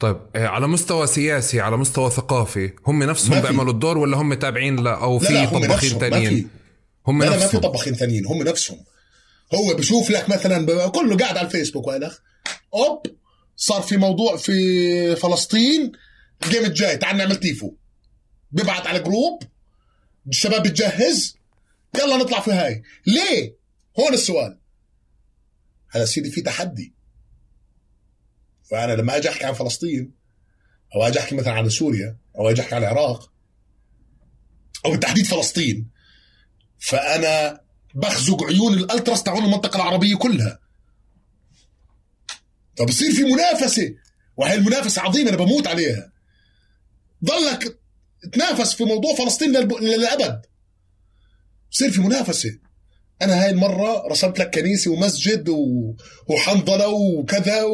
طيب 0.00 0.16
آه، 0.36 0.46
على 0.46 0.68
مستوى 0.68 1.06
سياسي 1.06 1.60
على 1.60 1.76
مستوى 1.76 2.10
ثقافي 2.10 2.72
هم 2.86 3.02
نفسهم 3.02 3.40
بيعملوا 3.40 3.72
الدور 3.72 3.98
ولا 3.98 4.16
هم 4.16 4.34
تابعين 4.34 4.76
لا 4.76 5.02
أو 5.02 5.18
في 5.18 5.46
طباخين 5.46 5.98
ثانيين 5.98 6.50
هم 7.06 7.22
لا 7.22 7.28
نفسهم 7.28 7.42
ما 7.42 7.48
في 7.48 7.58
طباخين 7.58 7.94
ثانيين 7.94 8.26
هم 8.26 8.42
نفسهم. 8.42 8.78
هو 9.54 9.74
بشوف 9.74 10.10
لك 10.10 10.28
مثلا 10.28 10.88
كله 10.88 11.16
قاعد 11.16 11.36
على 11.36 11.46
الفيسبوك 11.46 11.86
والخ 11.86 12.18
أوب 12.74 13.06
صار 13.56 13.82
في 13.82 13.96
موضوع 13.96 14.36
في 14.36 15.16
فلسطين 15.16 15.92
ال 16.44 16.48
game 16.48 16.64
الجاي 16.64 16.96
تعال 16.96 17.16
نعمل 17.16 17.36
تيفو. 17.36 17.72
بيبعت 18.52 18.86
على 18.86 18.98
group 18.98 19.42
الشباب 20.28 20.62
بتجهز 20.62 21.36
يلا 21.98 22.16
نطلع 22.16 22.40
في 22.40 22.50
هاي. 22.52 22.82
ليه؟ 23.06 23.56
هون 24.00 24.14
السؤال. 24.14 24.59
هذا 25.90 26.04
سيدي 26.04 26.30
في 26.30 26.40
تحدي. 26.40 26.94
فأنا 28.70 28.92
لما 28.92 29.16
أجي 29.16 29.28
أحكي 29.28 29.46
عن 29.46 29.52
فلسطين 29.52 30.12
أو 30.94 31.02
أجي 31.02 31.18
أحكي 31.18 31.34
مثلا 31.34 31.52
عن 31.52 31.68
سوريا 31.68 32.16
أو 32.38 32.50
أجي 32.50 32.60
أحكي 32.60 32.74
عن 32.74 32.82
العراق 32.82 33.32
أو 34.84 34.90
بالتحديد 34.90 35.26
فلسطين 35.26 35.90
فأنا 36.78 37.60
بخزق 37.94 38.44
عيون 38.44 38.74
الألتراس 38.74 39.22
تاعون 39.22 39.44
المنطقة 39.44 39.76
العربية 39.76 40.16
كلها. 40.16 40.60
فبصير 42.76 43.12
في 43.12 43.22
منافسة 43.22 43.94
وهي 44.36 44.54
المنافسة 44.54 45.02
عظيمة 45.02 45.28
أنا 45.28 45.36
بموت 45.36 45.66
عليها. 45.66 46.12
ضلك 47.24 47.78
تنافس 48.32 48.74
في 48.74 48.84
موضوع 48.84 49.14
فلسطين 49.14 49.52
للأبد. 49.80 50.46
بصير 51.72 51.90
في 51.90 52.00
منافسة. 52.00 52.58
أنا 53.22 53.44
هاي 53.44 53.50
المرة 53.50 54.08
رسمت 54.08 54.38
لك 54.38 54.54
كنيسة 54.54 54.90
ومسجد 54.90 55.48
وحنظلة 56.28 56.88
وكذا 56.88 57.64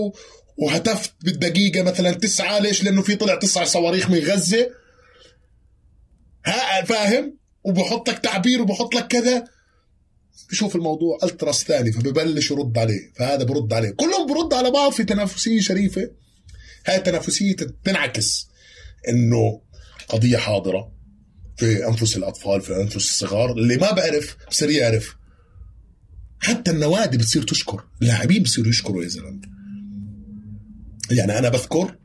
وهتفت 0.58 1.12
بالدقيقة 1.24 1.82
مثلا 1.82 2.10
تسعة. 2.12 2.58
ليش؟ 2.58 2.84
لأنه 2.84 3.02
في 3.02 3.16
طلع 3.16 3.34
تسع 3.34 3.64
صواريخ 3.64 4.10
من 4.10 4.18
غزة. 4.18 4.70
ها 6.46 6.84
فاهم؟ 6.84 7.38
وبحط 7.64 8.10
لك 8.10 8.18
تعبير 8.18 8.62
وبحط 8.62 8.94
لك 8.94 9.06
كذا. 9.06 9.44
بشوف 10.50 10.76
الموضوع 10.76 11.18
ألتراس 11.22 11.64
ثاني 11.64 11.92
فببلش 11.92 12.50
يرد 12.50 12.78
عليه. 12.78 13.12
فهذا 13.16 13.44
برد 13.44 13.72
عليه. 13.72 13.90
كلهم 13.90 14.26
برد 14.26 14.54
على 14.54 14.70
بعض 14.70 14.92
في 14.92 15.04
تنافسية 15.04 15.60
شريفة. 15.60 16.10
هاي 16.86 16.96
التنافسية 16.96 17.56
تنعكس 17.84 18.48
إنه 19.08 19.60
قضية 20.08 20.36
حاضرة 20.36 20.92
في 21.56 21.88
أنفس 21.88 22.16
الأطفال 22.16 22.60
في 22.60 22.76
أنفس 22.76 22.96
الصغار. 22.96 23.52
اللي 23.52 23.76
ما 23.76 23.90
بعرف 23.90 24.36
بصير 24.50 24.70
يعرف. 24.70 25.16
حتى 26.46 26.70
النوادي 26.70 27.18
بتصير 27.18 27.42
تشكر 27.42 27.84
اللاعبين 28.02 28.42
بصيروا 28.42 28.70
يشكروا 28.70 29.02
يا 29.02 29.08
زلمة. 29.08 29.40
يعني 31.10 31.38
أنا 31.38 31.48
بذكر 31.48 31.98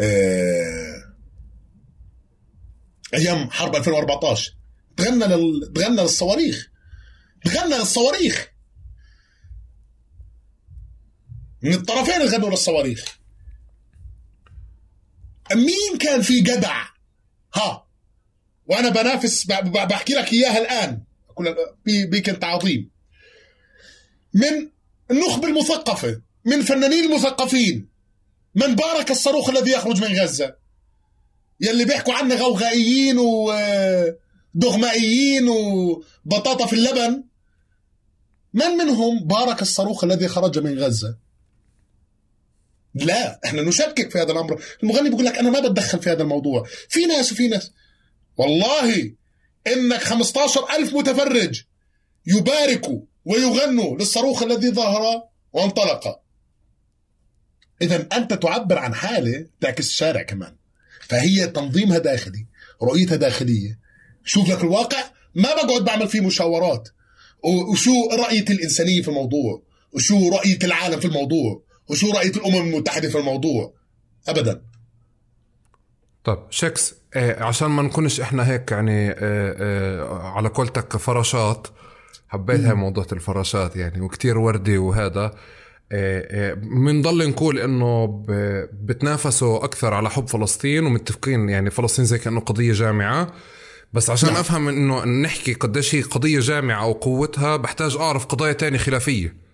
آه 0.00 1.14
أيام 3.14 3.50
حرب 3.50 3.76
2014 3.76 4.56
تغنى 4.96 5.24
لل... 5.24 5.72
تغنى 5.74 6.02
للصواريخ. 6.02 6.70
تغنى 7.44 7.74
للصواريخ. 7.74 8.48
من 11.62 11.74
الطرفين 11.74 12.22
غنوا 12.22 12.50
للصواريخ. 12.50 13.18
مين 15.54 15.98
كان 16.00 16.22
في 16.22 16.40
جدع؟ 16.40 16.84
ها 17.54 17.86
وأنا 18.66 18.88
بنافس 18.88 19.46
بحكي 19.46 20.12
لك 20.12 20.32
إياها 20.32 20.58
الآن. 20.58 21.02
بكل 21.86 22.36
تعظيم 22.36 22.90
من 24.34 24.68
النخبه 25.10 25.48
المثقفة 25.48 26.20
من 26.44 26.62
فنانين 26.62 27.04
المثقفين. 27.04 27.88
من 28.54 28.74
بارك 28.74 29.10
الصاروخ 29.10 29.50
الذي 29.50 29.70
يخرج 29.70 30.04
من 30.04 30.20
غزة. 30.20 30.56
يلي 31.60 31.84
بيحكوا 31.84 32.14
عنه 32.14 32.34
غوغائيين 32.34 33.18
ودغمائيين 34.54 35.48
وبطاطا 35.48 36.66
في 36.66 36.72
اللبن. 36.72 37.24
من 38.54 38.66
منهم 38.66 39.26
بارك 39.26 39.62
الصاروخ 39.62 40.04
الذي 40.04 40.28
خرج 40.28 40.58
من 40.58 40.78
غزة؟ 40.78 41.16
لا 42.94 43.40
إحنا 43.44 43.62
نشكك 43.62 44.10
في 44.10 44.18
هذا 44.18 44.32
الأمر. 44.32 44.62
المغني 44.82 45.10
بيقول 45.10 45.24
لك 45.24 45.38
أنا 45.38 45.50
ما 45.50 45.60
بتدخل 45.60 46.02
في 46.02 46.10
هذا 46.10 46.22
الموضوع. 46.22 46.66
في 46.88 47.06
ناس 47.06 47.32
وفي 47.32 47.48
ناس. 47.48 47.72
والله 48.36 49.12
إنك 49.66 50.02
15 50.02 50.66
ألف 50.76 50.94
متفرج 50.94 51.62
يباركوا 52.26 53.00
ويغنوا 53.24 53.96
للصاروخ 53.98 54.42
الذي 54.42 54.70
ظهر 54.70 55.22
وانطلق. 55.52 56.20
اذا 57.82 58.08
أنت 58.12 58.34
تعبر 58.34 58.78
عن 58.78 58.94
حالة 58.94 59.46
تعكس 59.60 59.88
الشارع 59.88 60.22
كمان. 60.22 60.56
فهي 61.08 61.46
تنظيمها 61.46 61.98
داخلي 61.98 62.46
رؤيتها 62.82 63.16
داخلية. 63.16 63.78
شوف 64.24 64.50
لك 64.50 64.64
الواقع 64.64 65.02
ما 65.34 65.54
بقعد 65.54 65.84
بعمل 65.84 66.08
فيه 66.08 66.20
مشاورات. 66.20 66.88
وشو 67.44 68.08
رأية 68.12 68.44
الإنسانية 68.50 69.02
في 69.02 69.08
الموضوع؟ 69.08 69.62
وشو 69.92 70.28
رأية 70.28 70.58
العالم 70.64 71.00
في 71.00 71.06
الموضوع؟ 71.06 71.62
وشو 71.88 72.10
رأية 72.12 72.30
الأمم 72.30 72.56
المتحدة 72.56 73.08
في 73.08 73.18
الموضوع؟ 73.18 73.74
أبدا. 74.28 74.62
طيب 76.24 76.38
شكس 76.50 76.94
إيه 77.16 77.42
عشان 77.42 77.68
ما 77.68 77.82
نكونش 77.82 78.20
إحنا 78.20 78.50
هيك 78.50 78.70
يعني 78.70 79.10
إيه 79.10 79.14
إيه 79.60 80.04
على 80.08 80.48
قولتك 80.48 80.96
فراشات 80.96 81.66
حبيت 82.30 82.60
هاي 82.60 82.74
موضوع 82.74 83.06
الفراشات 83.12 83.76
يعني 83.76 84.00
وكتير 84.00 84.38
وردي 84.38 84.78
وهذا. 84.78 85.34
بنضل 86.54 87.28
نقول 87.28 87.58
إنه 87.58 88.06
بتنافسوا 88.72 89.64
أكثر 89.64 89.94
على 89.94 90.10
حب 90.10 90.28
فلسطين 90.28 90.86
ومتفقين 90.86 91.48
يعني 91.48 91.70
فلسطين 91.70 92.04
زي 92.04 92.18
كأنه 92.18 92.40
قضية 92.40 92.72
جامعة. 92.72 93.32
بس 93.92 94.10
عشان 94.10 94.28
نعم. 94.28 94.38
أفهم 94.38 94.68
إنه 94.68 95.04
نحكي 95.04 95.52
قديش 95.52 95.94
هي 95.94 96.02
قضية 96.02 96.40
جامعة 96.40 96.82
أو 96.82 96.92
قوتها 96.92 97.56
بحتاج 97.56 97.96
أعرف 97.96 98.24
قضايا 98.24 98.52
تانية 98.52 98.78
خلافية. 98.78 99.49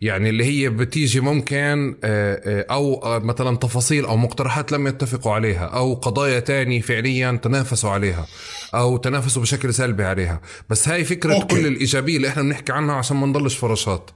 يعني 0.00 0.28
اللي 0.30 0.44
هي 0.44 0.68
بتيجي 0.68 1.20
ممكن 1.20 1.96
أو 2.04 3.00
مثلا 3.20 3.56
تفاصيل 3.56 4.04
أو 4.04 4.16
مقترحات 4.16 4.72
لم 4.72 4.86
يتفقوا 4.86 5.32
عليها 5.32 5.64
أو 5.64 5.94
قضايا 5.94 6.40
تانية 6.40 6.80
فعليا 6.80 7.40
تنافسوا 7.42 7.90
عليها 7.90 8.26
أو 8.74 8.96
تنافسوا 8.96 9.42
بشكل 9.42 9.74
سلبي 9.74 10.04
عليها. 10.04 10.40
بس 10.70 10.88
هاي 10.88 11.04
فكرة 11.04 11.34
okay. 11.34 11.46
كل 11.46 11.66
الإيجابية 11.66 12.16
اللي 12.16 12.28
إحنا 12.28 12.42
بنحكي 12.42 12.72
عنها 12.72 12.94
عشان 12.94 13.16
ما 13.16 13.26
نضلش 13.26 13.54
فراشات. 13.56 14.10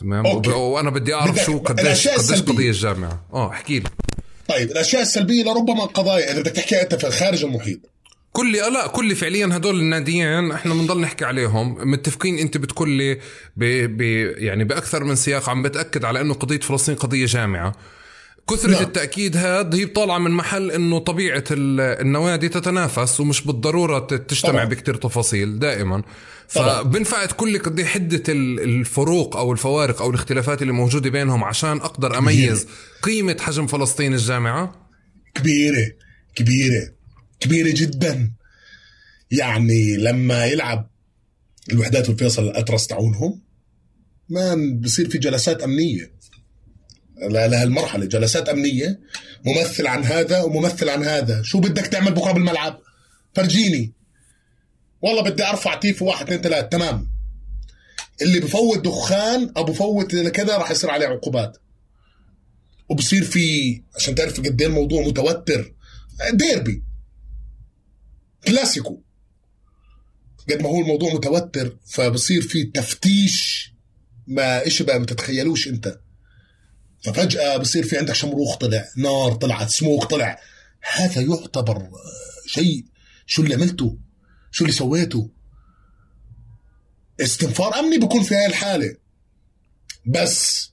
تمام؟ 0.00 0.26
okay. 0.26 0.50
وأنا 0.50 0.90
بدي 0.90 1.14
أعرف 1.14 1.44
شو 1.44 1.58
قديش 1.58 2.08
قديش 2.08 2.42
قضية 2.42 2.70
الجامعة. 2.70 3.24
آه 3.32 3.50
احكي 3.50 3.78
لي. 3.78 3.88
طيب 4.48 4.70
الأشياء 4.70 5.02
السلبية 5.02 5.44
لربما 5.44 5.84
قضايا 5.84 6.32
إذا 6.32 6.40
بدك 6.40 6.52
تحكيها 6.52 6.82
أنت 6.82 6.94
في 6.94 7.10
خارج 7.10 7.44
المحيط. 7.44 7.80
كل 8.36 8.52
لا 8.52 8.86
كل 8.86 9.16
فعليا 9.16 9.46
هدول 9.46 9.80
الناديين 9.80 10.52
إحنا 10.52 10.74
بنضل 10.74 11.00
نحكي 11.00 11.24
عليهم. 11.24 11.90
متفقين 11.90 12.38
أنت 12.38 12.56
بتقول 12.56 12.90
لي 12.90 13.14
ب 13.56 13.64
ب 13.96 14.00
يعني 14.38 14.64
بأكثر 14.64 15.04
من 15.04 15.16
سياق 15.16 15.48
عم 15.48 15.62
بتأكد 15.62 16.04
على 16.04 16.20
إنه 16.20 16.34
قضية 16.34 16.60
فلسطين 16.60 16.94
قضية 16.94 17.26
جامعة. 17.26 17.72
كثرة 18.50 18.70
لا. 18.70 18.80
التأكيد 18.80 19.36
هذا 19.36 19.76
هي 19.76 19.86
طالعة 19.86 20.18
من 20.18 20.30
محل 20.30 20.70
إنه 20.70 20.98
طبيعة 20.98 21.44
النوادي 21.50 22.48
تتنافس 22.48 23.20
ومش 23.20 23.46
بالضرورة 23.46 23.98
تجتمع 23.98 24.64
بكتير 24.64 24.94
تفاصيل 24.94 25.58
دائما. 25.58 26.02
فبنفع 26.48 27.24
تقول 27.24 27.52
لي 27.52 27.58
قد 27.58 27.82
حدة 27.82 28.22
الفروق 28.28 29.36
أو 29.36 29.52
الفوارق 29.52 30.02
أو 30.02 30.10
الاختلافات 30.10 30.62
اللي 30.62 30.72
موجودة 30.72 31.10
بينهم 31.10 31.44
عشان 31.44 31.76
أقدر 31.76 32.18
أميز 32.18 32.64
كبيرة. 32.64 32.76
قيمة 33.02 33.36
حجم 33.40 33.66
فلسطين 33.66 34.14
الجامعة؟ 34.14 34.88
كبيرة 35.34 35.86
كبيرة. 36.34 36.95
كبيرة 37.40 37.74
جدا. 37.76 38.32
يعني 39.30 39.96
لما 39.96 40.44
يلعب 40.44 40.90
الوحدات 41.72 42.08
والفيصل 42.08 42.44
الأترس 42.44 42.86
تاعونهم 42.86 43.42
ما 44.28 44.78
بصير 44.80 45.10
في 45.10 45.18
جلسات 45.18 45.62
أمنية. 45.62 46.16
لهالمرحلة 47.30 48.06
جلسات 48.06 48.48
أمنية 48.48 49.00
ممثل 49.44 49.86
عن 49.86 50.04
هذا 50.04 50.42
وممثل 50.42 50.88
عن 50.88 51.04
هذا. 51.04 51.42
شو 51.42 51.60
بدك 51.60 51.86
تعمل 51.86 52.12
بكرة 52.12 52.32
بالملعب؟ 52.32 52.80
فرجيني. 53.34 53.92
والله 55.02 55.22
بدي 55.22 55.44
أرفع 55.44 55.74
تيف 55.74 56.02
واحد 56.02 56.26
اثنين 56.26 56.40
ثلاثة. 56.40 56.66
تمام. 56.66 57.10
اللي 58.22 58.40
بفوت 58.40 58.84
دخان 58.84 59.52
أو 59.56 59.64
بفوت 59.64 60.16
كذا 60.16 60.56
راح 60.56 60.70
يصير 60.70 60.90
عليه 60.90 61.06
عقوبات. 61.06 61.58
وبصير 62.88 63.24
في 63.24 63.82
عشان 63.96 64.14
تعرف 64.14 64.40
قد 64.40 64.62
إيه 64.62 64.68
الموضوع 64.68 65.02
متوتر. 65.06 65.74
ديربي. 66.32 66.82
كلاسيكو. 68.46 69.02
قد 70.50 70.62
ما 70.62 70.68
هو 70.68 70.80
الموضوع 70.80 71.14
متوتر 71.14 71.78
فبصير 71.86 72.42
في 72.42 72.64
تفتيش 72.64 73.72
ما 74.26 74.62
إيش 74.64 74.82
بقى 74.82 74.98
ما 74.98 75.06
تتخيلوش 75.06 75.68
أنت. 75.68 76.00
ففجأة 77.04 77.56
بصير 77.56 77.84
في 77.84 77.98
عندك 77.98 78.14
شمروخ 78.14 78.56
طلع 78.56 78.84
نار 78.96 79.32
طلعت 79.34 79.70
سموك 79.70 80.04
طلع. 80.04 80.40
هذا 80.94 81.20
يعتبر 81.20 81.90
شيء 82.46 82.86
شو 83.26 83.42
اللي 83.42 83.54
عملته؟ 83.54 83.98
شو 84.50 84.64
اللي 84.64 84.76
سويته؟ 84.76 85.30
استنفار 87.20 87.78
أمني 87.78 87.98
بكون 87.98 88.22
في 88.22 88.34
هاي 88.34 88.46
الحالة. 88.46 88.96
بس 90.06 90.70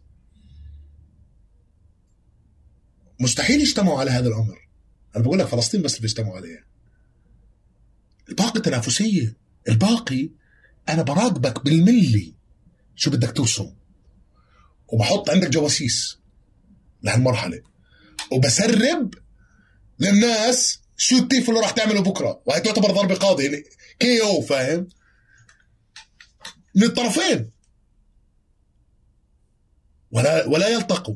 مستحيل 3.19 3.61
يجتمعوا 3.61 3.99
على 3.99 4.11
هذا 4.11 4.27
الأمر. 4.27 4.67
أنا 5.15 5.23
بقول 5.23 5.39
لك 5.39 5.45
فلسطين 5.45 5.81
بس 5.81 5.91
اللي 5.91 6.01
بيجتمعوا 6.01 6.35
عليها. 6.37 6.63
الباقي 8.33 8.61
تنافسية. 8.61 9.37
الباقي 9.69 10.29
أنا 10.89 11.01
براقبك 11.01 11.65
بالملي. 11.65 12.33
شو 12.95 13.11
بدك 13.11 13.31
توصل؟ 13.31 13.73
وبحط 14.87 15.29
عندك 15.29 15.49
جواسيس 15.49 16.17
لهالمرحلة. 17.03 17.61
وبسرب 18.31 19.13
للناس 19.99 20.79
شو 20.97 21.17
التيف 21.17 21.49
اللي 21.49 21.59
راح 21.59 21.71
تعمله 21.71 22.01
بكرة. 22.01 22.41
وهي 22.45 22.59
تعتبر 22.59 22.91
ضربة 22.91 23.15
قاضية. 23.15 23.49
يعني 23.49 23.63
KO 23.99 24.41
فاهم؟ 24.41 24.87
من 26.75 26.83
الطرفين. 26.83 27.51
ولا 30.11 30.45
ولا 30.45 30.67
يلتقوا. 30.67 31.15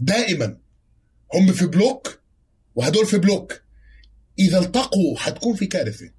دائما. 0.00 0.56
هم 1.34 1.52
في 1.52 1.66
block 1.66 2.20
وهدول 2.74 3.06
في 3.06 3.18
block. 3.18 3.62
إذا 4.40 4.58
التقوا 4.58 5.16
حتكون 5.18 5.54
في 5.54 5.66
كارثة. 5.66 6.10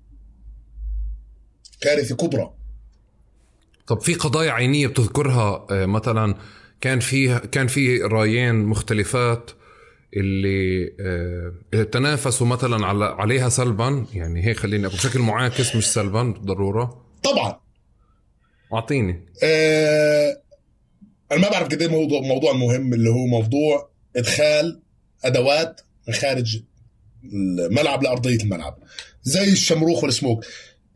كارثة 1.82 2.16
كبرى. 2.16 2.54
طب 3.88 4.02
في 4.02 4.14
قضايا 4.14 4.52
عينية 4.52 4.88
بتذكرها؟ 4.88 5.68
آه، 5.72 5.86
مثلا 5.86 6.36
كان 6.82 7.00
في 7.00 7.40
كان 7.40 7.68
في 7.68 8.02
رايين 8.02 8.56
مختلفات 8.56 9.52
اللي 10.18 10.94
آه، 11.74 11.84
تنافسوا 11.84 12.48
مثلا 12.48 12.86
على 12.86 13.06
عليها 13.06 13.50
سلبا. 13.50 14.06
يعني 14.14 14.46
هيك 14.46 14.58
خليني 14.58 14.86
أقول 14.86 14.98
بشكل 14.98 15.20
معاكس 15.20 15.76
مش 15.76 15.94
سلبا 15.94 16.24
بالضروره 16.24 17.06
طبعا. 17.24 17.60
أعطيني. 18.74 19.26
آه 19.44 20.42
أنا 21.32 21.40
ما 21.40 21.50
بعرف 21.50 21.68
قد 21.68 21.82
إيه 21.82 21.88
موضوع 21.90 22.22
موضوع 22.22 22.54
مهم 22.54 22.94
اللي 22.94 23.10
هو 23.10 23.26
موضوع 23.26 23.90
إدخال 24.16 24.82
أدوات 25.26 25.82
من 26.08 26.14
خارج 26.14 26.64
الملعب 27.24 28.04
لأرضية 28.04 28.44
الملعب. 28.44 28.78
زي 29.24 29.52
الشمروخ 29.52 30.04
والسموك. 30.04 30.46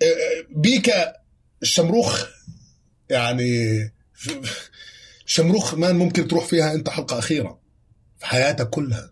آه، 0.01 0.05
آه، 0.05 0.45
بيكا 0.55 1.13
الشمروخ 1.61 2.25
يعني 3.09 3.79
شمروخ 5.25 5.73
مان 5.73 5.95
ممكن 5.95 6.27
تروح 6.27 6.45
فيها 6.45 6.73
إنت 6.73 6.89
حلقة 6.89 7.19
أخيرة 7.19 7.61
في 8.17 8.25
حياتك 8.25 8.69
كلها. 8.69 9.11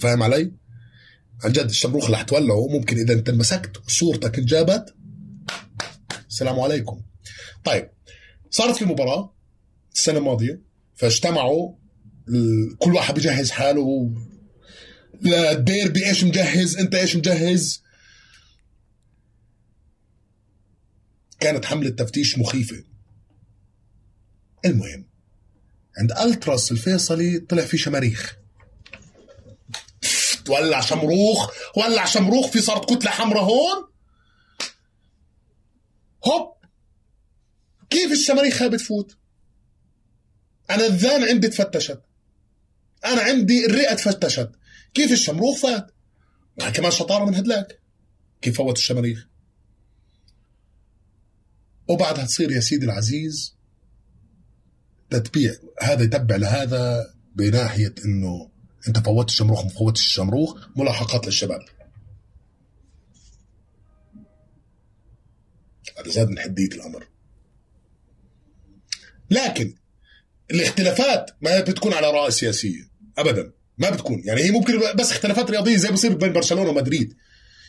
فاهم 0.00 0.22
علي؟ 0.22 0.52
عن 1.44 1.52
جد 1.52 1.68
الشمروخ 1.68 2.04
اللي 2.04 2.18
حتولعه 2.18 2.66
ممكن 2.68 2.98
إذا 2.98 3.12
أنت 3.14 3.30
مسكت 3.30 3.76
وصورتك 3.86 4.38
انجابت. 4.38 4.94
السلام 6.28 6.60
عليكم. 6.60 7.02
طيب 7.64 7.90
صارت 8.50 8.76
في 8.76 8.84
مباراة 8.84 9.34
السنة 9.94 10.18
الماضية 10.18 10.62
فاجتمعوا 10.94 11.74
كل 12.78 12.94
واحد 12.94 13.14
بيجهز 13.14 13.50
حاله 13.50 14.12
الديربي 15.26 16.06
إيش 16.06 16.24
مجهز 16.24 16.76
أنت 16.76 16.94
إيش 16.94 17.16
مجهز؟ 17.16 17.82
كانت 21.40 21.64
حملة 21.64 21.90
تفتيش 21.90 22.38
مخيفة. 22.38 22.84
المهم 24.64 25.06
عند 25.98 26.12
التراس 26.12 26.72
الفيصلي 26.72 27.38
طلع 27.38 27.64
في 27.64 27.78
شماريخ. 27.78 28.36
ولع 30.48 30.80
شمروخ 30.80 31.52
ولع 31.76 32.04
شمروخ 32.04 32.50
في 32.50 32.60
صارت 32.60 32.94
كتلة 32.94 33.10
حمراء 33.10 33.42
هون. 33.42 33.90
هوب 36.26 36.54
كيف 37.90 38.12
الشماريخ 38.12 38.62
هاي 38.62 38.68
بتفوت؟ 38.68 39.16
أنا 40.70 40.86
الذان 40.86 41.24
عندي 41.24 41.48
تفتشت 41.48 42.00
أنا 43.04 43.20
عندي 43.20 43.66
الرئة 43.66 43.94
تفتشت 43.94 44.50
كيف 44.94 45.12
الشمروخ 45.12 45.58
فات؟ 45.58 45.90
كمان 46.74 46.90
شطارة 46.90 47.24
من 47.24 47.34
هدلاك؟ 47.34 47.80
كيف 48.42 48.56
فوت 48.56 48.78
الشماريخ؟ 48.78 49.26
وبعدها 51.88 52.24
تصير 52.24 52.50
يا 52.50 52.60
سيدي 52.60 52.84
العزيز 52.86 53.56
تتبيع 55.10 55.54
هذا 55.82 56.02
يتبع 56.02 56.36
لهذا 56.36 57.14
بناحية 57.34 57.94
إنه 58.04 58.50
أنت 58.88 58.98
فوتت 58.98 59.28
الشمروخ 59.28 59.64
ما 59.64 59.68
فوتش 59.68 60.00
الشمروخ 60.06 60.68
ملاحقات 60.76 61.26
للشباب. 61.26 61.60
هذا 65.98 66.10
زاد 66.10 66.28
من 66.28 66.38
حدية 66.38 66.66
الأمر. 66.66 67.08
لكن 69.30 69.74
الاختلافات 70.50 71.30
ما 71.42 71.60
بتكون 71.60 71.92
على 71.92 72.10
رأي 72.10 72.30
سياسيه 72.30 72.90
ابدا. 73.18 73.52
ما 73.80 73.90
بتكون. 73.90 74.22
يعني 74.24 74.42
هي 74.42 74.50
ممكن 74.50 74.80
بس 74.94 75.12
اختلافات 75.12 75.50
رياضية 75.50 75.76
زي 75.76 75.90
بصير 75.90 76.14
بين 76.14 76.32
برشلونة 76.32 76.70
ومدريد. 76.70 77.14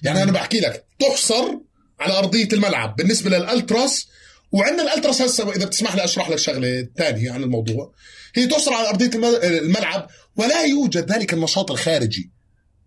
يعني 0.03 0.23
أنا 0.23 0.31
بحكي 0.31 0.59
لك 0.59 0.85
تحصر 0.99 1.57
على 1.99 2.17
أرضية 2.17 2.47
الملعب 2.53 2.95
بالنسبة 2.95 3.29
للألتراس 3.29 4.07
وعندنا 4.51 4.83
الألتراس 4.83 5.21
هسه 5.21 5.55
إذا 5.55 5.65
بتسمح 5.65 5.95
لي 5.95 6.03
أشرح 6.03 6.29
لك 6.29 6.37
شغلة 6.37 6.87
ثانية 6.97 7.31
عن 7.31 7.43
الموضوع. 7.43 7.93
هي 8.35 8.47
تحصر 8.47 8.73
على 8.73 8.89
أرضية 8.89 9.11
الملعب 9.43 10.07
ولا 10.35 10.61
يوجد 10.61 11.11
ذلك 11.11 11.33
النشاط 11.33 11.71
الخارجي 11.71 12.31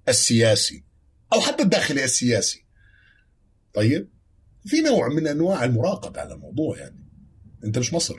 السياسي 0.08 0.84
أو 1.32 1.40
حتى 1.40 1.62
الداخلي 1.62 2.04
السياسي. 2.04 2.64
طيب؟ 3.74 4.08
في 4.66 4.80
نوع 4.80 5.08
من 5.08 5.26
أنواع 5.26 5.64
المراقبة 5.64 6.20
على 6.20 6.34
الموضوع 6.34 6.78
يعني. 6.78 7.04
أنت 7.64 7.78
مش 7.78 7.92
مصر. 7.92 8.14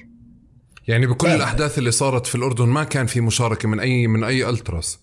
يعني 0.87 1.07
بكل 1.07 1.27
فعلا. 1.27 1.35
الأحداث 1.35 1.77
اللي 1.77 1.91
صارت 1.91 2.27
في 2.27 2.35
الأردن 2.35 2.65
ما 2.65 2.83
كان 2.83 3.05
في 3.07 3.21
مشاركة 3.21 3.69
من 3.69 3.79
اي 3.79 4.07
من 4.07 4.23
أي 4.23 4.49
ألتراس 4.49 4.99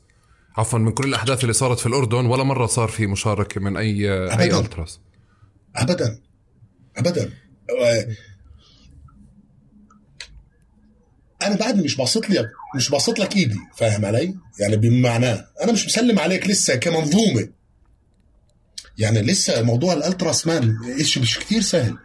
عفوا 0.56 0.78
من 0.78 0.92
كل 0.92 1.04
الأحداث 1.04 1.42
اللي 1.42 1.52
صارت 1.52 1.78
في 1.78 1.86
الأردن 1.86 2.26
ولا 2.26 2.42
مرة 2.42 2.66
صار 2.66 2.88
في 2.88 3.06
مشاركة 3.06 3.60
من 3.60 3.76
اي 3.76 4.10
أبداً. 4.10 4.40
اي 4.40 4.58
ألتراس 4.58 5.00
ابدا 5.76 6.18
ابدا 6.96 7.30
أنا 11.42 11.56
بعدني 11.56 11.82
مش 11.82 11.96
باصط 11.96 12.30
لك 12.30 12.50
مش 12.76 12.90
باصط 12.90 13.18
لك 13.18 13.36
إيدي 13.36 13.58
فاهم 13.76 14.04
علي؟ 14.04 14.34
يعني 14.60 14.76
بمعناه 14.76 15.46
أنا 15.62 15.72
مش 15.72 15.86
مسلم 15.86 16.18
عليك 16.18 16.46
لسه 16.46 16.76
كمنظومة 16.76 17.48
يعني 18.98 19.22
لسه 19.22 19.62
موضوع 19.62 19.92
الألتراس 19.92 20.46
مان 20.46 20.76
شيء 21.02 21.22
مش 21.22 21.38
كثير 21.38 21.60
سهل 21.60 21.98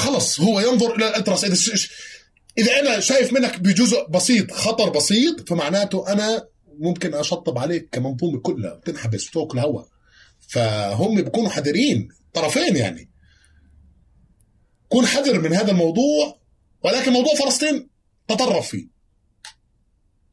خلص 0.00 0.40
هو 0.40 0.60
ينظر 0.60 0.96
إلى 0.96 1.08
الالتراس 1.08 1.44
اذا 1.44 1.56
إذا 2.58 2.80
أنا 2.80 3.00
شايف 3.00 3.32
منك 3.32 3.60
بجزء 3.60 4.06
بسيط 4.08 4.52
خطر 4.52 4.90
بسيط 4.90 5.48
فمعناته 5.48 6.12
أنا 6.12 6.48
ممكن 6.78 7.14
أشطب 7.14 7.58
عليك 7.58 7.88
كمنظومة 7.92 8.40
كلها 8.40 8.80
تنحبس 8.84 9.36
وتاكل 9.36 9.58
هواء 9.58 9.88
فهم 10.48 11.14
بيكونوا 11.14 11.50
حذرين 11.50 12.08
طرفين 12.34 12.76
يعني. 12.76 13.10
كون 14.88 15.06
حذر 15.06 15.40
من 15.40 15.52
هذا 15.52 15.70
الموضوع 15.70 16.40
ولكن 16.84 17.12
موضوع 17.12 17.34
فلسطين 17.34 17.88
تطرف 18.28 18.68
فيه. 18.68 18.88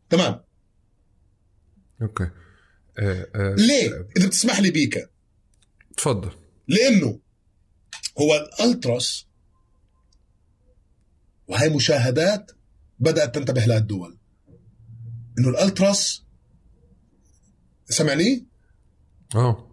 تمام؟ 0.10 0.44
أوكي. 2.02 2.30
أه 3.00 3.28
أه 3.36 3.56
ليه؟ 3.58 4.08
إذا 4.18 4.28
بتسمح 4.28 4.60
لي 4.60 4.72
بيكا. 4.72 5.08
تفضل. 5.98 6.32
لأنه 6.68 7.20
هو 8.20 8.36
الألتراس 8.36 9.27
وهي 11.48 11.70
مشاهدات 11.70 12.52
بدأت 13.00 13.36
تنتبه 13.36 13.66
لها 13.66 13.78
الدول. 13.78 14.18
إنه 15.40 15.50
الألتراس 15.50 16.24
سمعني؟ 17.90 18.46
آه. 19.36 19.72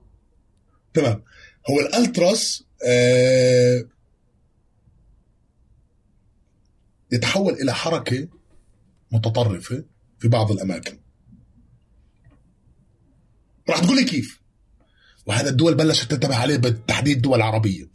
تمام. 0.94 1.24
هو 1.70 1.80
الألتراس 1.80 2.64
آه 2.86 3.84
يتحول 7.12 7.52
إلى 7.52 7.74
حركة 7.74 8.28
متطرفة 9.12 9.84
في 10.18 10.28
بعض 10.28 10.52
الأماكن. 10.52 11.00
راح 13.68 13.78
تقول 13.78 13.96
لي 13.96 14.04
كيف؟ 14.04 14.40
وهذا 15.26 15.50
الدول 15.50 15.74
بلشت 15.74 16.10
تنتبه 16.10 16.36
عليه 16.36 16.56
بالتحديد 16.56 17.16
الدول 17.16 17.36
العربيه 17.38 17.90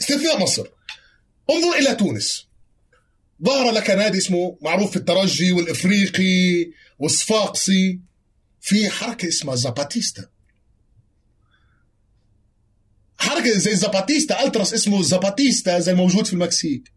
استثناء 0.00 0.42
مصر. 0.42 0.66
انظر 1.50 1.78
إلى 1.78 1.94
تونس. 1.94 2.47
ظهر 3.44 3.70
لك 3.70 3.90
نادي 3.90 4.18
اسمه 4.18 4.58
معروف 4.62 4.90
في 4.90 4.96
الترجي 4.96 5.52
والإفريقي 5.52 6.72
والصفاقسي. 6.98 8.00
في 8.60 8.90
حركة 8.90 9.28
اسمها 9.28 9.54
زاباتيستا. 9.54 10.28
حركة 13.18 13.58
زي 13.58 13.76
زاباتيستا 13.76 14.44
ألتراس 14.44 14.74
اسمه 14.74 15.02
زاباتيستا 15.02 15.78
زي 15.78 15.94
موجود 15.94 16.26
في 16.26 16.32
المكسيك. 16.32 16.92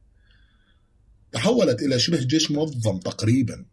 تحولت 1.31 1.81
إلى 1.81 1.99
شبه 1.99 2.19
جيش 2.19 2.51
منظم 2.51 2.99
تقريبا. 2.99 3.65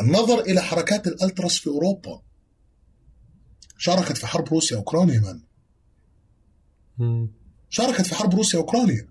النظر 0.00 0.40
إلى 0.40 0.62
حركات 0.62 1.06
الألتراس 1.06 1.58
في 1.58 1.66
أوروبا. 1.66 2.22
شاركت 3.78 4.16
في 4.18 4.26
حرب 4.26 4.48
روسيا 4.48 4.76
أوكرانيا 4.76 5.20
من 5.20 5.40
شاركت 7.70 8.06
في 8.06 8.14
حرب 8.14 8.34
روسيا 8.34 8.58
واوكرانيا 8.58 9.08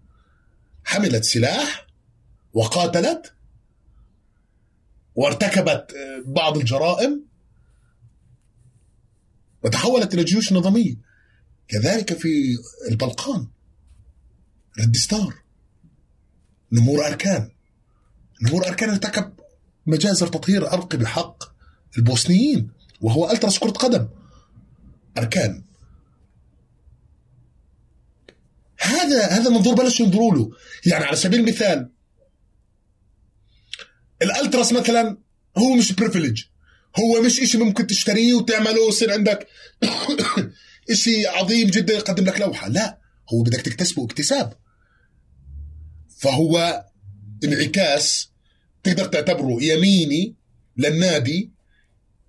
حملت 0.85 1.23
سلاح 1.23 1.87
وقاتلت 2.53 3.33
وارتكبت 5.15 5.95
بعض 6.25 6.57
الجرائم 6.57 7.25
وتحولت 9.63 10.13
إلى 10.13 10.23
جيوش 10.23 10.53
نظامية. 10.53 10.95
كذلك 11.67 12.13
في 12.13 12.57
البلقان 12.89 13.47
Red 14.79 15.02
Star 15.02 15.33
نمور 16.71 17.07
أركان. 17.07 17.51
نمور 18.41 18.67
أركان 18.67 18.89
ارتكب 18.89 19.33
مجازر 19.85 20.27
تطهير 20.27 20.73
عرقي 20.73 20.97
بحق 20.97 21.43
البوسنيين 21.97 22.71
وهو 23.01 23.31
ألتراس 23.31 23.59
كرة 23.59 23.71
قدم. 23.71 24.07
أركان 25.17 25.63
هذا 28.85 29.25
هذا 29.25 29.49
منظور 29.49 29.73
بلشوا 29.75 30.05
ينظروا 30.05 30.35
له. 30.35 30.51
يعني 30.85 31.05
على 31.05 31.15
سبيل 31.15 31.39
المثال 31.39 31.89
الألتراس 34.21 34.73
مثلا 34.73 35.17
هو 35.57 35.73
مش 35.73 35.91
privilege 35.91 36.43
هو 36.99 37.21
مش 37.21 37.39
إشي 37.39 37.57
ممكن 37.57 37.87
تشتريه 37.87 38.33
وتعمله 38.33 38.81
ويصير 38.85 39.11
عندك 39.11 39.47
إشي 40.91 41.27
عظيم 41.27 41.69
جدا 41.69 41.93
يقدم 41.93 42.25
لك 42.25 42.41
لوحة. 42.41 42.67
لا 42.67 42.99
هو 43.33 43.43
بدك 43.43 43.61
تكتسبه 43.61 44.05
اكتساب. 44.05 44.53
فهو 46.17 46.85
انعكاس 47.43 48.31
تقدر 48.83 49.05
تعتبره 49.05 49.63
يميني 49.63 50.35
للنادي 50.77 51.51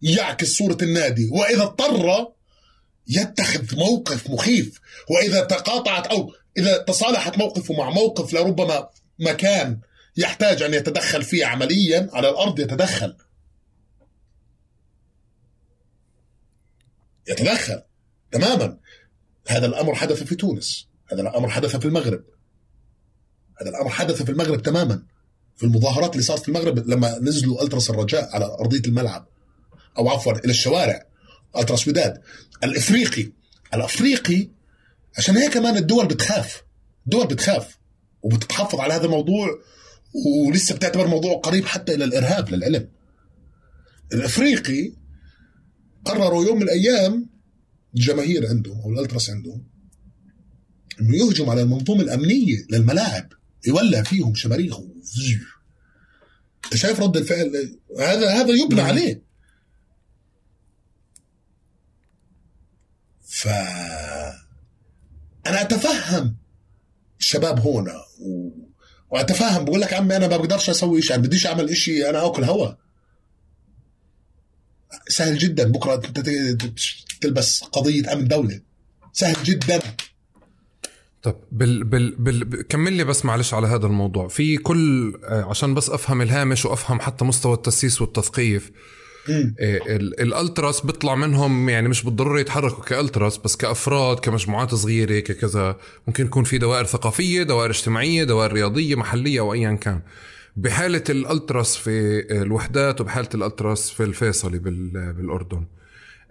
يعكس 0.02 0.48
صورة 0.48 0.78
النادي. 0.82 1.28
وإذا 1.32 1.62
اضطر 1.62 2.32
يتخذ 3.08 3.76
موقف 3.76 4.30
مخيف. 4.30 4.80
وإذا 5.10 5.40
تقاطعت 5.40 6.06
أو 6.06 6.32
إذا 6.58 6.78
تصالحت 6.78 7.38
موقفه 7.38 7.74
مع 7.74 7.90
موقف 7.90 8.34
لربما 8.34 8.88
مكان 9.18 9.80
يحتاج 10.16 10.62
أن 10.62 10.74
يتدخل 10.74 11.22
فيه 11.22 11.46
عمليا 11.46 12.08
على 12.12 12.28
الأرض 12.28 12.60
يتدخل. 12.60 13.16
يتدخل 17.28 17.82
تماما. 18.32 18.78
هذا 19.48 19.66
الأمر 19.66 19.94
حدث 19.94 20.22
في 20.22 20.34
تونس 20.34 20.88
هذا 21.12 21.22
الأمر 21.22 21.48
حدث 21.48 21.76
في 21.76 21.84
المغرب. 21.84 22.24
هذا 23.60 23.70
الأمر 23.70 23.88
حدث 23.88 24.22
في 24.22 24.30
المغرب 24.30 24.62
تماما. 24.62 25.02
في 25.56 25.66
المظاهرات 25.66 26.12
اللي 26.12 26.22
صارت 26.22 26.42
في 26.42 26.48
المغرب 26.48 26.78
لما 26.78 27.18
نزلوا 27.18 27.62
ألتراس 27.62 27.90
الرجاء 27.90 28.34
على 28.34 28.44
أرضية 28.44 28.82
الملعب 28.86 29.28
أو 29.98 30.08
عفوا 30.08 30.32
إلى 30.32 30.50
الشوارع 30.50 31.06
ألتراس 31.56 31.88
وداد. 31.88 32.22
الإفريقي 32.64 33.32
الأفريقي 33.74 34.55
عشان 35.18 35.36
هيك 35.36 35.52
كمان 35.52 35.76
الدول 35.76 36.06
بتخاف. 36.06 36.62
الدول 37.06 37.26
بتخاف. 37.26 37.78
وبتتحفظ 38.22 38.80
على 38.80 38.94
هذا 38.94 39.04
الموضوع 39.04 39.48
ولسه 40.46 40.74
بتعتبر 40.74 41.04
الموضوع 41.04 41.40
قريب 41.40 41.64
حتى 41.64 41.94
إلى 41.94 42.04
الإرهاب 42.04 42.50
للعلم 42.50 42.88
الأفريقي 44.12 44.92
قرروا 46.04 46.44
يوم 46.44 46.56
من 46.56 46.62
الأيام 46.62 47.28
الجماهير 47.94 48.48
عندهم 48.48 48.80
أو 48.80 48.92
الألتراس 48.92 49.30
عندهم 49.30 49.64
إنه 51.00 51.16
يهجم 51.16 51.50
على 51.50 51.62
المنظومة 51.62 52.02
الأمنية 52.02 52.66
للملاعب. 52.70 53.32
يولع 53.66 54.02
فيهم 54.02 54.34
شماريخ. 54.34 54.78
أنت 56.64 56.76
شايف 56.76 57.00
رد 57.00 57.16
الفعل؟ 57.16 57.78
هذا 57.98 58.30
هذا 58.30 58.50
يبنى 58.50 58.76
نعم. 58.76 58.86
عليه. 58.86 59.22
ف 63.24 63.48
أنا 65.48 65.60
أتفهم. 65.60 66.36
الشباب 67.20 67.60
هون 67.60 67.88
و... 68.20 68.50
وأتفهم. 69.10 69.64
بقول 69.64 69.80
لك 69.80 69.92
عمي 69.92 70.16
أنا 70.16 70.28
ما 70.28 70.36
بقدرش 70.36 70.70
أسوي 70.70 71.02
شيء 71.02 71.16
أنا 71.16 71.22
بديش 71.22 71.46
أعمل 71.46 71.76
شيء 71.76 72.10
أنا 72.10 72.26
آكل 72.26 72.44
هوا. 72.44 72.72
سهل 75.08 75.38
جدا. 75.38 75.64
بكرة 75.72 75.96
تلبس 77.20 77.62
قضية 77.62 78.12
أمن 78.12 78.28
دولة. 78.28 78.60
سهل 79.12 79.44
جدا. 79.44 79.80
طب 81.22 81.36
بال 81.52 81.84
بال 81.84 82.14
بال 82.16 82.68
كمل 82.68 82.92
لي 82.92 83.04
بس 83.04 83.24
معلش 83.24 83.54
على 83.54 83.66
هذا 83.66 83.86
الموضوع. 83.86 84.28
في 84.28 84.56
كل 84.56 85.14
آه، 85.24 85.42
عشان 85.42 85.74
بس 85.74 85.90
أفهم 85.90 86.22
الهامش 86.22 86.64
وأفهم 86.64 87.00
حتى 87.00 87.24
مستوى 87.24 87.54
التسييس 87.54 88.00
والتثقيف 88.02 88.70
الألتراس 90.20 90.80
بيطلع 90.80 91.14
منهم 91.14 91.68
يعني 91.68 91.88
مش 91.88 92.04
بالضروره 92.04 92.40
يتحركوا 92.40 92.84
كألتراس 92.84 93.38
بس 93.38 93.56
كأفراد 93.56 94.20
كمجموعات 94.20 94.74
صغيرة 94.74 95.18
ككذا. 95.20 95.76
ممكن 96.06 96.26
يكون 96.26 96.44
في 96.44 96.58
دوائر 96.58 96.84
ثقافية 96.84 97.42
دوائر 97.42 97.70
اجتماعية 97.70 98.24
دوائر 98.24 98.52
رياضية 98.52 98.94
محلية 98.94 99.40
أو 99.40 99.52
ايا 99.54 99.72
كان. 99.72 100.00
بحالة 100.56 101.04
الألتراس 101.10 101.76
في 101.76 102.24
الوحدات 102.30 103.00
وبحالة 103.00 103.28
الألتراس 103.34 103.90
في 103.90 104.02
الفيصلي 104.02 104.58
بالأردن. 104.58 105.64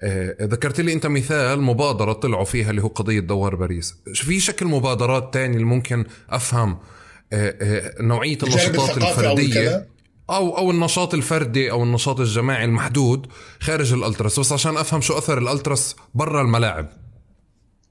إيه، 0.04 0.38
ذكرت 0.42 0.82
لي 0.82 0.94
أنت 0.94 1.08
مثال 1.08 1.62
مبادرة 1.62 2.14
طلعوا 2.14 2.46
فيها 2.46 2.70
اللي 2.70 2.82
هو 2.82 2.88
قضية 2.88 3.20
دوار 3.20 3.56
باريس. 3.56 3.96
في 4.14 4.40
شكل 4.40 4.66
مبادرات 4.66 5.34
تانية 5.34 5.56
اللي 5.56 5.66
ممكن 5.66 6.06
أفهم؟ 6.30 6.78
إيه، 7.34 7.94
نوعية 8.02 8.38
النشاطات 8.44 8.98
الفردية. 8.98 9.95
أو 10.30 10.58
أو 10.58 10.72
النشاط 10.72 11.14
الفردي 11.14 11.72
أو 11.72 11.84
النشاط 11.84 12.20
الجماعي 12.20 12.66
المحدود 12.66 13.28
خارج 13.60 13.94
الألتراس. 13.94 14.40
بس 14.40 14.52
عشان 14.52 14.78
أفهم 14.78 15.02
شو 15.02 15.18
أثر 15.18 15.38
الألتراس 15.38 15.96
برا 16.14 16.42
الملاعب. 16.42 16.90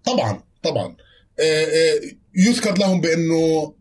طبعا 0.05 0.43
طبعا. 0.63 0.97
آه، 1.41 1.65
آه، 1.65 2.01
يذكر 2.37 2.79
لهم 2.79 3.01
بأنه 3.01 3.75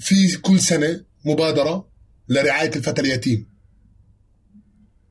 في 0.00 0.36
كل 0.36 0.60
سنة 0.60 1.04
مبادرة 1.24 1.88
لرعاية 2.28 2.70
الفتى 2.76 3.00
اليتيم. 3.00 3.54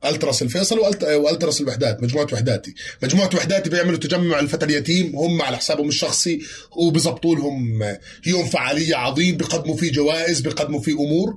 ألتراس 0.04 0.42
الفيصل 0.42 0.78
وألتراس 1.02 1.60
الوحدات 1.60 2.02
مجموعة 2.02 2.26
وحداتي. 2.32 2.74
مجموعة 3.02 3.30
وحداتي 3.34 3.70
بيعملوا 3.70 3.98
تجمع 3.98 4.40
الفتى 4.40 4.66
اليتيم 4.66 5.16
هم 5.16 5.42
على 5.42 5.56
حسابهم 5.56 5.88
الشخصي 5.88 6.40
وبيظبطوا 6.76 7.36
لهم 7.36 7.82
يوم 8.26 8.46
فعالية 8.46 8.96
عظيم 8.96 9.36
بيقدموا 9.36 9.76
فيه 9.76 9.92
جوائز 9.92 10.40
بيقدموا 10.40 10.80
فيه 10.80 10.92
أمور. 10.92 11.36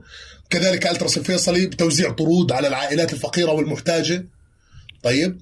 كذلك 0.50 0.88
التراس 0.88 1.18
الفيصلي 1.18 1.66
بتوزيع 1.66 2.12
طرود 2.12 2.52
على 2.52 2.68
العائلات 2.68 3.14
الفقيرة 3.14 3.52
والمحتاجة. 3.52 4.26
طيب 5.04 5.42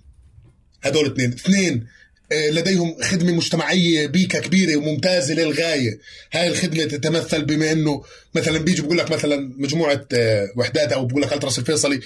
هذول 0.82 1.06
اثنين. 1.06 1.34
اثنين 1.34 1.88
آه، 2.32 2.50
لديهم 2.50 2.96
خدمة 3.02 3.32
مجتمعية 3.32 4.08
بيكه 4.08 4.40
كبيرة 4.40 4.78
وممتازة 4.78 5.34
للغاية. 5.34 6.00
هاي 6.32 6.48
الخدمة 6.48 6.84
تتمثل 6.84 7.46
بما 7.46 7.72
إنه 7.72 8.04
مثلا 8.36 8.58
بيجي 8.58 8.82
بقول 8.82 8.98
لك 8.98 9.12
مثلا 9.12 9.54
مجموعة 9.58 10.06
آه، 10.14 10.48
وحدات 10.58 10.94
أو 10.94 11.06
بقول 11.06 11.22
لك 11.22 11.34
التراس 11.34 11.60
الفيصلي 11.60 12.00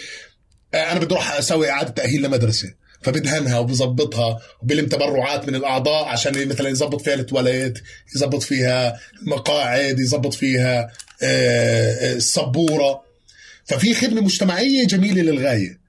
آه، 0.74 0.92
أنا 0.92 1.00
بدي 1.00 1.14
أروح 1.14 1.32
أسوي 1.32 1.70
إعادة 1.70 1.90
تأهيل 1.90 2.22
لمدرسة. 2.22 2.74
فبدهنها 3.02 3.60
وبظبطها 3.60 4.40
وبلم 4.62 4.86
تبرعات 4.86 5.48
من 5.48 5.56
الأعضاء 5.56 6.06
عشان 6.06 6.48
مثلا 6.48 6.70
يظبط 6.70 7.02
فيها 7.02 7.14
التواليت 7.14 7.80
يظبط 8.16 8.44
فيها 8.44 9.00
المقاعد 9.22 10.00
يظبط 10.00 10.34
فيها 10.34 10.92
السبوره 12.16 12.90
آه، 12.90 13.04
ففي 13.66 13.94
خدمة 13.94 14.22
مجتمعية 14.22 14.88
جميلة 14.88 15.22
للغاية. 15.22 15.80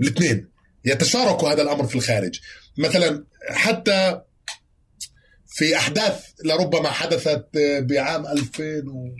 الاثنين 0.00 0.48
يتشاركوا 0.84 1.52
هذا 1.52 1.62
الأمر 1.62 1.86
في 1.86 1.94
الخارج. 1.94 2.40
مثلا 2.78 3.24
حتى 3.50 4.20
في 5.46 5.76
أحداث 5.76 6.24
لربما 6.44 6.90
حدثت 6.90 7.46
بعام 7.80 8.26
2000 8.26 8.88
و 8.88 9.10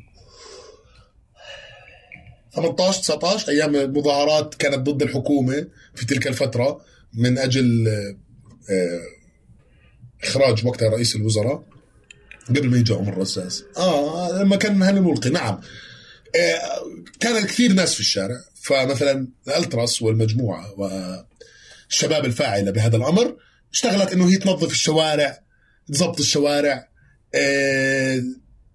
18 2.56 3.01
19 3.02 3.48
أيام 3.48 3.77
المظاهرات 3.77 4.55
كانت 4.55 4.89
ضد 4.89 5.02
الحكومة 5.02 5.66
في 5.94 6.06
تلك 6.06 6.27
الفترة 6.27 6.81
من 7.14 7.39
أجل 7.39 7.89
آه، 8.70 9.01
إخراج 10.24 10.66
وقتها 10.66 10.89
رئيس 10.89 11.16
الوزراء 11.16 11.64
قبل 12.48 12.70
ما 12.70 12.77
يجي 12.77 12.93
عمر 12.93 13.18
رزاز. 13.18 13.64
آه 13.77 14.43
لما 14.43 14.56
كان 14.56 14.82
هاني 14.82 15.01
ملقي 15.01 15.31
نعم. 15.31 15.60
آه 16.36 16.82
كان 17.20 17.47
كثير 17.47 17.72
ناس 17.72 17.94
في 17.94 18.01
الشارع 18.01 18.40
فمثلا 18.55 19.28
الألتراس 19.48 20.02
والمجموعة 20.02 20.74
والشباب 20.78 22.24
الفاعلة 22.24 22.70
بهذا 22.70 22.97
الأمر 22.97 23.36
اشتغلت 23.72 24.12
إنه 24.12 24.28
هي 24.31 24.36
تنظف 24.36 24.72
الشوارع 24.72 25.40
تضبط 25.93 26.20
الشوارع 26.20 26.89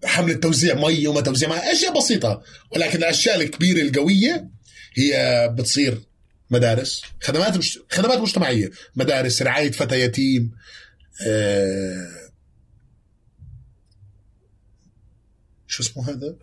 آه 0.06 0.08
حملة 0.08 0.34
توزيع 0.34 0.76
مي 0.76 1.08
وما 1.08 1.22
توزيع 1.22 1.50
مي 1.50 1.72
أشياء 1.72 1.98
بسيطة. 1.98 2.44
ولكن 2.76 2.98
الأشياء 2.98 3.42
الكبيرة 3.42 3.82
القوية 3.82 4.50
هي 4.94 5.50
بتصير 5.58 6.02
مدارس 6.50 7.02
خدمات 7.22 7.58
مش... 7.58 7.80
خدمات 7.90 8.18
مجتمعية. 8.18 8.72
مدارس 8.96 9.42
رعاية 9.42 9.72
فتى 9.72 10.02
يتيم 10.02 10.52
آه 11.28 12.08
شو 15.68 15.84
اسمه 15.84 16.10
هذا؟ 16.10 16.36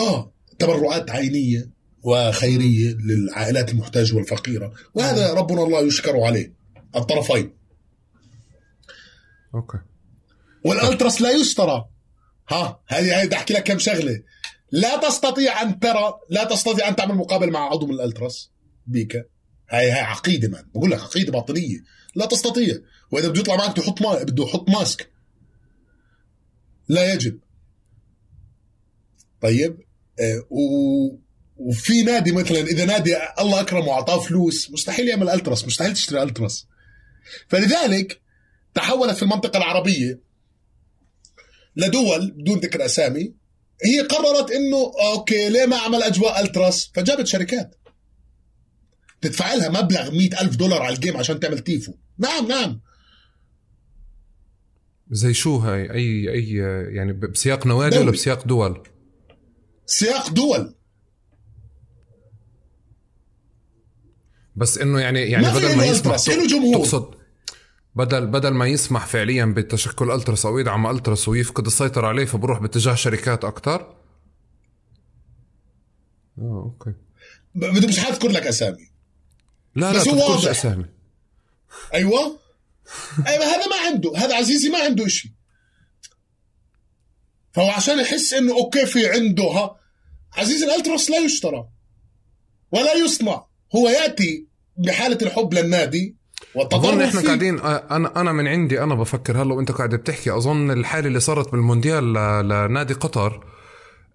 آه 0.00 0.32
تبرعات 0.58 1.10
عينية 1.10 1.70
وخيرية 2.02 2.94
للعائلات 2.94 3.70
المحتاجة 3.70 4.14
والفقيرة. 4.14 4.74
وهذا 4.94 5.32
ربنا 5.32 5.62
الله 5.62 5.80
يشكر 5.80 6.20
عليه. 6.20 6.52
الطرفين. 6.96 7.52
أوكي. 9.54 9.78
والألتراس 10.68 11.22
لا 11.22 11.30
يشترى. 11.30 11.88
ها 12.48 12.80
هذه 12.86 13.22
هذه 13.22 13.34
أحكي 13.34 13.54
لك 13.54 13.62
كم 13.62 13.78
شغلة. 13.78 14.22
لا 14.72 14.96
تستطيع 14.96 15.62
أن 15.62 15.80
ترى 15.80 16.14
لا 16.30 16.44
تستطيع 16.44 16.88
أن 16.88 16.96
تعمل 16.96 17.14
مقابله 17.14 17.50
مع 17.50 17.70
عضو 17.70 17.86
من 17.86 17.94
الألتراس 17.94 18.50
بيكا 18.86 19.24
هاي 19.70 19.90
هاي 19.90 20.00
عقيدة 20.00 20.48
مان 20.48 20.64
بقول 20.74 20.90
لك 20.90 21.00
عقيدة 21.00 21.32
باطنية. 21.32 21.78
لا 22.14 22.26
تستطيع. 22.26 22.74
وإذا 23.10 23.28
بده 23.28 23.40
يطلع 23.40 23.56
معك 23.56 23.70
بده 23.70 23.82
يحط 23.82 24.02
ما 24.02 24.22
بده 24.22 24.44
يحط 24.44 24.70
ماسك. 24.70 25.10
لا 26.88 27.12
يجب. 27.12 27.38
طيب 29.42 29.78
آه 30.20 30.46
و... 30.50 30.60
وفي 31.56 32.02
نادي 32.02 32.32
مثلا 32.32 32.60
إذا 32.60 32.84
نادي 32.84 33.16
الله 33.40 33.60
أكرمه 33.60 33.86
وأعطاه 33.86 34.20
فلوس 34.20 34.70
مستحيل 34.70 35.08
يعمل 35.08 35.30
ألتراس 35.30 35.66
مستحيل 35.66 35.94
تشتري 35.94 36.22
ألتراس. 36.22 36.66
فلذلك 37.48 38.20
تحولت 38.74 39.16
في 39.16 39.22
المنطقة 39.22 39.56
العربية 39.56 40.27
لدول 41.78 42.30
بدون 42.30 42.58
ذكر 42.58 42.84
أسامي 42.84 43.34
هي 43.84 44.00
قررت 44.00 44.50
إنه 44.50 44.92
okay 45.12 45.48
ليه 45.48 45.66
ما 45.66 45.76
اعمل 45.76 46.02
أجواء 46.02 46.40
ألتراس؟ 46.40 46.90
فجابت 46.94 47.26
شركات. 47.26 47.74
تدفع 49.20 49.54
لها 49.54 49.68
مبلغ 49.82 50.10
مئة 50.10 50.40
ألف 50.40 50.56
دولار 50.56 50.82
على 50.82 50.94
ال 50.94 50.98
game 50.98 51.16
عشان 51.16 51.40
تعمل 51.40 51.58
تيفو. 51.58 51.94
نعم 52.18 52.48
نعم. 52.48 52.80
زي 55.10 55.34
شو 55.34 55.56
هاي؟ 55.56 55.90
أي 55.90 56.32
أي 56.32 56.52
يعني 56.94 57.12
بسياق 57.12 57.66
نوادي. 57.66 57.98
ولا 57.98 58.10
بسياق 58.10 58.46
دول؟ 58.46 58.82
سياق 59.86 60.30
دول. 60.30 60.74
بس 64.56 64.78
إنه 64.78 65.00
يعني 65.00 65.20
يعني 65.20 65.46
بدل 65.46 65.76
ما 65.76 65.84
يسمح 65.84 66.28
له 66.28 66.46
جمهور. 66.46 66.76
تقصد 66.76 67.17
بدل 67.98 68.26
بدل 68.26 68.50
ما 68.50 68.66
يسمح 68.66 69.06
فعليا 69.06 69.44
بتشكل 69.44 70.10
التراس 70.10 70.46
أو 70.46 70.58
يدعم 70.58 70.86
التراس 70.86 71.28
ويفقد 71.28 71.66
السيطرة 71.66 72.06
عليه 72.06 72.24
فبروح 72.24 72.58
باتجاه 72.58 72.94
شركات 72.94 73.44
أكثر 73.44 73.94
آه 76.38 76.62
okay. 76.64 76.92
بدي 77.54 77.86
مش 77.86 77.98
حاذكر 77.98 78.28
لك 78.28 78.46
أسامي. 78.46 78.90
لا 79.74 79.92
لا 79.92 79.98
بس 79.98 80.08
هو 80.08 80.14
تذكرش 80.14 80.30
واضح. 80.30 80.50
أسامي. 80.50 80.84
أيوه. 81.94 82.38
أيوه 83.26 83.44
هذا 83.44 83.66
ما 83.66 83.76
عنده 83.86 84.12
هذا 84.16 84.36
عزيزي 84.36 84.68
ما 84.68 84.78
عنده 84.78 85.06
إشي. 85.06 85.34
فهو 87.52 87.70
عشان 87.70 87.98
يحس 88.00 88.34
إنه 88.34 88.52
okay 88.52 88.86
في 88.86 89.10
عنده 89.10 89.44
ها. 89.44 89.76
عزيزي 90.36 90.66
الألتراس 90.66 91.10
لا 91.10 91.18
يشترى 91.18 91.68
ولا 92.72 92.94
يصنع. 92.94 93.46
هو 93.76 93.88
يأتي 93.88 94.46
بحالة 94.76 95.18
الحب 95.22 95.54
للنادي 95.54 96.17
أظن 96.56 97.02
إحنا 97.02 97.20
فيه. 97.20 97.26
قاعدين 97.26 97.58
آه، 97.58 97.82
أنا 97.90 98.20
أنا 98.20 98.32
من 98.32 98.46
عندي 98.48 98.82
أنا 98.82 98.94
بفكر 98.94 99.42
هلا 99.42 99.54
وأنت 99.54 99.70
قاعد 99.72 99.94
بتحكي 99.94 100.36
أظن 100.36 100.70
الحالة 100.70 101.06
اللي 101.08 101.20
صارت 101.20 101.52
بالمونديال 101.52 102.12
ل- 102.12 102.48
لنادي 102.68 102.94
قطر 102.94 103.44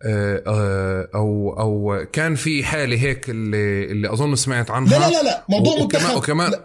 آه، 0.06 0.44
آه، 0.48 1.10
أو 1.16 1.60
أو 1.60 2.06
كان 2.14 2.36
في 2.36 2.64
حالة 2.64 2.96
هيك 3.02 3.30
اللي 3.30 3.84
اللي 3.92 4.14
أظن 4.14 4.36
سمعت 4.36 4.72
عنها 4.72 5.00
لا 5.00 5.10
لا 5.10 5.24
لا 5.24 5.46
موضوع 5.50 5.80
منتخب 5.80 6.18
وكمان 6.18 6.52
لا. 6.52 6.64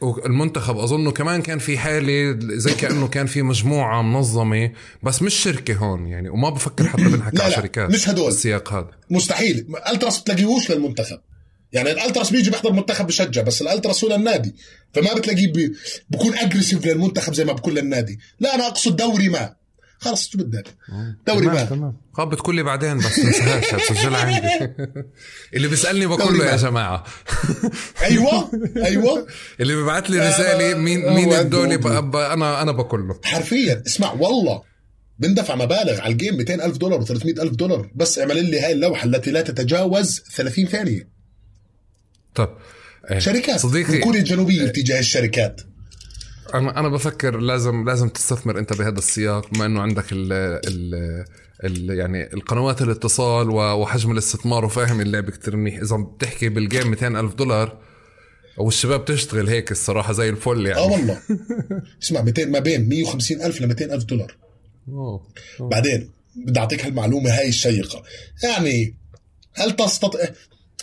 والمنتخب 0.00 0.78
أظنه 0.78 1.10
كمان 1.10 1.42
كان 1.42 1.58
في 1.58 1.78
حالة 1.78 2.38
زي 2.40 2.74
كأنه 2.74 3.08
كان 3.08 3.26
في 3.26 3.42
مجموعة 3.42 4.02
منظمة 4.02 4.70
بس 5.02 5.22
مش 5.22 5.34
شركة 5.34 5.74
هون 5.76 6.06
يعني 6.06 6.28
وما 6.28 6.50
بفكر 6.50 6.88
حتى 6.88 7.02
بنحكي 7.04 7.42
على 7.42 7.50
لا، 7.50 7.56
شركات 7.56 7.90
مش 7.90 8.08
هدول. 8.08 8.24
بالسياق 8.24 8.72
هذا 8.72 8.88
مستحيل 9.10 9.66
الالتراس 9.86 10.20
بتلاقيهوش 10.20 10.70
للمنتخب 10.70 11.18
يعني 11.72 11.92
الالتراس 11.92 12.30
بيجي 12.30 12.50
بيحضر 12.50 12.72
منتخب 12.72 13.06
بشجع 13.06 13.42
بس 13.42 13.62
الالتراس 13.62 14.04
هو 14.04 14.10
للنادي. 14.10 14.54
فما 14.94 15.14
بتلاقيه 15.14 15.52
بي... 15.52 15.72
بكون 16.10 16.34
aggressive 16.34 16.86
للمنتخب 16.86 17.34
زي 17.34 17.44
ما 17.44 17.52
بكون 17.52 17.74
للنادي. 17.74 18.18
لا 18.40 18.54
أنا 18.54 18.66
أقصد 18.66 18.96
دوري 18.96 19.28
ما. 19.28 19.54
خلص 19.98 20.28
شو 20.28 20.38
بدك؟ 20.38 20.66
دوري 21.26 21.46
تمام 21.46 21.54
ما. 21.54 21.64
تمام. 22.14 22.28
بتقول 22.28 22.56
لي 22.56 22.62
بعدين 22.62 22.98
بس 22.98 23.16
تنساهاش 23.16 23.74
بسجلها 23.74 24.18
عندي. 24.18 24.72
اللي 25.54 25.68
بيسألني 25.68 26.06
بقول 26.06 26.38
له 26.38 26.44
يا 26.44 26.50
ما. 26.50 26.56
جماعة. 26.56 27.04
أيوه 28.02 28.50
أيوه. 28.76 29.26
اللي 29.60 29.74
بيبعت 29.76 30.10
لي 30.10 30.28
رسالة 30.28 30.74
مين 30.74 31.04
هو 31.04 31.14
مين 31.14 31.32
الدولي 31.32 31.74
أنا 32.32 32.62
أنا 32.62 32.72
بقول 32.72 33.08
له 33.08 33.20
حرفيا 33.24 33.82
اسمع 33.86 34.12
والله. 34.12 34.62
بندفع 35.18 35.54
مبالغ 35.54 36.00
على 36.00 36.12
ال 36.12 36.17
game 36.17 36.36
200 36.36 36.54
ألف 36.54 36.76
دولار 36.76 37.04
و300 37.04 37.26
ألف 37.26 37.52
دولار. 37.52 37.90
بس 37.94 38.18
اعمل 38.18 38.44
لي 38.50 38.60
هاي 38.60 38.72
اللوحة 38.72 39.06
التي 39.06 39.30
لا 39.30 39.40
تتجاوز 39.40 40.20
30 40.36 40.66
ثانية. 40.66 41.11
طب 42.34 42.56
آه، 43.06 43.18
شركات. 43.18 43.60
صديقي 43.60 43.92
من 43.92 44.00
كوريا 44.00 44.20
الجنوبية 44.20 44.66
بتجاه 44.66 44.98
الشركات. 45.00 45.60
أنا 46.54 46.80
أنا 46.80 46.88
بفكر 46.88 47.38
لازم 47.40 47.84
لازم 47.84 48.08
تستثمر 48.08 48.58
أنت 48.58 48.72
بهذا 48.72 48.98
السياق 48.98 49.50
بما 49.54 49.66
إنه 49.66 49.80
عندك 49.80 50.04
ال 50.12 50.32
ال 51.64 51.98
يعني 51.98 52.32
القنوات 52.34 52.82
الاتصال 52.82 53.50
وحجم 53.50 54.12
الاستثمار 54.12 54.64
وفاهم 54.64 55.00
اللعبه 55.00 55.30
كتير 55.30 55.56
منيح. 55.56 55.80
إذا 55.80 55.96
بتحكي 55.96 56.48
بال 56.48 56.61
game 56.61 56.88
200 56.90 57.06
ألف 57.06 57.34
دولار 57.34 57.78
والشباب 58.58 59.04
تشتغل 59.04 59.48
هيك 59.48 59.70
الصراحة 59.72 60.12
زي 60.12 60.28
الفل 60.28 60.66
آه 60.66 60.70
يعني 60.70 60.80
والله. 60.80 61.20
اسمع 62.02 62.22
200 62.22 62.44
ما 62.44 62.58
بين 62.58 62.88
150 62.88 63.42
ألف 63.42 63.60
ل 63.60 63.66
200 63.66 63.84
ألف 63.84 64.04
دولار. 64.04 64.36
أوه. 64.88 65.26
أوه. 65.60 65.68
بعدين 65.68 66.10
بدي 66.36 66.60
أعطيك 66.60 66.84
هالمعلومة 66.84 67.30
هاي 67.38 67.48
الشيقة. 67.48 68.02
يعني 68.42 68.94
هل 69.54 69.76
تستطيع 69.76 70.20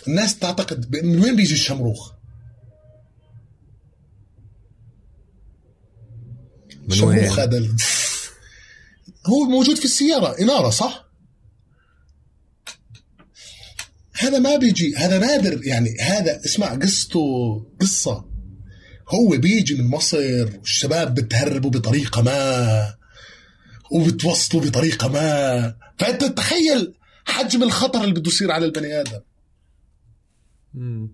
الناس 0.08 0.38
تعتقد 0.38 0.96
من 1.04 1.20
وين 1.24 1.36
بيجي 1.36 1.54
الشمروخ؟ 1.54 2.12
من؟ 6.82 6.92
الشمروخ 6.92 7.38
هذا 7.38 7.58
ال- 7.58 7.76
هو 9.26 9.44
موجود 9.44 9.76
في 9.76 9.84
السيارة 9.84 10.38
إنارة 10.40 10.70
صح؟ 10.70 11.10
هذا 14.12 14.38
ما 14.38 14.56
بيجي 14.56 14.96
هذا 14.96 15.18
نادر 15.18 15.66
يعني 15.66 15.96
هذا 16.00 16.40
اسمع 16.44 16.74
قصته 16.74 17.20
قصة 17.80 18.24
هو 19.08 19.28
بيجي 19.38 19.74
من 19.74 19.84
مصر 19.90 20.48
والشباب 20.58 21.14
بتهربوا 21.14 21.70
بطريقة 21.70 22.22
ما 22.22 22.94
وبتوصلوا 23.92 24.62
بطريقة 24.62 25.08
ما 25.08 25.74
فأنت 25.98 26.24
تخيل 26.24 26.94
حجم 27.24 27.62
الخطر 27.62 28.04
اللي 28.04 28.14
بده 28.14 28.28
يصير 28.30 28.50
على 28.50 28.66
البني 28.66 29.00
آدم 29.00 29.20
مم. 30.74 31.10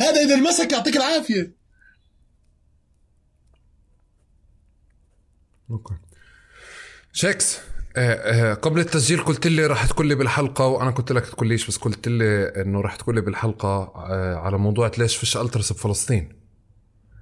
هذا 0.00 0.20
إذا 0.20 0.34
المسك 0.34 0.72
يعطيك 0.72 0.96
العافية 0.96 1.52
أوكي 5.70 5.94
شيكس 7.12 7.58
آه، 7.96 8.52
آه، 8.52 8.54
قبل 8.54 8.80
التسجيل 8.80 9.24
قلت 9.24 9.46
لي 9.46 9.66
راح 9.66 9.86
تقول 9.86 10.06
لي 10.06 10.14
بالحلقة 10.14 10.66
وأنا 10.66 10.90
قلت 10.90 11.12
لك 11.12 11.26
تقول 11.26 11.48
ليش 11.48 11.66
بس 11.68 11.76
قلت 11.76 12.08
لي 12.08 12.44
إنه 12.48 12.80
راح 12.80 12.96
تقول 12.96 13.14
لي 13.14 13.20
بالحلقة 13.20 13.92
آه، 13.96 14.36
على 14.36 14.58
موضوع 14.58 14.90
ليش 14.98 15.16
فيش 15.16 15.36
الترس 15.36 15.72
بفلسطين 15.72 16.44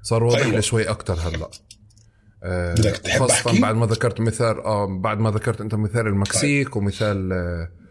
صار 0.03 0.25
واضح 0.25 0.39
أيوة. 0.39 0.57
لي 0.57 0.63
شوي 0.63 0.91
أكثر 0.91 1.15
هلأ 1.15 1.51
بدك 2.45 2.97
تحب 2.97 3.21
خاصة 3.21 3.35
أحكي؟ 3.35 3.61
بعد 3.61 3.75
ما 3.75 3.87
ذكرت 3.87 4.21
مثال 4.21 4.61
آه 4.61 4.99
بعد 5.01 5.19
ما 5.19 5.31
ذكرت 5.31 5.61
أنت 5.61 5.75
مثال 5.75 6.07
المكسيك 6.07 6.77
ومثال 6.77 7.33
آه، 7.33 7.37
آه، 7.37 7.82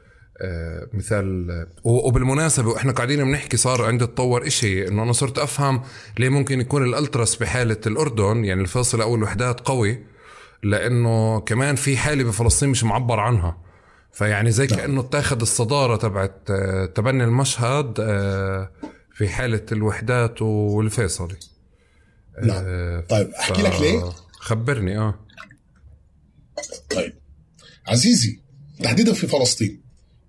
مثال 0.93 1.51
آه، 1.51 1.67
و- 1.83 2.07
وبالمناسبة 2.07 2.67
وإحنا 2.69 2.91
قاعدين 2.91 3.23
بنحكي 3.23 3.57
صار 3.57 3.85
عندي 3.85 4.05
تطور 4.07 4.47
إشي 4.47 4.87
إنه 4.87 5.03
أنا 5.03 5.11
صرت 5.13 5.37
أفهم 5.39 5.81
ليه 6.19 6.29
ممكن 6.29 6.59
يكون 6.59 6.83
الألتراس 6.83 7.35
بحالة 7.35 7.77
الأردن 7.87 8.45
يعني 8.45 8.61
الفيصلي 8.61 9.01
أو 9.01 9.15
الوحدات 9.15 9.59
قوي 9.59 10.03
لأنه 10.63 11.39
كمان 11.39 11.75
في 11.75 11.97
حالة 11.97 12.23
بفلسطين 12.23 12.69
مش 12.69 12.83
معبر 12.83 13.19
عنها. 13.19 13.57
فيعني 14.13 14.51
زي 14.51 14.67
كأنه 14.67 15.01
اتاخذ 15.01 15.41
الصدارة 15.41 15.95
تبعت 15.95 16.41
آه، 16.49 16.85
تبني 16.85 17.23
المشهد 17.23 17.93
آه، 17.99 18.71
في 19.13 19.29
حالة 19.29 19.65
الوحدات 19.71 20.41
والفيصلي. 20.41 21.35
نعم. 22.43 22.63
طيب 23.09 23.29
أحكي 23.29 23.61
لك 23.61 23.81
ليه؟ 23.81 24.03
خبرني 24.31 24.97
آه. 24.99 25.19
طيب. 26.89 27.13
عزيزي 27.87 28.39
تحديدا 28.83 29.13
في 29.13 29.27
فلسطين 29.27 29.81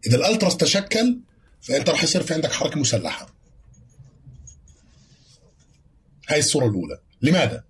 إذا 0.07 0.17
الألتراس 0.17 0.57
تشكل 0.57 1.21
فأنت 1.63 1.91
راح 1.91 2.05
يصير 2.05 2.23
في 2.23 2.35
عندك 2.35 2.53
حركة 2.53 2.81
مسلحة. 2.81 3.35
هاي 6.29 6.39
الصورة 6.39 6.67
الأولى. 6.67 7.01
لماذا؟ 7.23 7.65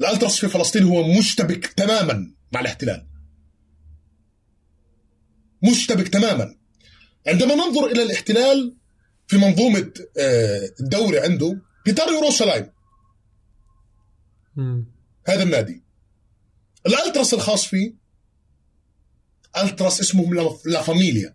الألتراس 0.00 0.38
في 0.38 0.48
فلسطين 0.48 0.82
هو 0.82 1.18
مشتبك 1.18 1.66
تماما 1.66 2.32
مع 2.52 2.60
الاحتلال. 2.60 3.06
مشتبك 5.62 6.08
تماما. 6.08 6.54
عندما 7.26 7.54
ننظر 7.54 7.86
إلى 7.86 8.02
الاحتلال 8.02 8.76
في 9.28 9.36
منظومة 9.36 9.92
آه، 10.18 10.70
الدوري 10.80 11.18
عنده 11.18 11.60
بيتار 11.86 12.08
يوروشلايم 12.08 12.70
مم. 14.56 14.84
هذا 15.26 15.42
النادي. 15.42 15.82
الألتراس 16.86 17.34
الخاص 17.34 17.64
فيه 17.64 17.99
التراس 19.56 20.00
اسمه 20.00 20.34
لا- 20.64 20.82
فاميليا. 20.82 21.34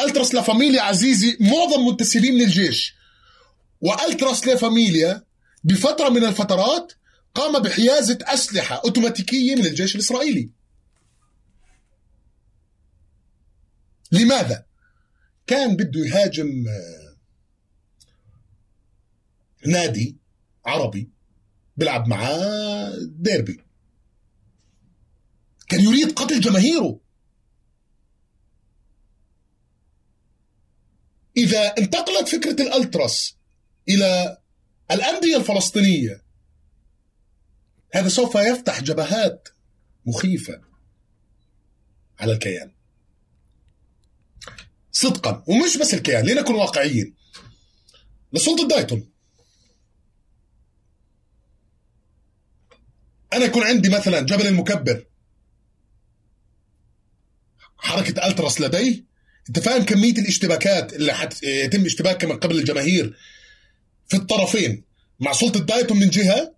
التراس 0.00 0.34
لا 0.34 0.42
فاميليا 0.42 0.82
عزيزي 0.82 1.36
معظم 1.40 1.86
منتسبين 1.86 2.34
من 2.34 2.42
الجيش 2.42 2.94
وألتراس 3.80 4.46
لا 4.46 4.56
فاميليا 4.56 5.24
بفترة 5.64 6.08
من 6.08 6.24
الفترات 6.24 6.92
قام 7.34 7.62
بحيازة 7.62 8.18
أسلحة 8.22 8.76
أوتوماتيكية 8.84 9.54
من 9.54 9.66
الجيش 9.66 9.94
الإسرائيلي. 9.94 10.50
لماذا؟ 14.12 14.64
كان 15.46 15.76
بده 15.76 16.06
يهاجم 16.06 16.64
آه، 16.68 17.16
نادي 19.66 20.16
عربي 20.66 21.10
بيلعب 21.76 22.08
معاه 22.08 22.92
ديربي. 23.00 23.60
كان 25.68 25.80
يريد 25.80 26.12
قتل 26.12 26.40
جماهيره. 26.40 27.00
إذا 31.36 31.74
انتقلت 31.78 32.28
فكرة 32.28 32.62
الألتراس 32.62 33.36
إلى 33.88 34.38
الأندية 34.90 35.36
الفلسطينية 35.36 36.24
هذا 37.94 38.08
سوف 38.08 38.34
يفتح 38.34 38.80
جبهات 38.80 39.48
مخيفة 40.06 40.60
على 42.18 42.32
الكيان. 42.32 42.72
صدقا 44.92 45.44
ومش 45.46 45.76
بس 45.76 45.94
الكيان 45.94 46.26
لنكن 46.26 46.54
واقعيين. 46.54 47.14
لسلطة 48.32 48.68
دايتون. 48.68 49.10
أنا 53.32 53.44
يكون 53.44 53.62
عندي 53.62 53.88
مثلا 53.88 54.20
جبل 54.20 54.46
المكبر. 54.46 55.07
حركة 57.78 58.26
ألتراس 58.26 58.60
لدي. 58.60 59.04
أنت 59.48 59.58
فاهم 59.58 59.84
كمية 59.84 60.12
الاشتباكات 60.12 60.92
اللي 60.92 61.14
حيتم 61.14 61.84
اشتباكها 61.84 62.28
من 62.28 62.36
قبل 62.36 62.58
الجماهير 62.58 63.16
في 64.08 64.16
الطرفين 64.16 64.84
مع 65.20 65.32
سلطة 65.32 65.60
دايتون 65.60 65.98
من 65.98 66.10
جهة 66.10 66.54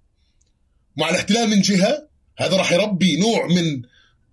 مع 0.97 1.11
الاحتلال 1.11 1.51
من 1.51 1.61
جهة. 1.61 2.09
هذا 2.39 2.57
راح 2.57 2.73
يربي 2.73 3.17
نوع 3.17 3.47
من 3.47 3.83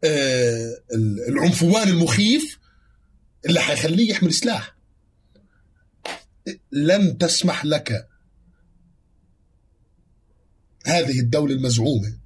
آه، 0.04 0.82
العنفوان 1.30 1.88
المخيف 1.88 2.60
اللي 3.46 3.60
حيخليه 3.60 4.10
يحمل 4.10 4.34
سلاح. 4.34 4.78
لن 6.72 7.18
تسمح 7.18 7.66
لك 7.66 8.08
هذه 10.86 11.20
الدولة 11.20 11.54
المزعومة 11.54 12.18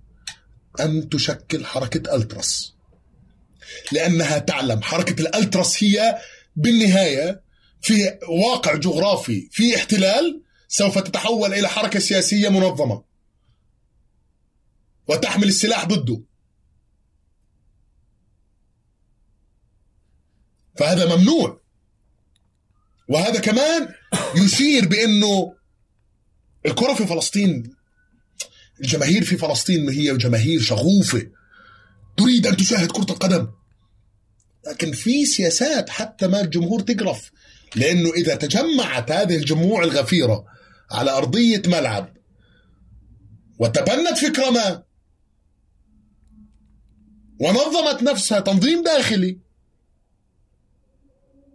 أن 0.80 1.10
تشكل 1.10 1.66
حركة 1.66 2.16
ألترس 2.16 2.76
لأنها 3.92 4.38
تعلم 4.38 4.82
حركة 4.82 5.22
الألترس 5.22 5.84
هي 5.84 6.18
بالنهاية 6.56 7.42
في 7.82 8.20
واقع 8.30 8.76
جغرافي 8.76 9.50
في 9.52 9.76
احتلال 9.76 10.42
سوف 10.68 10.98
تتحول 10.98 11.54
إلى 11.54 11.68
حركة 11.68 12.00
سياسية 12.00 12.50
منظمة. 12.50 13.04
وتحمل 15.08 15.48
السلاح 15.48 15.86
ضده. 15.86 16.22
فهذا 20.78 21.16
ممنوع. 21.16 21.62
وهذا 23.08 23.40
كمان 23.40 23.94
يشير 24.36 24.88
بأنه 24.88 25.56
الكرة 26.66 26.94
في 26.94 27.08
فلسطين 27.08 27.76
الجماهير 28.82 29.24
في 29.24 29.38
فلسطين 29.38 29.90
هي 29.90 30.18
جماهير 30.18 30.62
شغوفة 30.62 31.32
تريد 32.18 32.48
أن 32.48 32.58
تشاهد 32.58 32.92
كرة 32.92 33.12
القدم. 33.12 33.48
لكن 34.68 34.92
في 34.92 35.26
سياسات 35.26 35.90
حتى 35.90 36.28
ما 36.28 36.42
الجمهور 36.42 36.80
تقرف 36.80 37.32
لأنه 37.76 38.10
إذا 38.14 38.36
تجمعت 38.36 39.12
هذه 39.12 39.36
الجموع 39.36 39.84
الغفيرة 39.84 40.46
على 40.92 41.12
أرضية 41.12 41.62
ملعب 41.68 42.18
وتبنت 43.60 44.18
فكرة 44.18 44.50
ما 44.50 44.84
ونظمت 47.40 48.04
نفسها 48.04 48.40
تنظيم 48.40 48.84
داخلي 48.84 49.40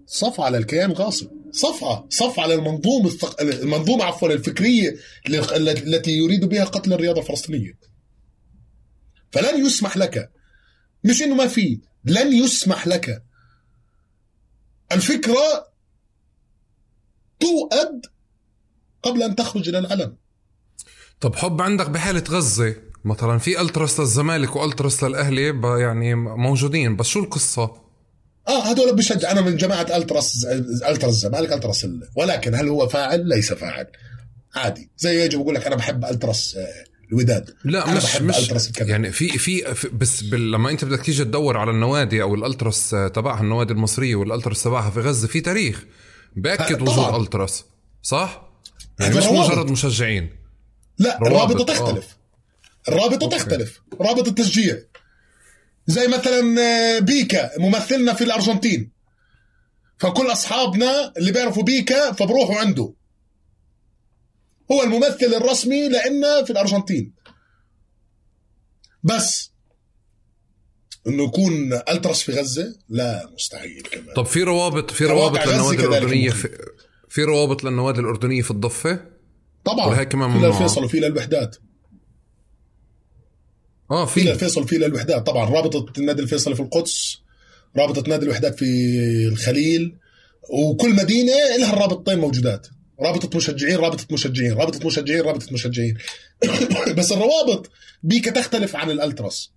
صف 0.06 0.40
على 0.40 0.58
الكيان 0.58 0.92
غاصب 0.92 1.30
صفعة 1.50 2.06
صف 2.10 2.40
على 2.40 2.54
المنظومة 2.54 3.06
الثق... 3.06 3.40
المنظومة 3.40 4.04
عفوا 4.04 4.28
الفكرية 4.28 4.96
التي 5.26 6.10
يريد 6.10 6.44
بها 6.44 6.64
قتل 6.64 6.92
الرياضة 6.92 7.20
الفلسطينية. 7.20 7.78
فلن 9.32 9.66
يسمح 9.66 9.96
لك 9.96 10.30
مش 11.04 11.22
إنه 11.22 11.34
ما 11.34 11.46
في 11.46 11.80
لن 12.06 12.32
يسمح 12.32 12.86
لك. 12.86 13.22
الفكرة 14.92 15.66
توأد 17.40 18.06
قبل 19.02 19.22
أن 19.22 19.36
تخرج 19.36 19.68
إلى 19.68 19.78
العلن 19.78 20.16
طب 21.20 21.36
حب 21.36 21.62
عندك 21.62 21.90
بحالة 21.90 22.24
غزة 22.30 22.76
مثلا 23.04 23.38
في 23.38 23.60
التراس 23.60 24.00
للزمالك 24.00 24.56
والتراس 24.56 25.04
للأهلي 25.04 25.60
يعني 25.80 26.14
موجودين 26.14 26.96
بس 26.96 27.06
شو 27.06 27.20
القصة؟ 27.20 27.86
آه 28.48 28.62
هذول 28.62 28.96
بشجع. 28.96 29.30
أنا 29.30 29.40
من 29.40 29.56
جماعة 29.56 29.96
التراس 29.96 30.44
التراس 30.88 31.04
الزمالك 31.14 31.52
التراس 31.52 31.86
ولكن 32.16 32.54
هل 32.54 32.68
هو 32.68 32.88
فاعل؟ 32.88 33.28
ليس 33.28 33.52
فاعل. 33.52 33.86
عادي. 34.54 34.90
زي 34.98 35.24
يجي 35.24 35.36
بقول 35.36 35.54
لك 35.54 35.66
أنا 35.66 35.76
بحب 35.76 36.04
التراس 36.04 36.56
آه، 36.56 36.84
الوداد. 37.12 37.54
لا 37.64 37.88
أنا 37.88 37.96
مش 37.96 38.04
بحب 38.04 38.22
مش 38.22 38.38
التراس 38.38 38.68
الكذا 38.68 38.88
يعني 38.88 39.12
في 39.12 39.28
في 39.28 39.62
بس 39.92 40.22
لما 40.22 40.70
أنت 40.70 40.84
بدك 40.84 41.02
تيجي 41.02 41.24
تدور 41.24 41.56
على 41.56 41.70
النوادي 41.70 42.22
أو 42.22 42.34
الألتراس 42.34 42.90
تبعها 42.90 43.40
النوادي 43.40 43.72
المصرية 43.72 44.14
والألتراس 44.14 44.62
تبعها 44.62 44.90
في 44.90 45.00
غزة 45.00 45.28
في 45.28 45.40
تاريخ. 45.40 45.84
بأكد 46.36 46.82
وجود 46.82 47.14
ألتراس. 47.20 47.64
صح؟ 48.02 48.50
يعني 49.00 49.14
مش 49.14 49.24
مجرد 49.24 49.70
مشجعين. 49.70 50.30
لا 50.98 51.18
الرابطة 51.22 51.64
تختلف. 51.64 52.04
آه. 52.04 52.92
الرابطة 52.92 53.24
أوكي. 53.24 53.36
تختلف. 53.36 53.80
رابطة 54.00 54.28
التشجيع. 54.28 54.76
زي 55.86 56.08
مثلا 56.08 56.60
آه، 56.60 56.98
بيكا 56.98 57.50
ممثلنا 57.58 58.14
في 58.14 58.24
الأرجنتين. 58.24 58.90
فكل 59.98 60.32
أصحابنا 60.32 61.12
اللي 61.18 61.32
بيعرفوا 61.32 61.62
بيكا 61.62 62.12
فبروحوا 62.12 62.56
عنده. 62.56 62.92
هو 64.72 64.82
الممثل 64.82 65.34
الرسمي 65.34 65.88
لنا 65.88 66.44
في 66.44 66.50
الأرجنتين. 66.50 67.12
بس 69.02 69.50
إنه 71.06 71.24
يكون 71.24 71.72
الترس 71.72 72.22
في 72.22 72.32
غزة 72.32 72.74
لا 72.88 73.30
مستحيل 73.34 73.82
كمان. 73.82 74.14
طب 74.14 74.26
في 74.26 74.42
روابط 74.42 74.90
في 74.90 75.04
روابط 75.04 75.46
للنوادي 75.46 75.86
الأردنية 75.86 76.30
في, 76.30 76.48
في 77.08 77.22
روابط 77.22 77.64
للنوادي 77.64 78.00
الأردنية 78.00 78.42
في 78.42 78.50
الضفة؟ 78.50 79.04
طبعا. 79.64 79.86
وهي 79.86 80.06
كمان 80.06 80.32
في 80.32 80.46
للفيصل 80.46 80.84
وفي 80.84 81.00
للوحدات 81.00 81.56
آه 83.90 84.06
في. 84.06 84.30
الفيصل 84.32 84.68
في 84.68 84.76
الوحدات. 84.76 85.26
طبعا 85.26 85.50
رابطة 85.50 85.86
النادي 85.98 86.22
الفيصلي 86.22 86.54
في 86.54 86.62
القدس 86.62 87.18
رابطة 87.76 88.10
نادي 88.10 88.24
الوحدات 88.24 88.58
في 88.58 88.66
الخليل 89.32 89.96
وكل 90.50 90.94
مدينة 90.94 91.32
لها 91.58 91.72
الرابطتين 91.72 92.18
موجودات. 92.18 92.66
رابطة 93.00 93.36
مشجعين 93.36 93.76
رابطة 93.76 94.06
مشجعين 94.10 94.52
رابطة 94.52 94.86
مشجعين 94.86 95.20
رابطة 95.20 95.52
مشجعين. 95.52 95.98
بس 96.98 97.12
الروابط 97.12 97.70
بيك 98.02 98.24
تختلف 98.24 98.76
عن 98.76 98.90
الألتراس. 98.90 99.52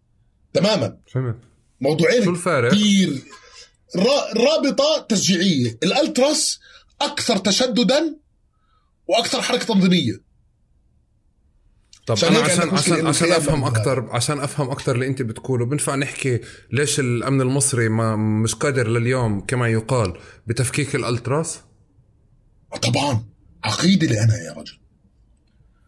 تماما. 0.54 0.98
فهمت. 1.14 1.36
موضوعين 1.82 2.24
شو 2.24 2.30
الفارق؟ 2.30 2.72
كبير 2.72 3.24
رابطة 4.36 5.06
تشجيعية. 5.10 5.78
الألتراس 5.84 6.60
أكثر 7.02 7.38
تشددا 7.38 8.16
وأكثر 9.08 9.42
حركة 9.42 9.66
تنظيمية. 9.66 10.30
طب 12.08 12.18
أنا 12.24 12.40
عشان 12.40 12.70
عشان 12.70 13.08
عشان 13.08 13.32
أفهم 13.32 13.64
أكثر 13.64 14.10
عشان 14.12 14.40
أفهم 14.40 14.70
أكثر 14.70 14.96
اللي 14.96 15.08
أنت 15.08 15.22
بتقوله 15.22 15.66
بنفع 15.66 15.96
نحكي 15.96 16.40
ليش 16.72 17.00
الأمن 17.00 17.42
المصري 17.42 17.90
ما 17.90 18.16
مش 18.16 18.56
قادر 18.56 18.88
لليوم 18.88 19.46
كما 19.46 19.68
يقال 19.68 20.18
بتفكيك 20.48 20.96
الألتراس؟ 20.96 21.60
طبعا. 22.78 23.26
عقيدة 23.64 24.08
لي 24.08 24.24
أنا 24.24 24.38
يا 24.38 24.54
رجل. 24.54 24.80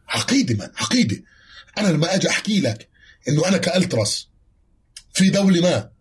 عقيدة 0.08 0.56
من 0.56 0.72
عقيدة. 0.76 1.24
أنا 1.78 1.88
لما 1.88 2.16
أجي 2.16 2.30
أحكي 2.30 2.60
لك 2.60 2.90
إنه 3.28 3.48
أنا 3.48 3.58
كالتراس 3.58 4.28
في 5.14 5.30
دولة 5.30 5.62
ما 5.62 5.91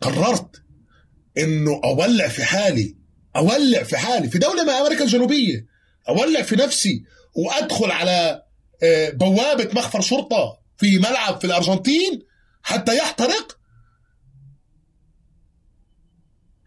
قررت 0.00 0.62
إنه 1.38 1.80
أولع 1.84 2.28
في 2.28 2.44
حالي 2.44 2.96
أولع 3.36 3.82
في 3.82 3.96
حالي 3.96 4.28
في 4.28 4.38
دولة 4.38 4.64
ما 4.64 4.80
أمريكا 4.80 5.04
الجنوبية 5.04 5.66
أولع 6.08 6.42
في 6.42 6.56
نفسي 6.56 7.04
وأدخل 7.34 7.90
على 7.90 8.42
آه، 8.82 9.10
بوابة 9.10 9.70
مخفر 9.74 10.00
شرطة 10.00 10.58
في 10.78 10.98
ملعب 10.98 11.40
في 11.40 11.46
الأرجنتين 11.46 12.22
حتى 12.62 12.96
يحترق. 12.96 13.58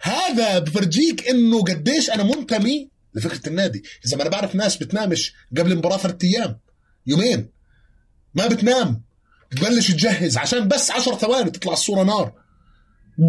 هذا 0.02 0.60
بفرجيك 0.60 1.28
إنه 1.28 1.64
قديش 1.64 2.10
أنا 2.10 2.24
منتمي 2.24 2.90
لفكرة 3.18 3.50
النادي. 3.50 3.84
إذا 4.06 4.18
ما 4.18 4.22
أنا 4.22 4.30
بعرف 4.30 4.56
ناس 4.56 4.78
بتنامش 4.78 5.34
قبل 5.58 5.72
المباراه 5.72 5.98
ثلاث 5.98 6.24
أيام 6.24 6.60
يومين. 7.08 7.50
ما 8.34 8.48
بتنام. 8.48 9.04
بتبلش 9.52 9.92
تجهز 9.92 10.38
عشان 10.38 10.68
بس 10.68 10.92
عشر 10.92 11.16
ثواني 11.16 11.52
تطلع 11.52 11.74
الصورة 11.74 12.04
نار. 12.04 12.34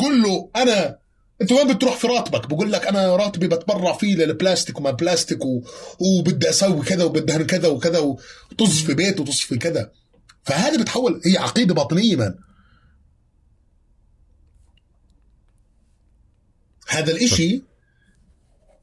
قل 0.00 0.22
له 0.22 0.50
أنا 0.56 0.98
أنت 1.42 1.52
وين 1.52 1.74
بتروح 1.74 1.96
في 1.96 2.06
راتبك؟ 2.06 2.46
بقول 2.46 2.72
لك 2.72 2.86
أنا 2.86 3.16
راتبي 3.16 3.48
بتبرع 3.48 3.92
فيه 3.92 4.16
للبلاستيك 4.16 4.78
وما 4.78 4.90
بلاستيك 4.90 5.44
و... 5.44 5.62
وبدي 5.98 6.50
أسوي 6.50 6.84
كذا 6.84 7.04
وبدي 7.04 7.44
كذا 7.44 7.68
وكذا 7.68 7.98
وطز 7.98 8.82
في 8.82 8.94
بيت 8.94 9.20
وطز 9.20 9.40
في 9.40 9.56
كذا. 9.56 9.92
فهذا 10.44 10.82
بتحول 10.82 11.20
هي 11.26 11.38
عقيدة 11.38 11.74
باطنية 11.74 12.16
من. 12.16 12.34
هذا 16.88 17.12
الإشي 17.12 17.62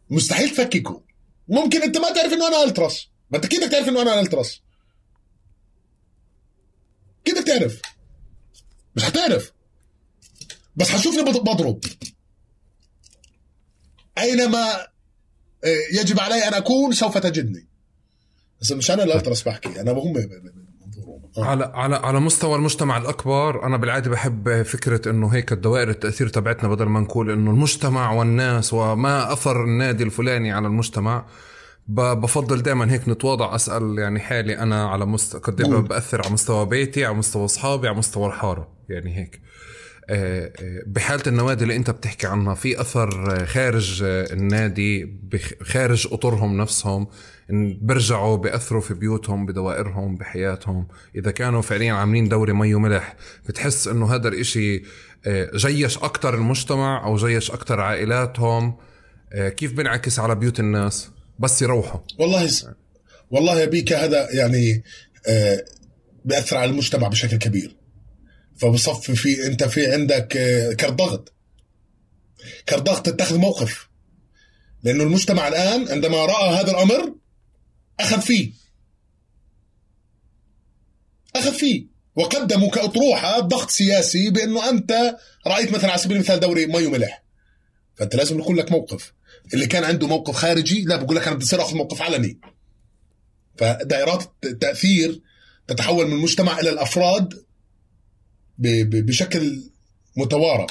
مستحيل 0.10 0.49
تفككه 0.49 1.02
ممكن 1.48 1.82
انت 1.82 1.98
ما 1.98 2.14
تعرف 2.14 2.34
انه 2.34 2.48
أنا 2.48 2.64
ألتراس. 2.64 3.07
ما 3.32 3.38
انت 3.38 3.45
كيف 3.45 3.64
تعرف 3.64 3.88
انه 3.90 4.02
أنا 4.02 4.19
ألتراس. 4.19 4.61
كيف 7.26 7.40
تعرف. 7.44 7.82
مش 8.95 9.03
حتعرف 9.03 9.52
بس 10.76 10.90
حتشوفني 10.90 11.23
بضرب. 11.23 11.80
أينما 14.18 14.88
آه، 15.64 15.82
يجب 15.94 16.19
علي 16.19 16.48
أن 16.48 16.53
أكون 16.53 16.94
سوف 16.94 17.18
تجدني. 17.18 17.68
بس 18.61 18.72
مش 18.72 18.91
أنا 18.91 19.03
الألتراس 19.03 19.44
بحكي. 19.44 19.82
أنا 19.82 19.91
هم. 19.91 20.64
على 21.37 21.71
على 21.75 21.95
على 21.95 22.19
مستوى 22.19 22.55
المجتمع 22.55 22.97
الأكبر 22.97 23.65
أنا 23.65 23.77
بالعادة 23.77 24.11
بحب 24.11 24.63
فكرة 24.63 25.09
إنه 25.09 25.27
هيك 25.27 25.51
الدوائر 25.51 25.89
التأثير 25.89 26.27
تبعتنا 26.27 26.69
بدل 26.69 26.85
ما 26.85 26.99
نقول 26.99 27.31
إنه 27.31 27.51
المجتمع 27.51 28.11
والناس 28.11 28.73
وما 28.73 29.33
أثر 29.33 29.63
النادي 29.63 30.03
الفلاني 30.03 30.51
على 30.51 30.67
المجتمع 30.67 31.25
بفضل 31.87 32.61
دائما 32.61 32.91
هيك 32.91 33.09
نتواضع 33.09 33.55
أسأل 33.55 33.99
يعني 33.99 34.19
حالي 34.19 34.59
أنا 34.59 34.87
على 34.89 35.05
مستوى 35.05 35.41
قد 35.41 35.61
إيه 35.61 35.69
بأثر 35.69 36.21
على 36.25 36.33
مستوى 36.33 36.65
بيتي 36.65 37.05
على 37.05 37.15
مستوى 37.15 37.45
أصحابي 37.45 37.87
على 37.87 37.97
مستوى 37.97 38.27
الحارة 38.27 38.67
يعني 38.89 39.17
هيك. 39.17 39.41
آه، 40.10 40.52
آه، 40.61 40.84
بحالة 40.88 41.23
النوادي 41.27 41.64
اللي 41.64 41.76
انت 41.76 41.90
بتحكي 41.90 42.27
عنها 42.27 42.56
في 42.56 42.82
أثر 42.82 43.45
خارج 43.45 44.03
النادي 44.03 45.19
خارج 45.61 46.07
أطرهم 46.11 46.57
نفسهم 46.57 47.07
بيرجعوا 47.82 48.38
بيأثروا 48.38 48.82
في 48.82 48.94
بيوتهم 48.94 49.45
بدوائرهم 49.45 50.18
بحياتهم. 50.18 50.88
إذا 51.15 51.32
كانوا 51.32 51.61
فعليا 51.61 51.94
عاملين 51.94 52.30
دوري 52.30 52.53
مي 52.53 52.76
وملح 52.76 53.15
بتحس 53.48 53.88
إنه 53.88 54.15
هذا 54.15 54.27
الإشي 54.27 54.84
آه، 55.27 55.52
جيش 55.56 55.98
أكثر 55.98 56.36
المجتمع 56.36 57.06
أو 57.06 57.15
جيش 57.15 57.52
أكثر 57.52 57.82
عائلاتهم. 57.82 58.77
كيف 59.57 59.73
بنعكس 59.73 60.19
على 60.19 60.36
بيوت 60.36 60.60
الناس؟ 60.60 61.10
بس 61.40 61.61
يروحوا. 61.61 61.99
والله 62.19 62.49
والله 63.32 63.60
يا 63.60 63.65
بيكا 63.65 64.06
هذا 64.06 64.27
يعني 64.32 64.84
بيأثر 66.26 66.57
على 66.57 66.72
المجتمع 66.72 67.07
بشكل 67.07 67.38
كبير. 67.38 67.76
فبصفي 68.56 69.15
في 69.15 69.48
انت 69.48 69.64
في 69.64 69.94
عندك 69.94 70.38
آه، 70.38 70.73
كرضغط 70.73 71.34
كرضغط 72.69 73.06
تتخذ 73.06 73.38
موقف. 73.38 73.90
لأنه 74.84 75.03
المجتمع 75.03 75.48
الآن 75.48 75.88
عندما 75.88 76.26
رأى 76.26 76.49
هذا 76.49 76.72
الأمر 76.72 77.15
أخذ 77.99 78.22
فيه. 78.22 78.52
أخذ 81.36 81.53
فيه. 81.53 81.88
وقدموا 82.15 82.69
كأطروحة 82.69 83.40
ضغط 83.40 83.69
سياسي 83.69 84.30
بأنه 84.30 84.69
أنت 84.69 85.18
رأيت 85.48 85.72
مثلا 85.72 85.90
على 85.90 85.99
سبيل 85.99 86.18
المثال 86.18 86.40
دوري 86.40 86.65
مي 86.65 86.86
وملح 86.86 87.23
فأنت 87.95 88.15
لازم 88.15 88.40
يكون 88.40 88.56
لك 88.56 88.72
موقف. 88.72 89.14
اللي 89.53 89.68
كان 89.68 89.84
عنده 89.84 90.07
موقف 90.07 90.36
خارجي 90.36 90.84
لا 90.84 90.95
بقول 90.95 91.15
لك 91.15 91.27
أنا 91.27 91.36
بدي 91.36 91.56
اخذ 91.56 91.76
موقف 91.76 92.02
علني. 92.02 92.40
فدائرات 93.57 94.32
التاثير 94.44 95.22
تتحول 95.68 96.07
من 96.07 96.14
المجتمع 96.14 96.60
إلى 96.60 96.69
الأفراد 96.69 97.45
بشكل 98.57 99.64
متوارى 100.18 100.68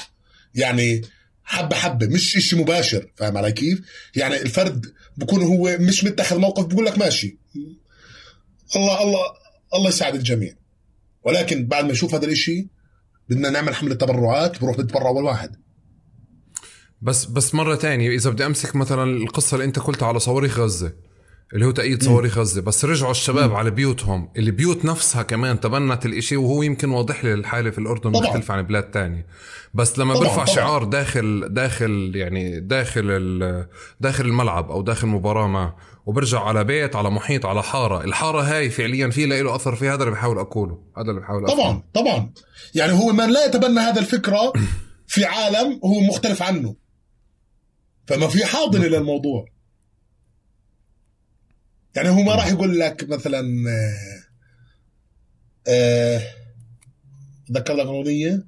يعني 0.55 1.01
حبة 1.43 1.75
حبة 1.75 2.07
مش 2.07 2.37
إشي 2.37 2.55
مباشر 2.55 3.11
فاهم 3.15 3.37
علي 3.37 3.51
كيف؟ 3.51 3.81
يعني 4.15 4.41
الفرد 4.41 4.93
بكون 5.17 5.41
هو 5.41 5.77
مش 5.79 6.03
متخذ 6.03 6.37
موقف 6.37 6.65
بقول 6.65 6.85
لك 6.85 6.97
ماشي. 6.97 7.37
الله 8.75 9.03
الله 9.03 9.19
الله 9.75 9.89
يساعد 9.89 10.15
الجميع. 10.15 10.55
ولكن 11.23 11.67
بعد 11.67 11.85
ما 11.85 11.91
نشوف 11.91 12.15
هذا 12.15 12.25
الإشي 12.25 12.67
بدنا 13.29 13.49
نعمل 13.49 13.75
حملة 13.75 13.95
تبرعات 13.95 14.61
بروح 14.61 14.77
بتبرع 14.77 15.07
أول 15.07 15.23
واحد. 15.23 15.55
بس 17.01 17.25
بس 17.25 17.55
مرة 17.55 17.75
تانية 17.75 18.09
إذا 18.09 18.29
بدي 18.29 18.45
أمسك 18.45 18.75
مثلا 18.75 19.03
القصة 19.03 19.55
اللي 19.55 19.65
أنت 19.65 19.79
قلتها 19.79 20.07
على 20.07 20.19
صواريخ 20.19 20.59
غزة. 20.59 20.93
اللي 21.53 21.65
هو 21.65 21.71
تأييد 21.71 22.03
صواريخ 22.03 22.37
غزة. 22.37 22.61
بس 22.61 22.85
رجعوا 22.85 23.11
الشباب 23.11 23.51
م. 23.51 23.55
على 23.55 23.71
بيوتهم. 23.71 24.29
اللي 24.37 24.51
بيوت 24.51 24.85
نفسها 24.85 25.23
كمان 25.23 25.59
تبنت 25.59 26.05
الإشي 26.05 26.37
وهو 26.37 26.63
يمكن 26.63 26.89
واضح 26.89 27.25
لي 27.25 27.33
الحالة 27.33 27.69
في 27.69 27.77
الأردن 27.77 28.11
مختلفة 28.11 28.53
عن 28.53 28.61
بلاد 28.61 28.83
تانية. 28.83 29.25
بس 29.73 29.99
لما 29.99 30.13
طبعًا 30.13 30.23
برفع 30.23 30.43
طبعًا. 30.43 30.55
شعار 30.55 30.83
داخل 30.83 31.47
داخل 31.49 32.11
يعني 32.15 32.59
داخل 32.59 33.65
داخل 33.99 34.25
الملعب 34.25 34.71
أو 34.71 34.81
داخل 34.81 35.07
مباراة 35.07 35.47
ما 35.47 35.73
وبرجع 36.05 36.39
على 36.39 36.63
بيت 36.63 36.95
على 36.95 37.09
محيط 37.09 37.45
على 37.45 37.63
حارة. 37.63 38.03
الحارة 38.03 38.41
هاي 38.41 38.69
فعليا 38.69 39.09
في 39.09 39.25
له 39.25 39.55
أثر 39.55 39.75
في 39.75 39.89
هذا 39.89 40.03
اللي 40.03 40.11
بحاول 40.11 40.39
أقوله. 40.39 40.79
هذا 40.97 41.09
اللي 41.09 41.21
بحاول 41.21 41.45
طبعا 41.47 41.69
أفهم. 41.69 41.83
طبعا 41.93 42.29
يعني 42.75 42.91
هو 42.93 43.13
من 43.13 43.29
لا 43.29 43.45
يتبنى 43.45 43.79
هذا 43.79 43.99
الفكرة 43.99 44.53
في 45.07 45.25
عالم 45.25 45.79
هو 45.83 45.99
مختلف 45.99 46.41
عنه. 46.43 46.75
فما 48.07 48.27
في 48.27 48.45
حاضن 48.45 48.81
للموضوع. 48.81 49.54
يعني 51.95 52.09
هو 52.09 52.21
ما 52.21 52.35
راح 52.35 52.47
يقول 52.47 52.79
لك 52.79 53.09
مثلا 53.09 53.65
آه 55.67 56.21
ذكر 57.51 57.73
لك 57.73 57.85
اغنيه 57.85 58.45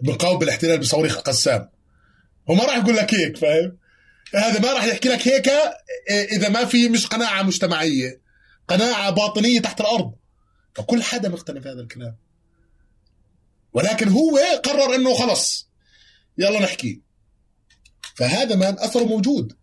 بنقاوم 0.00 0.38
بالاحتلال 0.38 0.78
بصواريخ 0.78 1.16
القسام. 1.16 1.68
هو 2.50 2.54
ما 2.54 2.64
راح 2.64 2.76
يقول 2.76 2.96
لك 2.96 3.14
هيك 3.14 3.36
فاهم؟ 3.36 3.78
هذا 4.34 4.60
ما 4.60 4.72
راح 4.72 4.84
يحكي 4.84 5.08
لك 5.08 5.28
هيك 5.28 5.48
آه، 5.48 5.74
إذا 6.10 6.48
ما 6.48 6.64
في 6.64 6.88
مش 6.88 7.06
قناعة 7.06 7.42
مجتمعية 7.42 8.20
قناعة 8.68 9.10
باطنية 9.10 9.60
تحت 9.60 9.80
الأرض. 9.80 10.14
فكل 10.74 11.02
حدا 11.02 11.28
مقتنع 11.28 11.60
في 11.60 11.68
هذا 11.68 11.80
الكلام. 11.80 12.16
ولكن 13.72 14.08
هو 14.08 14.38
قرر 14.64 14.94
إنه 14.94 15.14
خلص 15.14 15.68
يلا 16.38 16.60
نحكي. 16.60 17.00
فهذا 18.14 18.56
مان 18.56 18.78
أثره 18.78 19.04
موجود. 19.04 19.56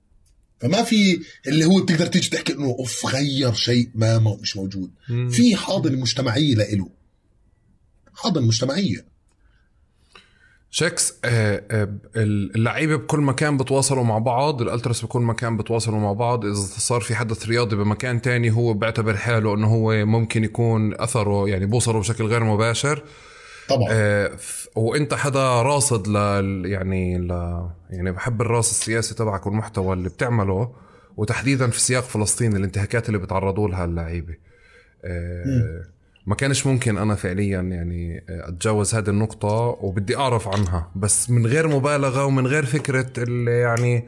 فما 0.60 0.84
في 0.84 1.22
اللي 1.48 1.65
هو 1.65 1.81
بتقدر 1.81 2.06
تيجي 2.06 2.30
تحكي 2.30 2.53
إنه 2.53 2.65
أوف 2.65 3.06
غير 3.06 3.53
شيء 3.53 3.90
ما 3.95 4.38
مش 4.41 4.57
موجود. 4.57 4.91
مم. 5.10 5.30
في 5.30 5.56
حاضنة 5.56 5.98
مجتمعية 5.98 6.56
لإله. 6.56 6.90
حاضنة 8.15 8.48
مجتمعية. 8.48 9.06
شكس 10.72 11.14
آه، 11.26 11.64
آه، 11.72 11.95
اللعيبة 12.15 12.95
بكل 12.95 13.19
مكان 13.19 13.57
بتواصلوا 13.57 14.03
مع 14.03 14.18
بعض 14.18 14.61
الألتراس 14.61 15.06
بكل 15.06 15.22
مكان 15.22 15.57
بتواصلوا 15.57 15.99
مع 15.99 16.14
بعض. 16.14 16.45
إذا 16.45 16.56
صار 16.61 17.02
في 17.02 17.15
حدث 17.15 17.48
رياضي 17.48 17.76
بمكان 17.76 18.22
تاني 18.22 18.52
هو 18.52 18.73
بيعتبر 18.73 19.18
حاله 19.18 19.53
إنه 19.53 19.68
هو 19.68 20.06
ممكن 20.06 20.44
يكون 20.44 21.02
أثره 21.02 21.49
يعني 21.49 21.65
بوصله 21.65 21.99
بشكل 21.99 22.23
غير 22.23 22.44
مباشر. 22.44 23.03
طبعا. 23.70 23.88
آه 23.91 24.32
وانت 24.76 25.14
حدا 25.14 25.62
راصد 25.62 26.08
ل 26.08 26.16
يعني 26.66 27.18
ل 27.18 27.30
يعني 27.90 28.12
بحب 28.12 28.41
الراس 28.41 28.72
السياسي 28.72 29.16
تبعك 29.16 29.46
والمحتوى 29.46 29.94
اللي 29.94 30.10
بتعمله 30.10 30.72
وتحديدا 31.18 31.68
في 31.70 31.80
سياق 31.80 32.04
فلسطين 32.04 32.56
الانتهاكات 32.56 33.08
اللي 33.08 33.20
بتعرضوا 33.20 33.70
لها 33.70 33.86
اللعيبة. 33.86 34.36
آه 35.06 35.84
ما 36.28 36.36
كانش 36.36 36.68
ممكن 36.68 36.98
أنا 36.98 37.16
فعليا 37.16 37.62
يعني 37.62 38.24
أتجاوز 38.30 38.96
هذه 38.96 39.10
النقطة 39.10 39.78
وبدي 39.82 40.18
أعرف 40.18 40.48
عنها. 40.48 40.91
بس 40.96 41.30
من 41.30 41.48
غير 41.48 41.68
مبالغة 41.68 42.26
ومن 42.26 42.48
غير 42.48 42.66
فكرة 42.66 43.24
اللي 43.24 43.52
يعني 43.60 43.98
آه، 43.98 44.04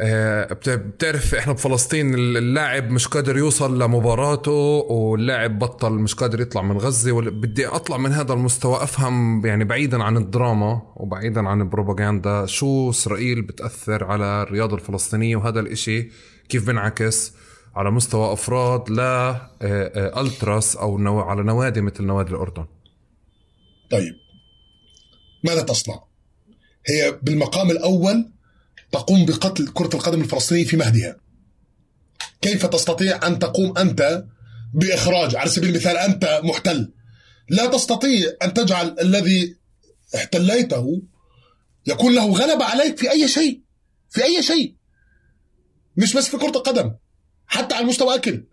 بتعرف 0.00 1.34
إحنا 1.34 1.52
بفلسطين 1.52 2.14
اللاعب 2.14 2.90
مش 2.90 3.08
قادر 3.08 3.36
يوصل 3.36 3.82
لمباراته 3.82 4.52
واللاعب 4.90 5.58
بطل 5.58 5.92
مش 5.92 6.14
قادر 6.14 6.40
يطلع 6.40 6.62
من 6.62 6.78
غزة 6.78 7.20
بدي 7.20 7.66
أطلع 7.66 7.96
من 7.96 8.12
هذا 8.12 8.32
المستوى 8.32 8.82
أفهم 8.82 9.46
يعني 9.46 9.64
بعيدا 9.64 10.02
عن 10.02 10.16
الدراما 10.16 10.82
وبعيدا 10.96 11.48
عن 11.48 11.60
البروباغندا 11.60 12.46
شو 12.46 12.90
إسرائيل 12.90 13.42
بتأثر 13.42 14.04
على 14.04 14.42
الرياضة 14.42 14.76
الفلسطينية 14.76 15.36
وهذا 15.36 15.60
الإشي 15.60 16.10
كيف 16.48 16.66
بنعكس 16.66 17.32
على 17.76 17.90
مستوى 17.90 18.32
أفراد 18.32 18.90
لا 18.90 19.30
آه، 19.30 19.40
آه، 19.62 20.20
ألتراس 20.20 20.76
أو. 20.76 21.20
على 21.20 21.42
نوادي 21.42 21.80
مثل 21.80 22.04
نوادي 22.04 22.30
الأردن 22.30 22.64
طيب 23.90 24.14
ماذا 25.44 25.62
تصنع 25.62 26.02
هي 26.86 27.18
بالمقام 27.22 27.70
الأول 27.70 28.32
تقوم 28.92 29.26
بقتل 29.26 29.68
كرة 29.68 29.90
القدم 29.94 30.20
الفلسطينية 30.20 30.64
في 30.64 30.76
مهدها. 30.76 31.16
كيف 32.40 32.66
تستطيع 32.66 33.26
أن 33.26 33.38
تقوم 33.38 33.78
أنت 33.78 34.24
بإخراج 34.74 35.36
على 35.36 35.50
سبيل 35.50 35.68
المثال 35.70 35.96
أنت 35.96 36.40
محتل؟ 36.44 36.92
لا 37.48 37.66
تستطيع 37.66 38.32
أن 38.42 38.54
تجعل 38.54 38.96
الذي 39.00 39.56
احتليته 40.14 41.02
يكون 41.86 42.14
له 42.14 42.32
غلبة 42.32 42.64
عليك 42.64 42.98
في 42.98 43.10
أي 43.10 43.28
شيء 43.28 43.62
في 44.10 44.24
أي 44.24 44.42
شيء. 44.42 44.74
مش 45.96 46.16
بس 46.16 46.28
في 46.28 46.36
كرة 46.36 46.56
القدم 46.56 46.94
حتى 47.46 47.74
على 47.74 47.86
مستوى 47.86 48.14
أكل. 48.14 48.44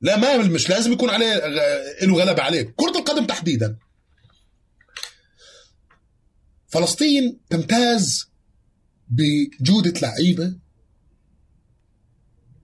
لا 0.00 0.16
ما 0.16 0.36
مش 0.36 0.70
لازم 0.70 0.92
يكون 0.92 1.10
عليه 1.10 1.46
له 2.02 2.18
غلبة 2.18 2.42
عليك. 2.42 2.74
كرة 2.76 2.98
القدم 2.98 3.26
تحديدا. 3.26 3.76
فلسطين 6.68 7.40
تمتاز 7.50 8.29
بجودة 9.10 10.00
لعيبة 10.00 10.54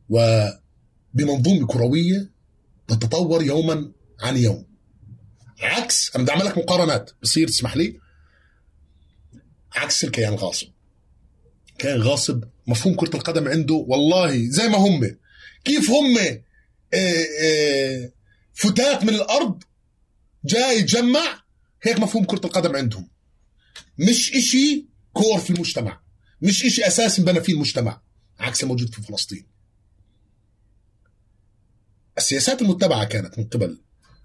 وبمنظومة 0.08 1.66
كروية 1.66 2.30
تتطور 2.88 3.42
يوما 3.42 3.92
عن 4.20 4.36
يوم. 4.36 4.66
عكس 5.60 6.16
أنا 6.16 6.22
بدي 6.22 6.32
أعمل 6.32 6.44
لك 6.44 6.58
مقارنات 6.58 7.10
بصير 7.22 7.48
تسمح 7.48 7.76
لي؟ 7.76 8.00
عكس 9.72 10.04
الكيان 10.04 10.32
الغاصب. 10.32 10.68
كيان 11.78 12.02
غاصب 12.02 12.44
مفهوم 12.66 12.94
كرة 12.94 13.16
القدم 13.16 13.48
عنده 13.48 13.74
والله 13.74 14.48
زي 14.50 14.68
ما 14.68 14.76
هم. 14.76 15.16
كيف 15.64 15.90
هم؟ 15.90 16.18
آه، 16.94 17.24
آه، 17.42 18.12
فتات 18.54 19.04
من 19.04 19.14
الأرض 19.14 19.62
جاي 20.44 20.78
يتجمع 20.78 21.42
هيك 21.82 21.98
مفهوم 21.98 22.24
كرة 22.24 22.46
القدم 22.46 22.76
عندهم. 22.76 23.08
مش 23.98 24.32
إشي 24.32 24.86
كور 25.12 25.38
في 25.38 25.50
المجتمع. 25.50 26.05
مش 26.42 26.64
إشي 26.64 26.86
أساسي 26.86 27.22
بنى 27.22 27.40
فيه 27.40 27.52
المجتمع 27.52 28.00
عكس 28.38 28.62
الموجود 28.62 28.94
في 28.94 29.02
فلسطين 29.02 29.46
السياسات 32.18 32.62
المتبعة 32.62 33.04
كانت 33.04 33.38
من 33.38 33.44
قبل 33.44 33.78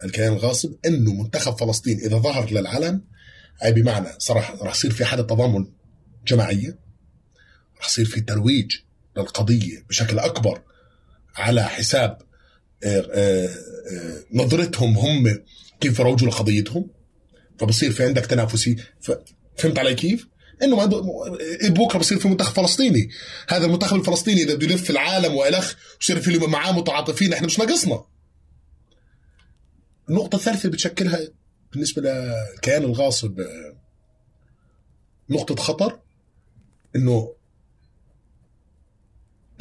الكيان 0.03 0.33
الغاصب 0.33 0.73
إنه 0.85 1.13
منتخب 1.13 1.57
فلسطين 1.57 1.99
إذا 1.99 2.17
ظهر 2.17 2.51
للعلن 2.51 3.01
أي 3.63 3.71
بمعنى 3.71 4.07
صراحة 4.17 4.63
راح 4.63 4.75
يصير 4.75 4.91
في 4.91 5.05
حاله 5.05 5.23
تضامن 5.23 5.67
جماعية 6.27 6.79
راح 7.77 7.87
يصير 7.87 8.05
في 8.05 8.21
ترويج 8.21 8.71
للقضية 9.17 9.85
بشكل 9.89 10.19
أكبر 10.19 10.61
على 11.35 11.63
حساب 11.63 12.17
آه، 12.83 13.07
آه، 13.13 13.45
آه، 13.47 14.23
نظرتهم 14.33 14.97
هم 14.97 15.43
كيف 15.79 15.99
يروجوا 15.99 16.27
لقضيتهم 16.27 16.89
فبصير 17.59 17.91
في 17.91 18.05
عندك 18.05 18.25
تنافسي. 18.25 18.75
فهمت 19.57 19.79
علي 19.79 19.95
كيف؟ 19.95 20.27
إنه 20.63 20.85
بكره 21.69 21.99
بصير 21.99 22.19
في 22.19 22.27
منتخب 22.27 22.53
فلسطيني. 22.53 23.09
هذا 23.49 23.65
المنتخب 23.65 23.97
الفلسطيني 23.97 24.43
إذا 24.43 24.55
بده 24.55 24.65
يلف 24.65 24.89
العالم 24.89 25.35
وإلخ 25.35 25.75
ويصير 25.99 26.19
في 26.19 26.37
معاه 26.37 26.71
متعاطفين 26.71 27.33
إحنا 27.33 27.47
مش 27.47 27.59
ناقصنا. 27.59 28.03
النقطة 30.09 30.35
الثالثة 30.35 30.59
اللي 30.59 30.71
بتشكلها 30.71 31.19
بالنسبة 31.71 32.01
للكيان 32.01 32.83
الغاصب 32.83 33.41
نقطة 35.29 35.55
خطر 35.55 35.99
إنه 36.95 37.35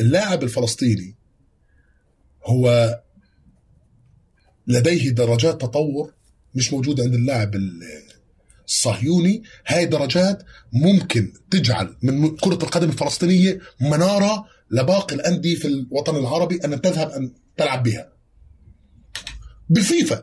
اللاعب 0.01 0.43
الفلسطيني 0.43 1.17
هو 2.45 3.01
لديه 4.67 5.11
درجات 5.11 5.61
تطور 5.61 6.15
مش 6.55 6.73
موجودة 6.73 7.03
عند 7.03 7.15
اللاعب 7.15 7.55
الصهيوني 8.71 9.43
هاي 9.67 9.87
درجات 9.87 10.43
ممكن 10.73 11.33
تجعل 11.51 11.97
من 12.03 12.37
كرة 12.37 12.59
القدم 12.63 12.89
الفلسطينية 12.89 13.61
منارة 13.81 14.45
لباقي 14.71 15.15
الأندية 15.15 15.57
في 15.57 15.69
الوطن 15.69 16.17
العربي 16.17 16.65
أن 16.65 16.81
تذهب 16.81 17.11
أن 17.11 17.33
تلعب 17.57 17.83
بها. 17.83 18.13
بالفيفا. 19.69 20.23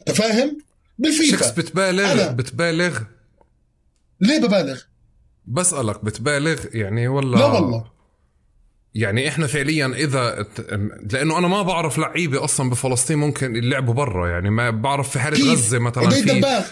انت 0.00 0.16
فاهم؟ 0.16 0.58
بالفيفا 0.98 1.50
بتبالغ 1.50 2.12
أنا. 2.12 2.30
بتبالغ. 2.30 3.00
ليه 4.20 4.38
ببالغ؟ 4.38 4.80
بسألك 5.46 6.04
بتبالغ؟ 6.04 6.60
يعني 6.72 7.08
ولا 7.08 7.36
لا 7.36 7.44
والله. 7.44 7.94
يعني 8.94 9.28
إحنا 9.28 9.46
فعليا 9.46 9.86
إذا 9.86 10.46
لأنه 11.12 11.38
أنا 11.38 11.48
ما 11.48 11.62
بعرف 11.62 11.98
لعيبة 11.98 12.44
أصلا 12.44 12.70
بفلسطين 12.70 13.18
ممكن 13.18 13.56
يلعبوا 13.56 13.94
برا 13.94 14.28
يعني 14.28 14.50
ما 14.50 14.70
بعرف 14.70 15.10
في 15.10 15.18
حالة 15.18 15.52
غزة 15.52 15.78
مثلا 15.78 16.10
في 16.10 16.64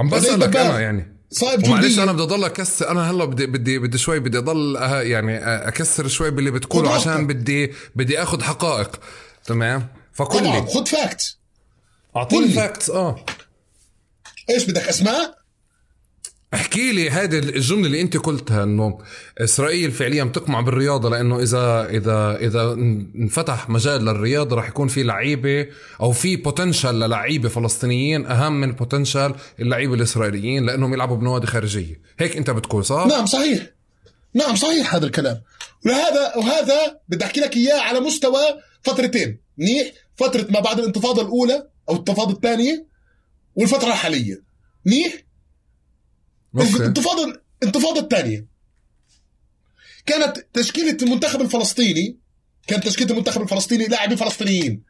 عم 0.00 0.08
بسالك 0.08 0.56
أنا 0.56 0.80
يعني. 0.80 1.16
صعب 1.30 1.68
معلش 1.68 1.98
أنا 1.98 2.12
بدي 2.12 2.22
أضل 2.22 2.44
اكسر 2.44 2.90
أنا 2.90 3.10
هلأ 3.10 3.24
بدي 3.24 3.46
بدي 3.46 3.78
بدي 3.78 3.98
شوي 3.98 4.20
بدي 4.20 4.38
أضل 4.38 4.76
أه 4.76 5.02
يعني 5.02 5.38
أكسر 5.68 6.08
شوي 6.08 6.30
باللي 6.30 6.50
بتقوله 6.50 6.94
عشان 6.94 7.26
بدي 7.26 7.72
بدي 7.94 8.22
اخذ 8.22 8.42
حقائق. 8.42 9.00
تمام؟ 9.44 9.88
فكل 10.12 10.38
طبعا 10.38 10.66
خذ 10.66 10.86
فاكت 10.86 11.36
أعطيني 12.16 12.48
facts 12.48 12.90
آه. 12.90 13.24
إيش 14.50 14.64
بدك 14.64 14.88
أسماء؟ 14.88 15.39
احكي 16.54 16.92
لي 16.92 17.10
هذه 17.10 17.38
الجملة 17.38 17.86
اللي 17.86 18.00
انت 18.00 18.16
قلتها 18.16 18.62
انه 18.64 18.98
إسرائيل 19.38 19.92
فعليا 19.92 20.24
بتقمع 20.24 20.60
بالرياضة 20.60 21.10
لأنه 21.10 21.42
إذا 21.42 21.88
إذا 21.90 22.36
إذا 22.36 22.72
انفتح 23.14 23.68
مجال 23.70 24.04
للرياضة 24.04 24.56
راح 24.56 24.68
يكون 24.68 24.88
في 24.88 25.02
لعيبة 25.02 25.66
أو 26.00 26.12
في 26.12 26.36
potential 26.36 26.94
للعيبة 26.94 27.48
فلسطينيين 27.48 28.26
أهم 28.26 28.60
من 28.60 28.72
potential 28.72 29.34
اللعيبة 29.60 29.94
الإسرائيليين 29.94 30.66
لأنهم 30.66 30.94
يلعبوا 30.94 31.16
بنوادي 31.16 31.46
خارجية. 31.46 32.00
هيك 32.18 32.36
انت 32.36 32.50
بتقول 32.50 32.84
صح؟ 32.84 33.06
نعم 33.06 33.26
صحيح. 33.26 33.66
نعم 34.34 34.56
صحيح 34.56 34.94
هذا 34.94 35.06
الكلام. 35.06 35.40
وهذا 35.86 36.36
وهذا 36.36 36.98
بدي 37.08 37.24
أحكي 37.24 37.40
لك 37.40 37.56
إياه 37.56 37.80
على 37.80 38.00
مستوى 38.00 38.40
فترتين. 38.82 39.38
منيح 39.58 39.92
فترة 40.16 40.46
ما 40.50 40.60
بعد 40.60 40.78
الانتفاضة 40.78 41.22
الأولى 41.22 41.66
أو 41.88 41.94
الانتفاضة 41.94 42.32
الثانية 42.32 42.86
والفترة 43.54 43.88
الحالية. 43.88 44.42
منيح؟ 44.86 45.29
الانتفاضه 46.54 47.40
الانتفاضه 47.62 48.00
الثانية 48.00 48.46
كانت 50.06 50.46
تشكيلة 50.52 50.96
المنتخب 51.02 51.40
الفلسطيني 51.40 52.18
كانت 52.66 52.84
تشكيلة 52.84 53.10
المنتخب 53.10 53.42
الفلسطيني 53.42 53.86
لاعبين 53.86 54.16
فلسطينيين. 54.16 54.82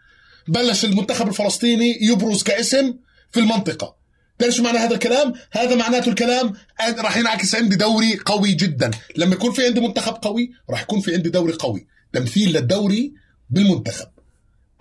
بلش 0.48 0.84
المنتخب 0.84 1.28
الفلسطيني 1.28 1.98
يبرز 2.02 2.42
كاسم 2.42 2.94
في 3.30 3.40
المنطقة. 3.40 3.96
تعرف 4.38 4.54
شو 4.54 4.62
معنى 4.62 4.78
هذا 4.78 4.94
الكلام؟ 4.94 5.32
هذا 5.50 5.74
معناته 5.74 6.08
الكلام 6.08 6.52
راح 6.80 7.16
ينعكس 7.16 7.54
عندي 7.54 7.76
دوري 7.76 8.18
قوي 8.26 8.52
جدا، 8.52 8.90
لما 9.16 9.34
يكون 9.34 9.52
في 9.52 9.66
عندي 9.66 9.80
منتخب 9.80 10.14
قوي 10.14 10.50
راح 10.70 10.82
يكون 10.82 11.00
في 11.00 11.14
عندي 11.14 11.28
دوري 11.28 11.52
قوي، 11.52 11.86
تمثيل 12.12 12.52
للدوري 12.52 13.14
بالمنتخب. 13.50 14.08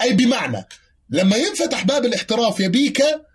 أي 0.01 0.13
بمعنى 0.13 0.67
لما 1.09 1.35
ينفتح 1.35 1.83
باب 1.83 2.05
الاحتراف 2.05 2.59
يا 2.59 2.67
بيكا 2.67 3.25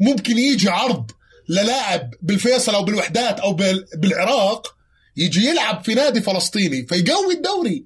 ممكن 0.00 0.38
يجي 0.38 0.68
عرض 0.68 1.10
للاعب 1.52 2.14
بالفيصل 2.22 2.74
أو 2.74 2.84
بالوحدات 2.84 3.40
أو 3.40 3.52
بالعراق 3.96 4.76
يجي 5.16 5.46
يلعب 5.46 5.84
في 5.84 5.94
نادي 5.94 6.20
فلسطيني 6.20 6.86
فيقوي 6.86 7.34
الدوري. 7.34 7.84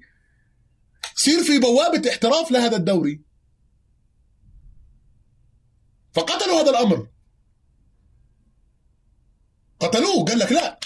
يصير 1.17 1.43
في 1.43 1.59
بوابة 1.59 2.09
احتراف 2.09 2.51
لهذا 2.51 2.75
الدوري. 2.75 3.21
فقتلوا 6.13 6.61
هذا 6.61 6.69
الأمر. 6.69 7.07
قتلوه 9.79 10.25
قال 10.25 10.39
لك 10.39 10.51
لا. 10.51 10.79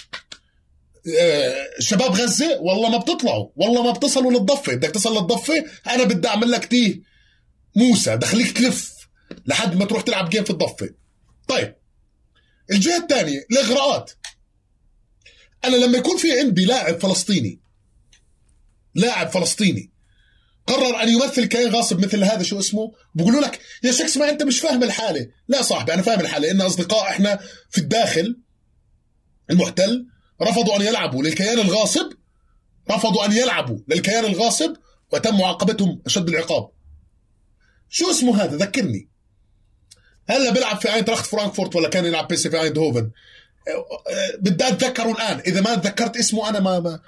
آه، 1.20 1.66
شباب 1.78 2.10
غزة 2.10 2.60
والله 2.60 2.90
ما 2.90 2.98
بتطلعوا 2.98 3.48
والله 3.56 3.82
ما 3.82 3.90
بتصلوا 3.90 4.32
للضفة. 4.32 4.74
بدك 4.74 4.90
تصل 4.90 5.14
للضفة 5.14 5.64
أنا 5.86 6.04
بدي 6.04 6.28
أعمل 6.28 6.50
لك 6.50 6.64
تيه. 6.64 7.02
موسى 7.76 8.16
دخليك 8.16 8.58
تلف 8.58 8.92
لحد 9.46 9.76
ما 9.76 9.84
تروح 9.84 10.02
تلعب 10.02 10.28
جيم 10.30 10.44
في 10.44 10.50
الضفة. 10.50 10.94
طيب. 11.48 11.81
الجهة 12.70 12.96
الثانية 12.96 13.46
الإغراءات. 13.50 14.10
أنا 15.64 15.76
لما 15.76 15.98
يكون 15.98 16.16
في 16.16 16.38
عندي 16.40 16.64
لاعب 16.64 17.00
فلسطيني 17.00 17.60
لاعب 18.94 19.28
فلسطيني 19.30 19.92
قرر 20.66 21.02
أن 21.02 21.08
يمثل 21.08 21.44
كيان 21.44 21.70
غاصب 21.74 22.04
مثل 22.04 22.24
هذا 22.24 22.42
شو 22.42 22.58
اسمه 22.58 22.92
بقولوا 23.14 23.40
لك 23.40 23.60
يا 23.82 23.92
شخص 23.92 24.16
ما 24.16 24.30
أنت 24.30 24.42
مش 24.42 24.60
فاهم 24.60 24.82
الحالة. 24.82 25.28
لا 25.48 25.62
صاحبي 25.62 25.94
أنا 25.94 26.02
فاهم 26.02 26.20
الحالة 26.20 26.50
إن 26.50 26.60
أصدقاء 26.60 27.10
إحنا 27.10 27.38
في 27.70 27.78
الداخل 27.78 28.40
المحتل 29.50 30.06
رفضوا 30.42 30.76
أن 30.76 30.82
يلعبوا 30.82 31.22
للكيان 31.22 31.58
الغاصب 31.58 32.12
رفضوا 32.90 33.24
أن 33.24 33.32
يلعبوا 33.32 33.78
للكيان 33.88 34.24
الغاصب 34.24 34.76
وتم 35.12 35.38
معاقبتهم 35.38 36.02
أشد 36.06 36.28
العقاب. 36.28 36.70
شو 37.88 38.10
اسمه 38.10 38.42
هذا؟ 38.44 38.56
ذكرني. 38.56 39.11
هلا 40.28 40.50
بيلعب 40.50 40.80
في 40.80 40.94
اينتراخت 40.94 41.26
فرانكفورت 41.26 41.76
ولا 41.76 41.88
كان 41.88 42.04
يلعب 42.04 42.28
بي 42.28 42.43
اس 42.43 42.50
في 42.50 42.62
ايندهوفن. 42.62 43.10
بدي 44.38 44.68
اتذكره 44.68 45.12
الان. 45.12 45.38
إذا 45.38 45.60
ما 45.60 45.74
تذكرت 45.74 46.16
اسمه 46.16 46.48
أنا 46.48 46.60
ما 46.60 46.80
ما 46.80 47.00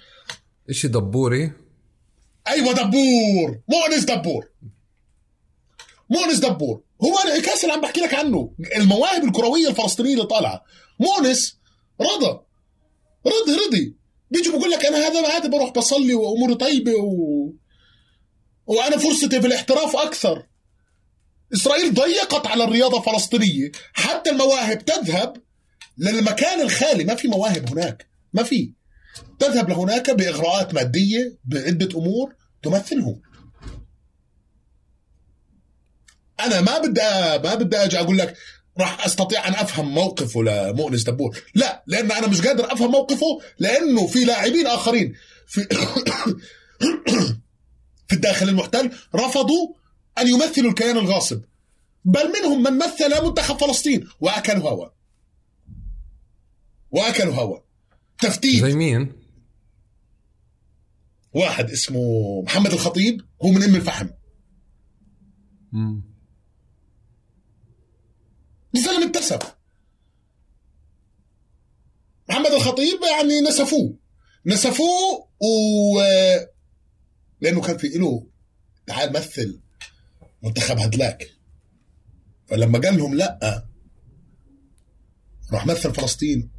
إشي 0.71 0.89
دبور. 0.89 1.53
أيوه 2.49 2.73
دبور. 2.73 3.61
مؤنس 3.69 4.05
دبور. 4.05 4.49
مؤنس 6.11 6.39
دبور. 6.39 6.83
هو 7.05 7.15
الكاس 7.37 7.65
اللي 7.65 7.75
عم 7.75 7.81
بحكي 7.81 8.01
لك 8.01 8.15
عنه. 8.15 8.55
المواهب 8.77 9.25
الكروية 9.25 9.69
الفلسطينية 9.69 10.15
اللي 10.15 10.25
طالعة. 10.25 10.65
مؤنس 11.01 11.59
رضى 12.01 12.41
رضي 13.27 13.67
رضي. 13.67 13.97
بيجي 14.31 14.51
بقول 14.51 14.71
لك 14.71 14.87
أنا 14.87 14.99
هذا 14.99 15.33
عادي 15.33 15.49
بروح 15.49 15.71
بصلي 15.71 16.15
واموري 16.15 16.55
طيبة 16.55 16.95
و... 16.95 17.51
وأنا 18.67 18.97
فرصتي 18.97 19.41
في 19.41 19.47
الاحتراف 19.47 19.97
أكثر. 19.97 20.47
إسرائيل 21.53 21.95
ضيقت 21.95 22.47
على 22.47 22.65
الرياضة 22.65 22.99
الفلسطينية. 22.99 23.73
حتى 23.93 24.31
المواهب 24.31 24.85
تذهب 24.85 25.37
للمكان 25.99 26.61
الخالي 26.61 27.05
ما 27.05 27.15
في 27.15 27.29
مواهب 27.29 27.71
هناك. 27.71 28.07
ما 28.33 28.43
في. 28.43 28.73
تذهب 29.39 29.69
لهناك 29.69 30.11
بإغراءات 30.11 30.75
مادية 30.75 31.39
بعدة 31.45 31.99
أمور 31.99 32.35
تمثلهم. 32.63 33.21
أنا 36.41 36.61
ما 36.61 36.79
بدي 36.79 37.01
ما 37.49 37.55
بدي 37.55 37.77
أجي 37.77 38.01
أقول 38.01 38.19
لك 38.19 38.37
راح 38.79 39.07
أستطيع 39.07 39.49
أن 39.49 39.55
أفهم 39.55 39.95
موقفه 39.95 40.43
لمؤنس 40.43 41.03
دبور. 41.03 41.43
لا 41.55 41.85
لأن 41.87 42.13
أنا 42.13 42.27
مش 42.27 42.47
قادر 42.47 42.73
أفهم 42.73 42.91
موقفه 42.91 43.41
لأنه 43.59 44.07
في 44.07 44.25
لاعبين 44.25 44.67
آخرين 44.67 45.15
في 45.47 45.67
في 48.09 48.13
الداخل 48.13 48.49
المحتل 48.49 48.91
رفضوا 49.15 49.75
أن 50.19 50.29
يمثلوا 50.29 50.71
الكيان 50.71 50.97
الغاصب. 50.97 51.43
بل 52.05 52.33
منهم 52.33 52.63
من 52.63 52.79
مثل 52.79 53.25
منتخب 53.25 53.57
فلسطين. 53.57 54.09
وأكلوا 54.21 54.71
هوا. 54.71 54.89
وأكلوا 56.91 57.35
هوا. 57.35 57.59
تفتيت. 58.19 58.65
زي 58.65 58.75
مين؟ 58.75 59.13
واحد 61.33 61.71
اسمه 61.71 62.43
محمد 62.43 62.73
الخطيب. 62.73 63.21
هو 63.43 63.51
من 63.51 63.63
أم 63.63 63.75
الفحم. 63.75 64.09
مم. 65.73 66.15
الزلمه 68.75 69.03
انتسب 69.03 69.43
محمد 72.29 72.51
الخطيب 72.53 73.01
يعني 73.03 73.41
نسفوه. 73.41 73.99
نسفوه 74.47 75.29
و 75.41 76.03
لأنه 77.41 77.61
كان 77.61 77.77
في 77.77 77.89
له 77.89 78.27
تعال 78.87 79.13
مثل. 79.13 79.64
منتخب 80.45 80.79
هدلاك. 80.79 81.31
فلما 82.47 82.79
قال 82.79 82.99
لهم 82.99 83.15
لا 83.15 83.65
راح 85.53 85.67
مثل 85.67 85.95
فلسطين. 85.95 86.51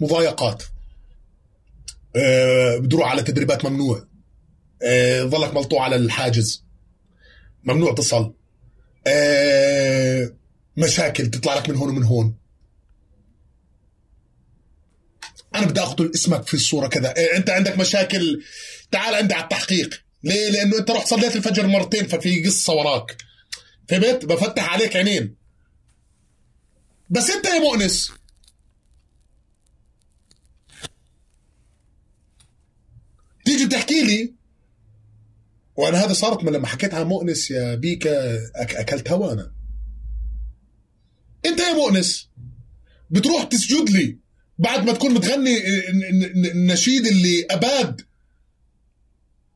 مضايقات. 0.00 0.62
أه 2.16 2.76
بدروا 2.78 3.06
على 3.06 3.22
تدريبات 3.22 3.64
ممنوع. 3.64 4.08
أه 4.82 5.22
ظلك 5.22 5.54
ملطوع 5.54 5.84
على 5.84 5.96
الحاجز. 5.96 6.64
ممنوع 7.64 7.94
تصل 7.94 8.34
أه 9.06 10.34
مشاكل 10.76 11.30
تطلع 11.30 11.54
لك 11.54 11.70
من 11.70 11.76
هون 11.76 11.88
ومن 11.88 12.02
هون. 12.02 12.36
أنا 15.54 15.66
بدي 15.66 15.80
اقتل 15.80 16.10
اسمك 16.14 16.46
في 16.46 16.54
الصورة 16.54 16.86
كذا. 16.86 17.16
إيه 17.16 17.36
أنت 17.36 17.50
عندك 17.50 17.78
مشاكل. 17.78 18.42
تعال 18.90 19.14
عندي 19.14 19.34
على 19.34 19.44
التحقيق. 19.44 20.04
ليه 20.24 20.50
لأنه 20.50 20.78
أنت 20.78 20.90
رحت 20.90 21.06
صليت 21.06 21.36
الفجر 21.36 21.66
مرتين 21.66 22.06
ففي 22.06 22.44
قصة 22.44 22.72
وراك. 22.72 23.16
فهمت؟ 23.88 24.24
بفتح 24.24 24.72
عليك 24.72 24.96
عينين. 24.96 25.36
بس 27.10 27.30
أنت 27.30 27.46
يا 27.46 27.58
مؤنس. 27.58 28.12
تيجي 33.44 33.66
تحكي 33.66 34.02
لي. 34.04 34.34
وأنا 35.76 36.04
هذا 36.04 36.12
صارت 36.12 36.44
من 36.44 36.52
لما 36.52 36.66
حكيت 36.66 36.94
عن 36.94 37.06
مؤنس 37.06 37.50
يا 37.50 37.74
بيكا 37.74 38.36
أك 38.56 38.74
أكلت 38.74 39.10
هوا 39.10 39.32
أنا. 39.32 39.52
أنت 41.46 41.60
يا 41.60 41.72
مؤنس 41.72 42.28
بتروح 43.10 43.44
تسجد 43.44 43.90
لي 43.90 44.18
بعد 44.58 44.84
ما 44.86 44.92
تكون 44.92 45.14
بتغني 45.14 45.58
النشيد 46.50 47.06
اللي 47.06 47.46
أباد. 47.50 48.00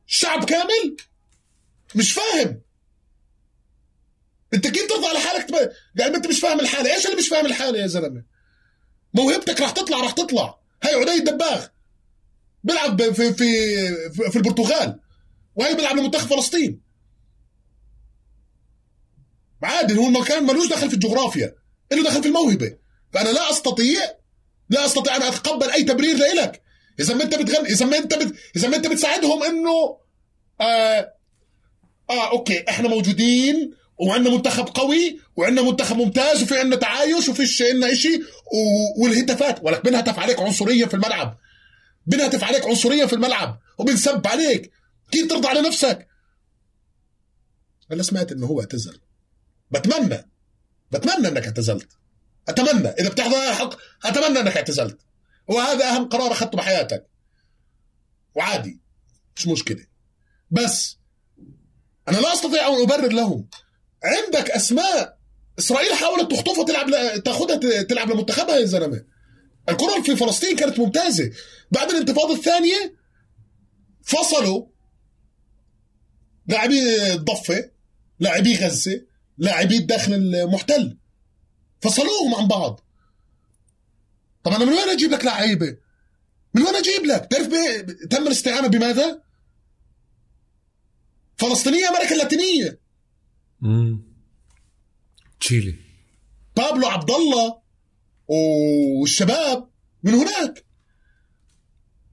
شعب 0.07 0.45
كامل؟ 0.45 0.97
مش 1.95 2.13
فاهم. 2.13 2.61
انت 4.53 4.67
كيف 4.67 4.87
ترضى 4.89 5.07
على 5.07 5.19
حالك 5.19 5.47
تبقى 5.49 5.71
يعني 5.95 6.15
انت 6.15 6.27
مش 6.27 6.39
فاهم 6.39 6.59
الحالة. 6.59 6.95
إيش 6.95 7.05
اللي 7.05 7.17
مش 7.17 7.27
فاهم 7.27 7.45
الحالة 7.45 7.79
يا 7.79 7.87
زلمة؟ 7.87 8.23
موهبتك 9.13 9.61
راح 9.61 9.71
تطلع 9.71 9.97
راح 9.97 10.11
تطلع. 10.11 10.59
هاي 10.83 10.93
عدي 10.95 11.13
الدباغ. 11.13 11.67
بيلعب 12.63 13.01
في 13.13 13.33
في 13.33 14.31
في 14.31 14.35
البرتغال. 14.35 14.99
وهي 15.55 15.75
بيلعب 15.75 15.97
لمنتخب 15.97 16.27
فلسطين. 16.27 16.81
عادي 19.63 19.97
هو 19.97 20.07
المكان 20.07 20.43
ملوش 20.43 20.67
دخل 20.67 20.87
في 20.89 20.93
الجغرافيا. 20.93 21.55
له 21.91 22.03
دخل 22.03 22.21
في 22.21 22.27
الموهبة. 22.27 22.77
فأنا 23.13 23.29
لا 23.29 23.51
استطيع 23.51 24.01
لا 24.69 24.85
أستطيع 24.85 25.15
أن 25.15 25.21
أتقبل 25.21 25.69
أي 25.69 25.83
تبرير 25.83 26.17
لك 26.17 26.61
إذا 26.99 27.13
ما 27.13 27.23
أنت 27.23 27.35
بتغني 27.35 27.69
إذا 27.69 27.85
ما 27.85 27.97
أنت 27.97 28.13
بت... 28.13 28.35
إذا 28.55 28.67
ما 28.67 28.75
أنت 28.75 28.87
بتساعدهم 28.87 29.43
إنه 29.43 29.97
آه 30.61 31.13
آه 32.09 32.31
أوكي 32.31 32.69
إحنا 32.69 32.87
موجودين 32.89 33.73
وعندنا 33.97 34.35
منتخب 34.35 34.67
قوي 34.67 35.19
وعندنا 35.35 35.61
منتخب 35.69 35.97
ممتاز 35.97 36.43
وفي 36.43 36.59
عندنا 36.59 36.75
تعايش 36.75 37.29
وفيش 37.29 37.61
عندنا 37.61 37.93
شيء 37.93 38.21
و... 38.21 39.03
والهتافات 39.03 39.59
ولك 39.63 39.85
بنهتف 39.85 40.19
عليك 40.19 40.39
عنصريا 40.39 40.85
في 40.85 40.93
الملعب. 40.93 41.37
بنهتف 42.07 42.43
عليك 42.43 42.65
عنصريا 42.65 43.05
في 43.05 43.13
الملعب 43.13 43.59
وبنسب 43.77 44.27
عليك. 44.27 44.71
كيف 45.11 45.29
ترضى 45.29 45.47
على 45.47 45.61
نفسك؟ 45.61 46.07
أنا 47.91 48.03
سمعت 48.03 48.31
إنه 48.31 48.45
هو 48.45 48.59
اعتزل. 48.59 48.99
بتمنى 49.71 50.29
بتمنى 50.91 51.27
إنك 51.27 51.45
اعتزلت. 51.45 51.89
أتمنى. 52.49 52.87
إذا 52.87 53.09
بتحضر 53.09 53.53
حق 53.53 53.73
أتمنى 54.05 54.39
إنك 54.39 54.57
اعتزلت. 54.57 55.06
وهذا 55.47 55.89
أهم 55.89 56.09
قرار 56.09 56.31
أخذته 56.31 56.57
بحياتك. 56.57 57.07
وعادي 58.35 58.79
مش 59.35 59.47
مشكلة. 59.47 59.85
بس 60.51 60.97
أنا 62.07 62.17
لا 62.17 62.33
أستطيع 62.33 62.67
أن 62.67 62.81
أبرر 62.81 63.11
لهم 63.11 63.47
عندك 64.03 64.51
أسماء 64.51 65.17
إسرائيل 65.59 65.93
حاولت 65.93 66.31
تخطفها 66.31 66.65
تلعب 66.65 66.89
ل... 66.89 67.21
تلعب 67.87 68.11
لمنتخبها 68.11 68.55
يا 68.55 68.65
زلمة. 68.65 69.05
الكره 69.69 70.01
في 70.01 70.15
فلسطين 70.15 70.55
كانت 70.55 70.79
ممتازة. 70.79 71.31
بعد 71.71 71.89
الانتفاضة 71.89 72.33
الثانية 72.33 72.97
فصلوا 74.03 74.67
لاعبي 76.47 77.13
الضفة 77.13 77.71
لاعبي 78.19 78.55
غزة 78.55 79.01
لاعبي 79.37 79.77
الداخل 79.77 80.13
المحتل. 80.13 80.97
فصلوهم 81.81 82.35
عن 82.35 82.47
بعض. 82.47 82.86
طب 84.47 84.53
أنا 84.53 84.65
من 84.65 84.73
وين 84.73 84.89
أجيب 84.89 85.11
لك 85.11 85.25
لعيبة؟ 85.25 85.77
من 86.53 86.61
وين 86.63 86.75
أجيب 86.75 87.05
لك؟ 87.05 87.27
تعرف 87.31 87.47
تم 88.09 88.27
الاستعانة 88.27 88.67
بماذا؟ 88.67 89.21
فلسطينية 91.37 91.89
أمريكا 91.89 92.11
اللاتينية. 92.11 92.79
امم 93.63 94.03
تشيلي. 95.39 95.75
بابلو 96.55 96.87
عبد 96.87 97.11
الله 97.11 97.61
والشباب 98.27 99.69
من 100.03 100.13
هناك. 100.13 100.65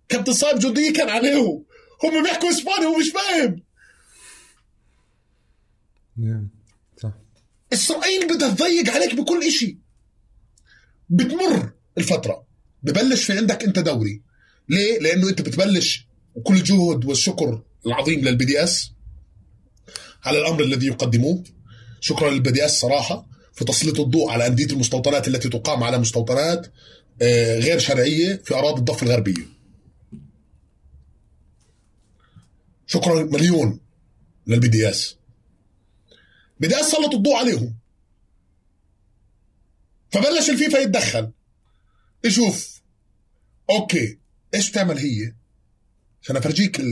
كابتن 0.09 0.33
صايب 0.33 0.59
جندية 0.59 0.93
كان 0.93 1.09
عليهم. 1.09 1.65
هم 2.05 2.23
بيحكوا 2.23 2.51
إسباني 2.51 2.87
ومش 2.87 3.11
فاهم. 3.11 3.63
صح. 6.97 7.13
إسرائيل 7.73 8.27
بدها 8.27 8.49
تضيق 8.49 8.91
عليك 8.95 9.15
بكل 9.15 9.43
إشي. 9.47 9.79
بتمر. 11.09 11.73
الفترة 11.99 12.47
ببلش 12.83 13.25
في 13.25 13.33
عندك 13.33 13.65
انت 13.65 13.79
دوري 13.79 14.23
ليه؟ 14.69 14.99
لأنه 14.99 15.29
انت 15.29 15.43
بتبلش 15.43 16.07
وكل 16.35 16.55
الجهد 16.57 17.05
والشكر 17.05 17.63
العظيم 17.87 18.21
للبي 18.21 18.45
دي 18.45 18.65
اس 18.65 18.93
على 20.25 20.39
الأمر 20.39 20.63
الذي 20.63 20.87
يقدموه 20.87 21.45
شكرا 22.01 22.31
للبي 22.31 22.51
دي 22.51 22.65
اس 22.65 22.81
صراحة 22.81 23.27
في 23.53 23.65
تسليط 23.65 24.01
الضوء 24.01 24.31
على 24.31 24.47
أندية 24.47 24.67
المستوطنات 24.67 25.29
التي 25.29 25.49
تقام 25.49 25.85
على 25.85 25.99
مستوطنات 25.99 26.73
آه، 27.23 27.59
غير 27.59 27.79
شرعية 27.79 28.37
في 28.45 28.55
أراضي 28.55 28.79
الضفة 28.79 29.07
الغربية. 29.07 29.47
شكرا 32.87 33.23
مليون 33.25 33.81
للبي 34.47 34.69
دي 34.69 34.89
اس. 34.91 35.17
بي 36.61 36.69
دي 36.69 36.81
اس 36.81 36.87
سلط 36.91 37.15
الضوء 37.15 37.35
عليهم. 37.37 37.75
فبلش 40.11 40.51
الفيفا 40.51 40.79
يتدخل 40.79 41.31
يشوف 42.25 42.83
أوكي 43.71 44.19
إيش 44.55 44.71
بتعمل 44.71 44.99
هي؟ 44.99 45.35
عشان 46.23 46.37
أفرجيك 46.37 46.83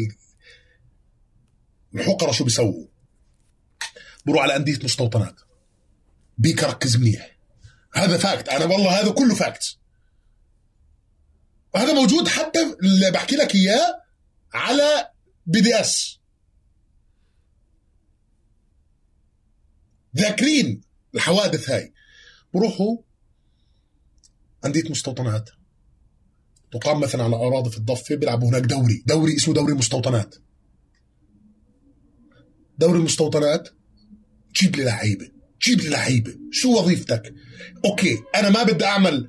الحقرة 1.95 2.33
شو 2.33 2.45
بيسووا. 2.45 2.87
بروح 4.27 4.43
على 4.43 4.57
أندية 4.57 4.79
مستوطنات. 4.85 5.41
بيك 6.39 6.65
ركز 6.65 6.97
منيح. 6.97 7.39
هذا 7.95 8.19
fact 8.19 8.49
أنا 8.49 8.65
والله 8.65 9.01
هذا 9.01 9.11
كله 9.11 9.35
fact 9.35 9.77
وهذا 11.75 11.93
موجود 11.93 12.29
حتى 12.29 12.77
اللي 12.83 13.11
بحكي 13.11 13.37
لك 13.37 13.55
إياه 13.55 14.03
على 14.55 15.11
بي 15.47 15.61
دي 15.61 15.81
اس 15.81 16.19
ذاكرين 20.17 20.81
الحوادث 21.15 21.71
هاي. 21.71 21.93
بروحوا 22.55 22.97
أندية 24.65 24.91
مستوطنات. 24.91 25.51
تقام 26.73 27.01
مثلا 27.01 27.25
على 27.25 27.37
أراضي 27.37 27.71
في 27.71 27.79
الضفة 27.79 28.15
بيلعبوا 28.15 28.49
هناك 28.49 28.63
دوري. 28.63 29.03
دوري 29.07 29.37
اسمه 29.37 29.55
دوري 29.55 29.75
مستوطنات. 29.75 30.35
دوري 32.79 32.99
المستوطنات 32.99 33.69
جيب 34.55 34.77
لي 34.77 34.85
لعيبة 34.85 35.29
جيب 35.63 35.81
لي 35.81 35.89
لعيبة. 35.89 36.37
شو 36.51 36.79
وظيفتك؟ 36.79 37.35
أوكي 37.85 38.19
أنا 38.35 38.51
ما 38.51 38.63
بدي 38.63 38.85
أعمل 38.85 39.29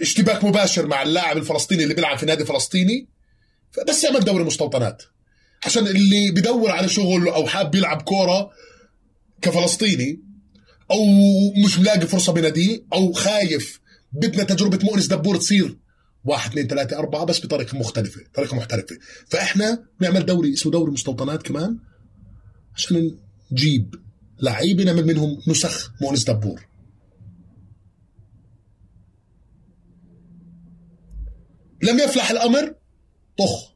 اشتباك 0.00 0.44
مباشر 0.44 0.86
مع 0.86 1.02
اللاعب 1.02 1.36
الفلسطيني 1.36 1.82
اللي 1.82 1.94
بيلعب 1.94 2.18
في 2.18 2.26
نادي 2.26 2.44
فلسطيني 2.44 3.08
بس 3.88 4.04
يعمل 4.04 4.20
دوري 4.20 4.44
مستوطنات. 4.44 5.02
عشان 5.64 5.86
اللي 5.86 6.30
بدور 6.30 6.70
على 6.70 6.88
شغل 6.88 7.28
أو 7.28 7.46
حاب 7.46 7.74
يلعب 7.74 8.02
كورة 8.02 8.50
كفلسطيني 9.42 10.22
أو 10.90 11.06
مش 11.64 11.78
ملاقي 11.78 12.06
فرصة 12.06 12.32
بناديه 12.32 12.84
أو 12.92 13.12
خايف 13.12 13.77
بدنا 14.12 14.44
تجربة 14.44 14.78
مؤنس 14.82 15.06
دبور 15.06 15.36
تصير. 15.36 15.78
واحد 16.24 16.50
اثنين 16.50 16.66
ثلاثة 16.66 16.98
أربعة 16.98 17.24
بس 17.24 17.46
بطريقة 17.46 17.78
مختلفة 17.78 18.20
طريقة 18.34 18.56
محترفة. 18.56 18.98
فإحنا 19.26 19.84
نعمل 20.00 20.26
دوري 20.26 20.52
اسمه 20.52 20.72
دوري 20.72 20.92
مستوطنات 20.92 21.42
كمان 21.42 21.78
عشان 22.74 23.18
نجيب 23.52 23.94
لعيبة 24.42 24.84
نعمل 24.84 25.06
منهم 25.06 25.38
نسخ 25.48 25.92
مؤنس 26.02 26.24
دبور. 26.24 26.68
لم 31.82 31.98
يفلح 31.98 32.30
الأمر؟ 32.30 32.74
طخ. 33.38 33.72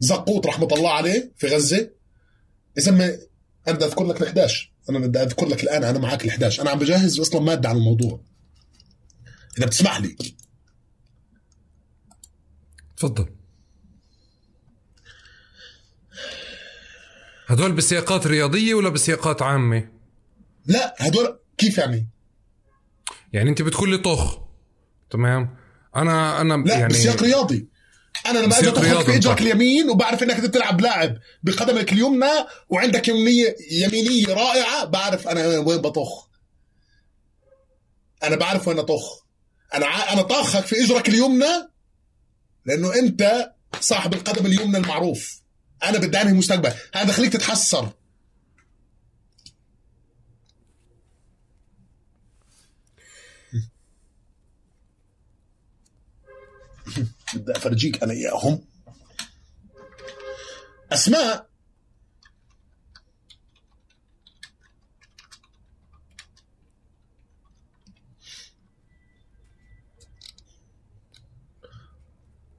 زقوط 0.00 0.46
رحمة 0.46 0.68
الله 0.72 0.90
عليه 0.90 1.32
في 1.36 1.46
غزة. 1.46 1.90
ما 2.88 3.18
أنا 3.68 3.84
أذكر 3.84 4.04
لك 4.04 4.22
ال 4.22 4.26
11 4.26 4.72
أنا 4.90 4.98
بدي 4.98 5.18
أذكر 5.22 5.46
لك 5.46 5.62
الآن 5.64 5.84
أنا 5.84 5.98
معك 5.98 6.24
ال 6.24 6.30
11 6.30 6.62
أنا 6.62 6.70
عم 6.70 6.78
بجهز 6.78 7.20
أصلا 7.20 7.40
مادة 7.40 7.68
عن 7.68 7.76
الموضوع. 7.76 8.20
إذا 9.58 9.66
بتسمح 9.66 10.00
لي. 10.00 10.16
تفضل. 12.96 13.28
هدول 17.46 17.72
بسياقات 17.72 18.26
رياضية 18.26 18.74
ولا 18.74 18.88
بسياقات 18.88 19.42
عامة؟ 19.42 19.88
لا 20.66 20.94
هدول 20.98 21.38
كيف 21.58 21.78
يعني؟ 21.78 22.08
يعني 23.32 23.50
أنت 23.50 23.62
بتقول 23.62 23.90
لي 23.90 23.98
طخ. 23.98 24.38
تمام؟ 25.10 25.56
أنا 25.96 26.40
أنا 26.40 26.54
لا 26.54 26.78
يعني 26.78 26.92
بسياق 26.92 27.22
رياضي. 27.22 27.68
أنا 28.30 28.38
لما 28.38 28.58
أجي 28.58 28.68
رياضي 28.68 29.04
في 29.04 29.16
اجرك. 29.16 29.40
اليمين 29.40 29.90
وبعرف 29.90 30.22
إنك 30.22 30.40
بتلعب 30.40 30.80
لاعب 30.80 31.18
بقدمك 31.42 31.92
اليمنى 31.92 32.30
وعندك 32.68 33.08
يمنيه 33.08 33.56
يمينية 33.70 34.34
رائعة 34.34 34.84
بعرف 34.84 35.28
أنا 35.28 35.58
وين 35.58 35.78
بطخ. 35.78 36.28
أنا 38.22 38.36
بعرف 38.36 38.68
وين 38.68 38.78
أطخ. 38.78 39.24
أنا 39.74 39.86
ع... 39.86 40.12
أنا 40.12 40.22
طاخك 40.22 40.66
في 40.66 40.84
إجرك 40.84 41.08
اليمنى 41.08 41.68
لأنه 42.66 42.94
أنت 42.94 43.52
صاحب 43.80 44.14
القدم 44.14 44.46
اليمنى 44.46 44.78
المعروف. 44.78 45.40
أنا 45.84 45.98
بدي 45.98 46.22
انهي 46.22 46.32
مستقبل. 46.32 46.72
أنا 46.96 47.04
بخليك 47.04 47.32
تتحسر. 47.32 47.88
بدي 57.34 57.52
أفرجيك 57.52 58.02
أنا 58.02 58.12
إياهم. 58.12 58.64
أسماء. 60.92 61.48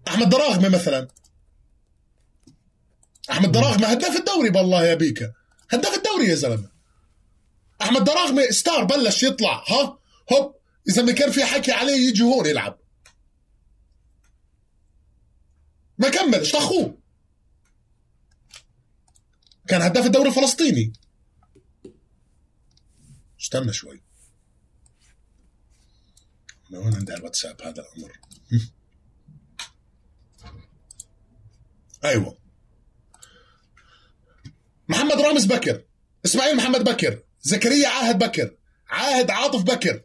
أحمد 0.07 0.29
دراغمة 0.29 0.69
مثلا. 0.69 1.07
أحمد 3.31 3.51
دراغمة 3.51 3.87
هداف 3.87 4.15
الدوري 4.15 4.49
بالله 4.49 4.85
يا 4.85 4.93
بيكا. 4.93 5.33
هداف 5.69 5.97
الدوري 5.97 6.27
يا 6.27 6.35
زلمة. 6.35 6.69
أحمد 7.81 8.03
دراغمة 8.03 8.49
ستار 8.49 8.83
بلش 8.83 9.23
يطلع 9.23 9.63
ها؟ 9.67 9.99
هوب 10.33 10.55
إذا 10.89 11.01
ما 11.01 11.11
كان 11.11 11.31
في 11.31 11.45
حكي 11.45 11.71
عليه 11.71 12.09
يجي 12.09 12.23
هون 12.23 12.45
يلعب. 12.45 12.78
ما 15.99 16.09
كملش 16.09 16.55
اخوه 16.55 16.97
كان 19.67 19.81
هداف 19.81 20.05
الدوري 20.05 20.29
الفلسطيني. 20.29 20.93
استنى 23.41 23.73
شوي. 23.73 24.01
أنا 26.71 26.79
وين 26.79 26.95
عندي 26.95 27.11
على 27.11 27.19
الواتساب 27.19 27.61
هذا 27.61 27.81
الأمر؟ 27.81 28.19
أيوه. 32.05 32.37
محمد 34.87 35.21
رامز 35.21 35.45
بكر. 35.45 35.83
إسماعيل 36.25 36.55
محمد 36.55 36.83
بكر. 36.83 37.23
زكريا 37.41 37.87
عاهد 37.87 38.19
بكر. 38.19 38.55
عاهد 38.87 39.31
عاطف 39.31 39.63
بكر. 39.63 40.03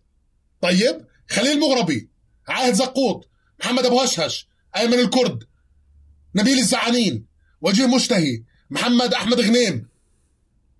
طيب 0.60 1.06
خليل 1.30 1.60
مغربي. 1.60 2.10
عاهد 2.48 2.74
زقوط. 2.74 3.28
محمد 3.60 3.86
أبو 3.86 4.00
هشهش. 4.00 4.48
أيمن 4.76 4.98
الكرد. 4.98 5.44
نبيل 6.34 6.58
الزعانين 6.58 7.26
وجيه 7.60 7.86
مشتهي 7.86 8.42
محمد 8.70 9.14
أحمد 9.14 9.40
غنيم. 9.40 9.88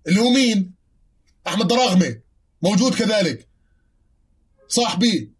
اللي 0.07 0.19
هو 0.19 0.29
مين؟ 0.29 0.73
أحمد 1.47 1.67
دراغمه 1.67 2.21
موجود 2.61 2.95
كذلك. 2.95 3.47
صاحبي. 4.67 5.31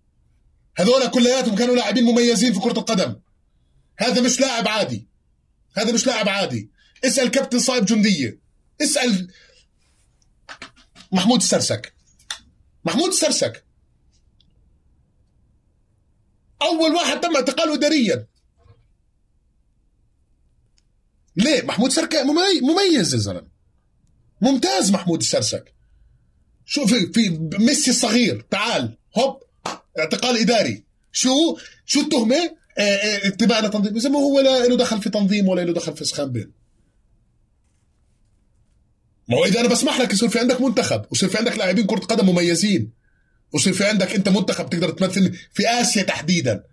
هذول 0.77 1.07
كلياتهم 1.07 1.55
كانوا 1.55 1.75
لاعبين 1.75 2.03
مميزين 2.03 2.53
في 2.53 2.59
كرة 2.59 2.79
القدم. 2.79 3.15
هذا 3.99 4.21
مش 4.21 4.39
لاعب 4.39 4.67
عادي. 4.67 5.07
هذا 5.77 5.91
مش 5.93 6.07
لاعب 6.07 6.29
عادي. 6.29 6.69
اسأل 7.05 7.31
كابتن 7.31 7.59
صايب 7.59 7.85
جندية. 7.85 8.39
اسأل 8.81 9.31
محمود 11.11 11.41
السرسك. 11.41 11.93
محمود 12.85 13.07
السرسك. 13.07 13.65
أول 16.61 16.91
واحد 16.91 17.21
تم 17.21 17.35
اعتقاله 17.35 17.73
إداريا. 17.73 18.27
ليه؟ 21.37 21.61
محمود 21.61 21.91
ممي- 21.99 22.61
مميز 22.61 23.13
يا 23.13 23.19
زلمة. 23.19 23.47
ممتاز 24.41 24.91
محمود 24.91 25.19
السرسك 25.21 25.73
شو 26.65 26.85
في 26.87 27.11
في 27.13 27.29
ميسي 27.59 27.91
الصغير 27.91 28.45
تعال 28.51 28.97
هوب 29.17 29.43
اعتقال 29.99 30.37
إداري. 30.37 30.83
شو؟ 31.11 31.57
شو 31.85 31.99
التهمة؟ 32.01 32.35
آه، 32.77 32.81
آه، 32.81 33.27
اتباع 33.27 33.59
لتنظيم. 33.59 33.95
اذا 33.95 34.09
ما 34.09 34.19
هو 34.19 34.39
لا 34.39 34.65
له 34.67 34.77
دخل 34.77 35.01
في 35.01 35.09
تنظيم 35.09 35.47
ولا 35.47 35.61
له 35.61 35.73
دخل 35.73 35.97
في 35.97 36.05
سخان 36.05 36.31
بين 36.31 36.51
ما 39.29 39.37
هو 39.37 39.45
إذا 39.45 39.59
أنا 39.59 39.67
بسمح 39.67 39.99
لك 39.99 40.13
يصير 40.13 40.29
في 40.29 40.39
عندك 40.39 40.61
منتخب 40.61 41.05
ويصير 41.11 41.29
في 41.29 41.37
عندك 41.37 41.57
لاعبين 41.57 41.85
كرة 41.85 41.99
قدم 41.99 42.29
مميزين 42.29 42.91
ويصير 43.53 43.73
في 43.73 43.83
عندك 43.85 44.15
أنت 44.15 44.29
منتخب 44.29 44.69
تقدر 44.69 44.89
تمثل 44.89 45.37
في 45.53 45.67
آسيا 45.69 46.03
تحديدا. 46.03 46.63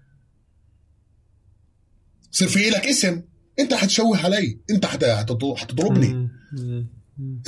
يصير 2.32 2.48
في 2.48 2.70
لك 2.70 2.86
اسم. 2.86 3.22
انت 3.58 3.74
حتشوه 3.74 4.18
علي. 4.18 4.58
انت 4.70 4.86
حتضربني 5.56 6.28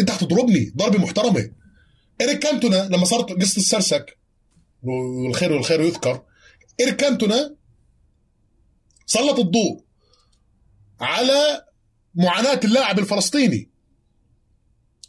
انت 0.01 0.10
حتضربني 0.10 0.72
ضربة 0.76 0.98
محترمة. 0.98 1.51
إيريك 2.20 2.39
كانتونا 2.39 2.89
لما 2.90 3.05
صارت 3.05 3.32
قصة 3.32 3.56
السرسك 3.56 4.18
والخير 4.82 5.52
والخير 5.52 5.81
يذكر 5.81 6.22
إيريك 6.81 6.97
كانتونا 6.97 7.56
سلط 9.06 9.39
الضوء 9.39 9.85
على 11.01 11.64
معاناة 12.14 12.60
اللاعب 12.64 12.98
الفلسطيني. 12.98 13.70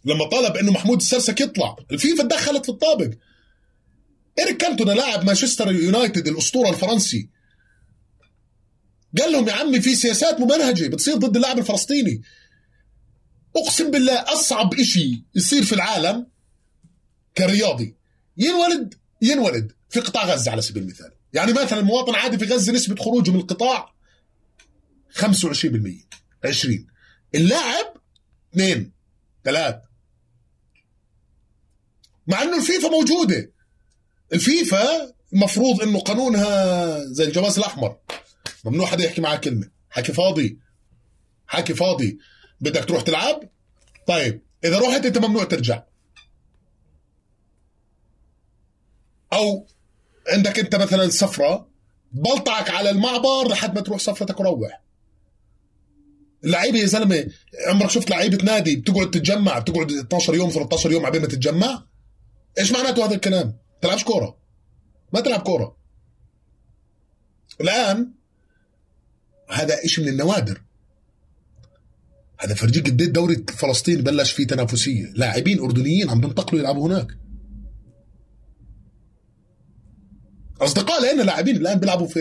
لما 0.06 0.30
طلب 0.30 0.58
إنه 0.58 0.72
محمود 0.72 0.98
السرسك 0.98 1.42
يطلع. 1.42 1.76
الفيفا 1.92 2.24
تدخلت 2.24 2.66
في 2.66 2.70
الطابق. 2.70 3.10
إيريك 4.40 4.58
كانتونا 4.58 4.92
لاعب 4.92 5.26
مانشستر 5.26 5.72
يونايتد 5.72 6.28
الأسطورة 6.28 6.70
الفرنسي. 6.70 7.30
قال 9.18 9.32
لهم 9.32 9.48
يا 9.48 9.54
عمي 9.54 9.82
في 9.82 9.96
سياسات 9.96 10.40
ممنهجه 10.40 10.88
بتصير 10.88 11.16
ضد 11.16 11.36
اللاعب 11.36 11.60
الفلسطيني. 11.60 12.22
أقسم 13.56 13.92
بالله 13.92 14.34
أصعب 14.34 14.74
إشي 14.74 15.24
يصير 15.36 15.64
في 15.64 15.74
العالم 15.76 16.28
كرياضي. 17.38 17.96
ينولد 18.38 18.94
ينولد 19.22 19.72
في 19.90 20.00
قطاع 20.00 20.26
غزة 20.26 20.52
على 20.52 20.62
سبيل 20.62 20.84
المثال. 20.84 21.12
يعني 21.34 21.54
مثلا 21.54 21.82
مواطن 21.82 22.16
عادي 22.16 22.38
في 22.38 22.54
غزة 22.54 22.74
نسبة 22.74 23.04
خروجه 23.04 23.32
من 23.32 23.40
القطاع 23.40 23.94
25% 25.14 26.08
20 26.44 26.88
اللاعب 27.36 27.94
اثنين 28.54 28.92
ثلاث. 29.44 29.76
مع 32.28 32.42
إنه 32.42 32.58
الفيفا 32.58 32.88
موجودة. 32.88 33.52
الفيفا 34.34 35.14
المفروض 35.34 35.82
إنه 35.82 36.00
قانونها 36.00 37.00
زي 37.06 37.24
الجواز 37.24 37.58
الأحمر. 37.58 37.98
ممنوع 38.66 38.88
حدا 38.88 39.04
يحكي 39.04 39.22
معاه 39.22 39.36
كلمة. 39.36 39.70
حكي 39.90 40.14
فاضي. 40.14 40.60
حكي 41.48 41.74
فاضي. 41.74 42.18
بدك 42.62 42.86
تروح 42.86 43.02
تلعب؟ 43.02 43.50
طيب 44.08 44.42
إذا 44.64 44.80
رحت 44.80 45.06
أنت 45.06 45.18
ممنوع 45.18 45.44
ترجع. 45.44 45.84
أو 49.34 49.68
عندك 50.34 50.60
أنت 50.60 50.76
مثلا 50.76 51.10
سفرة 51.10 51.70
بلطعك 52.12 52.70
على 52.70 52.90
المعبر 52.90 53.48
لحد 53.48 53.76
ما 53.76 53.82
تروح 53.82 54.00
سفرتك 54.00 54.40
وروح. 54.40 54.82
اللعيبة 56.44 56.80
يا 56.80 56.86
زلمة 56.86 57.28
عمرك 57.68 57.90
شفت 57.90 58.10
لعيبة 58.10 58.44
نادي 58.44 58.76
بتقعد 58.76 59.12
تتجمع 59.12 59.60
بتقعد 59.60 59.92
12 59.92 60.36
يوم 60.36 60.50
13 60.50 60.92
يوم 60.92 61.06
عبين 61.06 61.22
ما 61.22 61.28
تتجمع؟ 61.28 61.86
إيش 62.60 62.72
معناته 62.72 63.06
هذا 63.06 63.16
الكلام؟ 63.16 63.58
تلعبش 63.82 64.04
كورة. 64.04 64.38
ما 65.14 65.20
تلعب 65.20 65.42
كورة. 65.42 65.78
الآن 67.62 68.12
هذا 69.50 69.86
إشي 69.86 70.02
من 70.02 70.08
النوادر؟ 70.08 70.62
هذا 72.40 72.54
فرجيك 72.54 72.90
قد 72.90 73.02
إيه 73.02 73.08
الدوري 73.08 73.36
الفلسطيني 73.36 74.02
بلش 74.02 74.32
فيه 74.32 74.48
تنافسية. 74.48 75.06
لاعبين 75.16 75.60
أردنيين 75.60 76.10
عم 76.10 76.22
بينتقلوا 76.22 76.62
يلعبوا 76.62 76.88
هناك. 76.88 77.08
أصدقاء 80.62 81.14
لنا 81.14 81.24
لاعبين 81.24 81.56
الآن 81.56 81.80
بيلعبوا 81.80 82.08
في 82.08 82.20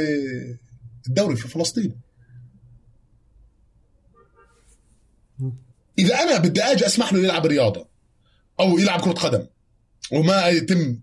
الدوري 1.09 1.36
في 1.36 1.48
فلسطين. 1.48 2.01
إذا 5.98 6.14
أنا 6.14 6.38
بدي 6.38 6.62
آجي 6.62 6.86
أسمح 6.86 7.12
له 7.12 7.18
يلعب 7.18 7.46
رياضة 7.46 7.88
أو 8.60 8.78
يلعب 8.78 9.01
كرة 9.01 9.12
قدم 9.12 9.46
وما 10.12 10.48
يتم 10.48 11.01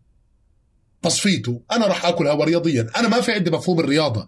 تصفيته 1.02 1.61
أنا 1.72 1.88
راح 1.88 2.06
آكل 2.06 2.27
هوا 2.27 2.45
رياضيا. 2.45 2.88
أنا 2.95 3.07
ما 3.07 3.22
في 3.22 3.31
عندي 3.31 3.52
مفهوم 3.52 3.80
الرياضة. 3.80 4.27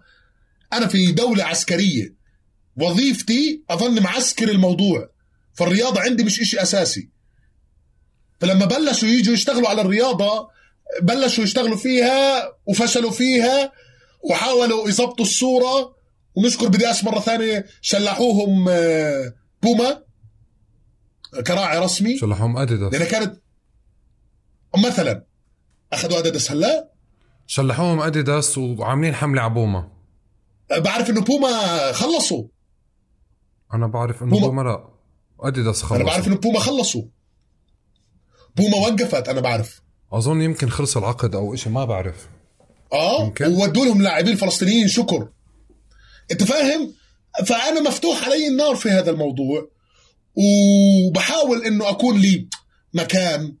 أنا 0.76 0.86
في 0.86 1.12
دولة 1.12 1.44
عسكرية. 1.44 2.14
وظيفتي 2.76 3.62
اظل 3.70 4.02
معسكر 4.02 4.48
الموضوع. 4.48 5.10
فالرياضة 5.54 6.00
عندي 6.00 6.24
مش 6.24 6.40
إشي 6.40 6.62
أساسي. 6.62 7.08
فلما 8.40 8.64
بلشوا 8.66 9.08
يجوا 9.08 9.34
يشتغلوا 9.34 9.68
على 9.68 9.82
الرياضة 9.82 10.48
بلشوا 11.02 11.44
يشتغلوا 11.44 11.76
فيها 11.76 12.42
وفشلوا 12.66 13.10
فيها 13.10 13.72
وحاولوا 14.30 14.88
يظبطوا 14.88 15.24
الصورة. 15.24 15.94
ونشكر 16.34 16.68
بدياش 16.68 17.04
مرة 17.04 17.20
ثانية 17.20 17.66
شلحوهم 17.80 18.68
آه، 18.68 19.34
بوما 19.62 20.02
كراعي 21.46 21.78
رسمي. 21.78 22.18
شلحوهم 22.18 22.56
اديداس 22.56 22.92
لأن 22.92 23.04
كانت 23.04 23.40
مثلا 24.86 25.24
أخذوا 25.92 26.18
اديداس 26.18 26.50
هلا. 26.50 26.90
شلحوهم 27.46 28.00
اديداس 28.00 28.58
وعاملين 28.58 29.14
حملة 29.14 29.42
على 29.42 29.54
بوما. 29.54 29.93
بعرف 30.70 31.10
إنه 31.10 31.20
بوما 31.20 31.92
خلصوا. 31.92 32.44
أنا 33.74 33.86
بعرف 33.86 34.22
إنه 34.22 34.30
بوما. 34.30 34.46
بوما 34.46 34.62
لا. 34.62 34.88
أديداس 35.40 35.82
خلص 35.82 35.92
أنا 35.92 36.04
بعرف 36.04 36.28
إنه 36.28 36.36
بوما 36.36 36.58
خلصوا. 36.60 37.04
بوما 38.56 38.76
وقفت 38.76 39.28
أنا 39.28 39.40
بعرف. 39.40 39.82
أظن 40.12 40.40
يمكن 40.40 40.70
خلص 40.70 40.96
العقد 40.96 41.34
أو 41.34 41.54
إشي 41.54 41.70
ما 41.70 41.84
بعرف. 41.84 42.28
آه. 42.92 43.32
وودوا 43.40 43.84
لهم 43.84 44.02
لاعبين 44.02 44.36
فلسطينيين 44.36 44.88
شكر. 44.88 45.28
أنت 46.30 46.44
فاهم؟ 46.44 46.94
فأنا 47.46 47.80
مفتوح 47.80 48.24
علي 48.24 48.48
النار 48.48 48.76
في 48.76 48.88
هذا 48.88 49.10
الموضوع 49.10 49.68
وبحاول 50.34 51.64
إنه 51.64 51.90
أكون 51.90 52.18
لي 52.18 52.48
مكان. 52.94 53.56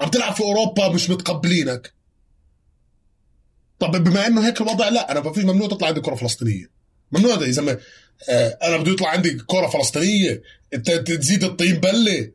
عم 0.00 0.08
تلعب 0.08 0.34
في 0.34 0.40
أوروبا 0.40 0.88
مش 0.88 1.10
متقبلينك. 1.10 1.95
طب 3.78 4.04
بما 4.04 4.26
إنه 4.26 4.46
هيك 4.46 4.60
الوضع 4.60 4.88
لا 4.88 5.12
أنا 5.12 5.20
ما 5.20 5.32
فيش 5.32 5.44
ممنوع 5.44 5.68
تطلع 5.68 5.88
عندي 5.88 6.00
كرة 6.00 6.14
فلسطينية. 6.14 6.70
ممنوع 7.12 7.34
ده 7.34 7.46
يا 7.46 7.52
زلمه 7.52 7.78
آه، 8.28 8.58
أنا 8.62 8.76
بده 8.76 8.92
يطلع 8.92 9.08
عندي 9.08 9.38
كرة 9.46 9.66
فلسطينية. 9.66 10.42
أنت 10.74 10.90
تزيد 10.90 11.44
الطين 11.44 11.74
بلة 11.74 12.30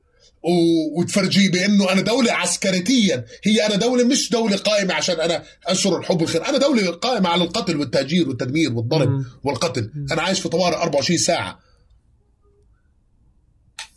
وتفرجيه 0.97 1.51
بأنه 1.51 1.91
أنا 1.91 2.01
دولة 2.01 2.31
عسكريتيا. 2.33 3.25
هي 3.43 3.65
أنا 3.65 3.75
دولة 3.75 4.03
مش 4.03 4.29
دولة 4.29 4.57
قائمة 4.57 4.93
عشان 4.93 5.19
أنا 5.19 5.43
أنشر 5.69 5.97
الحب 5.97 6.21
والخير. 6.21 6.45
أنا 6.45 6.57
دولة 6.57 6.91
قائمة 6.91 7.29
على 7.29 7.43
القتل 7.43 7.77
والتهجير 7.77 8.29
والتدمير 8.29 8.73
والضرب. 8.73 9.23
والقتل. 9.43 9.91
أنا 10.11 10.21
عايش 10.21 10.39
في 10.39 10.49
طوارئ 10.49 10.75
24 10.75 11.17
ساعة. 11.17 11.59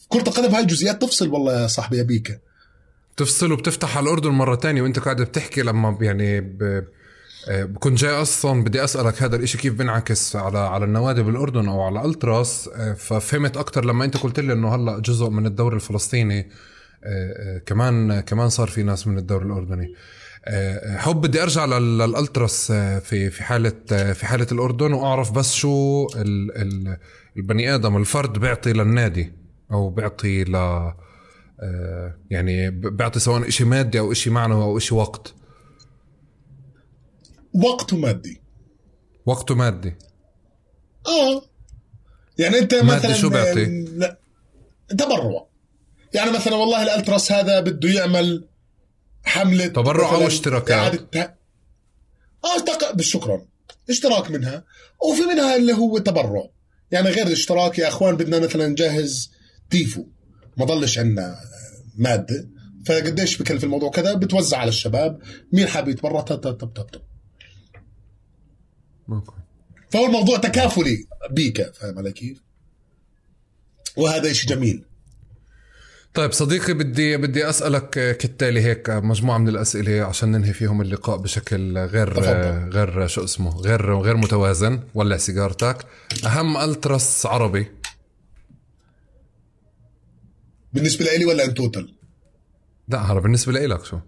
كرة 0.08 0.22
القدم 0.28 0.54
هاي 0.54 0.64
جزئيات 0.64 1.02
تفصل 1.02 1.28
والله 1.28 1.62
يا 1.62 1.66
صاحبي 1.66 1.98
يا 1.98 2.02
بيكا 2.02 2.38
تفصل 3.16 3.52
وبتفتح 3.52 3.96
على 3.96 4.04
الأردن 4.04 4.30
مرة 4.30 4.54
تانية 4.54 4.82
وأنت 4.82 4.98
قاعد 4.98 5.22
بتحكي 5.22 5.62
لما 5.62 5.98
يعني 6.00 6.40
ب... 6.40 6.84
آه، 7.48 7.64
بكون 7.64 7.94
جاي 7.94 8.10
أصلا 8.22 8.64
بدي 8.64 8.84
أسألك 8.84 9.22
هذا 9.22 9.36
الإشي 9.36 9.58
كيف 9.58 9.74
بينعكس 9.74 10.36
على 10.36 10.58
على 10.58 10.84
النوادي 10.84 11.22
بالأردن 11.22 11.68
أو 11.68 11.80
على 11.82 12.04
ألتراس؟ 12.04 12.70
آه، 12.74 12.92
ففهمت 12.92 13.56
أكثر 13.56 13.84
لما 13.84 14.04
أنت 14.04 14.16
قلت 14.16 14.40
لي 14.40 14.52
إنه 14.52 14.74
هلأ 14.74 14.98
جزء 14.98 15.28
من 15.30 15.46
الدوري 15.46 15.76
الفلسطيني 15.76 16.38
آه، 16.40 16.46
آه، 17.56 17.58
كمان 17.58 18.20
كمان 18.20 18.48
صار 18.48 18.68
في 18.68 18.82
ناس 18.82 19.06
من 19.06 19.18
الدوري 19.18 19.46
الأردني. 19.46 19.94
آه، 20.46 20.96
حب 20.96 21.20
بدي 21.20 21.42
أرجع 21.42 21.64
لل- 21.64 21.98
للألتراس 21.98 22.70
آه، 22.70 22.98
في 22.98 23.30
في 23.30 23.42
حالة 23.42 23.72
آه، 23.92 24.12
في 24.12 24.26
حالة 24.26 24.46
الأردن 24.52 24.92
وأعرف 24.92 25.32
بس 25.32 25.54
شو 25.54 26.06
ال 26.16 26.56
ال 26.56 26.96
البني 27.36 27.74
آدم 27.74 27.96
الفرد 27.96 28.38
بيعطي 28.38 28.72
للنادي 28.72 29.32
أو 29.72 29.90
بيعطي 29.90 30.44
ل 30.44 30.56
آه، 31.60 32.14
يعني 32.30 32.70
بيعطي 32.70 33.20
سواء 33.20 33.48
إشي 33.48 33.64
مادي 33.64 33.98
أو 33.98 34.12
إشي 34.12 34.30
معنوي 34.30 34.62
أو 34.62 34.76
إشي 34.76 34.94
وقت. 34.94 35.34
وقت 37.54 37.94
مادي. 37.94 38.40
وقته 39.26 39.54
مادي. 39.54 39.96
آه. 41.06 41.42
يعني 42.38 42.58
أنت 42.58 42.74
مادي 42.74 42.86
مثلا 42.86 43.12
شو 43.12 43.28
بيعطي؟ 43.30 43.84
لا 43.84 44.18
تبرع. 44.88 45.46
يعني 46.14 46.30
مثلا 46.30 46.54
والله 46.54 46.82
الألتراس 46.82 47.32
هذا 47.32 47.60
بده 47.60 47.88
يعمل 47.88 48.48
حملة 49.24 49.66
تبرع 49.66 50.12
مثلاً 50.12 50.26
اشتراكات؟ 50.26 51.16
آه 51.16 52.56
اشتق... 52.56 53.00
شكرا. 53.00 53.46
اشتراك 53.90 54.30
منها. 54.30 54.64
وفي 55.10 55.22
منها 55.22 55.56
اللي 55.56 55.72
هو 55.72 55.98
تبرع. 55.98 56.48
يعني 56.90 57.10
غير 57.10 57.26
الاشتراك 57.26 57.78
يا 57.78 57.88
أخوان 57.88 58.16
بدنا 58.16 58.38
مثلا 58.38 58.66
نجهز 58.68 59.30
تيفو. 59.70 60.04
ما 60.56 60.64
ضلش 60.64 60.98
عندنا 60.98 61.40
مادة. 61.96 62.48
فقديش 62.86 63.42
بكلف 63.42 63.64
الموضوع 63.64 63.90
كذا؟ 63.90 64.14
بتوزع 64.14 64.58
على 64.58 64.68
الشباب. 64.68 65.18
مين 65.52 65.66
حابب 65.66 65.88
يتبرع؟ 65.88 66.20
طب 66.20 66.36
طب 66.36 66.52
طب 66.52 66.68
طب. 66.68 67.00
أوكي 69.08 69.32
فهو 69.90 70.06
الموضوع 70.06 70.38
تكافلي 70.38 71.06
بيكا 71.30 71.72
فاهم 71.72 71.98
علي 71.98 72.12
كيف؟ 72.12 72.42
وهذا 73.96 74.32
شيء 74.32 74.50
جميل. 74.50 74.84
طيب 76.14 76.32
صديقي 76.32 76.74
بدي 76.74 77.16
بدي 77.16 77.48
أسألك 77.48 77.90
كالتالي 77.90 78.60
هيك 78.60 78.90
مجموعة 78.90 79.38
من 79.38 79.48
الأسئلة 79.48 80.02
عشان 80.02 80.30
ننهي 80.32 80.52
فيهم 80.52 80.80
اللقاء 80.80 81.16
بشكل 81.16 81.78
غير. 81.78 82.24
آه، 82.24 82.68
غير 82.68 83.06
شو 83.06 83.24
اسمه 83.24 83.56
غير 83.56 84.00
غير 84.00 84.16
متوازن. 84.16 84.80
ولع 84.94 85.16
سيجارتك. 85.16 85.86
أهم 86.24 86.56
ألتراس 86.56 87.26
عربي؟ 87.26 87.66
بالنسبة 90.72 91.04
لي 91.04 91.24
ولا 91.24 91.44
ان 91.44 91.54
توتال؟ 91.54 91.94
لا 92.88 93.12
هذا 93.12 93.20
بالنسبة 93.20 93.52
لإلك 93.52 93.84
شو؟ 93.84 93.98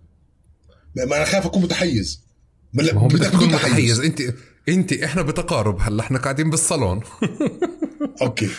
ما 0.97 1.16
أنا 1.16 1.24
خايف 1.24 1.47
أكون 1.47 1.62
متحيز. 1.62 2.23
ما 2.73 2.93
هو 2.93 3.09
بدك 3.09 3.31
تكون 3.31 3.48
متحيز. 3.48 4.01
أنت 4.01 4.23
انت 4.68 4.93
إحنا 4.93 5.22
بتقارب 5.22 5.80
هلا 5.80 6.02
إحنا 6.02 6.18
قاعدين 6.18 6.51
بالصالون. 6.51 7.02
okay. 8.22 8.50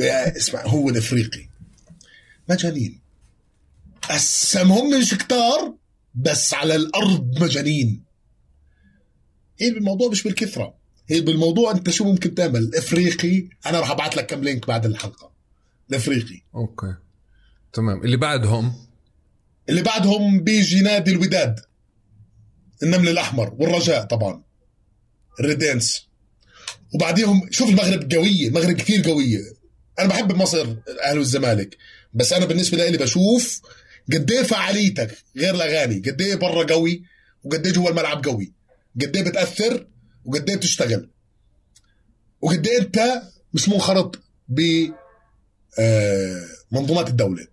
اسمع 0.00 0.66
هو 0.66 0.88
الإفريقي. 0.88 1.48
مجانين. 2.50 3.00
هسه 4.04 4.62
هم 4.62 5.00
مش 5.00 5.14
كتار 5.14 5.74
بس 6.14 6.54
على 6.54 6.74
الأرض 6.74 7.42
مجانين. 7.42 8.04
هي 9.60 9.70
بالموضوع 9.70 10.10
مش 10.10 10.22
بالكثره 10.22 10.74
هي 11.08 11.20
بالموضوع 11.20 11.70
أنت 11.70 11.90
شو 11.90 12.04
ممكن 12.04 12.34
تعمل؟ 12.34 12.60
الافريقي 12.60 13.48
أنا 13.66 13.80
راح 13.80 13.90
أبعث 13.90 14.16
لك 14.16 14.26
كم 14.26 14.40
لينك 14.40 14.66
بعد 14.66 14.86
الحلقة. 14.86 15.30
الإفريقي. 15.90 16.42
أوكي. 16.54 16.94
تمام. 17.72 18.04
اللي 18.04 18.16
بعدهم؟ 18.16 18.72
اللي 19.68 19.82
بعدهم 19.82 20.40
بيجي 20.40 20.80
نادي 20.80 21.10
الوداد. 21.10 21.60
النمل 22.82 23.08
الأحمر 23.08 23.54
والرجاء 23.58 24.04
طبعا. 24.04 24.47
الريدينس 25.40 26.08
وبعديهم 26.94 27.48
شوف 27.50 27.68
المغرب 27.68 28.12
قوية 28.14 28.48
المغرب 28.48 28.76
كثير 28.76 29.10
قوية. 29.10 29.38
أنا 29.98 30.08
بحب 30.08 30.32
مصر 30.32 30.76
أهل 31.04 31.18
والزمالك. 31.18 31.76
بس 32.14 32.32
أنا 32.32 32.44
بالنسبة 32.44 32.88
لي 32.88 32.98
بشوف 32.98 33.60
قد 34.12 34.30
إيه 34.30 34.42
فعاليتك 34.42 35.18
غير 35.36 35.54
الأغاني. 35.54 35.98
قد 35.98 36.20
إيه 36.22 36.34
برا 36.34 36.64
قوي 36.74 37.02
وقد 37.44 37.66
إيه 37.66 37.72
جوا 37.72 37.90
الملعب 37.90 38.24
قوي. 38.24 38.52
قد 39.00 39.16
إيه 39.16 39.24
بتأثر 39.24 39.86
وقد 40.24 40.50
إيه 40.50 40.56
بتشتغل. 40.56 41.08
وقد 42.40 42.66
إيه 42.66 42.78
أنت 42.78 43.22
مش 43.54 43.68
منخرط 43.68 44.20
ب 44.48 44.88
آه، 45.78 46.44
منظومات 46.72 47.08
الدولة. 47.08 47.46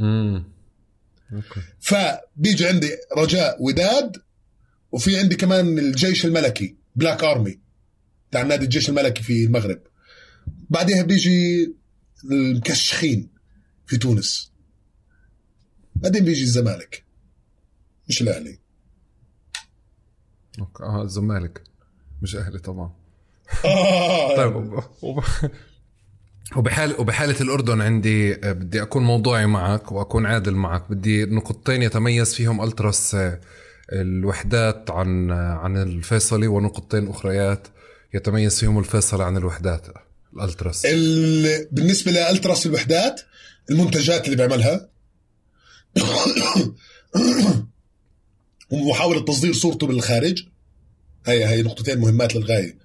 امم 0.00 0.44
فبيجي 1.80 2.66
عندي 2.66 2.90
رجاء 3.16 3.62
وداد 3.62 4.16
وفي 4.92 5.18
عندي 5.18 5.36
كمان 5.36 5.78
الجيش 5.78 6.26
الملكي 6.26 6.76
بلاك 6.96 7.24
ارمي 7.24 7.58
بتاع 8.30 8.42
نادي 8.42 8.64
الجيش 8.64 8.88
الملكي 8.88 9.22
في 9.22 9.44
المغرب. 9.44 9.80
بعدها 10.70 11.02
بيجي 11.02 11.74
المكشخين 12.30 13.28
في 13.86 13.96
تونس. 13.98 14.52
بعدين 15.94 16.24
بيجي 16.24 16.42
الزمالك. 16.42 17.04
مش 18.08 18.22
الأهلي. 18.22 18.58
أوكي. 20.58 20.82
آه 20.84 21.02
الزمالك. 21.02 21.62
مش 22.22 22.36
أهلي 22.36 22.58
طبعا. 22.58 22.92
آه. 23.64 24.36
طيب 24.36 24.56
وب- 24.56 24.84
وب- 25.02 25.24
وبحال 26.56 27.00
وبحالة 27.00 27.40
الأردن 27.40 27.80
عندي 27.80 28.34
آه، 28.34 28.52
بدي 28.52 28.82
أكون 28.82 29.02
موضوعي 29.02 29.46
معك 29.46 29.92
وأكون 29.92 30.26
عادل 30.26 30.54
معك. 30.54 30.90
بدي 30.90 31.24
نقطتين 31.24 31.82
يتميز 31.82 32.34
فيهم 32.34 32.64
ألتراس 32.64 33.14
آه، 33.14 33.40
الوحدات 33.92 34.90
عن 34.90 35.30
عن 35.30 35.76
الفيصلي 35.76 36.46
ونقطتين 36.46 37.08
أخريات 37.08 37.68
يتميز 38.14 38.58
فيهم 38.58 38.78
الفيصلي 38.78 39.24
عن 39.24 39.36
الوحدات. 39.36 39.86
الألتراس. 40.36 40.86
ال... 40.86 41.68
بالنسبة 41.72 42.12
لألتراس 42.12 42.66
الوحدات 42.66 43.20
المنتجات 43.70 44.24
اللي 44.24 44.36
بيعملها. 44.36 44.88
ومحاولة 48.70 49.24
تصدير 49.24 49.52
صورته 49.52 49.86
بالخارج. 49.86 50.44
هي 51.26 51.44
هي 51.48 51.62
نقطتين 51.62 51.98
مهمات 51.98 52.34
للغاية. 52.34 52.78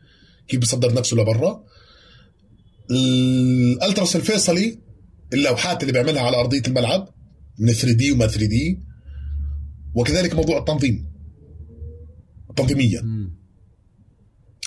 كيف 0.48 0.60
بيصدر 0.60 0.94
نفسه 0.94 1.18
لبرا. 1.18 1.64
الألتراس 2.92 4.16
الفيصلي 4.16 4.80
اللوحات 5.34 5.82
اللي 5.82 5.94
بيعملها 5.94 6.22
على 6.22 6.38
أرضية 6.38 6.62
الملعب. 6.68 7.10
من 7.60 7.74
3 7.74 7.94
دي 7.94 8.12
وما 8.12 8.28
3 8.28 8.46
دي. 8.46 8.93
وكذلك 9.94 10.36
موضوع 10.36 10.58
التنظيم. 10.58 11.14
تنظيميا 12.56 13.30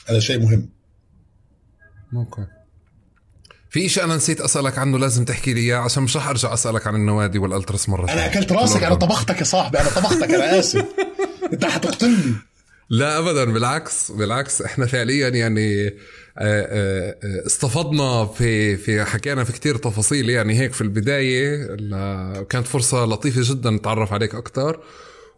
هذا 0.07 0.19
شيء 0.19 0.39
مهم. 0.39 0.69
أوكي. 2.15 2.47
في 3.70 3.89
شيء 3.89 4.05
أنا 4.05 4.16
نسيت 4.16 4.40
أسألك 4.40 4.78
عنه 4.78 4.98
لازم 4.98 5.24
تحكي 5.24 5.55
لي 5.55 5.61
إياه 5.61 5.77
عشان 5.77 6.03
مش 6.03 6.16
رح 6.16 6.28
أرجع 6.28 6.55
أسألك 6.55 6.86
عن 6.86 6.94
النوادي 6.94 7.39
والألتراس 7.39 7.89
مرة 7.89 8.12
أنا 8.12 8.27
أكلت 8.27 8.53
راسك 8.53 8.82
أنا 8.82 8.94
طبختك 8.94 9.39
يا 9.39 9.44
صاحبي 9.44 9.81
أنا 9.81 9.89
طبختك 9.89 10.31
أنا 10.31 10.59
آسف. 10.59 10.85
أنت 11.53 11.65
حتقتلني. 11.65 12.35
لا 12.90 13.19
ابدا 13.19 13.44
بالعكس 13.44 14.12
بالعكس 14.12 14.62
إحنا 14.62 14.86
فعليا 14.86 15.28
يعني 15.28 15.86
آه، 15.86 15.93
آه، 16.39 17.16
آه، 17.24 17.47
استفضنا 17.47 18.27
في 18.27 18.77
في 18.77 19.05
حكينا 19.05 19.44
في 19.44 19.53
كتير 19.53 19.77
تفاصيل 19.77 20.31
يعني 20.31 20.59
هيك 20.59 20.73
في 20.73 20.81
البداية. 20.81 21.66
كانت 22.43 22.66
فرصة 22.66 23.05
لطيفة 23.05 23.40
جدا 23.55 23.70
نتعرف 23.70 24.12
عليك 24.12 24.35
أكثر 24.35 24.81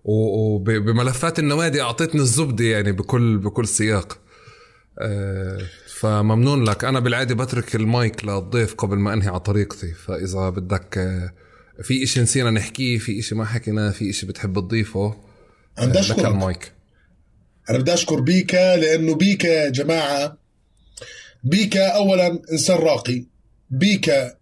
وبملفات 0.04 1.38
النوادي 1.38 1.82
أعطيتني 1.82 2.20
الزبدة 2.20 2.64
يعني 2.64 2.92
بكل 2.92 3.38
بكل 3.38 3.68
سياق. 3.68 4.18
فممنون 6.00 6.64
لك. 6.64 6.84
أنا 6.84 7.00
بالعادة 7.00 7.34
بترك 7.34 7.76
المايك 7.76 8.24
للضيف 8.24 8.74
قبل 8.74 8.96
ما 8.96 9.12
أنهي 9.12 9.28
على 9.28 9.40
طريقتي. 9.40 9.92
فإذا 9.92 10.48
بدك 10.48 10.94
في 11.82 12.02
إشي 12.02 12.20
نسينا 12.20 12.50
نحكيه 12.50 12.98
في 12.98 13.18
إشي 13.18 13.34
ما 13.34 13.44
حكيناه 13.44 13.90
في 13.90 14.10
إشي 14.10 14.26
بتحب 14.26 14.54
تضيفه 14.54 15.16
لك 15.78 16.18
المايك. 16.18 16.72
أنا 17.70 17.78
بدي 17.78 17.94
أشكر 17.94 18.20
بيكا 18.20 18.76
لأنه 18.76 19.14
بيكا 19.14 19.46
يا 19.46 19.70
جماعة 19.70 20.38
بيكا 21.44 21.88
اولا 21.88 22.42
إنسان 22.52 22.76
راقي. 22.76 23.24
بيكا 23.70 24.34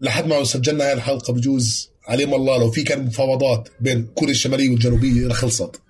لحد 0.00 0.26
ما 0.26 0.44
سجلنا 0.44 0.84
هاي 0.84 0.92
الحلقة 0.92 1.32
بجوز 1.32 1.89
عليم 2.10 2.34
الله 2.34 2.58
لو 2.58 2.70
في 2.70 2.82
كان 2.82 3.04
مفاوضات 3.06 3.68
بين 3.80 4.06
كوريا 4.06 4.32
الشمالية 4.32 4.70
والجنوبية 4.70 5.26
لخلصت 5.26 5.80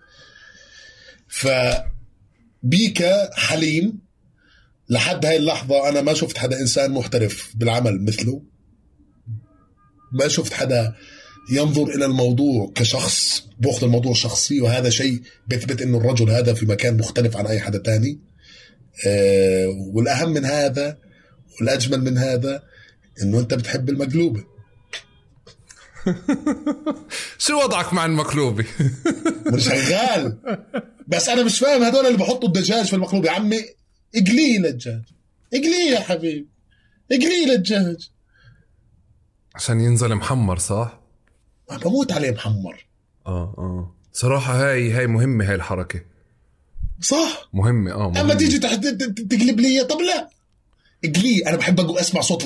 ف 1.28 1.48
بيكا 2.62 3.34
حليم 3.34 4.01
لحد 4.88 5.26
هاي 5.26 5.36
اللحظة 5.36 5.88
أنا 5.88 6.01
ما 6.01 6.14
شفت 6.14 6.38
حدا 6.38 6.60
إنسان 6.60 6.90
محترف 6.90 7.52
بالعمل 7.56 8.02
مثله. 8.05 8.42
ما 10.12 10.28
شفت 10.28 10.52
حدا 10.52 10.94
ينظر 11.52 11.88
إلى 11.94 12.05
الموضوع 12.05 12.72
كشخص 12.74 13.47
بأخذ 13.59 13.84
الموضوع 13.84 14.14
شخصي 14.14 14.60
وهذا 14.60 14.90
شيء 14.90 15.22
بيثبت 15.47 15.82
إنه 15.82 15.98
الرجل 15.98 16.30
هذا 16.30 16.55
في 16.55 16.66
مكان 16.66 16.97
مختلف 16.97 17.36
عن 17.36 17.47
أي 17.47 17.60
حدا 17.60 17.78
تاني. 17.78 18.20
آه 19.06 19.68
والأهم 19.94 20.30
من 20.32 20.44
هذا 20.44 20.98
والأجمل 21.60 22.05
من 22.05 22.18
هذا 22.18 22.62
إنه 23.22 23.38
أنت 23.40 23.55
بتحب 23.55 23.88
المقلوبة. 23.88 24.44
شو 27.39 27.62
وضعك 27.62 27.93
مع 27.93 28.06
المقلوبة؟ 28.06 28.64
مش 29.47 29.64
شغال. 29.64 30.39
بس 31.09 31.28
أنا 31.28 31.43
مش 31.43 31.59
فاهم 31.59 31.82
هدول 31.82 32.06
اللي 32.06 32.18
بحطوا 32.18 32.48
الدجاج 32.48 32.86
في 32.86 32.93
المقلوبة. 32.93 33.28
يا 33.28 33.32
عمي 33.32 33.60
اقليه 34.14 34.59
للدجاج. 34.59 35.02
اقليه 35.55 35.90
يا 35.93 36.01
حبيبي. 36.01 36.48
اقليه 37.12 37.47
للدجاج. 37.47 38.10
عشان 39.55 39.81
ينزل 39.81 40.14
محمر 40.14 40.59
صح؟ 40.59 41.01
بموت 41.85 42.12
عليه 42.12 42.31
محمر. 42.31 42.86
آه 43.27 43.55
آه. 43.59 43.94
صراحة 44.12 44.52
هاي 44.52 44.90
هاي 44.93 45.06
مهمة 45.06 45.48
هاي 45.48 45.55
الحركة. 45.55 46.01
صح؟ 47.01 47.48
مهمة 47.52 47.93
آه 47.93 48.10
مهمة. 48.10 48.20
اما 48.20 48.35
تيجي 48.35 48.59
تحت 48.59 48.86
تقلب 49.31 49.60
لي 49.60 49.85
طب 49.85 50.01
لا. 50.01 50.31
اقلي 51.05 51.47
أنا 51.47 51.56
بحب 51.56 51.81
أسمع 51.81 52.20
صوت 52.20 52.43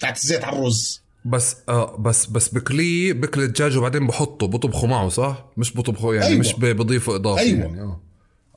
تاعت 0.00 0.16
الزيت 0.16 0.44
على 0.44 0.58
الرز. 0.58 1.03
بس 1.24 1.56
آه 1.68 1.96
بس 1.96 2.26
بس 2.26 2.48
بكليه 2.48 3.12
بكلي 3.12 3.44
الدجاج 3.44 3.76
وبعدين 3.76 4.06
بحطه 4.06 4.46
بطبخه 4.46 4.86
معه 4.86 5.08
صح؟ 5.08 5.44
مش 5.56 5.76
بطبخه 5.76 6.14
يعني 6.14 6.26
أيوة. 6.26 6.40
مش 6.40 6.54
بضيفه 6.58 7.14
إضافي 7.14 7.40
أيوة. 7.40 7.60
يعني 7.60 7.80
آه 7.80 8.00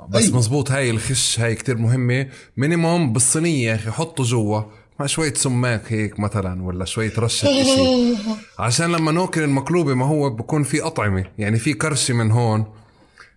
بس 0.10 0.24
أيوة. 0.24 0.38
مزبوط 0.38 0.72
هاي 0.72 0.90
الخش 0.90 1.40
هاي 1.40 1.56
كتير 1.56 1.78
مهمة 1.78 2.28
مينيموم 2.58 3.14
بالصينية 3.14 3.70
يا 3.70 3.76
أخي 3.76 3.92
حطه 3.92 4.24
جوا 4.24 4.62
مع 5.00 5.06
شوية 5.06 5.34
سماك 5.34 5.94
هيك 5.94 6.20
مثلا 6.20 6.64
ولا 6.64 6.86
شوية 6.86 7.14
رشة 7.18 7.48
إشي 7.62 8.18
عشان 8.60 8.92
لما 8.92 9.12
ناكل 9.12 9.44
المقلوبة 9.44 9.94
ما 9.94 10.06
هو 10.06 10.30
بكون 10.30 10.64
في 10.64 10.82
أطعمة 10.82 11.26
يعني 11.38 11.60
في 11.60 11.74
كرشة 11.74 12.14
من 12.14 12.32
هون 12.32 12.66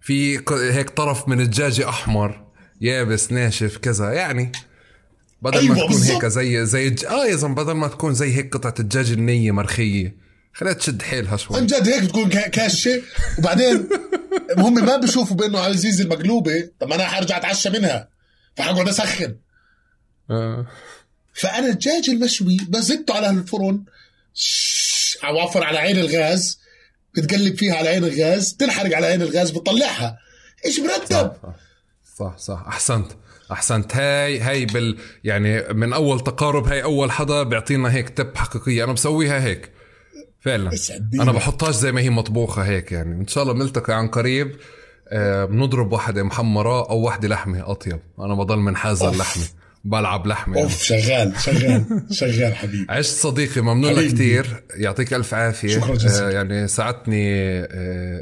في 0.01 0.37
هيك 0.51 0.91
طرف 0.91 1.29
من 1.29 1.41
الدجاجة 1.41 1.89
أحمر 1.89 2.41
يابس 2.81 3.33
ناشف 3.33 3.77
كذا 3.77 4.13
يعني 4.13 4.53
بدل 5.43 5.59
أيوة 5.59 5.77
ما 5.77 5.87
تكون 5.87 6.03
هيك 6.03 6.27
زي 6.27 6.67
زي. 6.67 6.95
آه 7.09 7.27
يا 7.27 7.37
زلمة 7.37 7.55
بدل 7.55 7.73
ما 7.73 7.89
تكون 7.89 8.15
زي 8.15 8.35
هيك 8.35 8.57
قطعة 8.57 8.75
الدجاج 8.81 9.11
النية 9.11 9.51
مرخية 9.53 10.17
خليها 10.53 10.73
تشد 10.73 11.03
حيلها 11.03 11.37
شوي. 11.37 11.57
عن 11.57 11.67
جد 11.67 11.89
هيك 11.89 12.03
بتكون 12.03 12.29
كاشة. 12.29 13.03
وبعدين 13.39 13.89
هم 14.59 14.75
ما 14.75 14.97
بشوفوا 14.97 15.37
بأنه 15.37 15.59
عزيز 15.59 16.01
المقلوبة. 16.01 16.71
طب 16.81 16.89
ما 16.89 16.95
أنا 16.95 17.05
حرجع 17.05 17.37
أتعشى 17.37 17.71
منها. 17.71 18.09
فحقعد 18.57 18.89
اسخن 18.89 19.37
آه. 20.31 20.67
فأنا 21.35 21.67
الدجاج 21.67 22.11
المشوي 22.11 22.57
بزته 22.69 23.15
على 23.15 23.31
الفرن. 23.31 23.85
عوافر 25.23 25.65
على 25.65 25.79
عين 25.79 25.99
الغاز. 25.99 26.61
بتقلب 27.15 27.57
فيها 27.59 27.75
على 27.75 27.89
عين 27.89 28.05
الغاز. 28.05 28.55
تنحرق 28.55 28.97
على 28.97 29.07
عين 29.07 29.23
الغاز 29.23 29.51
بتطلعها. 29.51 30.19
إيش 30.67 30.81
مرتب؟ 30.81 31.33
صح 31.43 31.57
صح, 32.19 32.39
صح. 32.39 32.65
أحسنت. 32.69 33.13
أحسنت. 33.53 33.97
هاي 33.97 34.41
هاي 34.41 34.67
بال 34.67 34.97
يعني 35.25 35.63
من 35.73 35.93
أول 35.93 36.21
تقارب 36.21 36.67
هاي 36.67 36.83
أول 36.83 37.11
حدا 37.11 37.43
بيعطينا 37.43 37.93
هيك 37.95 38.09
تب 38.09 38.37
حقيقية. 38.37 38.85
أنا 38.85 38.93
بسويها 38.93 39.45
هيك. 39.45 39.71
فعلا. 40.41 40.71
أنا 41.15 41.33
بحطهاش 41.33 41.75
زي 41.75 41.93
ما 41.93 42.01
هي 42.01 42.11
مطبوخة 42.11 42.63
هيك 42.63 42.93
يعني. 42.93 43.21
إن 43.21 43.27
شاء 43.27 43.43
الله 43.43 43.55
بنلتقي 43.55 43.93
عن 43.93 44.09
قريب. 44.09 44.57
آه 45.13 45.45
بنضرب 45.45 45.93
واحدة 45.93 46.23
محمرة 46.23 46.91
أو 46.91 46.99
واحدة 46.99 47.29
لحمة 47.29 47.71
أطيب. 47.71 47.99
أنا 48.21 48.35
بضل 48.35 48.59
من 48.59 48.77
حازة 48.77 49.11
اللحمة. 49.11 49.45
بلعب 49.85 50.27
لحمة 50.27 50.57
يعني. 50.57 50.65
أوف 50.71 50.83
شغال 50.83 51.33
شغال 51.41 51.85
شغال 52.21 52.55
حبيبي. 52.57 52.87
عشت 52.89 53.11
صديقي 53.17 53.61
ممنون 53.61 53.93
لك 53.93 54.07
كثير 54.15 54.63
يعطيك 54.77 55.15
ألف 55.15 55.35
عافية. 55.35 55.69
شكرا 55.69 55.95
جزيلا. 55.95 56.29
آه 56.29 56.31
يعني 56.31 56.69
ساعدتني 56.69 57.33
آه 57.35 57.69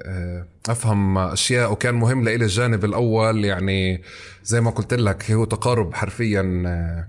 آه 0.06 0.46
أفهم 0.68 1.18
أشياء 1.18 1.72
وكان 1.72 1.94
مهم 1.94 2.24
لإلي 2.24 2.44
الجانب 2.44 2.84
الأول. 2.84 3.44
يعني 3.44 4.02
زي 4.48 4.60
ما 4.60 4.70
قلت 4.70 4.94
لك 4.94 5.30
هو 5.30 5.44
تقارب 5.44 5.94
حرفيا 5.94 6.62
آه 6.66 7.06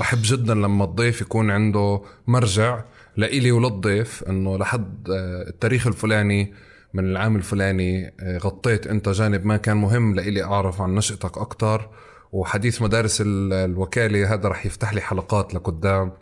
بحب 0.00 0.18
جدا 0.22 0.54
لما 0.54 0.84
الضيف 0.84 1.20
يكون 1.20 1.50
عنده 1.50 2.02
مرجع 2.26 2.84
لإلي 3.16 3.52
وللضيف 3.52 4.24
إنه 4.28 4.58
لحد 4.58 5.10
آه 5.10 5.48
التاريخ 5.48 5.86
الفلاني 5.86 6.54
من 6.94 7.04
العام 7.04 7.36
الفلاني 7.36 8.14
آه، 8.20 8.38
غطيت 8.38 8.86
أنت 8.86 9.08
جانب 9.08 9.46
ما 9.46 9.56
كان 9.56 9.76
مهم 9.76 10.14
لإلي 10.14 10.44
أعرف 10.44 10.80
عن 10.80 10.94
نشأتك 10.94 11.38
أكثر 11.38 11.90
وحديث 12.32 12.82
مدارس 12.82 13.22
الوكالة 13.26 14.34
هذا 14.34 14.48
رح 14.48 14.66
يفتح 14.66 14.94
لي 14.94 15.00
حلقات 15.00 15.54
لقدام. 15.54 16.12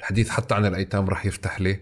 الحديث 0.00 0.28
حتى 0.28 0.54
عن 0.54 0.66
الأيتام 0.66 1.08
رح 1.08 1.26
يفتح 1.26 1.60
لي 1.60 1.80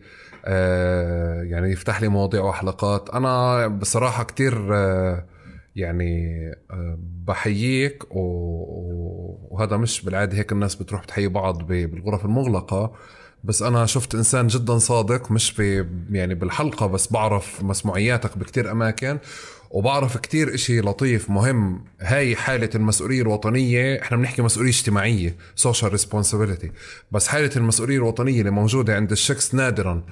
يعني 1.50 1.72
يفتح 1.72 2.00
لي 2.02 2.08
مواضيع 2.08 2.42
وحلقات. 2.42 3.10
أنا 3.10 3.66
بصراحة 3.66 4.24
كتير 4.24 4.76
آه 4.76 5.24
يعني 5.76 6.36
آه 6.70 6.98
بحييك 7.00 8.04
وهذا 8.10 9.76
مش 9.76 10.04
بالعادة 10.04 10.36
هيك 10.38 10.52
الناس 10.52 10.74
بتروح 10.74 11.02
بتحيي 11.02 11.28
بعض 11.28 11.62
بالغرف 11.62 12.24
المغلقة. 12.24 12.92
بس 13.44 13.62
أنا 13.62 13.86
شفت 13.86 14.14
إنسان 14.14 14.46
جدا 14.46 14.78
صادق 14.78 15.30
مش 15.32 15.50
في 15.50 15.86
يعني 16.10 16.34
بالحلقة 16.34 16.86
بس 16.86 17.12
بعرف 17.12 17.62
مسموعياتك 17.64 18.38
بكتير 18.38 18.70
أماكن. 18.72 19.18
وبعرف 19.72 20.16
كتير 20.16 20.54
إشي 20.54 20.80
لطيف 20.80 21.30
مهم. 21.30 21.84
هاي 22.00 22.36
حالة 22.36 22.70
المسؤولية 22.74 23.22
الوطنية 23.22 24.02
إحنا 24.02 24.16
بنحكي 24.16 24.42
مسؤولية 24.42 24.70
اجتماعية 24.70 25.36
social 25.60 25.90
responsibility. 25.92 26.66
بس 27.12 27.28
حالة 27.28 27.50
المسؤولية 27.56 27.96
الوطنية 27.96 28.40
اللي 28.40 28.50
موجودة 28.50 28.96
عند 28.96 29.12
الشخص 29.12 29.54
نادرا 29.54 30.02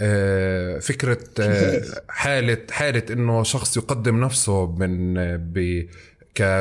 آه، 0.00 0.78
فكرة 0.78 1.18
آه، 1.40 1.82
حالة 2.08 2.58
حالة 2.70 3.02
إنه 3.10 3.42
شخص 3.42 3.76
يقدم 3.76 4.20
نفسه 4.20 4.66
من 4.66 5.14
ب 5.36 5.86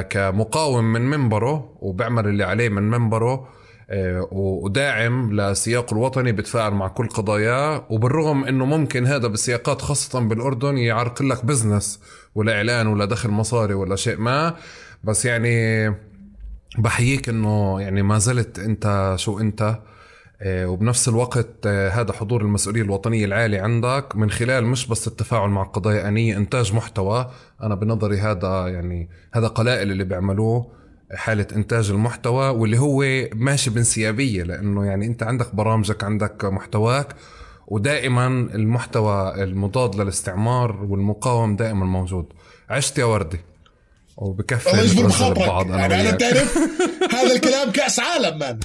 كمقاوم 0.09 0.93
من 0.93 1.01
منبره 1.01 1.77
وبعمل 1.81 2.27
اللي 2.27 2.43
عليه 2.43 2.69
من 2.69 2.83
منبره 2.89 3.47
آه، 3.91 4.27
وداعم 4.31 5.41
لسياق 5.41 5.93
الوطني 5.93 6.31
بتفاعل 6.31 6.71
مع 6.71 6.87
كل 6.87 7.07
قضاياه 7.07 7.85
وبالرغم 7.89 8.43
إنه 8.43 8.65
ممكن 8.65 9.05
هذا 9.05 9.27
بالسياقات 9.27 9.81
خاصة 9.81 10.19
بالأردن 10.19 10.77
يعرق 10.77 11.21
لك 11.21 11.45
بزنس 11.45 11.99
ولا 12.39 12.53
إعلان 12.53 12.87
ولا 12.87 13.05
دخل 13.05 13.29
مصاري 13.29 13.73
ولا 13.73 13.95
شيء 13.95 14.17
ما. 14.17 14.55
بس 15.03 15.25
يعني 15.25 15.89
بحييك 16.77 17.29
إنه 17.29 17.81
يعني 17.81 18.01
ما 18.01 18.17
زلت 18.17 18.59
أنت 18.59 19.13
شو 19.17 19.39
أنت. 19.39 19.79
آه، 20.41 20.67
وبنفس 20.67 21.09
الوقت 21.09 21.47
آه، 21.65 21.89
هذا 21.89 22.13
حضور 22.13 22.41
المسؤولية 22.41 22.81
الوطنية 22.81 23.25
العالي 23.25 23.57
عندك. 23.57 24.15
من 24.15 24.29
خلال 24.29 24.65
مش 24.65 24.87
بس 24.87 25.07
التفاعل 25.07 25.49
مع 25.49 25.61
القضايا 25.61 26.01
الآنية 26.01 26.37
إنتاج 26.37 26.73
محتوى. 26.73 27.31
أنا 27.63 27.75
بنظري 27.75 28.17
هذا 28.17 28.67
يعني 28.67 29.09
هذا 29.33 29.47
قلائل 29.47 29.91
اللي 29.91 30.03
بيعملوه 30.03 30.71
حالة 31.13 31.47
إنتاج 31.55 31.89
المحتوى 31.89 32.49
واللي 32.49 32.79
هو 32.79 33.03
ماشي 33.35 33.69
بانسيابية. 33.69 34.43
لأنه 34.43 34.85
يعني 34.85 35.05
أنت 35.05 35.23
عندك 35.23 35.55
برامجك 35.55 36.03
عندك 36.03 36.45
محتواك. 36.45 37.15
ودائما 37.69 38.27
المحتوى 38.27 39.43
المضاد 39.43 39.95
للاستعمار 39.95 40.83
والمقاوم 40.83 41.55
دائما 41.55 41.85
موجود. 41.85 42.25
عشت 42.69 42.97
يا 42.97 43.05
وردي. 43.05 43.39
وبكفي 44.17 44.71
الله 44.71 44.83
يجبر 44.83 45.07
بخاطرك. 45.07 45.69
يعني 45.69 46.01
أنا 46.01 46.11
بتعرف 46.11 46.57
هذا 47.15 47.35
الكلام 47.35 47.71
كأس 47.71 47.99
عالم 47.99 48.39
مان 48.39 48.59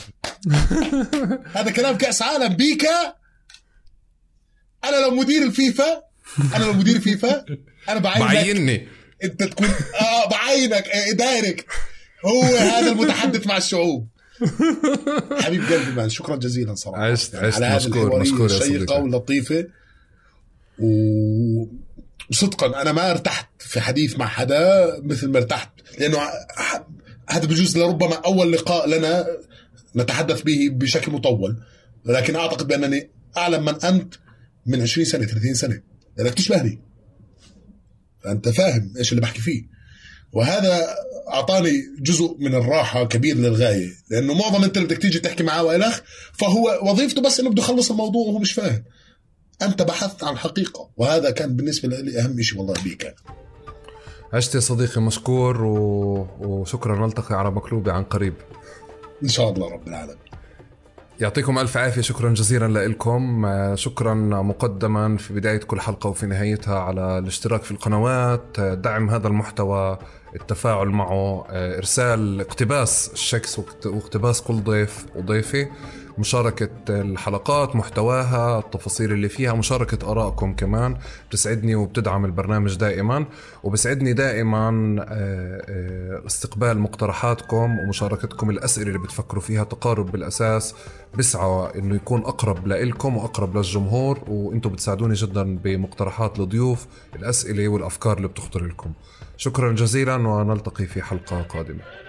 هذا 1.54 1.70
كلام 1.70 1.96
كأس 1.96 2.22
عالم. 2.22 2.56
بيكا 2.56 3.14
أنا 4.84 4.96
لو 4.96 5.10
مدير 5.10 5.42
الفيفا 5.42 6.02
أنا 6.54 6.64
لو 6.64 6.72
مدير 6.72 7.00
فيفا 7.00 7.44
أنا 7.88 7.98
بعينك. 7.98 8.22
بعيني 8.26 8.88
أنت 9.24 9.42
تكون 9.42 9.68
آه 10.00 10.28
بعينك 10.28 10.84
دايركت 11.12 11.66
هو 12.24 12.42
هذا 12.42 12.92
المتحدث 12.92 13.46
مع 13.46 13.56
الشعوب. 13.56 14.08
حبيب 15.44 15.62
قلبي 15.62 15.92
مان 15.96 16.08
شكرا 16.08 16.36
جزيلا 16.36 16.74
صراحة. 16.74 17.02
عشت 17.02 17.34
عشت 17.34 17.60
يعني 17.60 17.76
مشكور 17.76 18.20
مشكور 18.20 18.50
يا 18.52 18.58
شيقه 18.58 18.98
ولطيفه 18.98 19.66
و 20.78 21.66
صدقا 22.30 22.82
أنا 22.82 22.92
ما 22.92 23.10
ارتحت 23.10 23.48
في 23.58 23.80
حديث 23.80 24.18
مع 24.18 24.26
حدا 24.26 25.00
مثل 25.02 25.28
ما 25.28 25.38
ارتحت 25.38 25.70
لأنه 25.98 26.18
هذا 27.28 27.46
بجوز 27.46 27.78
لربما 27.78 28.14
أول 28.14 28.52
لقاء 28.52 28.88
لنا 28.88 29.26
نتحدث 29.96 30.42
به 30.42 30.68
بشكل 30.72 31.12
مطول 31.12 31.62
ولكن 32.04 32.36
أعتقد 32.36 32.66
بأنني 32.66 33.10
أعلم 33.36 33.64
من 33.64 33.84
أنت 33.84 34.14
من 34.66 34.82
20 34.82 35.04
سنة 35.04 35.24
30 35.24 35.54
سنة. 35.54 35.80
لأنك 36.16 36.34
تشبهني. 36.34 36.80
فأنت 38.24 38.48
فاهم 38.48 38.94
إيش 38.98 39.12
اللي 39.12 39.20
بحكي 39.20 39.40
فيه. 39.40 39.64
وهذا 40.32 40.94
أعطاني 41.32 41.72
جزء 42.00 42.36
من 42.38 42.54
الراحة 42.54 43.04
كبير 43.04 43.36
للغاية 43.36 43.90
لأنه 44.10 44.34
معظم 44.34 44.64
أنت 44.64 44.76
اللي 44.76 44.88
بدك 44.88 44.98
تيجي 44.98 45.18
تحكي 45.18 45.42
معاه 45.42 45.64
وإلخ 45.64 46.00
فهو 46.32 46.78
وظيفته 46.82 47.22
بس 47.22 47.40
إنه 47.40 47.50
بده 47.50 47.62
يخلص 47.62 47.90
الموضوع 47.90 48.26
وهو 48.26 48.38
مش 48.38 48.52
فاهم. 48.52 48.84
أنت 49.62 49.82
بحثت 49.82 50.24
عن 50.24 50.38
حقيقة 50.38 50.90
وهذا 50.96 51.30
كان 51.30 51.56
بالنسبة 51.56 51.88
لي 51.88 52.20
أهم 52.20 52.42
شيء 52.42 52.58
والله 52.58 52.74
بيك. 52.84 53.14
عشت 54.32 54.54
يا 54.54 54.60
صديقي 54.60 55.00
مشكور 55.00 55.64
و... 55.64 56.28
وشكرا 56.40 57.06
نلتقي 57.06 57.34
على 57.34 57.50
مقلوبة 57.50 57.92
عن 57.92 58.02
قريب. 58.04 58.34
إن 59.22 59.28
شاء 59.28 59.50
الله 59.50 59.70
رب 59.70 59.88
العالمين. 59.88 60.16
يعطيكم 61.20 61.58
ألف 61.58 61.76
عافية 61.76 62.00
شكرا 62.00 62.34
جزيلا 62.34 62.88
لكم 62.88 63.46
شكرا 63.74 64.14
مقدما 64.42 65.16
في 65.16 65.34
بداية 65.34 65.58
كل 65.58 65.80
حلقة 65.80 66.10
وفي 66.10 66.26
نهايتها 66.26 66.78
على 66.78 67.18
الاشتراك 67.18 67.62
في 67.62 67.70
القنوات. 67.70 68.60
دعم 68.60 69.10
هذا 69.10 69.28
المحتوى 69.28 69.98
التفاعل 70.34 70.88
معه 70.88 71.44
إرسال 71.50 72.40
اقتباس 72.40 73.10
الشكس 73.12 73.58
واقتباس 73.86 74.42
كل 74.42 74.54
ضيف 74.54 75.06
وضيفة 75.16 75.68
مشاركة 76.18 76.70
الحلقات 76.88 77.76
محتواها 77.76 78.58
التفاصيل 78.58 79.12
اللي 79.12 79.28
فيها 79.28 79.52
مشاركة 79.52 80.10
آرائكم 80.10 80.54
كمان 80.54 80.96
بتسعدني 81.28 81.74
وبتدعم 81.74 82.24
البرنامج 82.24 82.76
دائما 82.76 83.26
وبسعدني 83.62 84.12
دائما 84.12 84.96
آه، 85.00 85.64
آه، 85.68 86.26
استقبال 86.26 86.78
مقترحاتكم 86.78 87.78
ومشاركتكم 87.78 88.50
الأسئلة 88.50 88.88
اللي 88.88 88.98
بتفكروا 88.98 89.42
فيها 89.42 89.64
تقارب 89.64 90.12
بالأساس 90.12 90.74
بسعى 91.18 91.78
إنه 91.78 91.94
يكون 91.94 92.20
أقرب 92.20 92.66
لإلكم 92.66 93.16
وأقرب 93.16 93.56
للجمهور 93.56 94.18
وإنتم 94.28 94.70
بتساعدوني 94.70 95.14
جدا 95.14 95.56
بمقترحات 95.56 96.40
الضيوف 96.40 96.86
الأسئلة 97.16 97.68
والأفكار 97.68 98.16
اللي 98.16 98.28
بتخطر 98.28 98.64
لكم. 98.64 98.92
شكرا 99.36 99.72
جزيلا 99.72 100.16
ونلتقي 100.16 100.86
في 100.86 101.02
حلقة 101.02 101.42
قادمة. 101.42 102.03